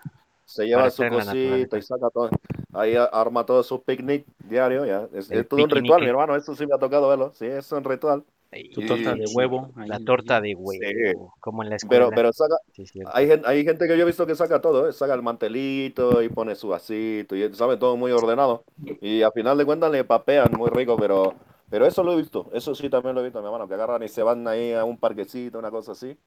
Se 0.45 0.65
lleva 0.65 0.89
su 0.91 1.07
cosita 1.07 1.77
y 1.77 1.81
saca 1.83 2.09
todo. 2.11 2.35
Ahí 2.73 2.95
arma 2.97 3.45
todo 3.45 3.63
su 3.63 3.83
picnic 3.83 4.27
diario, 4.39 4.85
ya. 4.85 5.09
Es, 5.13 5.31
es 5.31 5.47
todo 5.47 5.63
un 5.63 5.71
ritual, 5.71 6.03
mi 6.03 6.09
hermano. 6.09 6.35
Eso 6.35 6.55
sí 6.55 6.67
me 6.67 6.75
ha 6.75 6.79
tocado 6.79 7.09
verlo. 7.09 7.31
Sí, 7.33 7.45
es 7.47 7.71
un 7.71 7.83
ritual. 7.83 8.25
Tu 8.73 8.85
torta 8.85 9.15
de 9.15 9.25
huevo. 9.33 9.69
ahí 9.75 9.87
La 9.87 9.99
torta 9.99 10.41
de 10.41 10.49
Sí. 10.49 10.55
huevo, 10.57 11.33
como 11.39 11.63
en 11.63 11.69
la 11.69 11.75
escuela. 11.77 12.05
Pero, 12.05 12.15
pero 12.15 12.33
saca, 12.33 12.55
Sí, 12.73 12.85
hay 13.05 13.27
gente, 13.27 13.47
hay 13.47 13.63
gente 13.63 13.87
que 13.87 13.97
yo 13.97 14.03
he 14.03 14.05
visto 14.05 14.25
que 14.25 14.35
saca 14.35 14.61
todo, 14.61 14.87
¿eh? 14.87 14.93
Saca 14.93 15.13
el 15.13 15.21
mantelito 15.23 16.21
y 16.21 16.29
pone 16.29 16.55
su 16.55 16.67
vasito 16.69 17.35
y 17.35 17.53
sabe 17.53 17.77
todo 17.77 17.97
muy 17.97 18.11
ordenado. 18.11 18.63
Y 19.01 19.21
al 19.21 19.31
final 19.31 19.57
de 19.57 19.65
cuentas 19.65 19.91
le 19.91 20.03
papean 20.03 20.51
muy 20.57 20.69
rico, 20.69 20.97
pero, 20.97 21.33
pero 21.69 21.85
eso 21.85 22.03
lo 22.03 22.13
he 22.13 22.17
visto. 22.17 22.49
Eso 22.53 22.75
sí 22.75 22.89
también 22.89 23.15
lo 23.15 23.21
he 23.21 23.23
visto, 23.25 23.39
mi 23.39 23.45
hermano, 23.45 23.67
que 23.67 23.73
agarran 23.73 24.03
y 24.03 24.07
se 24.07 24.23
van 24.23 24.47
ahí 24.47 24.73
a 24.73 24.83
un 24.83 24.97
parquecito, 24.97 25.57
una 25.59 25.71
cosa 25.71 25.93
así. 25.93 26.17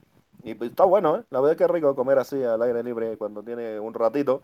Y 0.42 0.54
pues, 0.54 0.70
está 0.70 0.84
bueno, 0.84 1.16
¿eh? 1.16 1.22
La 1.30 1.40
verdad 1.40 1.52
es 1.52 1.58
que 1.58 1.64
es 1.64 1.70
rico 1.70 1.94
comer 1.96 2.18
así 2.18 2.42
al 2.42 2.62
aire 2.62 2.82
libre 2.82 3.16
cuando 3.16 3.42
tiene 3.42 3.80
un 3.80 3.94
ratito. 3.94 4.42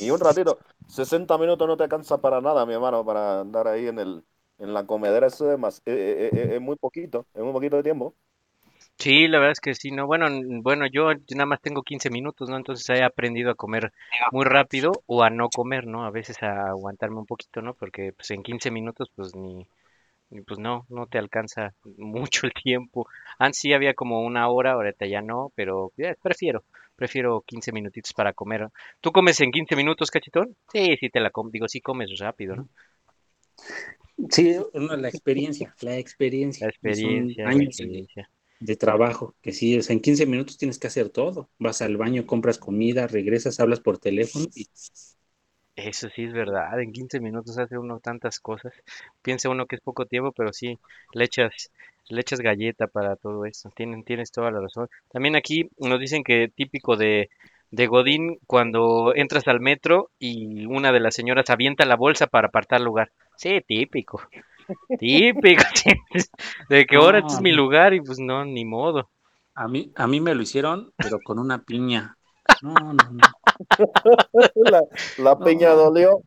Y 0.00 0.10
un 0.10 0.18
ratito, 0.18 0.58
60 0.88 1.36
minutos 1.38 1.66
no 1.68 1.76
te 1.76 1.88
cansa 1.88 2.18
para 2.18 2.40
nada, 2.40 2.66
mi 2.66 2.74
hermano, 2.74 3.04
para 3.04 3.40
andar 3.40 3.68
ahí 3.68 3.86
en 3.86 3.98
el, 3.98 4.24
en 4.58 4.74
la 4.74 4.86
comedera. 4.86 5.26
Eso 5.28 5.52
es, 5.52 5.58
más, 5.58 5.82
es, 5.84 5.94
es- 5.96 6.32
es- 6.34 6.50
es 6.52 6.60
muy 6.60 6.76
poquito, 6.76 7.26
es 7.34 7.42
muy 7.42 7.52
poquito 7.52 7.76
de 7.76 7.82
tiempo. 7.84 8.16
Sí, 8.98 9.28
la 9.28 9.38
verdad 9.38 9.52
es 9.52 9.60
que 9.60 9.74
sí, 9.74 9.90
no, 9.90 10.06
bueno, 10.06 10.26
bueno, 10.62 10.86
yo 10.86 11.10
nada 11.30 11.46
más 11.46 11.60
tengo 11.60 11.82
15 11.82 12.10
minutos, 12.10 12.48
¿no? 12.48 12.56
Entonces 12.56 12.88
he 12.90 13.02
aprendido 13.02 13.50
a 13.50 13.54
comer 13.54 13.92
muy 14.30 14.44
rápido 14.44 14.92
o 15.06 15.22
a 15.22 15.30
no 15.30 15.48
comer, 15.50 15.86
¿no? 15.86 16.04
A 16.04 16.10
veces 16.10 16.42
a 16.42 16.68
aguantarme 16.68 17.18
un 17.18 17.26
poquito, 17.26 17.60
¿no? 17.62 17.74
Porque 17.74 18.12
pues 18.12 18.30
en 18.30 18.42
15 18.42 18.70
minutos 18.70 19.10
pues 19.14 19.34
ni, 19.34 19.66
ni, 20.30 20.42
pues 20.42 20.60
no, 20.60 20.86
no 20.90 21.06
te 21.06 21.18
alcanza 21.18 21.74
mucho 21.98 22.46
el 22.46 22.54
tiempo. 22.54 23.08
Antes 23.38 23.60
sí 23.60 23.72
había 23.74 23.94
como 23.94 24.22
una 24.22 24.48
hora, 24.48 24.72
ahorita 24.72 25.06
ya 25.06 25.22
no, 25.22 25.52
pero 25.56 25.92
prefiero, 26.22 26.64
prefiero 26.96 27.42
15 27.46 27.72
minutitos 27.72 28.12
para 28.14 28.32
comer. 28.34 28.68
¿Tú 29.00 29.12
comes 29.12 29.40
en 29.40 29.52
15 29.52 29.76
minutos, 29.76 30.10
cachetón? 30.10 30.56
Sí, 30.72 30.96
sí 31.00 31.10
te 31.10 31.20
la 31.20 31.30
com, 31.30 31.50
digo, 31.50 31.68
sí 31.68 31.80
comes 31.80 32.10
rápido, 32.18 32.56
¿no? 32.56 32.68
Sí, 34.30 34.56
no, 34.74 34.96
la 34.96 35.08
experiencia, 35.08 35.74
la 35.80 35.98
experiencia. 35.98 36.66
La 36.66 36.70
experiencia, 36.70 37.44
la 37.44 37.50
años 37.50 37.76
de, 37.76 37.84
experiencia. 37.84 38.30
de 38.60 38.76
trabajo, 38.76 39.34
que 39.42 39.52
sí, 39.52 39.78
o 39.78 39.82
sea, 39.82 39.94
en 39.94 40.00
15 40.00 40.26
minutos 40.26 40.58
tienes 40.58 40.78
que 40.78 40.86
hacer 40.88 41.10
todo. 41.10 41.50
Vas 41.58 41.82
al 41.82 41.96
baño, 41.96 42.26
compras 42.26 42.58
comida, 42.58 43.06
regresas, 43.06 43.60
hablas 43.60 43.80
por 43.80 43.98
teléfono 43.98 44.46
y 44.54 44.68
Eso 45.76 46.08
sí 46.14 46.22
es 46.24 46.32
verdad, 46.32 46.80
en 46.80 46.92
15 46.92 47.18
minutos 47.20 47.58
hace 47.58 47.76
uno 47.78 47.98
tantas 48.00 48.38
cosas. 48.38 48.72
Piensa 49.22 49.48
uno 49.48 49.66
que 49.66 49.76
es 49.76 49.82
poco 49.82 50.06
tiempo, 50.06 50.32
pero 50.32 50.52
sí, 50.52 50.78
le 51.12 51.24
echas, 51.24 51.72
le 52.08 52.20
echas 52.20 52.40
galleta 52.40 52.86
para 52.86 53.16
todo 53.16 53.44
eso. 53.44 53.70
Tienen, 53.74 54.04
tienes 54.04 54.30
toda 54.30 54.52
la 54.52 54.60
razón. 54.60 54.88
También 55.10 55.34
aquí 55.36 55.68
nos 55.78 55.98
dicen 55.98 56.22
que 56.22 56.48
típico 56.54 56.96
de, 56.96 57.28
de 57.70 57.86
Godín 57.86 58.38
cuando 58.46 59.12
entras 59.14 59.48
al 59.48 59.60
metro 59.60 60.10
y 60.18 60.66
una 60.66 60.92
de 60.92 61.00
las 61.00 61.14
señoras 61.14 61.50
avienta 61.50 61.84
la 61.84 61.96
bolsa 61.96 62.26
para 62.26 62.48
apartar 62.48 62.80
lugar. 62.80 63.12
Sí, 63.36 63.60
típico. 63.66 64.22
Típico. 64.98 65.62
De 66.68 66.86
que 66.86 66.96
ahora 66.96 67.18
este 67.18 67.34
es 67.34 67.40
mi 67.40 67.50
No. 67.50 67.56
lugar 67.56 67.94
y 67.94 68.00
pues 68.00 68.18
no, 68.18 68.44
ni 68.44 68.64
modo. 68.64 69.10
a 69.54 69.68
mí, 69.68 69.92
a 69.96 70.06
mí 70.06 70.20
me 70.20 70.34
lo 70.34 70.42
hicieron, 70.42 70.92
pero 70.96 71.18
con 71.20 71.38
una 71.38 71.62
piña. 71.62 72.16
No, 72.62 72.74
no, 72.74 73.10
no. 73.10 73.33
La, 74.54 74.82
la 75.18 75.38
piña 75.38 75.70
No. 75.70 75.76
dolió. 75.76 76.20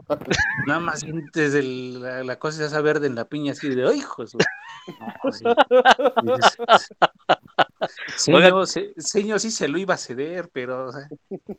Nada 0.66 0.80
más 0.80 1.00
sientes 1.02 1.54
el- 1.56 2.02
la, 2.02 2.24
la 2.24 2.40
cosa 2.40 2.66
esa 2.66 2.82
verde 2.82 3.08
en 3.08 3.16
la 3.16 3.26
piña 3.26 3.52
así 3.52 3.70
de, 3.70 3.88
¡ay, 3.88 3.98
hijo! 4.00 4.24
de 4.24 4.28
su-". 4.28 4.38
No, 5.28 5.32
sí. 5.32 5.44
Se- 8.66 8.94
señor, 9.02 9.40
sí 9.40 9.52
se 9.52 9.68
lo 9.68 9.78
iba 9.78 9.94
a 9.94 9.98
ceder, 9.98 10.50
pero 10.52 10.88
o 10.88 10.92
sea, 10.92 11.08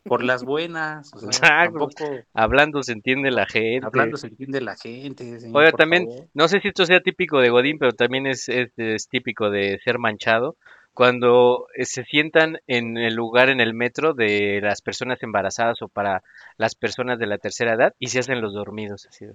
por 0.05 0.23
las 0.25 0.45
buenas, 0.45 1.11
o 1.15 1.19
sea, 1.19 1.29
Exacto. 1.29 1.79
tampoco 1.79 2.21
Hablando 2.35 2.83
se 2.83 2.93
entiende 2.93 3.31
la 3.31 3.47
gente. 3.47 3.87
hablando 3.87 4.17
se 4.17 4.29
entiende 4.29 4.61
la 4.61 4.77
gente, 4.77 5.39
señor, 5.41 5.57
Oiga, 5.57 5.73
también, 5.73 6.07
favor. 6.07 6.27
no 6.35 6.49
sé 6.49 6.61
si 6.61 6.69
esto 6.69 6.87
sea 6.87 7.01
típico 7.01 7.39
de 7.41 7.51
Godín, 7.51 7.79
pero 7.79 7.93
también 7.93 8.27
es, 8.27 8.49
es, 8.49 8.71
es 8.77 9.09
típico 9.09 9.51
de 9.51 9.79
ser 9.85 9.99
manchado. 9.99 10.57
Cuando 10.99 11.69
eh, 11.75 11.85
se 11.87 12.05
sientan 12.05 12.59
en 12.67 12.97
el 12.99 13.15
lugar 13.15 13.49
en 13.51 13.61
el 13.61 13.73
metro 13.75 14.15
de 14.15 14.61
las 14.63 14.83
personas 14.83 15.23
embarazadas 15.23 15.81
o 15.83 15.89
para 15.89 16.23
las 16.59 16.75
personas 16.75 17.19
de 17.19 17.27
la 17.27 17.39
tercera 17.39 17.75
edad 17.75 17.95
y 17.99 18.09
se 18.09 18.19
hacen 18.21 18.41
los 18.43 18.53
dormidos. 18.53 19.07
Así 19.07 19.27
de, 19.27 19.35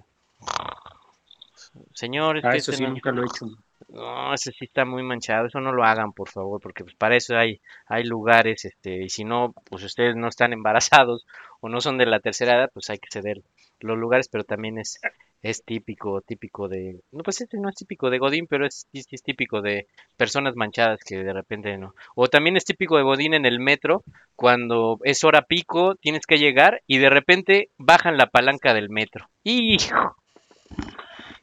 Señor, 1.94 2.38
Ah, 2.42 2.54
eso 2.56 2.72
este 2.72 2.76
sí, 2.76 2.82
no- 2.82 2.90
nunca 2.90 3.10
lo 3.10 3.22
he 3.22 3.26
hecho. 3.26 3.46
no, 3.88 4.34
ese 4.34 4.52
sí 4.52 4.64
está 4.66 4.84
muy 4.84 5.02
manchado, 5.02 5.46
eso 5.46 5.60
no 5.60 5.72
lo 5.72 5.84
hagan, 5.84 6.12
por 6.12 6.28
favor, 6.28 6.60
porque 6.60 6.84
pues 6.84 6.96
para 6.96 7.16
eso 7.16 7.36
hay, 7.36 7.60
hay 7.86 8.04
lugares, 8.04 8.64
este, 8.64 9.02
y 9.04 9.08
si 9.08 9.24
no, 9.24 9.54
pues 9.70 9.82
ustedes 9.84 10.16
no 10.16 10.28
están 10.28 10.52
embarazados 10.52 11.26
o 11.60 11.68
no 11.68 11.80
son 11.80 11.98
de 11.98 12.06
la 12.06 12.20
tercera 12.20 12.56
edad, 12.56 12.70
pues 12.72 12.90
hay 12.90 12.98
que 12.98 13.08
ceder 13.10 13.42
los 13.80 13.98
lugares, 13.98 14.28
pero 14.28 14.44
también 14.44 14.78
es, 14.78 15.00
es 15.44 15.62
típico, 15.62 16.22
típico 16.22 16.68
de, 16.68 17.02
no, 17.12 17.22
pues 17.22 17.42
este 17.42 17.58
no 17.58 17.68
es 17.68 17.74
típico 17.74 18.08
de 18.08 18.18
Godín, 18.18 18.46
pero 18.46 18.66
es, 18.66 18.86
sí 18.92 19.04
es 19.10 19.22
típico 19.22 19.60
de 19.60 19.86
personas 20.16 20.56
manchadas 20.56 21.00
que 21.04 21.22
de 21.22 21.32
repente 21.34 21.76
no. 21.76 21.94
O 22.14 22.28
también 22.28 22.56
es 22.56 22.64
típico 22.64 22.96
de 22.96 23.02
Godín 23.02 23.34
en 23.34 23.44
el 23.44 23.60
metro, 23.60 24.04
cuando 24.36 24.98
es 25.04 25.22
hora 25.22 25.42
pico, 25.42 25.96
tienes 25.96 26.24
que 26.26 26.38
llegar 26.38 26.82
y 26.86 26.96
de 26.96 27.10
repente 27.10 27.68
bajan 27.76 28.16
la 28.16 28.28
palanca 28.28 28.72
del 28.72 28.88
metro. 28.88 29.28
¡Hijo! 29.42 30.16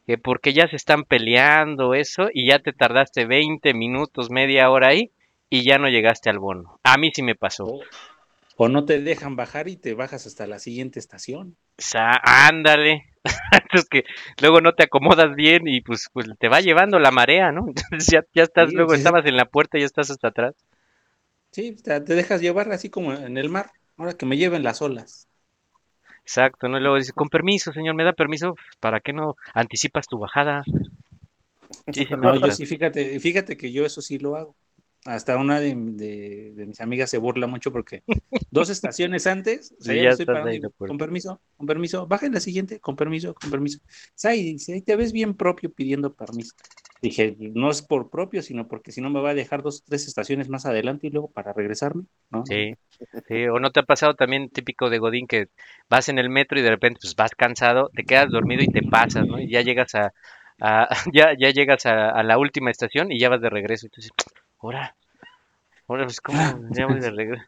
que 0.04 0.18
porque 0.18 0.52
ya 0.52 0.66
se 0.66 0.74
están 0.74 1.04
peleando 1.04 1.94
eso 1.94 2.28
y 2.34 2.48
ya 2.48 2.58
te 2.58 2.72
tardaste 2.72 3.24
20 3.24 3.72
minutos, 3.72 4.30
media 4.30 4.68
hora 4.68 4.88
ahí 4.88 5.12
y 5.48 5.62
ya 5.62 5.78
no 5.78 5.88
llegaste 5.88 6.28
al 6.28 6.40
bono. 6.40 6.80
A 6.82 6.98
mí 6.98 7.12
sí 7.14 7.22
me 7.22 7.36
pasó. 7.36 7.78
O 8.56 8.68
no 8.68 8.84
te 8.84 9.00
dejan 9.00 9.36
bajar 9.36 9.68
y 9.68 9.76
te 9.76 9.94
bajas 9.94 10.26
hasta 10.26 10.48
la 10.48 10.58
siguiente 10.58 10.98
estación. 10.98 11.56
Sa- 11.88 12.20
ándale. 12.48 13.04
es 13.72 13.88
que 13.88 14.04
luego 14.40 14.60
no 14.60 14.72
te 14.74 14.84
acomodas 14.84 15.34
bien 15.34 15.68
y 15.68 15.80
pues, 15.80 16.08
pues 16.12 16.26
te 16.38 16.48
va 16.48 16.60
llevando 16.60 16.98
la 16.98 17.10
marea, 17.10 17.52
¿no? 17.52 17.66
Entonces 17.68 18.06
ya, 18.10 18.22
ya 18.34 18.42
estás, 18.44 18.72
Sí, 18.72 18.74
luego 18.74 18.94
sí. 18.94 18.94
estabas 18.94 19.26
en 19.26 19.36
la 19.36 19.44
puerta 19.46 19.78
y 19.78 19.80
ya 19.80 19.86
estás 19.86 20.10
hasta 20.10 20.28
atrás. 20.28 20.54
Sí, 21.52 21.76
te, 21.76 22.00
dejas 22.00 22.40
llevar 22.40 22.70
así 22.72 22.90
como 22.90 23.12
en 23.12 23.36
el 23.38 23.48
mar. 23.48 23.70
Ahora 23.96 24.14
que 24.16 24.26
me 24.26 24.36
lleven 24.36 24.62
las 24.64 24.82
olas. 24.82 25.28
Exacto, 26.24 26.68
¿no? 26.68 26.78
Y 26.78 26.80
luego 26.80 26.96
dices, 26.96 27.12
con 27.12 27.28
permiso, 27.28 27.72
señor, 27.72 27.94
¿me 27.94 28.02
da 28.04 28.12
permiso? 28.12 28.56
¿Para 28.80 28.98
qué 29.00 29.12
no 29.12 29.36
anticipas 29.54 30.08
tu 30.08 30.18
bajada? 30.18 30.64
Sí, 31.92 32.06
No, 32.20 32.36
yo 32.36 32.50
sí, 32.52 32.66
fíjate, 32.66 33.18
fíjate 33.20 33.56
que 33.56 33.72
yo 33.72 33.84
eso 33.86 34.02
sí 34.02 34.18
lo 34.18 34.36
hago. 34.36 34.56
Hasta 35.04 35.36
una 35.36 35.60
de, 35.60 35.74
de- 35.76 36.52
de 36.54 36.66
mis 36.66 36.80
amigas 36.80 37.10
se 37.10 37.18
burla 37.18 37.46
mucho 37.46 37.72
porque 37.72 38.04
dos 38.50 38.70
estaciones 38.70 39.26
antes, 39.26 39.74
o 39.78 39.82
sea, 39.84 39.94
ya 39.96 40.08
ya 40.08 40.08
estoy 40.08 40.26
parando 40.26 40.58
digo, 40.58 40.72
con 40.84 40.98
permiso, 40.98 41.40
con 41.56 41.66
permiso, 41.66 42.06
baja 42.06 42.26
en 42.26 42.34
la 42.34 42.40
siguiente, 42.40 42.80
con 42.80 42.96
permiso, 42.96 43.34
con 43.34 43.50
permiso. 43.50 43.78
Sai, 44.14 44.42
dice, 44.42 44.74
ahí 44.74 44.82
te 44.82 44.96
ves 44.96 45.12
bien 45.12 45.34
propio 45.36 45.72
pidiendo 45.72 46.14
permiso. 46.14 46.54
Dije, 47.00 47.36
no 47.38 47.70
es 47.70 47.82
por 47.82 48.10
propio, 48.10 48.42
sino 48.42 48.68
porque 48.68 48.92
si 48.92 49.00
no 49.00 49.10
me 49.10 49.20
va 49.20 49.30
a 49.30 49.34
dejar 49.34 49.62
dos, 49.62 49.82
tres 49.84 50.06
estaciones 50.06 50.48
más 50.48 50.66
adelante 50.66 51.08
y 51.08 51.10
luego 51.10 51.30
para 51.32 51.52
regresarme, 51.52 52.04
¿no? 52.30 52.44
Sí, 52.44 52.74
sí, 53.28 53.46
o 53.46 53.58
no 53.60 53.70
te 53.70 53.80
ha 53.80 53.82
pasado 53.84 54.14
también 54.14 54.50
típico 54.50 54.90
de 54.90 54.98
Godín 54.98 55.26
que 55.28 55.46
vas 55.88 56.08
en 56.08 56.18
el 56.18 56.28
metro 56.28 56.58
y 56.58 56.62
de 56.62 56.70
repente 56.70 56.98
pues 57.00 57.14
vas 57.14 57.34
cansado, 57.36 57.90
te 57.94 58.04
quedas 58.04 58.30
dormido 58.30 58.62
y 58.62 58.68
te 58.68 58.82
pasas, 58.82 59.26
¿no? 59.28 59.38
Y 59.40 59.48
ya 59.50 59.62
llegas 59.62 59.94
a, 59.94 60.12
a- 60.60 60.88
ya, 61.12 61.34
ya 61.38 61.50
llegas 61.50 61.86
a, 61.86 62.10
a 62.10 62.22
la 62.24 62.38
última 62.38 62.70
estación 62.70 63.12
y 63.12 63.18
ya 63.20 63.28
vas 63.28 63.40
de 63.40 63.50
regreso. 63.50 63.86
Dices, 63.94 64.10
ahora, 64.62 64.96
ahora 65.88 66.04
pues 66.04 66.20
cómo 66.20 66.58
voy 66.88 67.00
de 67.00 67.10
regreso. 67.10 67.44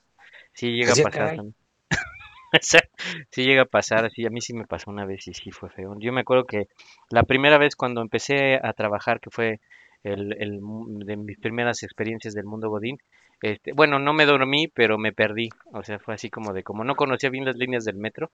Sí 0.54 0.72
llega 0.72 0.94
a 0.94 0.96
Pues 0.96 1.02
pasar 1.02 1.30
caray. 1.30 1.36
también. 1.36 1.56
O 2.52 2.58
sea, 2.62 2.82
sí 3.30 3.44
llega 3.44 3.62
a 3.62 3.66
pasar, 3.66 4.04
así 4.04 4.24
a 4.26 4.30
mí 4.30 4.40
sí 4.40 4.54
me 4.54 4.66
pasó 4.66 4.90
una 4.90 5.04
vez 5.04 5.26
y 5.28 5.34
sí 5.34 5.50
fue 5.50 5.70
feo. 5.70 5.96
Yo 5.98 6.12
me 6.12 6.20
acuerdo 6.20 6.44
que 6.46 6.68
la 7.10 7.24
primera 7.24 7.58
vez 7.58 7.76
cuando 7.76 8.00
empecé 8.00 8.56
a 8.62 8.72
trabajar, 8.74 9.20
que 9.20 9.30
fue 9.30 9.60
el, 10.04 10.34
el 10.40 10.60
de 11.06 11.16
mis 11.16 11.38
primeras 11.38 11.82
experiencias 11.82 12.34
del 12.34 12.44
mundo 12.44 12.70
Godín, 12.70 12.98
este, 13.42 13.72
bueno, 13.72 13.98
no 13.98 14.12
me 14.14 14.24
dormí, 14.26 14.68
pero 14.68 14.98
me 14.98 15.12
perdí. 15.12 15.50
O 15.72 15.82
sea, 15.82 15.98
fue 15.98 16.14
así 16.14 16.30
como 16.30 16.52
de, 16.52 16.62
como 16.62 16.84
no 16.84 16.94
conocía 16.96 17.30
bien 17.30 17.44
las 17.44 17.56
líneas 17.56 17.84
del 17.84 17.96
metro, 17.96 18.30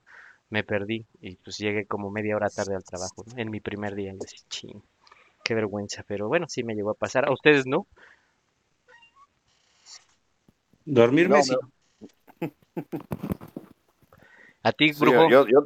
me 0.50 0.64
perdí 0.64 1.06
y 1.20 1.36
pues 1.36 1.58
llegué 1.58 1.86
como 1.86 2.10
media 2.10 2.36
hora 2.36 2.50
tarde 2.50 2.74
al 2.74 2.84
trabajo, 2.84 3.24
¿no? 3.26 3.38
En 3.38 3.50
mi 3.50 3.60
primer 3.60 3.94
día. 3.94 4.12
Y 4.12 4.18
yo 4.18 4.24
así, 4.24 4.36
ching, 4.50 4.82
qué 5.44 5.54
vergüenza, 5.54 6.04
pero 6.08 6.28
bueno, 6.28 6.46
sí 6.48 6.64
me 6.64 6.74
llegó 6.74 6.90
a 6.90 6.94
pasar. 6.94 7.26
¿A 7.28 7.32
ustedes 7.32 7.66
no? 7.66 7.86
Dormirme 10.98 11.36
No, 11.36 11.42
sí. 11.42 11.56
¿A 14.62 14.72
ti, 14.72 14.92
Sí, 14.92 15.00
brujo? 15.00 15.30
yo, 15.30 15.46
yo, 15.46 15.62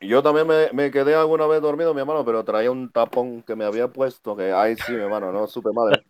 yo 0.00 0.22
también 0.22 0.46
me, 0.46 0.70
me 0.72 0.90
quedé 0.90 1.14
alguna 1.14 1.46
vez 1.46 1.60
dormido, 1.62 1.94
mi 1.94 2.00
hermano, 2.00 2.24
pero 2.24 2.44
traía 2.44 2.70
un 2.70 2.90
tapón 2.92 3.42
que 3.42 3.56
me 3.56 3.64
había 3.64 3.88
puesto, 3.92 4.36
que 4.36 4.52
ay 4.52 4.76
sí, 4.76 4.94
mi 4.94 5.02
hermano, 5.02 5.32
no 5.32 5.46
supe 5.48 5.70
madre. 5.72 6.04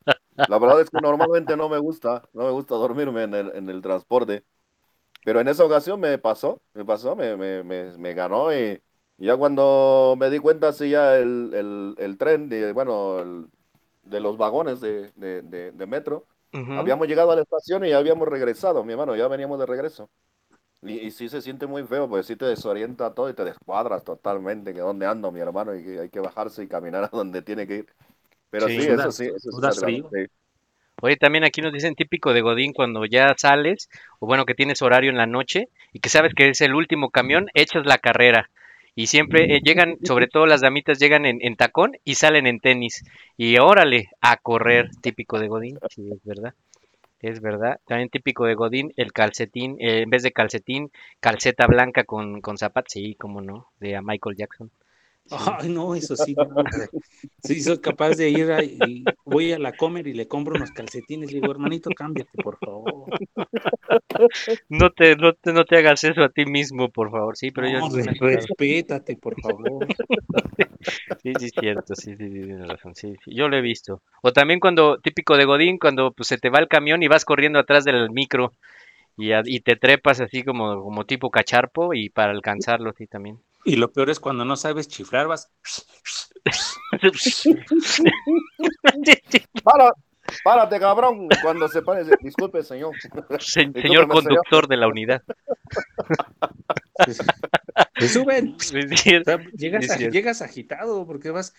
La 0.47 0.59
verdad 0.59 0.81
es 0.83 0.91
que 0.91 1.01
normalmente 1.01 1.57
no 1.57 1.69
me 1.69 1.79
gusta, 1.79 2.29
no 2.35 2.45
me 2.45 2.51
gusta 2.53 2.75
dormirme 2.77 3.25
en 3.25 3.35
el, 3.35 3.53
en 3.57 3.69
el 3.71 3.81
transporte, 3.83 4.45
pero 5.25 5.41
en 5.41 5.49
esa 5.49 5.65
ocasión 5.65 6.01
me 6.01 6.19
pasó, 6.19 6.61
me 6.75 6.85
pasó, 6.85 7.17
me, 7.17 7.37
me, 7.37 7.63
me, 7.65 7.97
me 7.99 8.15
ganó 8.15 8.53
y, 8.55 8.83
y 9.19 9.27
ya 9.27 9.37
cuando 9.37 10.17
me 10.19 10.31
di 10.31 10.39
cuenta, 10.41 10.73
sí, 10.73 10.91
ya 10.91 11.17
el, 11.19 11.53
el, 11.55 11.95
el 11.99 12.19
tren, 12.19 12.49
de, 12.49 12.73
bueno, 12.73 13.21
el- 13.21 13.47
de 14.05 14.21
los 14.21 14.37
vagones 14.39 14.81
de, 14.81 15.13
de, 15.17 15.43
de, 15.43 15.73
de 15.73 15.87
metro, 15.87 16.27
Habíamos 16.53 17.09
llegado 17.09 17.31
a 17.31 17.37
la 17.37 17.43
estación 17.43 17.85
y 17.85 17.91
ya 17.91 17.99
habíamos 17.99 18.29
regresado, 18.29 18.85
mi 18.85 18.93
hermano, 18.93 19.17
ya 19.17 19.29
veníamos 19.29 19.59
de 19.59 19.67
regreso. 19.67 20.11
Y, 20.83 20.95
y 20.99 21.11
sí 21.11 21.29
se 21.29 21.43
siente 21.43 21.67
muy 21.67 21.85
feo, 21.85 22.09
pues 22.09 22.27
sí 22.27 22.37
te 22.37 22.47
desorienta 22.47 23.13
todo 23.15 23.29
y 23.29 23.35
te 23.35 23.45
descuadras 23.45 24.03
totalmente, 24.05 24.73
que 24.73 24.81
dónde 24.81 25.07
ando, 25.07 25.31
mi 25.31 25.41
hermano, 25.41 25.75
y 25.75 25.85
que 25.85 26.01
hay 26.01 26.09
que 26.09 26.21
bajarse 26.21 26.63
y 26.65 26.69
caminar 26.69 27.05
a 27.13 27.17
donde 27.17 27.43
tiene 27.43 27.67
que 27.67 27.77
ir. 27.77 27.87
Pero 28.51 28.69
Sí. 28.69 28.81
sí, 28.81 28.89
eso 28.89 29.13
sí, 29.13 29.25
eso 29.25 29.69
es 29.69 29.77
sí. 29.77 30.03
Oye, 31.03 31.17
también 31.17 31.45
aquí 31.45 31.63
nos 31.63 31.73
dicen 31.73 31.95
típico 31.95 32.33
de 32.35 32.43
Godín 32.43 32.73
cuando 32.73 33.07
ya 33.07 33.35
sales, 33.37 33.89
o 34.19 34.27
bueno, 34.27 34.45
que 34.45 34.55
tienes 34.55 34.83
horario 34.83 35.11
en 35.11 35.17
la 35.17 35.27
noche 35.27 35.69
y 35.93 36.01
que 36.01 36.11
sabes 36.11 36.35
que 36.35 36.51
es 36.51 36.61
el 36.61 36.75
último 36.75 37.11
camión, 37.11 37.47
echas 37.55 37.87
la 37.87 37.99
carrera. 37.99 38.51
Y 38.95 39.07
siempre 39.07 39.57
eh, 39.57 39.61
llegan, 39.62 39.97
sobre 40.05 40.27
todo 40.27 40.47
las 40.47 40.61
damitas 40.61 40.99
llegan 40.99 41.27
en, 41.27 41.39
en 41.43 41.57
tacón 41.57 41.93
y 42.05 42.15
salen 42.17 42.47
en 42.47 42.61
tenis. 42.61 43.05
Y 43.37 43.59
órale, 43.59 44.09
a 44.21 44.37
correr, 44.37 44.91
típico 45.01 45.39
de 45.39 45.49
Godín, 45.49 45.79
sí, 45.91 46.09
es 46.12 46.25
verdad. 46.25 46.55
Es 47.21 47.41
verdad. 47.41 47.81
También 47.87 48.09
típico 48.11 48.47
de 48.47 48.55
Godín, 48.55 48.93
el 48.97 49.12
calcetín, 49.12 49.77
eh, 49.81 50.03
en 50.03 50.11
vez 50.11 50.23
de 50.23 50.33
calcetín, 50.33 50.91
calceta 51.21 51.67
blanca 51.67 52.05
con, 52.05 52.41
con 52.41 52.59
zapatos, 52.59 52.93
sí, 52.93 53.15
cómo 53.15 53.41
no, 53.41 53.69
de 53.79 53.97
a 53.97 54.03
Michael 54.03 54.37
Jackson. 54.37 54.71
Ay, 55.31 55.69
no, 55.70 55.94
eso 55.94 56.16
sí. 56.16 56.39
Sí, 57.39 57.61
soy 57.62 57.81
capaz 57.81 58.15
de 58.15 58.31
ir 58.31 58.51
a- 58.52 58.62
y 58.65 59.15
voy 59.24 59.52
a 59.52 59.59
la 59.59 59.77
comer 59.77 60.07
y 60.07 60.15
le 60.15 60.28
compro 60.28 60.57
unos 60.57 60.73
calcetines. 60.73 61.31
Le 61.32 61.39
digo, 61.39 61.51
hermanito, 61.51 61.94
cámbiate, 61.94 62.39
por 62.39 62.59
favor. 62.59 63.15
No 64.70 64.89
te, 64.90 65.16
no 65.16 65.35
te, 65.35 65.52
no 65.52 65.65
te 65.66 65.77
hagas 65.77 66.02
eso 66.05 66.23
a 66.23 66.31
ti 66.31 66.47
mismo, 66.47 66.89
por 66.90 67.11
favor. 67.11 67.36
Sí, 67.36 67.51
pero 67.51 67.66
yo 67.69 67.81
No, 67.81 67.89
re- 67.89 68.11
respétate, 68.19 69.16
por 69.16 69.36
favor. 69.36 69.86
Sí, 71.23 71.36
sí, 71.39 71.47
es 71.47 71.52
cierto, 71.59 71.94
sí, 71.97 72.16
sí, 72.16 72.24
sí, 72.24 72.31
tienes 72.32 72.66
razón, 72.69 72.94
sí, 72.94 73.15
sí, 73.24 73.35
yo 73.35 73.48
lo 73.48 73.57
he 73.57 73.61
visto. 73.61 74.02
O 74.23 74.32
también 74.32 74.61
cuando, 74.61 74.98
típico 74.98 75.36
de 75.36 75.44
Godín, 75.44 75.78
cuando 75.78 76.12
pues, 76.12 76.28
se 76.28 76.39
te 76.39 76.51
va 76.51 76.59
el 76.59 76.69
camión 76.69 77.02
y 77.02 77.09
vas 77.09 77.24
corriendo 77.24 77.59
atrás 77.59 77.85
del 77.85 78.11
micro 78.11 78.52
y, 79.16 79.32
a- 79.32 79.43
y 79.44 79.61
te 79.61 79.77
trepas 79.77 80.20
así 80.20 80.44
como, 80.44 80.82
como 80.82 81.07
tipo 81.07 81.31
cacharpo 81.31 81.94
y 81.94 82.11
para 82.11 82.32
alcanzarlo, 82.32 82.93
sí, 82.98 83.07
también. 83.09 83.40
Y 83.65 83.77
lo 83.77 83.93
peor 83.93 84.11
es 84.11 84.20
cuando 84.20 84.45
no 84.45 84.57
sabes 84.57 84.89
chiflar, 84.89 85.28
vas. 85.28 85.51
Para, 89.62 89.93
párate, 90.45 90.78
cabrón, 90.78 91.28
cuando 91.43 91.69
se 91.69 91.82
pare, 91.82 92.05
disculpe, 92.20 92.62
señor. 92.62 92.95
Se- 93.39 93.73
señor 93.73 94.09
conductor 94.09 94.69
de 94.69 94.77
la 94.77 94.89
unidad. 94.89 95.23
Se 97.99 98.09
suben. 98.09 98.57
Sí, 98.59 98.81
sí, 98.97 99.17
O 99.17 99.25
sea, 99.25 99.39
llegas, 99.57 100.41
a- 100.41 100.45
agitado 100.47 101.07
porque 101.07 101.31
vas. 101.31 101.55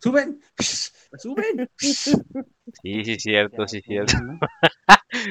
Suben. 0.00 0.40
Suben. 0.58 1.68
Sí, 1.78 3.04
sí, 3.04 3.18
cierto, 3.18 3.68
sí, 3.68 3.80
cierto. 3.86 4.14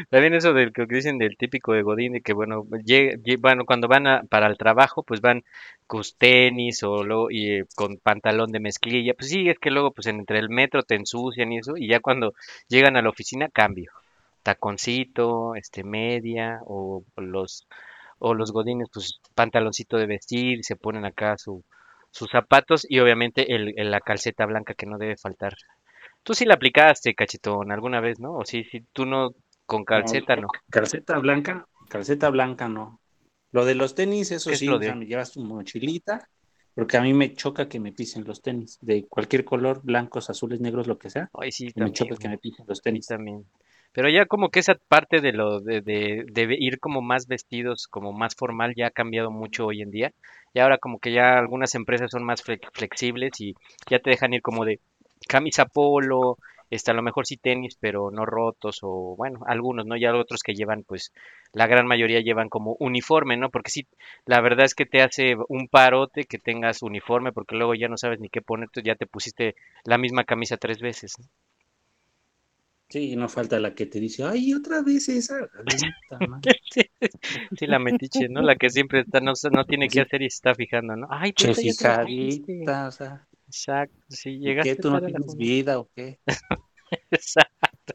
También 0.09 0.33
eso 0.35 0.53
del 0.53 0.71
que 0.73 0.85
dicen 0.85 1.17
del 1.17 1.37
típico 1.37 1.73
de 1.73 1.81
Godín, 1.81 2.13
de 2.13 2.21
que 2.21 2.33
bueno, 2.33 2.65
bueno, 3.39 3.65
cuando 3.65 3.87
van 3.87 4.07
a- 4.07 4.23
para 4.23 4.47
el 4.47 4.57
trabajo, 4.57 5.03
pues 5.03 5.21
van 5.21 5.43
con 5.87 6.03
tenis 6.17 6.83
o 6.83 7.03
luego, 7.03 7.31
y 7.31 7.51
eh, 7.59 7.65
con 7.75 7.97
pantalón 7.97 8.51
de 8.51 8.59
mezclilla. 8.59 9.13
Pues 9.13 9.29
sí, 9.29 9.49
es 9.49 9.59
que 9.59 9.71
luego 9.71 9.91
pues 9.91 10.07
entre 10.07 10.39
el 10.39 10.49
metro 10.49 10.83
te 10.83 10.95
ensucian 10.95 11.51
y 11.51 11.59
eso, 11.59 11.75
y 11.77 11.87
ya 11.87 11.99
cuando 11.99 12.33
llegan 12.67 12.95
a 12.97 13.01
la 13.01 13.09
oficina, 13.09 13.49
cambio. 13.49 13.91
Taconcito, 14.43 15.55
este, 15.55 15.83
media, 15.83 16.61
o 16.65 17.03
los, 17.17 17.67
o 18.21 18.33
los 18.35 18.51
godines, 18.53 18.89
pues 18.93 19.19
pantaloncito 19.35 19.97
de 19.97 20.07
vestir, 20.07 20.63
se 20.63 20.75
ponen 20.77 21.05
acá 21.05 21.37
su, 21.37 21.63
sus 22.11 22.29
zapatos 22.31 22.85
y 22.89 22.99
obviamente 22.99 23.53
el, 23.55 23.73
el- 23.77 23.91
la 23.91 24.01
calceta 24.01 24.45
blanca 24.45 24.73
que 24.75 24.85
no 24.87 24.97
debe 24.97 25.17
faltar. 25.17 25.53
Tú 26.23 26.33
sí 26.33 26.45
la 26.45 26.55
aplicaste, 26.55 27.15
cachetón, 27.15 27.71
alguna 27.71 28.01
vez, 28.01 28.19
¿no? 28.19 28.33
O 28.37 28.45
sí, 28.45 28.63
sí, 28.65 28.81
tú 28.93 29.05
no, 29.05 29.31
con 29.65 29.83
calceta 29.85 30.35
no. 30.35 30.47
Calceta 30.69 31.17
blanca. 31.19 31.67
Calceta 31.89 32.29
blanca 32.29 32.67
no. 32.69 33.01
Lo 33.51 33.65
de 33.65 33.75
los 33.75 33.95
tenis, 33.95 34.31
eso 34.31 34.49
¿Qué 34.49 34.55
es 34.55 34.59
sí, 34.59 34.69
o 34.69 34.81
sea, 34.81 34.95
me 34.95 35.05
llevas 35.05 35.31
tu 35.31 35.41
mochilita. 35.43 36.27
Porque 36.73 36.97
a 36.97 37.01
mí 37.01 37.13
me 37.13 37.33
choca 37.33 37.67
que 37.67 37.79
me 37.81 37.91
pisen 37.91 38.23
los 38.23 38.41
tenis. 38.41 38.77
De 38.81 39.05
cualquier 39.07 39.43
color, 39.43 39.81
blancos, 39.83 40.29
azules, 40.29 40.61
negros, 40.61 40.87
lo 40.87 40.97
que 40.97 41.09
sea. 41.09 41.29
Ay, 41.33 41.51
sí, 41.51 41.65
Me 41.65 41.73
también. 41.73 41.93
choca 41.93 42.15
que 42.15 42.29
me 42.29 42.37
pisen 42.37 42.65
los 42.67 42.81
tenis. 42.81 43.07
también. 43.07 43.45
Pero 43.93 44.09
ya 44.09 44.25
como 44.25 44.49
que 44.49 44.59
esa 44.59 44.75
parte 44.75 45.19
de 45.21 45.33
lo 45.33 45.59
de, 45.61 45.81
de, 45.81 46.25
de 46.31 46.55
ir 46.59 46.79
como 46.79 47.01
más 47.01 47.27
vestidos, 47.27 47.87
como 47.87 48.13
más 48.13 48.35
formal, 48.35 48.73
ya 48.75 48.87
ha 48.87 48.91
cambiado 48.91 49.31
mucho 49.31 49.65
hoy 49.67 49.81
en 49.81 49.91
día. 49.91 50.13
Y 50.53 50.59
ahora 50.59 50.77
como 50.77 50.99
que 50.99 51.11
ya 51.13 51.37
algunas 51.37 51.75
empresas 51.75 52.11
son 52.11 52.23
más 52.23 52.43
flex- 52.43 52.69
flexibles 52.73 53.39
y 53.41 53.55
ya 53.89 53.99
te 53.99 54.09
dejan 54.11 54.33
ir 54.33 54.41
como 54.41 54.65
de 54.65 54.79
camisa 55.27 55.65
polo, 55.65 56.37
este, 56.69 56.91
a 56.91 56.93
lo 56.93 57.01
mejor 57.01 57.25
sí 57.27 57.37
tenis, 57.37 57.77
pero 57.79 58.11
no 58.11 58.25
rotos, 58.25 58.79
o 58.81 59.15
bueno, 59.17 59.39
algunos, 59.45 59.85
¿no? 59.85 59.97
Ya 59.97 60.15
otros 60.15 60.41
que 60.43 60.53
llevan, 60.53 60.83
pues, 60.83 61.11
la 61.53 61.67
gran 61.67 61.85
mayoría 61.87 62.21
llevan 62.21 62.49
como 62.49 62.75
uniforme, 62.79 63.35
¿no? 63.37 63.49
Porque 63.49 63.71
sí, 63.71 63.87
la 64.25 64.39
verdad 64.41 64.65
es 64.65 64.75
que 64.75 64.85
te 64.85 65.01
hace 65.01 65.35
un 65.49 65.67
parote 65.67 66.23
que 66.25 66.37
tengas 66.39 66.81
uniforme, 66.81 67.33
porque 67.33 67.55
luego 67.55 67.75
ya 67.75 67.87
no 67.89 67.97
sabes 67.97 68.19
ni 68.19 68.29
qué 68.29 68.41
ponerte, 68.41 68.81
ya 68.83 68.95
te 68.95 69.05
pusiste 69.07 69.55
la 69.83 69.97
misma 69.97 70.23
camisa 70.23 70.57
tres 70.57 70.79
veces, 70.79 71.15
¿no? 71.19 71.25
Sí, 72.91 73.15
no 73.15 73.29
falta 73.29 73.57
la 73.57 73.73
que 73.73 73.85
te 73.85 74.01
dice, 74.01 74.25
ay, 74.25 74.53
otra 74.53 74.81
vez 74.81 75.07
esa. 75.07 75.49
Sí, 77.57 77.65
la 77.67 77.79
metiche, 77.79 78.27
¿no? 78.27 78.41
La 78.41 78.55
que 78.55 78.69
siempre 78.69 79.01
está, 79.01 79.21
no, 79.21 79.31
no 79.51 79.65
tiene 79.65 79.87
que 79.87 80.01
hacer 80.01 80.21
y 80.21 80.29
se 80.29 80.35
está 80.35 80.55
fijando, 80.55 80.95
¿no? 80.97 81.07
Ay, 81.09 81.31
Che, 81.31 81.47
pusiste. 81.47 81.71
fijadita, 81.71 82.87
o 82.87 82.91
sea, 82.91 83.27
Exacto, 83.47 83.95
sí, 84.09 84.31
¿y 84.31 84.39
llegaste 84.39 84.75
qué? 84.75 84.81
¿Tú 84.81 84.91
no 84.91 85.01
tienes 85.01 85.37
vida 85.37 85.79
o 85.79 85.87
qué? 85.95 86.19
Exacto. 87.11 87.93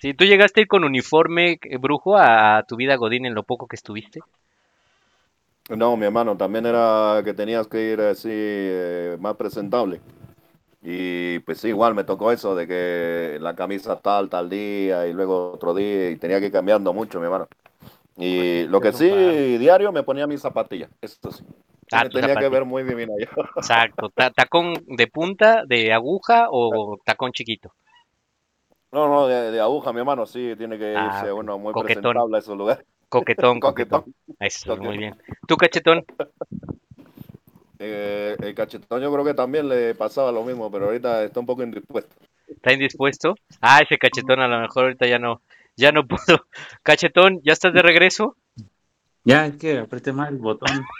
Sí, 0.00 0.14
tú 0.14 0.24
llegaste 0.24 0.60
a 0.60 0.62
ir 0.62 0.68
con 0.68 0.84
uniforme 0.84 1.58
eh, 1.62 1.76
brujo 1.78 2.16
a, 2.16 2.58
a 2.58 2.62
tu 2.62 2.76
vida 2.76 2.96
Godín 2.96 3.26
en 3.26 3.34
lo 3.34 3.42
poco 3.42 3.66
que 3.66 3.76
estuviste. 3.76 4.20
No, 5.68 5.96
mi 5.96 6.04
hermano, 6.04 6.36
también 6.36 6.66
era 6.66 7.22
que 7.24 7.32
tenías 7.32 7.68
que 7.68 7.92
ir 7.92 8.00
así 8.00 8.28
eh, 8.32 9.16
más 9.20 9.36
presentable. 9.36 10.00
Y 10.82 11.40
pues 11.40 11.58
sí, 11.60 11.68
igual 11.68 11.94
me 11.94 12.04
tocó 12.04 12.32
eso 12.32 12.54
de 12.54 12.66
que 12.66 13.38
la 13.40 13.54
camisa 13.54 14.00
tal, 14.00 14.30
tal 14.30 14.48
día 14.48 15.06
y 15.06 15.12
luego 15.12 15.52
otro 15.52 15.74
día 15.74 16.10
y 16.10 16.16
tenía 16.16 16.40
que 16.40 16.46
ir 16.46 16.52
cambiando 16.52 16.92
mucho, 16.94 17.18
mi 17.20 17.26
hermano. 17.26 17.48
Y 18.18 18.64
lo 18.68 18.80
que 18.80 18.92
sí, 18.92 19.58
diario 19.58 19.92
me 19.92 20.02
ponía 20.04 20.26
mis 20.26 20.40
zapatillas, 20.42 20.90
eso 21.02 21.32
sí. 21.32 21.44
Ah, 21.92 22.02
Me 22.02 22.10
tenía 22.10 22.36
que 22.38 22.48
ver 22.48 22.64
muy 22.64 22.84
divina 22.84 23.12
yo. 23.18 23.26
Exacto. 23.60 24.08
Ta- 24.16 24.30
¿Tacón 24.38 24.74
de 24.98 25.06
punta, 25.06 25.64
de 25.66 25.92
aguja 25.92 26.48
o 26.50 26.98
tacón 27.06 27.32
chiquito? 27.32 27.72
No, 28.92 29.08
no, 29.08 29.26
de, 29.28 29.52
de 29.52 29.60
aguja, 29.60 29.92
mi 29.92 30.00
hermano, 30.00 30.26
sí, 30.26 30.54
tiene 30.56 30.76
que 30.78 31.02
Ah, 31.02 31.04
irse 31.04 31.32
uno 31.32 31.58
muy 31.58 31.74
Coquetón. 31.74 32.16
presentable 32.16 32.36
a 32.36 32.40
esos 32.40 32.56
lugares. 32.56 32.84
Coquetón, 33.08 33.60
Coquetón. 33.60 34.02
coquetón. 34.02 34.14
Eso, 34.40 34.76
muy 34.76 34.96
bien. 34.98 35.16
¿Tú, 35.48 35.56
cachetón? 35.56 36.04
Eh, 37.82 38.36
el 38.38 38.54
cachetón 38.54 39.00
yo 39.00 39.10
creo 39.10 39.24
que 39.24 39.32
también 39.32 39.66
le 39.68 39.94
pasaba 39.94 40.30
lo 40.30 40.44
mismo, 40.44 40.70
pero 40.70 40.86
ahorita 40.86 41.24
está 41.24 41.40
un 41.40 41.46
poco 41.46 41.62
indispuesto. 41.62 42.14
¿Está 42.46 42.72
indispuesto? 42.74 43.34
Ah, 43.60 43.80
ese 43.80 43.96
cachetón 43.96 44.40
a 44.40 44.48
lo 44.48 44.60
mejor 44.60 44.84
ahorita 44.84 45.06
ya 45.06 45.18
no, 45.18 45.40
ya 45.76 45.90
no 45.90 46.06
puedo. 46.06 46.46
Cachetón, 46.82 47.40
¿ya 47.42 47.54
estás 47.54 47.72
de 47.72 47.80
regreso? 47.80 48.36
Ya, 49.24 49.46
es 49.46 49.56
que 49.56 49.78
apreté 49.78 50.12
mal 50.12 50.34
el 50.34 50.38
botón. 50.38 50.68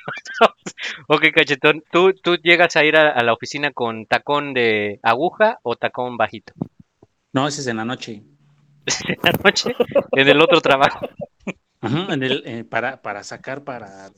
Ok, 1.08 1.26
cachetón, 1.34 1.82
¿tú, 1.92 2.14
tú 2.14 2.36
llegas 2.36 2.76
a 2.76 2.84
ir 2.84 2.96
a, 2.96 3.10
a 3.10 3.22
la 3.22 3.34
oficina 3.34 3.72
con 3.72 4.06
tacón 4.06 4.54
de 4.54 4.98
aguja 5.02 5.58
o 5.62 5.76
tacón 5.76 6.16
bajito? 6.16 6.54
No, 7.32 7.46
ese 7.46 7.60
es 7.60 7.66
en 7.66 7.76
la 7.76 7.84
noche. 7.84 8.22
En 9.08 9.18
la 9.22 9.32
noche, 9.44 9.74
en 10.12 10.28
el 10.28 10.40
otro 10.40 10.60
trabajo. 10.60 11.06
Ajá, 11.82 12.14
en 12.14 12.22
el, 12.22 12.42
eh, 12.46 12.64
para, 12.64 13.02
para 13.02 13.22
sacar 13.22 13.62
para, 13.62 14.10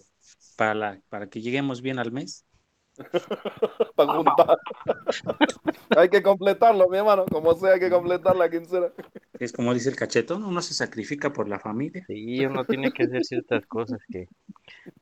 para, 0.57 0.75
la, 0.75 1.01
para 1.09 1.29
que 1.29 1.41
lleguemos 1.41 1.83
bien 1.83 1.99
al 1.99 2.13
mes. 2.13 2.45
Para 3.97 4.13
juntar. 4.17 4.59
hay 5.97 6.09
que 6.09 6.23
completarlo, 6.23 6.89
mi 6.89 6.99
hermano. 6.99 7.25
Como 7.31 7.55
sea, 7.55 7.75
hay 7.75 7.81
que 7.81 7.91
completar 7.91 8.37
la 8.37 8.51
quincena. 8.51 8.89
Es 9.39 9.53
como 9.53 9.75
dice 9.75 9.89
el 9.91 9.97
cachetón, 9.97 10.45
uno 10.45 10.63
se 10.63 10.75
sacrifica 10.75 11.33
por 11.33 11.49
la 11.49 11.59
familia. 11.59 12.05
Sí, 12.07 12.45
uno 12.45 12.65
tiene 12.65 12.93
que 12.93 13.05
hacer 13.05 13.25
ciertas 13.25 13.67
cosas 13.67 14.01
que, 14.11 14.29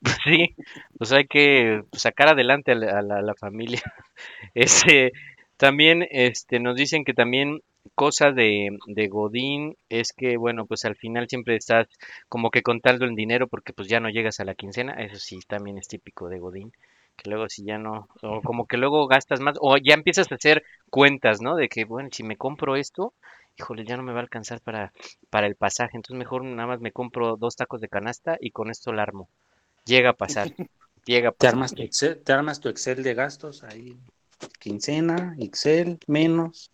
pues 0.02 0.16
sí, 0.24 0.56
pues 0.98 1.12
hay 1.12 1.26
que 1.26 1.82
sacar 1.92 2.28
adelante 2.28 2.72
a 2.72 2.74
la, 2.76 2.98
a 2.98 3.02
la- 3.02 3.18
a 3.18 3.22
la 3.22 3.34
familia. 3.34 3.82
Ese, 4.54 5.12
también, 5.56 6.06
este, 6.10 6.60
nos 6.60 6.76
dicen 6.76 7.04
que 7.04 7.14
también 7.14 7.60
cosa 7.94 8.32
de, 8.32 8.70
de 8.86 9.08
Godín 9.08 9.76
es 9.88 10.12
que, 10.12 10.36
bueno, 10.36 10.66
pues 10.66 10.84
al 10.84 10.96
final 10.96 11.28
siempre 11.28 11.56
estás 11.56 11.88
como 12.28 12.50
que 12.50 12.62
contando 12.62 13.04
el 13.06 13.14
dinero 13.16 13.48
porque 13.48 13.72
pues 13.72 13.88
ya 13.88 14.00
no 14.00 14.10
llegas 14.10 14.40
a 14.40 14.44
la 14.44 14.54
quincena, 14.54 14.94
eso 14.94 15.16
sí, 15.18 15.40
también 15.48 15.78
es 15.78 15.88
típico 15.88 16.28
de 16.28 16.38
Godín, 16.38 16.72
que 17.22 17.30
luego 17.30 17.48
si 17.48 17.64
ya 17.64 17.78
no, 17.78 18.08
o 18.22 18.42
como 18.42 18.66
que 18.66 18.76
luego 18.76 19.06
gastas 19.06 19.40
más, 19.40 19.56
o 19.60 19.76
ya 19.76 19.94
empiezas 19.94 20.30
a 20.30 20.34
hacer 20.36 20.64
cuentas, 20.90 21.40
¿no? 21.40 21.56
De 21.56 21.68
que, 21.68 21.84
bueno, 21.84 22.08
si 22.12 22.22
me 22.22 22.36
compro 22.36 22.76
esto, 22.76 23.14
híjole, 23.58 23.84
ya 23.84 23.96
no 23.96 24.02
me 24.02 24.12
va 24.12 24.20
a 24.20 24.22
alcanzar 24.22 24.60
para, 24.60 24.92
para 25.30 25.46
el 25.46 25.56
pasaje, 25.56 25.96
entonces 25.96 26.18
mejor 26.18 26.44
nada 26.44 26.66
más 26.68 26.80
me 26.80 26.92
compro 26.92 27.36
dos 27.36 27.56
tacos 27.56 27.80
de 27.80 27.88
canasta 27.88 28.36
y 28.40 28.50
con 28.50 28.70
esto 28.70 28.92
la 28.92 29.02
armo. 29.02 29.28
Llega 29.84 30.10
a 30.10 30.14
pasar, 30.14 30.48
llega 31.04 31.30
a 31.30 31.32
Te 31.38 31.46
pasar. 31.46 31.54
armas, 31.54 31.74
tu 31.74 31.82
Excel, 31.82 32.22
te 32.22 32.32
armas 32.32 32.60
tu 32.60 32.68
Excel 32.68 33.02
de 33.02 33.14
gastos 33.14 33.64
ahí. 33.64 33.96
Quincena, 34.60 35.34
Excel, 35.38 35.98
menos, 36.06 36.70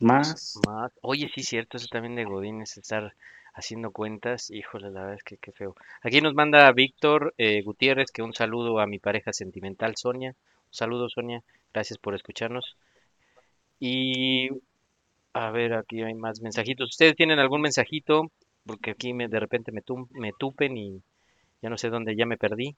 más. 0.00 0.60
Más. 0.66 0.92
Oye, 1.02 1.30
sí, 1.34 1.42
cierto, 1.42 1.76
eso 1.76 1.86
también 1.90 2.14
de 2.16 2.24
Godín 2.24 2.62
es 2.62 2.76
estar 2.76 3.14
haciendo 3.58 3.90
cuentas. 3.92 4.50
Híjole, 4.50 4.90
la 4.90 5.00
verdad 5.00 5.16
es 5.16 5.24
que 5.24 5.36
qué 5.38 5.52
feo. 5.52 5.74
Aquí 6.02 6.20
nos 6.20 6.34
manda 6.34 6.70
Víctor 6.72 7.34
eh, 7.38 7.62
Gutiérrez 7.62 8.10
que 8.12 8.22
un 8.22 8.34
saludo 8.34 8.80
a 8.80 8.86
mi 8.86 8.98
pareja 8.98 9.32
sentimental, 9.32 9.96
Sonia. 9.96 10.30
Un 10.30 10.74
saludo, 10.74 11.08
Sonia. 11.10 11.42
Gracias 11.72 11.98
por 11.98 12.14
escucharnos. 12.14 12.76
Y 13.80 14.48
a 15.34 15.50
ver, 15.50 15.74
aquí 15.74 16.02
hay 16.02 16.14
más 16.14 16.40
mensajitos. 16.42 16.90
¿Ustedes 16.90 17.16
tienen 17.16 17.38
algún 17.38 17.62
mensajito? 17.62 18.30
Porque 18.66 18.92
aquí 18.92 19.12
me, 19.14 19.28
de 19.28 19.40
repente 19.40 19.72
me, 19.72 19.82
tum- 19.82 20.08
me 20.12 20.32
tupen 20.38 20.76
y 20.76 21.02
ya 21.62 21.70
no 21.70 21.78
sé 21.78 21.90
dónde, 21.90 22.16
ya 22.16 22.26
me 22.26 22.38
perdí. 22.38 22.76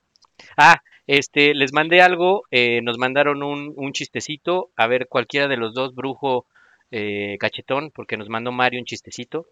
Ah, 0.57 0.83
este, 1.07 1.55
les 1.55 1.73
mandé 1.75 2.03
algo, 2.03 2.45
eh, 2.51 2.83
nos 2.83 2.99
mandaron 2.99 3.43
un, 3.43 3.75
un 3.77 3.93
chistecito, 3.93 4.71
a 4.77 4.87
ver, 4.89 5.09
cualquiera 5.09 5.49
de 5.49 5.57
los 5.59 5.75
dos, 5.75 5.95
brujo, 5.95 6.47
eh, 6.91 7.37
cachetón, 7.41 7.91
porque 7.93 8.17
nos 8.19 8.29
mandó 8.31 8.53
Mario 8.53 8.81
un 8.81 8.87
chistecito. 8.87 9.47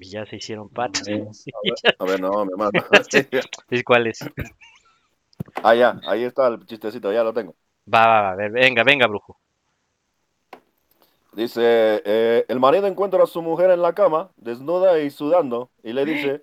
Y 0.00 0.08
ya 0.08 0.24
se 0.24 0.36
hicieron 0.36 0.70
patas. 0.70 1.06
A 1.08 1.12
ver, 1.12 1.28
a 1.98 2.04
ver, 2.04 2.20
no, 2.20 2.44
mi 2.44 2.52
hermano. 2.52 2.70
¿Y 3.70 3.82
cuál 3.84 4.06
es? 4.06 4.18
Ah, 5.62 5.74
ya, 5.74 6.00
ahí 6.06 6.24
está 6.24 6.48
el 6.48 6.64
chistecito, 6.66 7.12
ya 7.12 7.22
lo 7.22 7.34
tengo. 7.34 7.54
Va, 7.92 8.06
va, 8.06 8.22
va, 8.22 8.30
a 8.32 8.34
ver, 8.34 8.50
venga, 8.50 8.82
venga, 8.82 9.06
brujo. 9.06 9.38
Dice, 11.32 12.02
eh, 12.04 12.44
el 12.48 12.58
marido 12.58 12.86
encuentra 12.86 13.22
a 13.22 13.26
su 13.26 13.42
mujer 13.42 13.70
en 13.70 13.82
la 13.82 13.94
cama, 13.94 14.30
desnuda 14.36 14.98
y 15.00 15.10
sudando, 15.10 15.70
y 15.82 15.92
le 15.92 16.04
dice, 16.04 16.42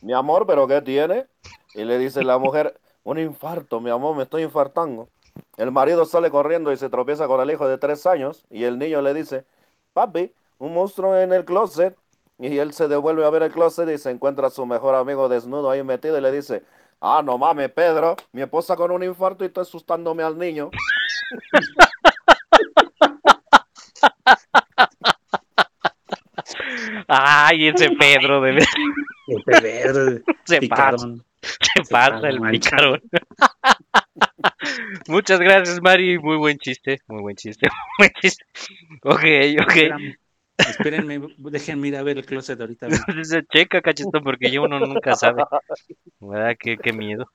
mi 0.00 0.12
amor, 0.12 0.46
¿pero 0.46 0.66
qué 0.66 0.80
tiene? 0.82 1.26
Y 1.74 1.84
le 1.84 1.98
dice 1.98 2.22
la 2.22 2.38
mujer, 2.38 2.78
un 3.04 3.18
infarto, 3.18 3.80
mi 3.80 3.90
amor, 3.90 4.16
me 4.16 4.22
estoy 4.24 4.42
infartando. 4.42 5.08
El 5.56 5.72
marido 5.72 6.04
sale 6.04 6.30
corriendo 6.30 6.72
y 6.72 6.76
se 6.76 6.88
tropieza 6.88 7.26
con 7.26 7.40
el 7.40 7.50
hijo 7.50 7.66
de 7.68 7.78
tres 7.78 8.06
años, 8.06 8.44
y 8.50 8.64
el 8.64 8.78
niño 8.78 9.02
le 9.02 9.14
dice, 9.14 9.44
papi, 9.92 10.32
un 10.58 10.74
monstruo 10.74 11.16
en 11.18 11.32
el 11.32 11.44
closet. 11.44 11.96
Y 12.38 12.58
él 12.58 12.72
se 12.72 12.86
devuelve 12.86 13.24
a 13.24 13.30
ver 13.30 13.42
el 13.42 13.50
closet 13.50 13.88
y 13.88 13.98
se 13.98 14.10
encuentra 14.10 14.46
a 14.46 14.50
su 14.50 14.64
mejor 14.64 14.94
amigo 14.94 15.28
desnudo 15.28 15.70
ahí 15.70 15.82
metido 15.82 16.16
y 16.18 16.20
le 16.20 16.30
dice, 16.30 16.62
ah, 17.00 17.20
no 17.24 17.36
mames, 17.36 17.70
Pedro, 17.72 18.16
mi 18.32 18.42
esposa 18.42 18.76
con 18.76 18.92
un 18.92 19.02
infarto 19.02 19.44
y 19.44 19.48
estoy 19.48 19.62
asustándome 19.62 20.22
al 20.22 20.38
niño. 20.38 20.70
Ay, 27.08 27.68
ese 27.68 27.90
Pedro, 27.90 28.40
de 28.40 28.52
verdad. 28.52 28.68
El 29.26 29.42
Pedro, 29.42 30.22
Se 30.44 30.68
pasa, 30.68 31.08
se 31.42 31.82
pasa 31.90 32.28
el 32.28 32.40
picarón. 32.50 33.02
Muchas 35.08 35.40
gracias, 35.40 35.80
Mari. 35.82 36.18
Muy 36.18 36.36
buen 36.36 36.58
chiste, 36.58 37.00
muy 37.08 37.22
buen 37.22 37.36
chiste, 37.36 37.68
muy 37.98 38.08
buen 38.08 38.12
chiste. 38.20 38.44
Ok, 39.02 39.24
ok. 39.62 40.18
Espérenme, 40.58 41.20
déjenme 41.38 41.88
ir 41.88 41.96
a 41.96 42.02
ver 42.02 42.18
el 42.18 42.26
closet 42.26 42.60
ahorita. 42.60 42.88
Se 43.22 43.42
checa, 43.52 43.80
cachetón, 43.80 44.24
porque 44.24 44.50
yo 44.50 44.62
uno 44.64 44.80
nunca 44.80 45.14
sabe. 45.14 45.44
¿Verdad? 46.20 46.56
Qué, 46.58 46.76
qué 46.78 46.92
miedo. 46.92 47.30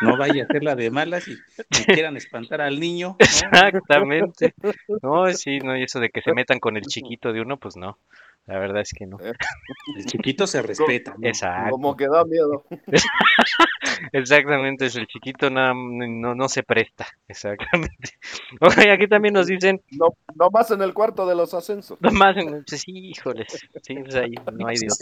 No 0.00 0.16
vaya 0.16 0.42
a 0.42 0.46
hacer 0.46 0.62
la 0.64 0.74
de 0.74 0.90
malas 0.90 1.28
y, 1.28 1.32
y 1.32 1.84
quieran 1.84 2.16
espantar 2.16 2.60
al 2.60 2.80
niño. 2.80 3.16
¿no? 3.18 3.68
Exactamente. 3.68 4.54
No, 5.02 5.32
sí, 5.32 5.58
no, 5.60 5.76
y 5.76 5.84
eso 5.84 6.00
de 6.00 6.10
que 6.10 6.22
se 6.22 6.32
metan 6.34 6.60
con 6.60 6.76
el 6.76 6.84
chiquito 6.84 7.32
de 7.32 7.40
uno, 7.40 7.58
pues 7.58 7.76
no. 7.76 7.98
La 8.46 8.58
verdad 8.58 8.82
es 8.82 8.92
que 8.92 9.06
no. 9.06 9.18
El 9.96 10.04
chiquito 10.06 10.46
se 10.46 10.62
respeta. 10.62 11.14
¿no? 11.18 11.26
Exacto. 11.28 11.70
Como 11.70 11.96
que 11.96 12.08
da 12.08 12.24
miedo. 12.24 12.64
Exactamente, 14.12 14.86
es 14.86 14.96
el 14.96 15.06
chiquito 15.06 15.48
nada, 15.50 15.74
no, 15.74 16.34
no 16.34 16.48
se 16.48 16.62
presta. 16.62 17.06
Exactamente. 17.28 18.14
Oye, 18.60 18.90
aquí 18.90 19.06
también 19.06 19.34
nos 19.34 19.46
dicen, 19.46 19.80
No, 19.92 20.08
no 20.34 20.50
más 20.50 20.70
en 20.70 20.82
el 20.82 20.92
cuarto 20.92 21.26
de 21.26 21.34
los 21.34 21.54
ascensos. 21.54 22.00
nomás, 22.00 22.36
en- 22.36 22.64
sí, 22.66 23.10
híjoles, 23.10 23.46
sí, 23.82 23.94
pues 23.94 24.14
ahí 24.16 24.34
no 24.52 24.66
hay 24.66 24.76
Dios. 24.76 24.98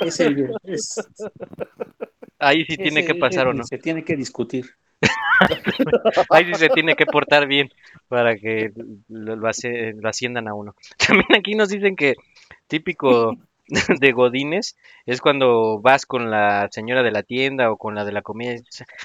Ese- 0.00 0.48
es- 0.64 0.96
Ahí 2.38 2.64
sí 2.66 2.76
tiene 2.76 3.04
que 3.04 3.16
pasar 3.16 3.48
o 3.48 3.52
no. 3.54 3.64
Se 3.64 3.78
tiene 3.78 4.04
que 4.04 4.14
discutir. 4.16 4.66
Ahí 6.30 6.44
sí 6.46 6.54
se 6.54 6.68
tiene 6.68 6.94
que 6.94 7.06
portar 7.06 7.46
bien 7.48 7.68
para 8.08 8.36
que 8.36 8.72
lo, 9.08 9.34
lo 9.36 9.48
hace- 9.48 9.92
lo 9.94 10.08
asciendan 10.08 10.46
a 10.48 10.54
uno. 10.54 10.74
También 11.04 11.26
aquí 11.36 11.54
nos 11.56 11.68
dicen 11.68 11.96
que 11.96 12.14
típico 12.68 13.34
de 14.00 14.12
Godines 14.12 14.76
es 15.06 15.20
cuando 15.20 15.80
vas 15.80 16.06
con 16.06 16.30
la 16.30 16.68
señora 16.70 17.02
de 17.02 17.10
la 17.10 17.22
tienda 17.22 17.70
o 17.70 17.76
con 17.76 17.94
la 17.94 18.04
de 18.04 18.12
la 18.12 18.22
comida. 18.22 18.54
y 18.54 18.62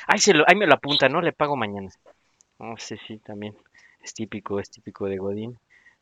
Ay, 0.08 0.20
se 0.20 0.34
lo, 0.34 0.46
ahí 0.48 0.56
me 0.56 0.68
lo 0.68 0.76
apunta, 0.76 1.10
¿no? 1.10 1.22
Le 1.22 1.34
pago 1.34 1.56
mañana. 1.56 1.90
No 2.60 2.78
sé, 2.78 2.98
sí, 3.08 3.18
también 3.18 3.56
es 4.04 4.14
típico, 4.14 4.60
es 4.60 4.70
típico 4.70 5.08
de 5.08 5.18
Godín. 5.18 5.58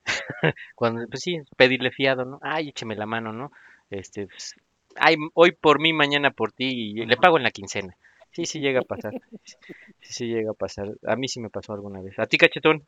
Cuando, 0.76 1.08
pues 1.08 1.22
sí, 1.22 1.40
pedirle 1.58 1.92
fiado, 1.92 2.26
¿no? 2.26 2.40
Ay, 2.42 2.70
écheme 2.70 2.96
la 2.96 3.06
mano, 3.06 3.34
¿no? 3.34 3.52
Este, 3.90 4.28
pues, 4.28 4.56
ay, 4.96 5.16
hoy 5.34 5.52
por 5.52 5.80
mí, 5.80 5.94
mañana 5.94 6.32
por 6.32 6.52
ti, 6.52 6.92
y 6.92 7.06
le 7.06 7.18
pago 7.18 7.38
en 7.38 7.44
la 7.44 7.52
quincena. 7.52 7.96
Sí, 8.32 8.46
sí 8.46 8.60
llega 8.60 8.80
a 8.80 8.84
pasar. 8.84 9.14
Sí, 9.44 10.14
sí 10.14 10.28
llega 10.28 10.52
a 10.52 10.56
pasar. 10.56 10.94
A 11.06 11.16
mí 11.16 11.28
sí 11.28 11.40
me 11.40 11.50
pasó 11.50 11.74
alguna 11.74 12.02
vez. 12.02 12.18
¿A 12.18 12.26
ti, 12.26 12.38
cachetón? 12.38 12.86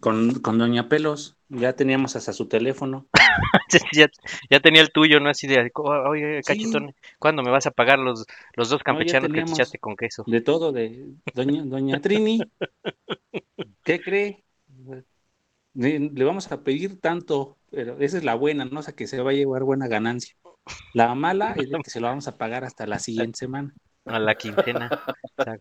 Con, 0.00 0.40
con 0.40 0.58
Doña 0.58 0.88
Pelos, 0.88 1.36
ya 1.48 1.74
teníamos 1.74 2.16
hasta 2.16 2.32
su 2.32 2.48
teléfono. 2.48 3.06
ya, 3.92 4.08
ya 4.50 4.60
tenía 4.60 4.80
el 4.82 4.90
tuyo, 4.90 5.20
¿no? 5.20 5.30
Así 5.30 5.46
de, 5.46 5.70
"Oh, 5.74 5.90
oye, 6.10 6.42
Sí. 6.42 6.54
cachetón, 6.54 6.94
¿cuándo 7.18 7.42
me 7.42 7.50
vas 7.50 7.66
a 7.66 7.70
pagar 7.70 7.98
los, 7.98 8.26
los 8.56 8.70
dos 8.70 8.82
campechanos 8.82 9.30
que 9.30 9.42
te 9.42 9.50
echaste 9.50 9.78
con 9.78 9.96
queso? 9.96 10.24
De 10.26 10.40
todo, 10.40 10.72
de 10.72 11.06
Doña, 11.34 11.62
Doña 11.64 12.00
Trini. 12.00 12.40
¿Qué 13.84 14.00
cree? 14.00 14.44
Le, 15.74 16.24
vamos 16.24 16.50
a 16.52 16.62
pedir 16.62 17.00
tanto, 17.00 17.56
pero 17.70 17.98
esa 18.00 18.18
es 18.18 18.24
la 18.24 18.34
buena, 18.34 18.64
¿no? 18.64 18.80
O 18.80 18.82
sea, 18.82 18.94
que 18.94 19.06
se 19.06 19.22
va 19.22 19.30
a 19.30 19.34
llevar 19.34 19.62
buena 19.64 19.88
ganancia. 19.88 20.34
La 20.94 21.14
mala 21.14 21.54
es 21.56 21.70
de 21.70 21.78
que 21.84 21.90
se 21.90 22.00
lo 22.00 22.08
vamos 22.08 22.28
a 22.28 22.36
pagar 22.36 22.64
hasta 22.64 22.86
la 22.86 22.98
siguiente 22.98 23.38
semana. 23.38 23.74
A 24.04 24.18
la 24.18 24.34
quincena. 24.34 24.90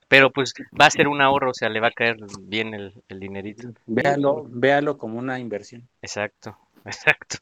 Pero 0.07 0.31
pues 0.31 0.53
va 0.79 0.87
a 0.87 0.91
ser 0.91 1.07
un 1.07 1.21
ahorro, 1.21 1.51
o 1.51 1.53
sea, 1.53 1.69
le 1.69 1.79
va 1.79 1.89
a 1.89 1.91
caer 1.91 2.17
bien 2.41 2.73
el, 2.73 2.93
el 3.07 3.19
dinerito. 3.19 3.69
Véalo, 3.85 4.45
véalo 4.49 4.97
como 4.97 5.19
una 5.19 5.39
inversión. 5.39 5.87
Exacto. 6.01 6.57
Exacto. 6.85 7.37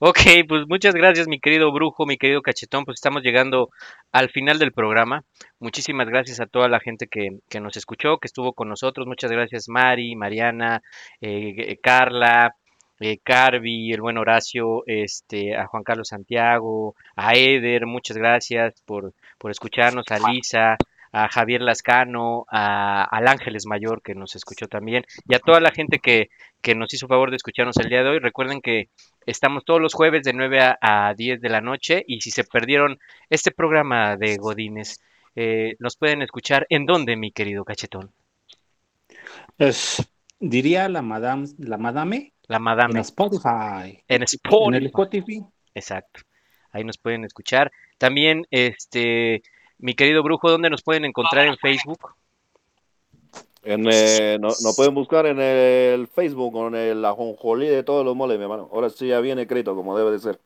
Ok, 0.00 0.18
pues 0.48 0.66
muchas 0.68 0.94
gracias, 0.94 1.28
mi 1.28 1.40
querido 1.40 1.72
brujo, 1.72 2.04
mi 2.06 2.18
querido 2.18 2.42
cachetón. 2.42 2.84
Pues 2.84 2.96
estamos 2.96 3.22
llegando 3.22 3.70
al 4.10 4.28
final 4.30 4.58
del 4.58 4.72
programa. 4.72 5.24
Muchísimas 5.60 6.08
gracias 6.08 6.40
a 6.40 6.46
toda 6.46 6.68
la 6.68 6.80
gente 6.80 7.06
que, 7.06 7.38
que 7.48 7.60
nos 7.60 7.76
escuchó, 7.76 8.18
que 8.18 8.26
estuvo 8.26 8.52
con 8.52 8.68
nosotros. 8.68 9.06
Muchas 9.06 9.30
gracias, 9.30 9.68
Mari, 9.68 10.14
Mariana, 10.16 10.82
eh, 11.20 11.54
eh, 11.56 11.78
Carla, 11.82 12.56
eh, 13.02 13.18
Carvi, 13.22 13.92
el 13.92 14.00
buen 14.00 14.18
Horacio, 14.18 14.84
este, 14.86 15.56
a 15.56 15.66
Juan 15.66 15.82
Carlos 15.82 16.08
Santiago, 16.08 16.94
a 17.16 17.34
Eder, 17.34 17.86
muchas 17.86 18.16
gracias 18.16 18.80
por, 18.86 19.12
por 19.38 19.50
escucharnos, 19.50 20.06
a 20.10 20.30
Lisa, 20.30 20.76
a 21.12 21.28
Javier 21.28 21.60
Lascano, 21.60 22.46
a, 22.48 23.04
al 23.04 23.28
Ángeles 23.28 23.66
Mayor 23.66 24.02
que 24.02 24.14
nos 24.14 24.34
escuchó 24.36 24.66
también, 24.68 25.04
y 25.28 25.34
a 25.34 25.40
toda 25.40 25.60
la 25.60 25.70
gente 25.70 25.98
que, 25.98 26.30
que 26.60 26.74
nos 26.74 26.94
hizo 26.94 27.08
favor 27.08 27.30
de 27.30 27.36
escucharnos 27.36 27.76
el 27.78 27.88
día 27.88 28.02
de 28.02 28.10
hoy. 28.10 28.18
Recuerden 28.18 28.60
que 28.60 28.88
estamos 29.26 29.64
todos 29.64 29.80
los 29.80 29.94
jueves 29.94 30.22
de 30.22 30.32
9 30.32 30.60
a, 30.60 30.78
a 30.80 31.14
10 31.14 31.40
de 31.40 31.48
la 31.48 31.60
noche, 31.60 32.04
y 32.06 32.20
si 32.20 32.30
se 32.30 32.44
perdieron 32.44 32.98
este 33.28 33.50
programa 33.50 34.16
de 34.16 34.36
Godines, 34.36 35.00
eh, 35.34 35.76
nos 35.78 35.96
pueden 35.96 36.22
escuchar 36.22 36.66
en 36.68 36.86
dónde, 36.86 37.16
mi 37.16 37.32
querido 37.32 37.64
cachetón. 37.64 38.12
Es, 39.58 40.02
diría 40.42 40.88
la 40.88 41.00
madame, 41.02 41.46
la 41.58 41.78
madame 41.78 42.32
La 42.48 42.58
Madame. 42.58 42.92
en 42.94 42.98
Spotify. 43.00 44.02
En 44.08 44.22
En 44.22 44.22
Spotify. 44.24 44.76
el 44.76 44.86
Spotify. 44.86 45.42
Exacto. 45.74 46.20
Ahí 46.72 46.84
nos 46.84 46.98
pueden 46.98 47.24
escuchar. 47.24 47.70
También, 47.98 48.46
este, 48.50 49.42
mi 49.78 49.94
querido 49.94 50.22
brujo, 50.22 50.50
¿dónde 50.50 50.68
nos 50.70 50.82
pueden 50.82 51.04
encontrar 51.04 51.46
en 51.46 51.56
Facebook? 51.56 52.14
En, 53.64 53.86
eh, 53.90 54.38
no, 54.40 54.48
no 54.48 54.72
pueden 54.74 54.92
buscar 54.94 55.24
en 55.26 55.38
el 55.40 56.08
Facebook 56.08 56.52
con 56.52 56.74
el 56.74 57.04
ajonjolí 57.04 57.68
de 57.68 57.84
todos 57.84 58.04
los 58.04 58.16
moles, 58.16 58.36
mi 58.36 58.42
hermano. 58.44 58.68
Ahora 58.72 58.90
sí 58.90 59.06
ya 59.06 59.20
viene 59.20 59.42
escrito 59.42 59.76
como 59.76 59.96
debe 59.96 60.10
de 60.10 60.18
ser. 60.18 60.40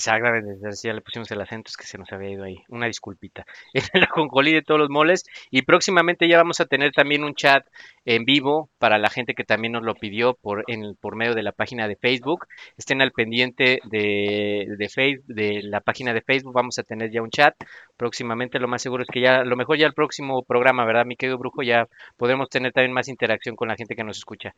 Exactamente, 0.00 0.48
ya 0.82 0.94
le 0.94 1.02
pusimos 1.02 1.30
el 1.30 1.40
acento, 1.42 1.68
es 1.68 1.76
que 1.76 1.84
se 1.84 1.98
nos 1.98 2.10
había 2.12 2.30
ido 2.30 2.44
ahí. 2.44 2.56
Una 2.68 2.86
disculpita. 2.86 3.44
En 3.74 3.82
el 3.92 4.04
ajonjolí 4.04 4.52
de 4.54 4.62
todos 4.62 4.80
los 4.80 4.88
moles. 4.88 5.24
Y 5.50 5.62
próximamente 5.62 6.26
ya 6.26 6.38
vamos 6.38 6.60
a 6.60 6.64
tener 6.66 6.92
también 6.92 7.22
un 7.22 7.34
chat 7.34 7.66
en 8.06 8.24
vivo 8.24 8.70
para 8.78 8.96
la 8.98 9.10
gente 9.10 9.34
que 9.34 9.44
también 9.44 9.72
nos 9.72 9.82
lo 9.82 9.94
pidió 9.94 10.34
por, 10.34 10.64
en, 10.68 10.94
por 10.96 11.16
medio 11.16 11.34
de 11.34 11.42
la 11.42 11.52
página 11.52 11.86
de 11.86 11.96
Facebook. 11.96 12.46
Estén 12.78 13.02
al 13.02 13.12
pendiente 13.12 13.80
de, 13.84 14.68
de, 14.78 14.88
Face- 14.88 15.20
de 15.26 15.60
la 15.64 15.80
página 15.82 16.14
de 16.14 16.22
Facebook. 16.22 16.54
Vamos 16.54 16.78
a 16.78 16.82
tener 16.82 17.10
ya 17.10 17.20
un 17.20 17.30
chat. 17.30 17.54
Próximamente 17.98 18.58
lo 18.58 18.68
más 18.68 18.80
seguro 18.80 19.02
es 19.02 19.08
que 19.12 19.20
ya, 19.20 19.40
a 19.40 19.44
lo 19.44 19.56
mejor 19.56 19.76
ya 19.76 19.86
el 19.86 19.92
próximo 19.94 20.42
programa, 20.44 20.86
¿verdad, 20.86 21.04
mi 21.04 21.16
querido 21.16 21.36
brujo? 21.38 21.62
Ya 21.62 21.86
podremos 22.16 22.48
tener 22.48 22.72
también 22.72 22.92
más 22.94 23.08
interacción 23.08 23.54
con 23.54 23.68
la 23.68 23.76
gente 23.76 23.94
que 23.96 24.04
nos 24.04 24.16
escucha. 24.18 24.54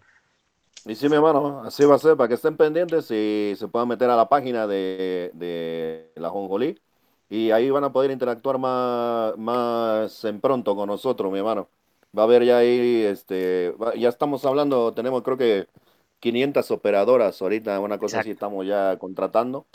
Y 0.85 0.97
sí, 0.97 1.09
mi 1.09 1.15
hermano, 1.17 1.61
así 1.65 1.85
va 1.85 1.95
a 1.95 1.99
ser 1.99 2.17
para 2.17 2.27
que 2.29 2.35
estén 2.35 2.57
pendientes 2.57 3.09
y 3.11 3.55
se 3.57 3.69
puedan 3.69 3.87
meter 3.89 4.11
a 4.11 4.17
la 4.17 4.29
página 4.29 4.67
de, 4.67 5.31
de 5.35 6.13
la 6.17 6.29
Jonjolí 6.31 6.81
y 7.29 7.51
ahí 7.53 7.71
van 7.71 7.85
a 7.85 7.93
poder 7.93 8.11
interactuar 8.11 8.59
más, 8.59 9.37
más 9.39 10.25
en 10.25 10.41
pronto 10.41 10.75
con 10.75 10.89
nosotros, 10.89 11.31
mi 11.33 11.39
hermano. 11.39 11.69
Va 12.17 12.23
a 12.23 12.25
haber 12.27 12.45
ya 12.45 12.59
ahí, 12.59 13.03
este, 13.05 13.75
ya 13.97 14.09
estamos 14.09 14.45
hablando, 14.45 14.93
tenemos 14.93 15.23
creo 15.23 15.37
que 15.39 15.69
500 16.21 16.71
operadoras 16.73 17.41
ahorita, 17.41 17.79
una 17.81 17.99
cosa 17.99 18.19
así 18.19 18.31
estamos 18.33 18.67
ya 18.67 18.97
contratando. 18.99 19.67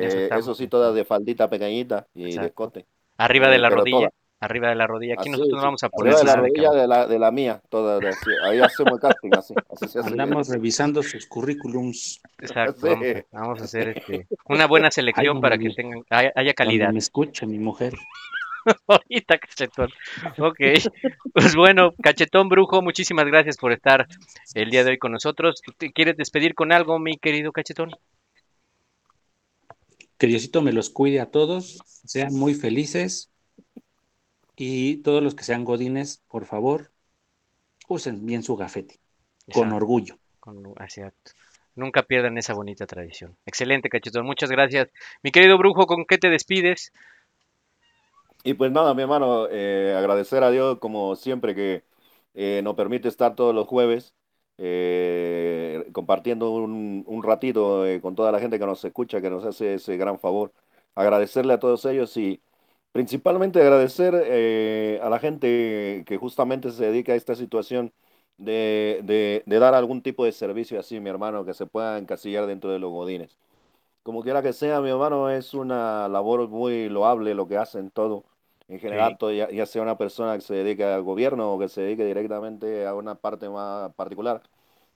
Eso 0.00 0.18
Eh, 0.18 0.30
eso 0.34 0.54
sí, 0.54 0.68
todas 0.68 0.94
de 0.94 1.04
faldita 1.04 1.50
pequeñita 1.50 2.08
y 2.14 2.38
de 2.38 2.46
Exacto. 2.46 2.48
escote. 2.48 2.86
Arriba 3.18 3.48
de 3.48 3.58
Eh, 3.58 3.60
la 3.60 3.68
pero 3.68 3.86
rodilla. 3.86 3.88
todas. 3.88 4.12
Arriba 4.38 4.68
de 4.68 4.74
la 4.74 4.86
rodilla. 4.86 5.14
Aquí 5.14 5.22
Así, 5.22 5.30
nosotros 5.30 5.60
sí, 5.60 5.64
vamos 5.64 5.82
a 5.82 5.88
poner 5.88 6.14
arriba 6.14 6.20
de 6.20 6.36
la 6.36 6.36
rodilla 6.42 6.70
de 6.72 6.86
la, 6.86 7.06
de 7.06 7.18
la 7.18 7.30
mía, 7.30 7.62
toda, 7.70 7.98
de- 7.98 8.14
ahí 8.44 8.60
hacemos 8.60 8.92
el 8.92 9.00
casting, 9.00 9.30
así, 9.36 9.54
así. 9.70 9.98
Andamos 9.98 10.48
revisando 10.48 11.02
sus 11.02 11.26
currículums. 11.26 12.20
Exacto, 12.38 12.80
Sí. 12.82 12.88
vamos, 12.88 13.06
a, 13.06 13.24
vamos 13.32 13.60
a 13.60 13.64
hacer 13.64 13.88
este, 13.96 14.26
una 14.48 14.66
buena 14.66 14.90
selección 14.90 15.36
Ay, 15.36 15.40
para 15.42 15.56
que 15.58 15.70
tengan, 15.70 16.02
haya, 16.10 16.32
haya 16.36 16.52
calidad. 16.52 16.92
Me 16.92 16.98
escucha 16.98 17.46
mi 17.46 17.58
mujer. 17.58 17.94
Ahorita, 18.88 19.38
cachetón. 19.38 19.90
Ok. 20.38 20.58
Pues 21.32 21.54
bueno, 21.56 21.92
cachetón 22.02 22.48
brujo, 22.50 22.82
muchísimas 22.82 23.24
gracias 23.26 23.56
por 23.56 23.72
estar 23.72 24.06
el 24.54 24.70
día 24.70 24.84
de 24.84 24.90
hoy 24.90 24.98
con 24.98 25.12
nosotros. 25.12 25.62
¿Te 25.78 25.92
quieres 25.92 26.16
despedir 26.16 26.54
con 26.54 26.72
algo, 26.72 26.98
mi 26.98 27.16
querido 27.16 27.52
cachetón? 27.52 27.90
Que 30.18 30.26
Diosito 30.26 30.62
me 30.62 30.72
los 30.72 30.90
cuide 30.90 31.20
a 31.20 31.30
todos, 31.30 31.78
sean 32.04 32.34
muy 32.34 32.54
felices 32.54 33.30
y 34.56 34.98
todos 35.02 35.22
los 35.22 35.34
que 35.34 35.44
sean 35.44 35.64
godines, 35.64 36.22
por 36.28 36.46
favor, 36.46 36.90
usen 37.88 38.24
bien 38.26 38.42
su 38.42 38.56
gafete, 38.56 39.00
con 39.52 39.72
orgullo. 39.72 40.18
Con- 40.40 40.74
exacto. 40.80 41.32
Nunca 41.74 42.02
pierdan 42.04 42.38
esa 42.38 42.54
bonita 42.54 42.86
tradición. 42.86 43.36
Excelente, 43.44 43.90
cachetón. 43.90 44.24
Muchas 44.24 44.50
gracias. 44.50 44.88
Mi 45.22 45.30
querido 45.30 45.58
brujo, 45.58 45.86
¿con 45.86 46.06
qué 46.06 46.16
te 46.16 46.30
despides? 46.30 46.92
Y 48.44 48.54
pues 48.54 48.70
nada, 48.70 48.94
mi 48.94 49.02
hermano, 49.02 49.48
eh, 49.50 49.94
agradecer 49.96 50.44
a 50.44 50.50
Dios 50.50 50.78
como 50.78 51.16
siempre 51.16 51.54
que 51.54 51.84
eh, 52.34 52.60
nos 52.62 52.74
permite 52.76 53.08
estar 53.08 53.34
todos 53.34 53.54
los 53.54 53.66
jueves 53.66 54.14
eh, 54.58 55.88
compartiendo 55.92 56.50
un, 56.52 57.02
un 57.06 57.22
ratito 57.24 57.84
eh, 57.86 58.00
con 58.00 58.14
toda 58.14 58.30
la 58.32 58.38
gente 58.40 58.58
que 58.58 58.66
nos 58.66 58.84
escucha, 58.84 59.20
que 59.20 59.30
nos 59.30 59.44
hace 59.44 59.74
ese 59.74 59.96
gran 59.96 60.18
favor. 60.18 60.52
Agradecerle 60.94 61.54
a 61.54 61.58
todos 61.58 61.84
ellos 61.86 62.16
y 62.16 62.40
principalmente 62.96 63.60
agradecer 63.60 64.14
eh, 64.26 65.00
a 65.02 65.10
la 65.10 65.18
gente 65.18 66.04
que 66.06 66.16
justamente 66.18 66.70
se 66.72 66.86
dedica 66.86 67.12
a 67.12 67.16
esta 67.16 67.34
situación 67.34 67.92
de, 68.38 69.00
de, 69.04 69.42
de 69.46 69.58
dar 69.58 69.74
algún 69.74 70.02
tipo 70.02 70.24
de 70.24 70.32
servicio 70.32 70.80
así, 70.80 71.00
mi 71.00 71.10
hermano, 71.10 71.44
que 71.44 71.54
se 71.54 71.66
pueda 71.66 71.98
encasillar 71.98 72.46
dentro 72.46 72.70
de 72.70 72.78
los 72.78 72.90
godines. 72.90 73.38
Como 74.02 74.22
quiera 74.22 74.42
que 74.42 74.52
sea, 74.52 74.80
mi 74.80 74.90
hermano, 74.90 75.30
es 75.30 75.54
una 75.54 76.08
labor 76.08 76.48
muy 76.48 76.88
loable 76.88 77.34
lo 77.34 77.48
que 77.48 77.56
hacen 77.58 77.90
todo. 77.90 78.24
En 78.68 78.80
general, 78.80 79.16
Sí. 79.16 79.18
todo, 79.18 79.32
ya, 79.32 79.50
ya 79.50 79.66
sea 79.66 79.82
una 79.82 79.98
persona 79.98 80.34
que 80.36 80.42
se 80.42 80.54
dedique 80.54 80.84
al 80.84 81.02
gobierno 81.02 81.52
o 81.54 81.58
que 81.58 81.68
se 81.68 81.82
dedique 81.82 82.04
directamente 82.04 82.86
a 82.86 82.94
una 82.94 83.16
parte 83.16 83.48
más 83.48 83.92
particular. 83.94 84.42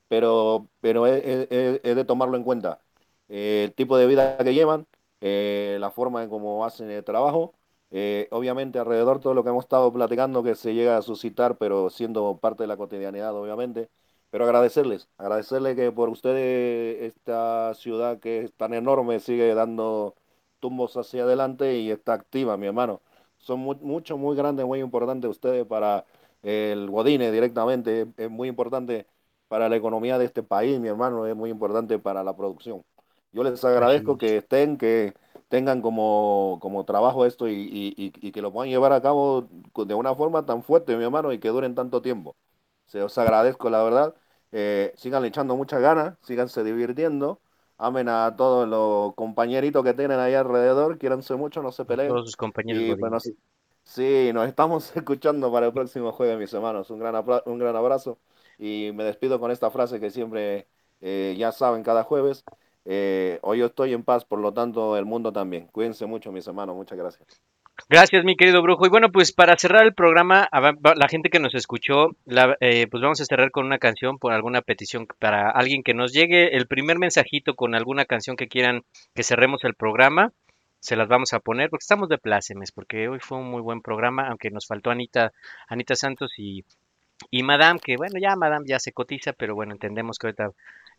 Pero, 0.08 0.68
pero 0.80 1.06
es, 1.06 1.22
es- 1.50 1.82
de 1.96 2.04
tomarlo 2.04 2.36
en 2.36 2.44
cuenta. 2.44 2.80
Eh, 3.28 3.64
el 3.66 3.74
tipo 3.74 3.96
de 3.96 4.06
vida 4.06 4.36
que 4.38 4.54
llevan, 4.54 4.86
eh, 5.20 5.76
la 5.80 5.90
forma 5.90 6.22
en 6.22 6.30
cómo 6.30 6.64
hacen 6.64 6.90
el 6.90 7.04
trabajo. 7.04 7.54
Eh, 7.90 8.28
obviamente, 8.30 8.78
alrededor 8.78 9.20
todo 9.20 9.34
lo 9.34 9.42
que 9.44 9.50
hemos 9.50 9.64
estado 9.64 9.92
platicando 9.92 10.42
que 10.42 10.54
se 10.54 10.74
llega 10.74 10.96
a 10.96 11.02
suscitar, 11.02 11.56
pero 11.58 11.90
siendo 11.90 12.38
parte 12.38 12.62
de 12.64 12.66
la 12.68 12.76
cotidianidad, 12.76 13.34
obviamente. 13.34 13.90
Pero 14.30 14.44
agradecerles, 14.44 15.08
agradecerles 15.18 15.74
que 15.76 15.90
por 15.90 16.08
ustedes 16.08 17.02
esta 17.02 17.74
ciudad 17.74 18.20
que 18.20 18.42
es 18.44 18.52
tan 18.54 18.74
enorme 18.74 19.18
sigue 19.20 19.54
dando 19.54 20.14
tumbos 20.60 20.96
hacia 20.96 21.24
adelante 21.24 21.78
y 21.78 21.90
está 21.90 22.12
activa, 22.14 22.56
mi 22.56 22.66
hermano. 22.66 23.00
Son 23.38 23.58
mu- 23.60 23.74
mucho, 23.80 24.16
muy 24.18 24.36
grandes, 24.36 24.66
muy 24.66 24.80
importantes 24.80 25.30
ustedes 25.30 25.66
para 25.66 26.04
el 26.42 26.88
Godine 26.90 27.32
directamente. 27.32 28.02
Es, 28.02 28.08
es 28.16 28.30
muy 28.30 28.48
importante 28.48 29.06
para 29.48 29.68
la 29.68 29.76
economía 29.76 30.18
de 30.18 30.26
este 30.26 30.42
país, 30.42 30.78
mi 30.80 30.88
hermano. 30.88 31.26
Es 31.26 31.34
muy 31.36 31.50
importante 31.50 31.98
para 31.98 32.22
la 32.22 32.36
producción. 32.36 32.84
Yo 33.32 33.42
les 33.44 33.64
agradezco 33.64 34.18
que 34.18 34.36
estén, 34.38 34.76
que 34.76 35.14
tengan 35.50 35.82
como, 35.82 36.58
como 36.62 36.86
trabajo 36.86 37.26
esto 37.26 37.48
y, 37.48 37.54
y- 37.54 37.94
y- 37.98 38.14
y 38.28 38.32
que 38.32 38.42
lo 38.42 38.52
puedan 38.52 38.70
llevar 38.70 38.94
a 38.94 39.02
cabo 39.02 39.48
de 39.86 39.94
una 39.94 40.14
forma 40.16 40.46
tan 40.46 40.62
fuerte, 40.64 40.96
mi 40.96 41.04
hermano, 41.04 41.32
y 41.34 41.40
que 41.40 41.50
duren 41.50 41.76
tanto 41.76 42.02
tiempo. 42.02 42.36
Se 42.86 43.02
os 43.02 43.16
agradezco, 43.18 43.70
la 43.70 43.82
verdad. 43.84 44.14
Eh, 44.52 44.92
sigan 44.96 45.24
echando 45.24 45.56
muchas 45.56 45.80
ganas, 45.82 46.18
síganse 46.22 46.64
divirtiendo. 46.64 47.40
Amen 47.78 48.08
a 48.08 48.34
todos 48.36 48.68
los 48.68 49.14
compañeritos 49.14 49.84
que 49.84 49.94
tienen 49.94 50.18
ahí 50.20 50.34
alrededor. 50.34 50.98
Quiéranse 50.98 51.34
mucho, 51.36 51.62
no 51.62 51.72
se 51.72 51.84
peleen. 51.84 52.18
Todos 52.18 52.24
sus 52.26 52.36
compañeros 52.36 52.84
Y 52.84 52.94
bueno, 52.96 53.20
sí, 53.20 53.36
sí, 53.84 54.30
nos 54.34 54.48
estamos 54.48 54.94
escuchando 54.96 55.52
para 55.52 55.66
el 55.66 55.72
próximo 55.72 56.12
jueves, 56.12 56.38
mis 56.38 56.52
hermanos. 56.54 56.90
Un 56.90 56.98
gran, 56.98 57.16
un 57.46 57.58
gran 57.58 57.76
abrazo. 57.76 58.18
Y 58.58 58.90
me 58.94 59.04
despido 59.04 59.40
con 59.40 59.50
esta 59.50 59.70
frase 59.70 60.00
que 60.00 60.10
siempre 60.10 60.68
eh, 61.00 61.34
ya 61.38 61.52
saben 61.52 61.82
cada 61.82 62.04
jueves. 62.04 62.44
Eh, 62.84 63.38
hoy 63.42 63.58
yo 63.58 63.66
estoy 63.66 63.92
en 63.92 64.02
paz, 64.04 64.24
por 64.24 64.38
lo 64.40 64.52
tanto 64.52 64.96
el 64.96 65.04
mundo 65.04 65.32
también. 65.32 65.66
Cuídense 65.68 66.06
mucho, 66.06 66.32
mis 66.32 66.46
hermanos. 66.46 66.76
Muchas 66.76 66.98
gracias. 66.98 67.40
Gracias, 67.88 68.24
mi 68.24 68.36
querido 68.36 68.60
brujo. 68.62 68.84
Y 68.84 68.90
bueno, 68.90 69.10
pues 69.10 69.32
para 69.32 69.56
cerrar 69.56 69.84
el 69.84 69.94
programa, 69.94 70.48
la 70.52 71.08
gente 71.08 71.30
que 71.30 71.38
nos 71.40 71.54
escuchó, 71.54 72.10
la- 72.26 72.56
eh, 72.60 72.86
pues 72.90 73.02
vamos 73.02 73.20
a 73.20 73.24
cerrar 73.24 73.50
con 73.50 73.64
una 73.64 73.78
canción 73.78 74.18
por 74.18 74.32
alguna 74.32 74.60
petición 74.60 75.06
para 75.18 75.50
alguien 75.50 75.82
que 75.82 75.94
nos 75.94 76.12
llegue 76.12 76.56
el 76.56 76.66
primer 76.66 76.98
mensajito 76.98 77.54
con 77.54 77.74
alguna 77.74 78.04
canción 78.04 78.36
que 78.36 78.48
quieran 78.48 78.82
que 79.14 79.22
cerremos 79.22 79.64
el 79.64 79.74
programa. 79.74 80.32
Se 80.78 80.94
las 80.96 81.08
vamos 81.08 81.32
a 81.32 81.40
poner 81.40 81.70
porque 81.70 81.82
estamos 81.84 82.08
de 82.08 82.18
plácemes, 82.18 82.70
porque 82.72 83.08
hoy 83.08 83.18
fue 83.20 83.38
un 83.38 83.50
muy 83.50 83.62
buen 83.62 83.80
programa, 83.82 84.28
aunque 84.28 84.50
nos 84.50 84.66
faltó 84.66 84.90
Anita, 84.90 85.32
Anita 85.68 85.94
Santos 85.94 86.32
y, 86.38 86.64
y 87.30 87.42
Madame, 87.42 87.80
que 87.82 87.96
bueno, 87.96 88.18
ya 88.20 88.36
Madame 88.36 88.64
ya 88.66 88.78
se 88.78 88.92
cotiza, 88.92 89.32
pero 89.32 89.54
bueno, 89.54 89.72
entendemos 89.72 90.18
que 90.18 90.26
ahorita 90.28 90.50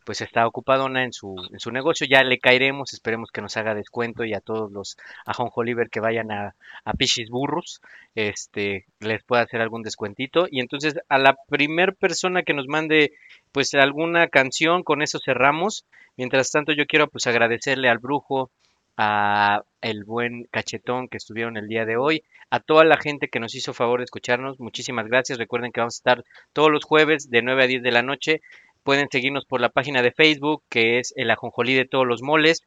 pues 0.04 0.20
está 0.20 0.46
ocupadona 0.46 1.04
en 1.04 1.12
su, 1.12 1.34
en 1.52 1.60
su 1.60 1.70
negocio, 1.70 2.06
ya 2.08 2.22
le 2.22 2.38
caeremos, 2.38 2.92
esperemos 2.92 3.30
que 3.30 3.40
nos 3.40 3.56
haga 3.56 3.74
descuento 3.74 4.24
y 4.24 4.34
a 4.34 4.40
todos 4.40 4.70
los 4.72 4.96
ajonjoliver 5.26 5.90
que 5.90 6.00
vayan 6.00 6.30
a, 6.30 6.54
a 6.84 6.92
Pichis 6.94 7.30
Burros, 7.30 7.80
este, 8.14 8.86
les 9.00 9.22
pueda 9.22 9.42
hacer 9.42 9.60
algún 9.60 9.82
descuentito. 9.82 10.46
Y 10.50 10.60
entonces 10.60 10.94
a 11.08 11.18
la 11.18 11.36
primer 11.48 11.94
persona 11.94 12.42
que 12.42 12.54
nos 12.54 12.66
mande 12.66 13.12
pues 13.52 13.74
alguna 13.74 14.28
canción, 14.28 14.82
con 14.82 15.02
eso 15.02 15.18
cerramos. 15.18 15.84
Mientras 16.16 16.50
tanto, 16.50 16.72
yo 16.72 16.86
quiero 16.86 17.08
pues 17.08 17.26
agradecerle 17.26 17.88
al 17.88 17.98
brujo, 17.98 18.50
a 18.96 19.62
el 19.80 20.04
buen 20.04 20.44
cachetón 20.50 21.08
que 21.08 21.16
estuvieron 21.16 21.56
el 21.56 21.68
día 21.68 21.84
de 21.84 21.96
hoy, 21.96 22.24
a 22.50 22.60
toda 22.60 22.84
la 22.84 22.98
gente 22.98 23.28
que 23.28 23.40
nos 23.40 23.54
hizo 23.54 23.72
favor 23.72 24.00
de 24.00 24.04
escucharnos, 24.04 24.60
muchísimas 24.60 25.08
gracias. 25.08 25.38
Recuerden 25.38 25.72
que 25.72 25.80
vamos 25.80 25.96
a 25.96 26.00
estar 26.00 26.24
todos 26.52 26.70
los 26.70 26.84
jueves 26.84 27.30
de 27.30 27.42
9 27.42 27.62
a 27.62 27.66
10 27.66 27.82
de 27.82 27.90
la 27.90 28.02
noche. 28.02 28.42
Pueden 28.82 29.08
seguirnos 29.10 29.44
por 29.44 29.60
la 29.60 29.68
página 29.68 30.02
de 30.02 30.12
Facebook, 30.12 30.62
que 30.68 30.98
es 30.98 31.12
el 31.16 31.30
ajonjolí 31.30 31.74
de 31.74 31.84
todos 31.84 32.06
los 32.06 32.22
moles. 32.22 32.62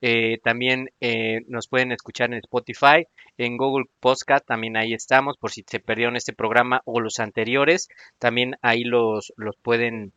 Eh, 0.00 0.38
también 0.44 0.90
eh, 1.00 1.40
nos 1.48 1.66
pueden 1.68 1.92
escuchar 1.92 2.32
en 2.32 2.38
Spotify, 2.38 3.06
en 3.36 3.56
Google 3.56 3.86
Podcast, 4.00 4.46
también 4.46 4.76
ahí 4.76 4.94
estamos, 4.94 5.36
por 5.36 5.50
si 5.50 5.64
se 5.66 5.80
perdieron 5.80 6.16
este 6.16 6.32
programa 6.32 6.82
o 6.84 7.00
los 7.00 7.18
anteriores, 7.18 7.88
también 8.18 8.56
ahí 8.62 8.84
los, 8.84 9.32
los 9.36 9.56
pueden 9.56 10.12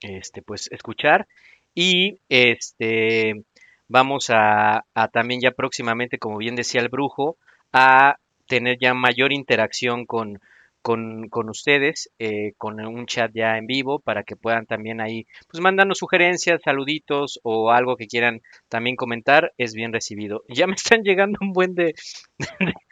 este, 0.00 0.42
pues, 0.42 0.68
escuchar. 0.72 1.26
Y 1.74 2.18
este 2.28 3.44
vamos 3.88 4.30
a, 4.30 4.84
a 4.94 5.08
también 5.08 5.40
ya 5.40 5.50
próximamente, 5.52 6.18
como 6.18 6.38
bien 6.38 6.56
decía 6.56 6.80
el 6.80 6.88
brujo, 6.88 7.36
a 7.72 8.16
tener 8.46 8.78
ya 8.78 8.94
mayor 8.94 9.32
interacción 9.32 10.06
con, 10.06 10.40
con, 10.84 11.30
con 11.30 11.48
ustedes, 11.48 12.10
eh, 12.18 12.52
con 12.58 12.78
un 12.78 13.06
chat 13.06 13.30
ya 13.32 13.56
en 13.56 13.66
vivo, 13.66 14.00
para 14.00 14.22
que 14.22 14.36
puedan 14.36 14.66
también 14.66 15.00
ahí, 15.00 15.26
pues 15.48 15.62
mandarnos 15.62 15.96
sugerencias, 15.96 16.60
saluditos 16.62 17.40
o 17.42 17.70
algo 17.70 17.96
que 17.96 18.06
quieran 18.06 18.42
también 18.68 18.94
comentar, 18.94 19.54
es 19.56 19.72
bien 19.72 19.94
recibido. 19.94 20.44
Ya 20.54 20.66
me 20.66 20.74
están 20.74 21.02
llegando 21.02 21.38
un 21.40 21.54
buen 21.54 21.74
de, 21.74 21.94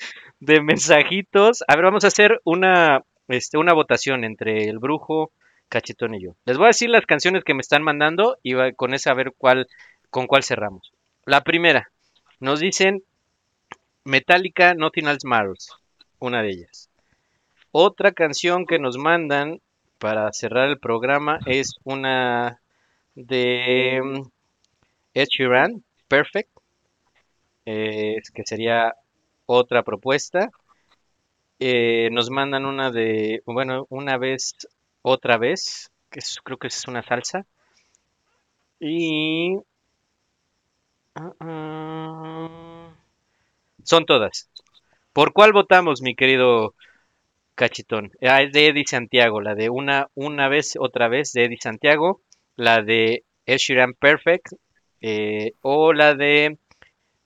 de, 0.40 0.62
mensajitos. 0.62 1.64
A 1.68 1.76
ver, 1.76 1.84
vamos 1.84 2.04
a 2.04 2.06
hacer 2.06 2.40
una, 2.44 3.02
este, 3.28 3.58
una 3.58 3.74
votación 3.74 4.24
entre 4.24 4.70
el 4.70 4.78
brujo, 4.78 5.30
Cachetón 5.68 6.14
y 6.14 6.22
yo. 6.24 6.30
Les 6.46 6.56
voy 6.56 6.64
a 6.64 6.68
decir 6.68 6.88
las 6.88 7.04
canciones 7.04 7.44
que 7.44 7.52
me 7.52 7.60
están 7.60 7.82
mandando 7.82 8.38
y 8.42 8.54
con 8.74 8.94
esa 8.94 9.10
a 9.10 9.14
ver 9.14 9.34
cuál, 9.36 9.66
con 10.08 10.26
cuál 10.26 10.44
cerramos. 10.44 10.92
La 11.26 11.42
primera, 11.42 11.90
nos 12.40 12.58
dicen 12.58 13.02
Metallica 14.04 14.72
Nothing 14.72 15.08
Else 15.08 15.28
Matters, 15.28 15.76
una 16.18 16.40
de 16.40 16.52
ellas. 16.52 16.88
Otra 17.74 18.12
canción 18.12 18.66
que 18.66 18.78
nos 18.78 18.98
mandan 18.98 19.62
para 19.98 20.30
cerrar 20.34 20.68
el 20.68 20.78
programa 20.78 21.38
es 21.46 21.76
una 21.84 22.60
de 23.14 23.98
mm, 24.04 24.28
Ed 25.14 25.26
Sheeran, 25.30 25.82
Perfect, 26.06 26.50
eh, 27.64 28.16
que 28.34 28.42
sería 28.44 28.94
otra 29.46 29.82
propuesta. 29.84 30.50
Eh, 31.60 32.10
nos 32.12 32.28
mandan 32.28 32.66
una 32.66 32.90
de, 32.90 33.42
bueno, 33.46 33.86
una 33.88 34.18
vez, 34.18 34.52
otra 35.00 35.38
vez, 35.38 35.90
que 36.10 36.20
creo 36.44 36.58
que 36.58 36.66
es 36.66 36.86
una 36.88 37.02
salsa. 37.02 37.46
Y 38.80 39.56
ah, 41.14 41.32
ah, 41.40 42.94
son 43.82 44.04
todas. 44.04 44.50
¿Por 45.14 45.32
cuál 45.32 45.54
votamos, 45.54 46.02
mi 46.02 46.14
querido 46.14 46.74
Cachetón? 47.54 48.10
Ah, 48.22 48.42
es 48.42 48.52
de 48.52 48.68
Eddie 48.68 48.84
Santiago, 48.86 49.40
la 49.40 49.54
de 49.54 49.70
una, 49.70 50.08
una 50.14 50.48
vez, 50.48 50.74
otra 50.78 51.08
vez 51.08 51.32
de 51.32 51.44
Eddie 51.44 51.58
Santiago, 51.60 52.22
la 52.56 52.82
de 52.82 53.24
Ed 53.46 53.58
Sheeran 53.58 53.94
Perfect, 53.94 54.52
eh, 55.00 55.52
o 55.60 55.92
la 55.92 56.14
de 56.14 56.58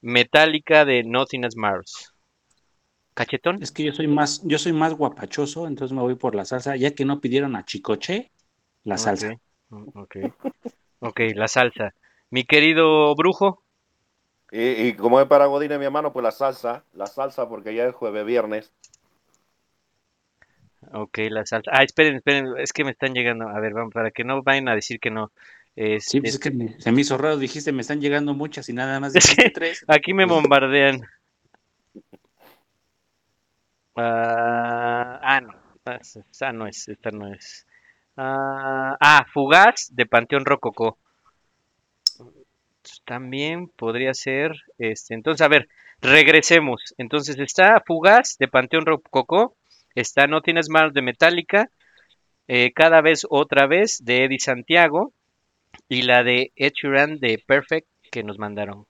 Metallica 0.01 0.85
de 0.85 1.05
Nothing 1.05 1.45
Else 1.45 1.59
Matters. 1.59 2.13
¿Cachetón? 3.15 3.63
Es 3.63 3.73
que 3.73 3.85
yo 3.85 3.93
soy 3.93 4.09
más, 4.09 4.43
yo 4.45 4.59
soy 4.59 4.73
más 4.73 4.95
guapachoso, 4.95 5.67
entonces 5.67 5.95
me 5.95 6.03
voy 6.03 6.17
por 6.17 6.35
la 6.35 6.45
salsa, 6.45 6.77
ya 6.77 6.95
que 6.95 7.05
no 7.05 7.21
pidieron 7.21 7.57
a 7.57 7.65
Chicoche, 7.65 8.31
la 8.85 8.99
salsa. 8.99 9.33
Ok, 9.33 9.41
mm, 9.71 9.99
ok. 9.99 10.17
Ok, 11.01 11.21
la 11.35 11.49
salsa. 11.49 11.95
Mi 12.31 12.45
querido 12.45 13.15
brujo, 13.15 13.63
Y, 14.51 14.89
y 14.89 14.95
como 14.95 15.21
es 15.21 15.27
para 15.27 15.47
Godínez, 15.47 15.79
mi 15.79 15.85
hermano, 15.87 16.13
pues 16.13 16.23
la 16.23 16.31
salsa, 16.31 16.85
la 16.93 17.07
salsa, 17.07 17.49
porque 17.49 17.75
ya 17.75 17.87
es 17.87 17.95
jueves, 17.95 18.25
viernes. 18.25 18.73
Ok, 20.97 21.19
la 21.31 21.47
salsa. 21.47 21.71
Ah, 21.73 21.83
esperen, 21.85 22.17
esperen, 22.17 22.47
es 22.59 22.73
que 22.73 22.85
me 22.85 22.91
están 22.93 23.15
llegando. 23.15 23.49
A 23.49 23.61
ver, 23.61 23.73
vamos, 23.73 23.93
para 23.93 24.11
que 24.11 24.25
no 24.25 24.43
vayan 24.43 24.69
a 24.69 24.75
decir 24.75 24.99
que 25.01 25.11
no. 25.11 25.31
Sí, 25.77 25.83
pues 25.83 26.07
Este, 26.13 26.29
es 26.29 26.39
que 26.39 26.51
me- 26.51 26.81
se 26.81 26.91
me 26.91 27.03
hizo 27.03 27.19
raro, 27.19 27.37
dijiste, 27.37 27.71
me 27.73 27.83
están 27.83 28.01
llegando 28.01 28.33
muchas 28.35 28.69
y 28.69 28.73
nada 28.73 28.99
más 28.99 29.13
dijiste 29.47 29.51
tres. 29.51 29.85
Aquí 29.89 30.15
me 30.15 30.25
bombardean. 30.25 31.03
Ah, 33.97 35.19
ah, 35.23 35.41
no. 35.41 35.55
Esta 36.31 36.53
no 36.53 36.67
es. 36.67 36.89
Esta 36.89 37.11
no 37.11 37.33
es. 37.33 37.67
Ah, 38.17 38.97
ah, 39.01 39.27
Fugaz 39.33 39.89
de 39.95 40.07
Panteón 40.07 40.45
Rococó. 40.45 40.99
También 43.05 43.69
podría 43.69 44.15
ser. 44.15 44.53
Este, 44.79 45.15
entonces, 45.15 45.41
a 45.45 45.49
ver, 45.49 45.69
regresemos. 46.01 46.95
Entonces 46.99 47.39
está 47.39 47.83
Fugaz 47.87 48.37
de 48.39 48.49
Panteón 48.49 48.87
Rococó. 48.87 49.55
Está 49.97 50.29
No 50.29 50.43
Tienes 50.43 50.69
Más 50.69 50.93
de 50.95 51.03
Metallica. 51.03 51.71
eh, 52.49 52.73
cada 52.73 53.01
vez 53.01 53.27
otra 53.29 53.67
vez 53.67 54.05
de 54.05 54.25
Eddie 54.25 54.39
Santiago. 54.39 55.13
Y 55.89 56.03
la 56.03 56.23
de 56.23 56.53
Ed 56.55 56.73
Sheeran 56.75 57.19
de 57.19 57.43
Perfect 57.45 57.89
que 58.13 58.23
nos 58.23 58.39
mandaron. 58.39 58.87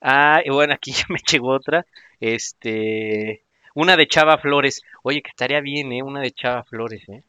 Ah, 0.00 0.40
y 0.44 0.50
bueno, 0.50 0.74
aquí 0.74 0.92
ya 0.92 1.04
me 1.08 1.20
llegó 1.30 1.50
otra. 1.50 1.86
Este, 2.20 3.44
una 3.74 3.96
de 3.96 4.06
Chava 4.06 4.38
Flores. 4.38 4.82
Oye, 5.02 5.22
que 5.22 5.30
estaría 5.30 5.60
bien, 5.60 5.92
¿eh? 5.92 6.02
Una 6.02 6.20
de 6.20 6.32
Chava 6.32 6.64
Flores, 6.64 7.08
¿eh? 7.08 7.22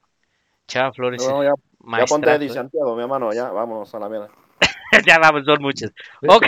Chava 0.67 0.91
Flores. 0.93 1.25
No, 1.27 1.43
ya, 1.43 1.53
ya 1.97 2.05
ponte 2.05 2.31
Eddie 2.31 2.47
¿eh? 2.47 2.53
Santiago, 2.53 2.95
mi 2.95 3.03
hermano, 3.03 3.31
ya, 3.33 3.51
vámonos 3.51 3.93
a 3.93 3.99
la 3.99 4.09
mierda. 4.09 4.29
ya 5.07 5.19
vamos, 5.19 5.43
son 5.45 5.61
muchas. 5.61 5.91
Ok, 6.27 6.45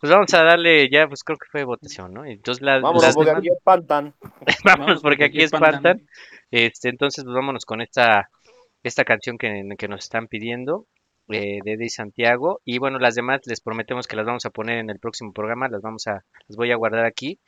pues 0.00 0.12
vamos 0.12 0.32
a 0.34 0.42
darle, 0.42 0.88
ya, 0.90 1.06
pues 1.08 1.22
creo 1.24 1.38
que 1.38 1.48
fue 1.50 1.64
votación, 1.64 2.12
¿no? 2.14 2.24
Entonces 2.24 2.62
la- 2.62 2.74
Vámonos, 2.80 3.02
las 3.02 3.14
porque 3.14 3.30
demás- 3.30 3.40
aquí 3.40 3.48
espantan. 3.50 4.14
vámonos 4.64 5.02
porque 5.02 5.24
aquí 5.24 5.42
espantan. 5.42 6.06
Este, 6.50 6.88
entonces, 6.88 7.24
pues 7.24 7.34
vámonos 7.34 7.64
con 7.64 7.80
esta, 7.80 8.30
esta 8.82 9.04
canción 9.04 9.38
que, 9.38 9.64
que 9.78 9.88
nos 9.88 10.04
están 10.04 10.28
pidiendo 10.28 10.86
eh, 11.28 11.58
de 11.64 11.72
Eddie 11.72 11.88
Santiago. 11.90 12.60
Y 12.64 12.78
bueno, 12.78 12.98
las 12.98 13.14
demás 13.14 13.40
les 13.46 13.60
prometemos 13.60 14.06
que 14.06 14.16
las 14.16 14.26
vamos 14.26 14.46
a 14.46 14.50
poner 14.50 14.78
en 14.78 14.90
el 14.90 14.98
próximo 15.00 15.32
programa, 15.32 15.68
las 15.68 15.82
vamos 15.82 16.06
a, 16.06 16.24
las 16.48 16.56
voy 16.56 16.70
a 16.70 16.76
guardar 16.76 17.04
aquí, 17.04 17.40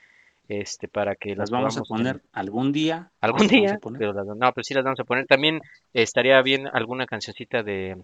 este, 0.48 0.88
para 0.88 1.14
que 1.14 1.30
Las 1.30 1.38
las 1.38 1.50
vamos 1.50 1.76
a 1.78 1.82
poner 1.82 2.14
tener. 2.16 2.28
algún 2.32 2.72
día. 2.72 3.10
algún 3.20 3.46
día, 3.46 3.78
pero 3.98 4.12
las- 4.14 4.26
no, 4.26 4.52
pero 4.52 4.64
sí 4.64 4.74
las 4.74 4.82
vamos 4.82 4.98
a 4.98 5.04
poner. 5.04 5.26
También 5.26 5.60
estaría 5.92 6.40
bien 6.42 6.66
alguna 6.72 7.06
cancioncita 7.06 7.62
de 7.62 7.96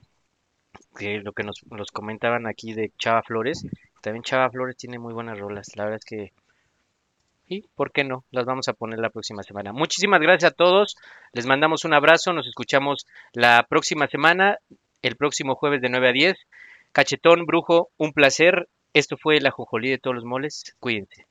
lo 1.23 1.33
que 1.33 1.43
nos, 1.43 1.65
nos 1.71 1.91
comentaban 1.91 2.47
aquí 2.47 2.73
de 2.73 2.93
Chava 2.99 3.23
Flores. 3.23 3.67
También 4.01 4.23
Chava 4.23 4.51
Flores 4.51 4.77
tiene 4.77 4.99
muy 4.99 5.13
buenas 5.13 5.39
rolas. 5.39 5.69
La 5.77 5.85
verdad 5.85 5.99
es 5.99 6.05
que 6.05 6.33
sí, 7.49 7.69
¿por 7.75 7.93
qué 7.93 8.05
no? 8.05 8.25
Las 8.31 8.45
vamos 8.45 8.69
a 8.69 8.73
poner 8.73 8.99
la 8.99 9.11
próxima 9.11 9.43
semana. 9.43 9.73
Muchísimas 9.73 10.21
gracias 10.21 10.53
a 10.53 10.55
todos. 10.55 10.97
Les 11.33 11.47
mandamos 11.47 11.85
un 11.85 11.95
abrazo. 11.95 12.33
Nos 12.33 12.47
escuchamos 12.47 13.07
la 13.33 13.67
próxima 13.69 14.07
semana, 14.07 14.59
el 15.03 15.17
próximo 15.17 15.55
jueves 15.55 15.81
de 15.81 15.89
9 15.89 16.09
a 16.09 16.13
10. 16.13 16.37
Cachetón, 16.93 17.47
brujo, 17.47 17.91
un 17.97 18.13
placer. 18.13 18.69
Esto 18.93 19.17
fue 19.17 19.41
la 19.41 19.51
Jojolí 19.51 19.91
de 19.91 19.99
todos 19.99 20.15
los 20.15 20.25
moles. 20.25 20.77
Cuídense. 20.79 21.27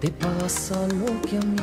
Te 0.00 0.10
pasa 0.12 0.86
lo 0.88 1.20
que 1.28 1.36
a 1.36 1.40
mí. 1.40 1.56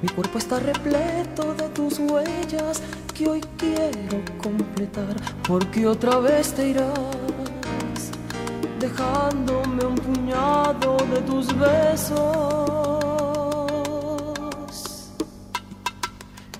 Mi 0.00 0.08
cuerpo 0.08 0.38
está 0.38 0.58
repleto 0.58 1.54
de 1.54 1.68
tus 1.68 1.98
huellas 1.98 2.80
que 3.14 3.28
hoy 3.28 3.40
quiero 3.58 4.22
completar 4.42 5.14
porque 5.46 5.86
otra 5.86 6.18
vez 6.18 6.54
te 6.54 6.68
irás 6.68 6.90
dejándome 8.80 9.84
un 9.84 9.94
puñado 9.94 10.96
de 11.12 11.20
tus 11.22 11.46
besos. 11.58 12.18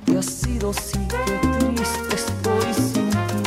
Y 0.07 0.17
ha 0.17 0.23
sido 0.23 0.73
sí 0.73 0.99
que 1.09 1.49
triste 1.59 2.15
estoy 2.15 2.75
sin 2.75 3.11
ti. 3.11 3.43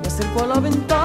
Me 0.00 0.08
acerco 0.08 0.44
a 0.44 0.46
la 0.46 0.60
ventana 0.60 1.01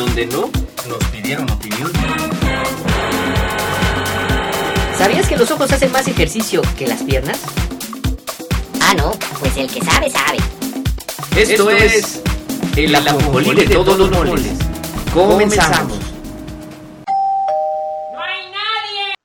donde 0.00 0.24
no 0.24 0.50
nos 0.88 1.04
pidieron 1.12 1.50
opinión. 1.50 1.92
¿Sabías 4.96 5.28
que 5.28 5.36
los 5.36 5.50
ojos 5.50 5.70
hacen 5.70 5.92
más 5.92 6.08
ejercicio 6.08 6.62
que 6.78 6.86
las 6.86 7.02
piernas? 7.02 7.38
Ah, 8.80 8.94
no, 8.96 9.12
pues 9.38 9.58
el 9.58 9.66
que 9.70 9.82
sabe, 9.84 10.08
sabe. 10.08 10.38
Esto, 11.36 11.70
es 11.70 12.22
el 12.76 12.94
ajonjolí 12.94 13.54
de 13.54 13.66
todos 13.66 13.98
los 13.98 14.10
moles. 14.10 14.52
Comenzamos. 15.12 15.99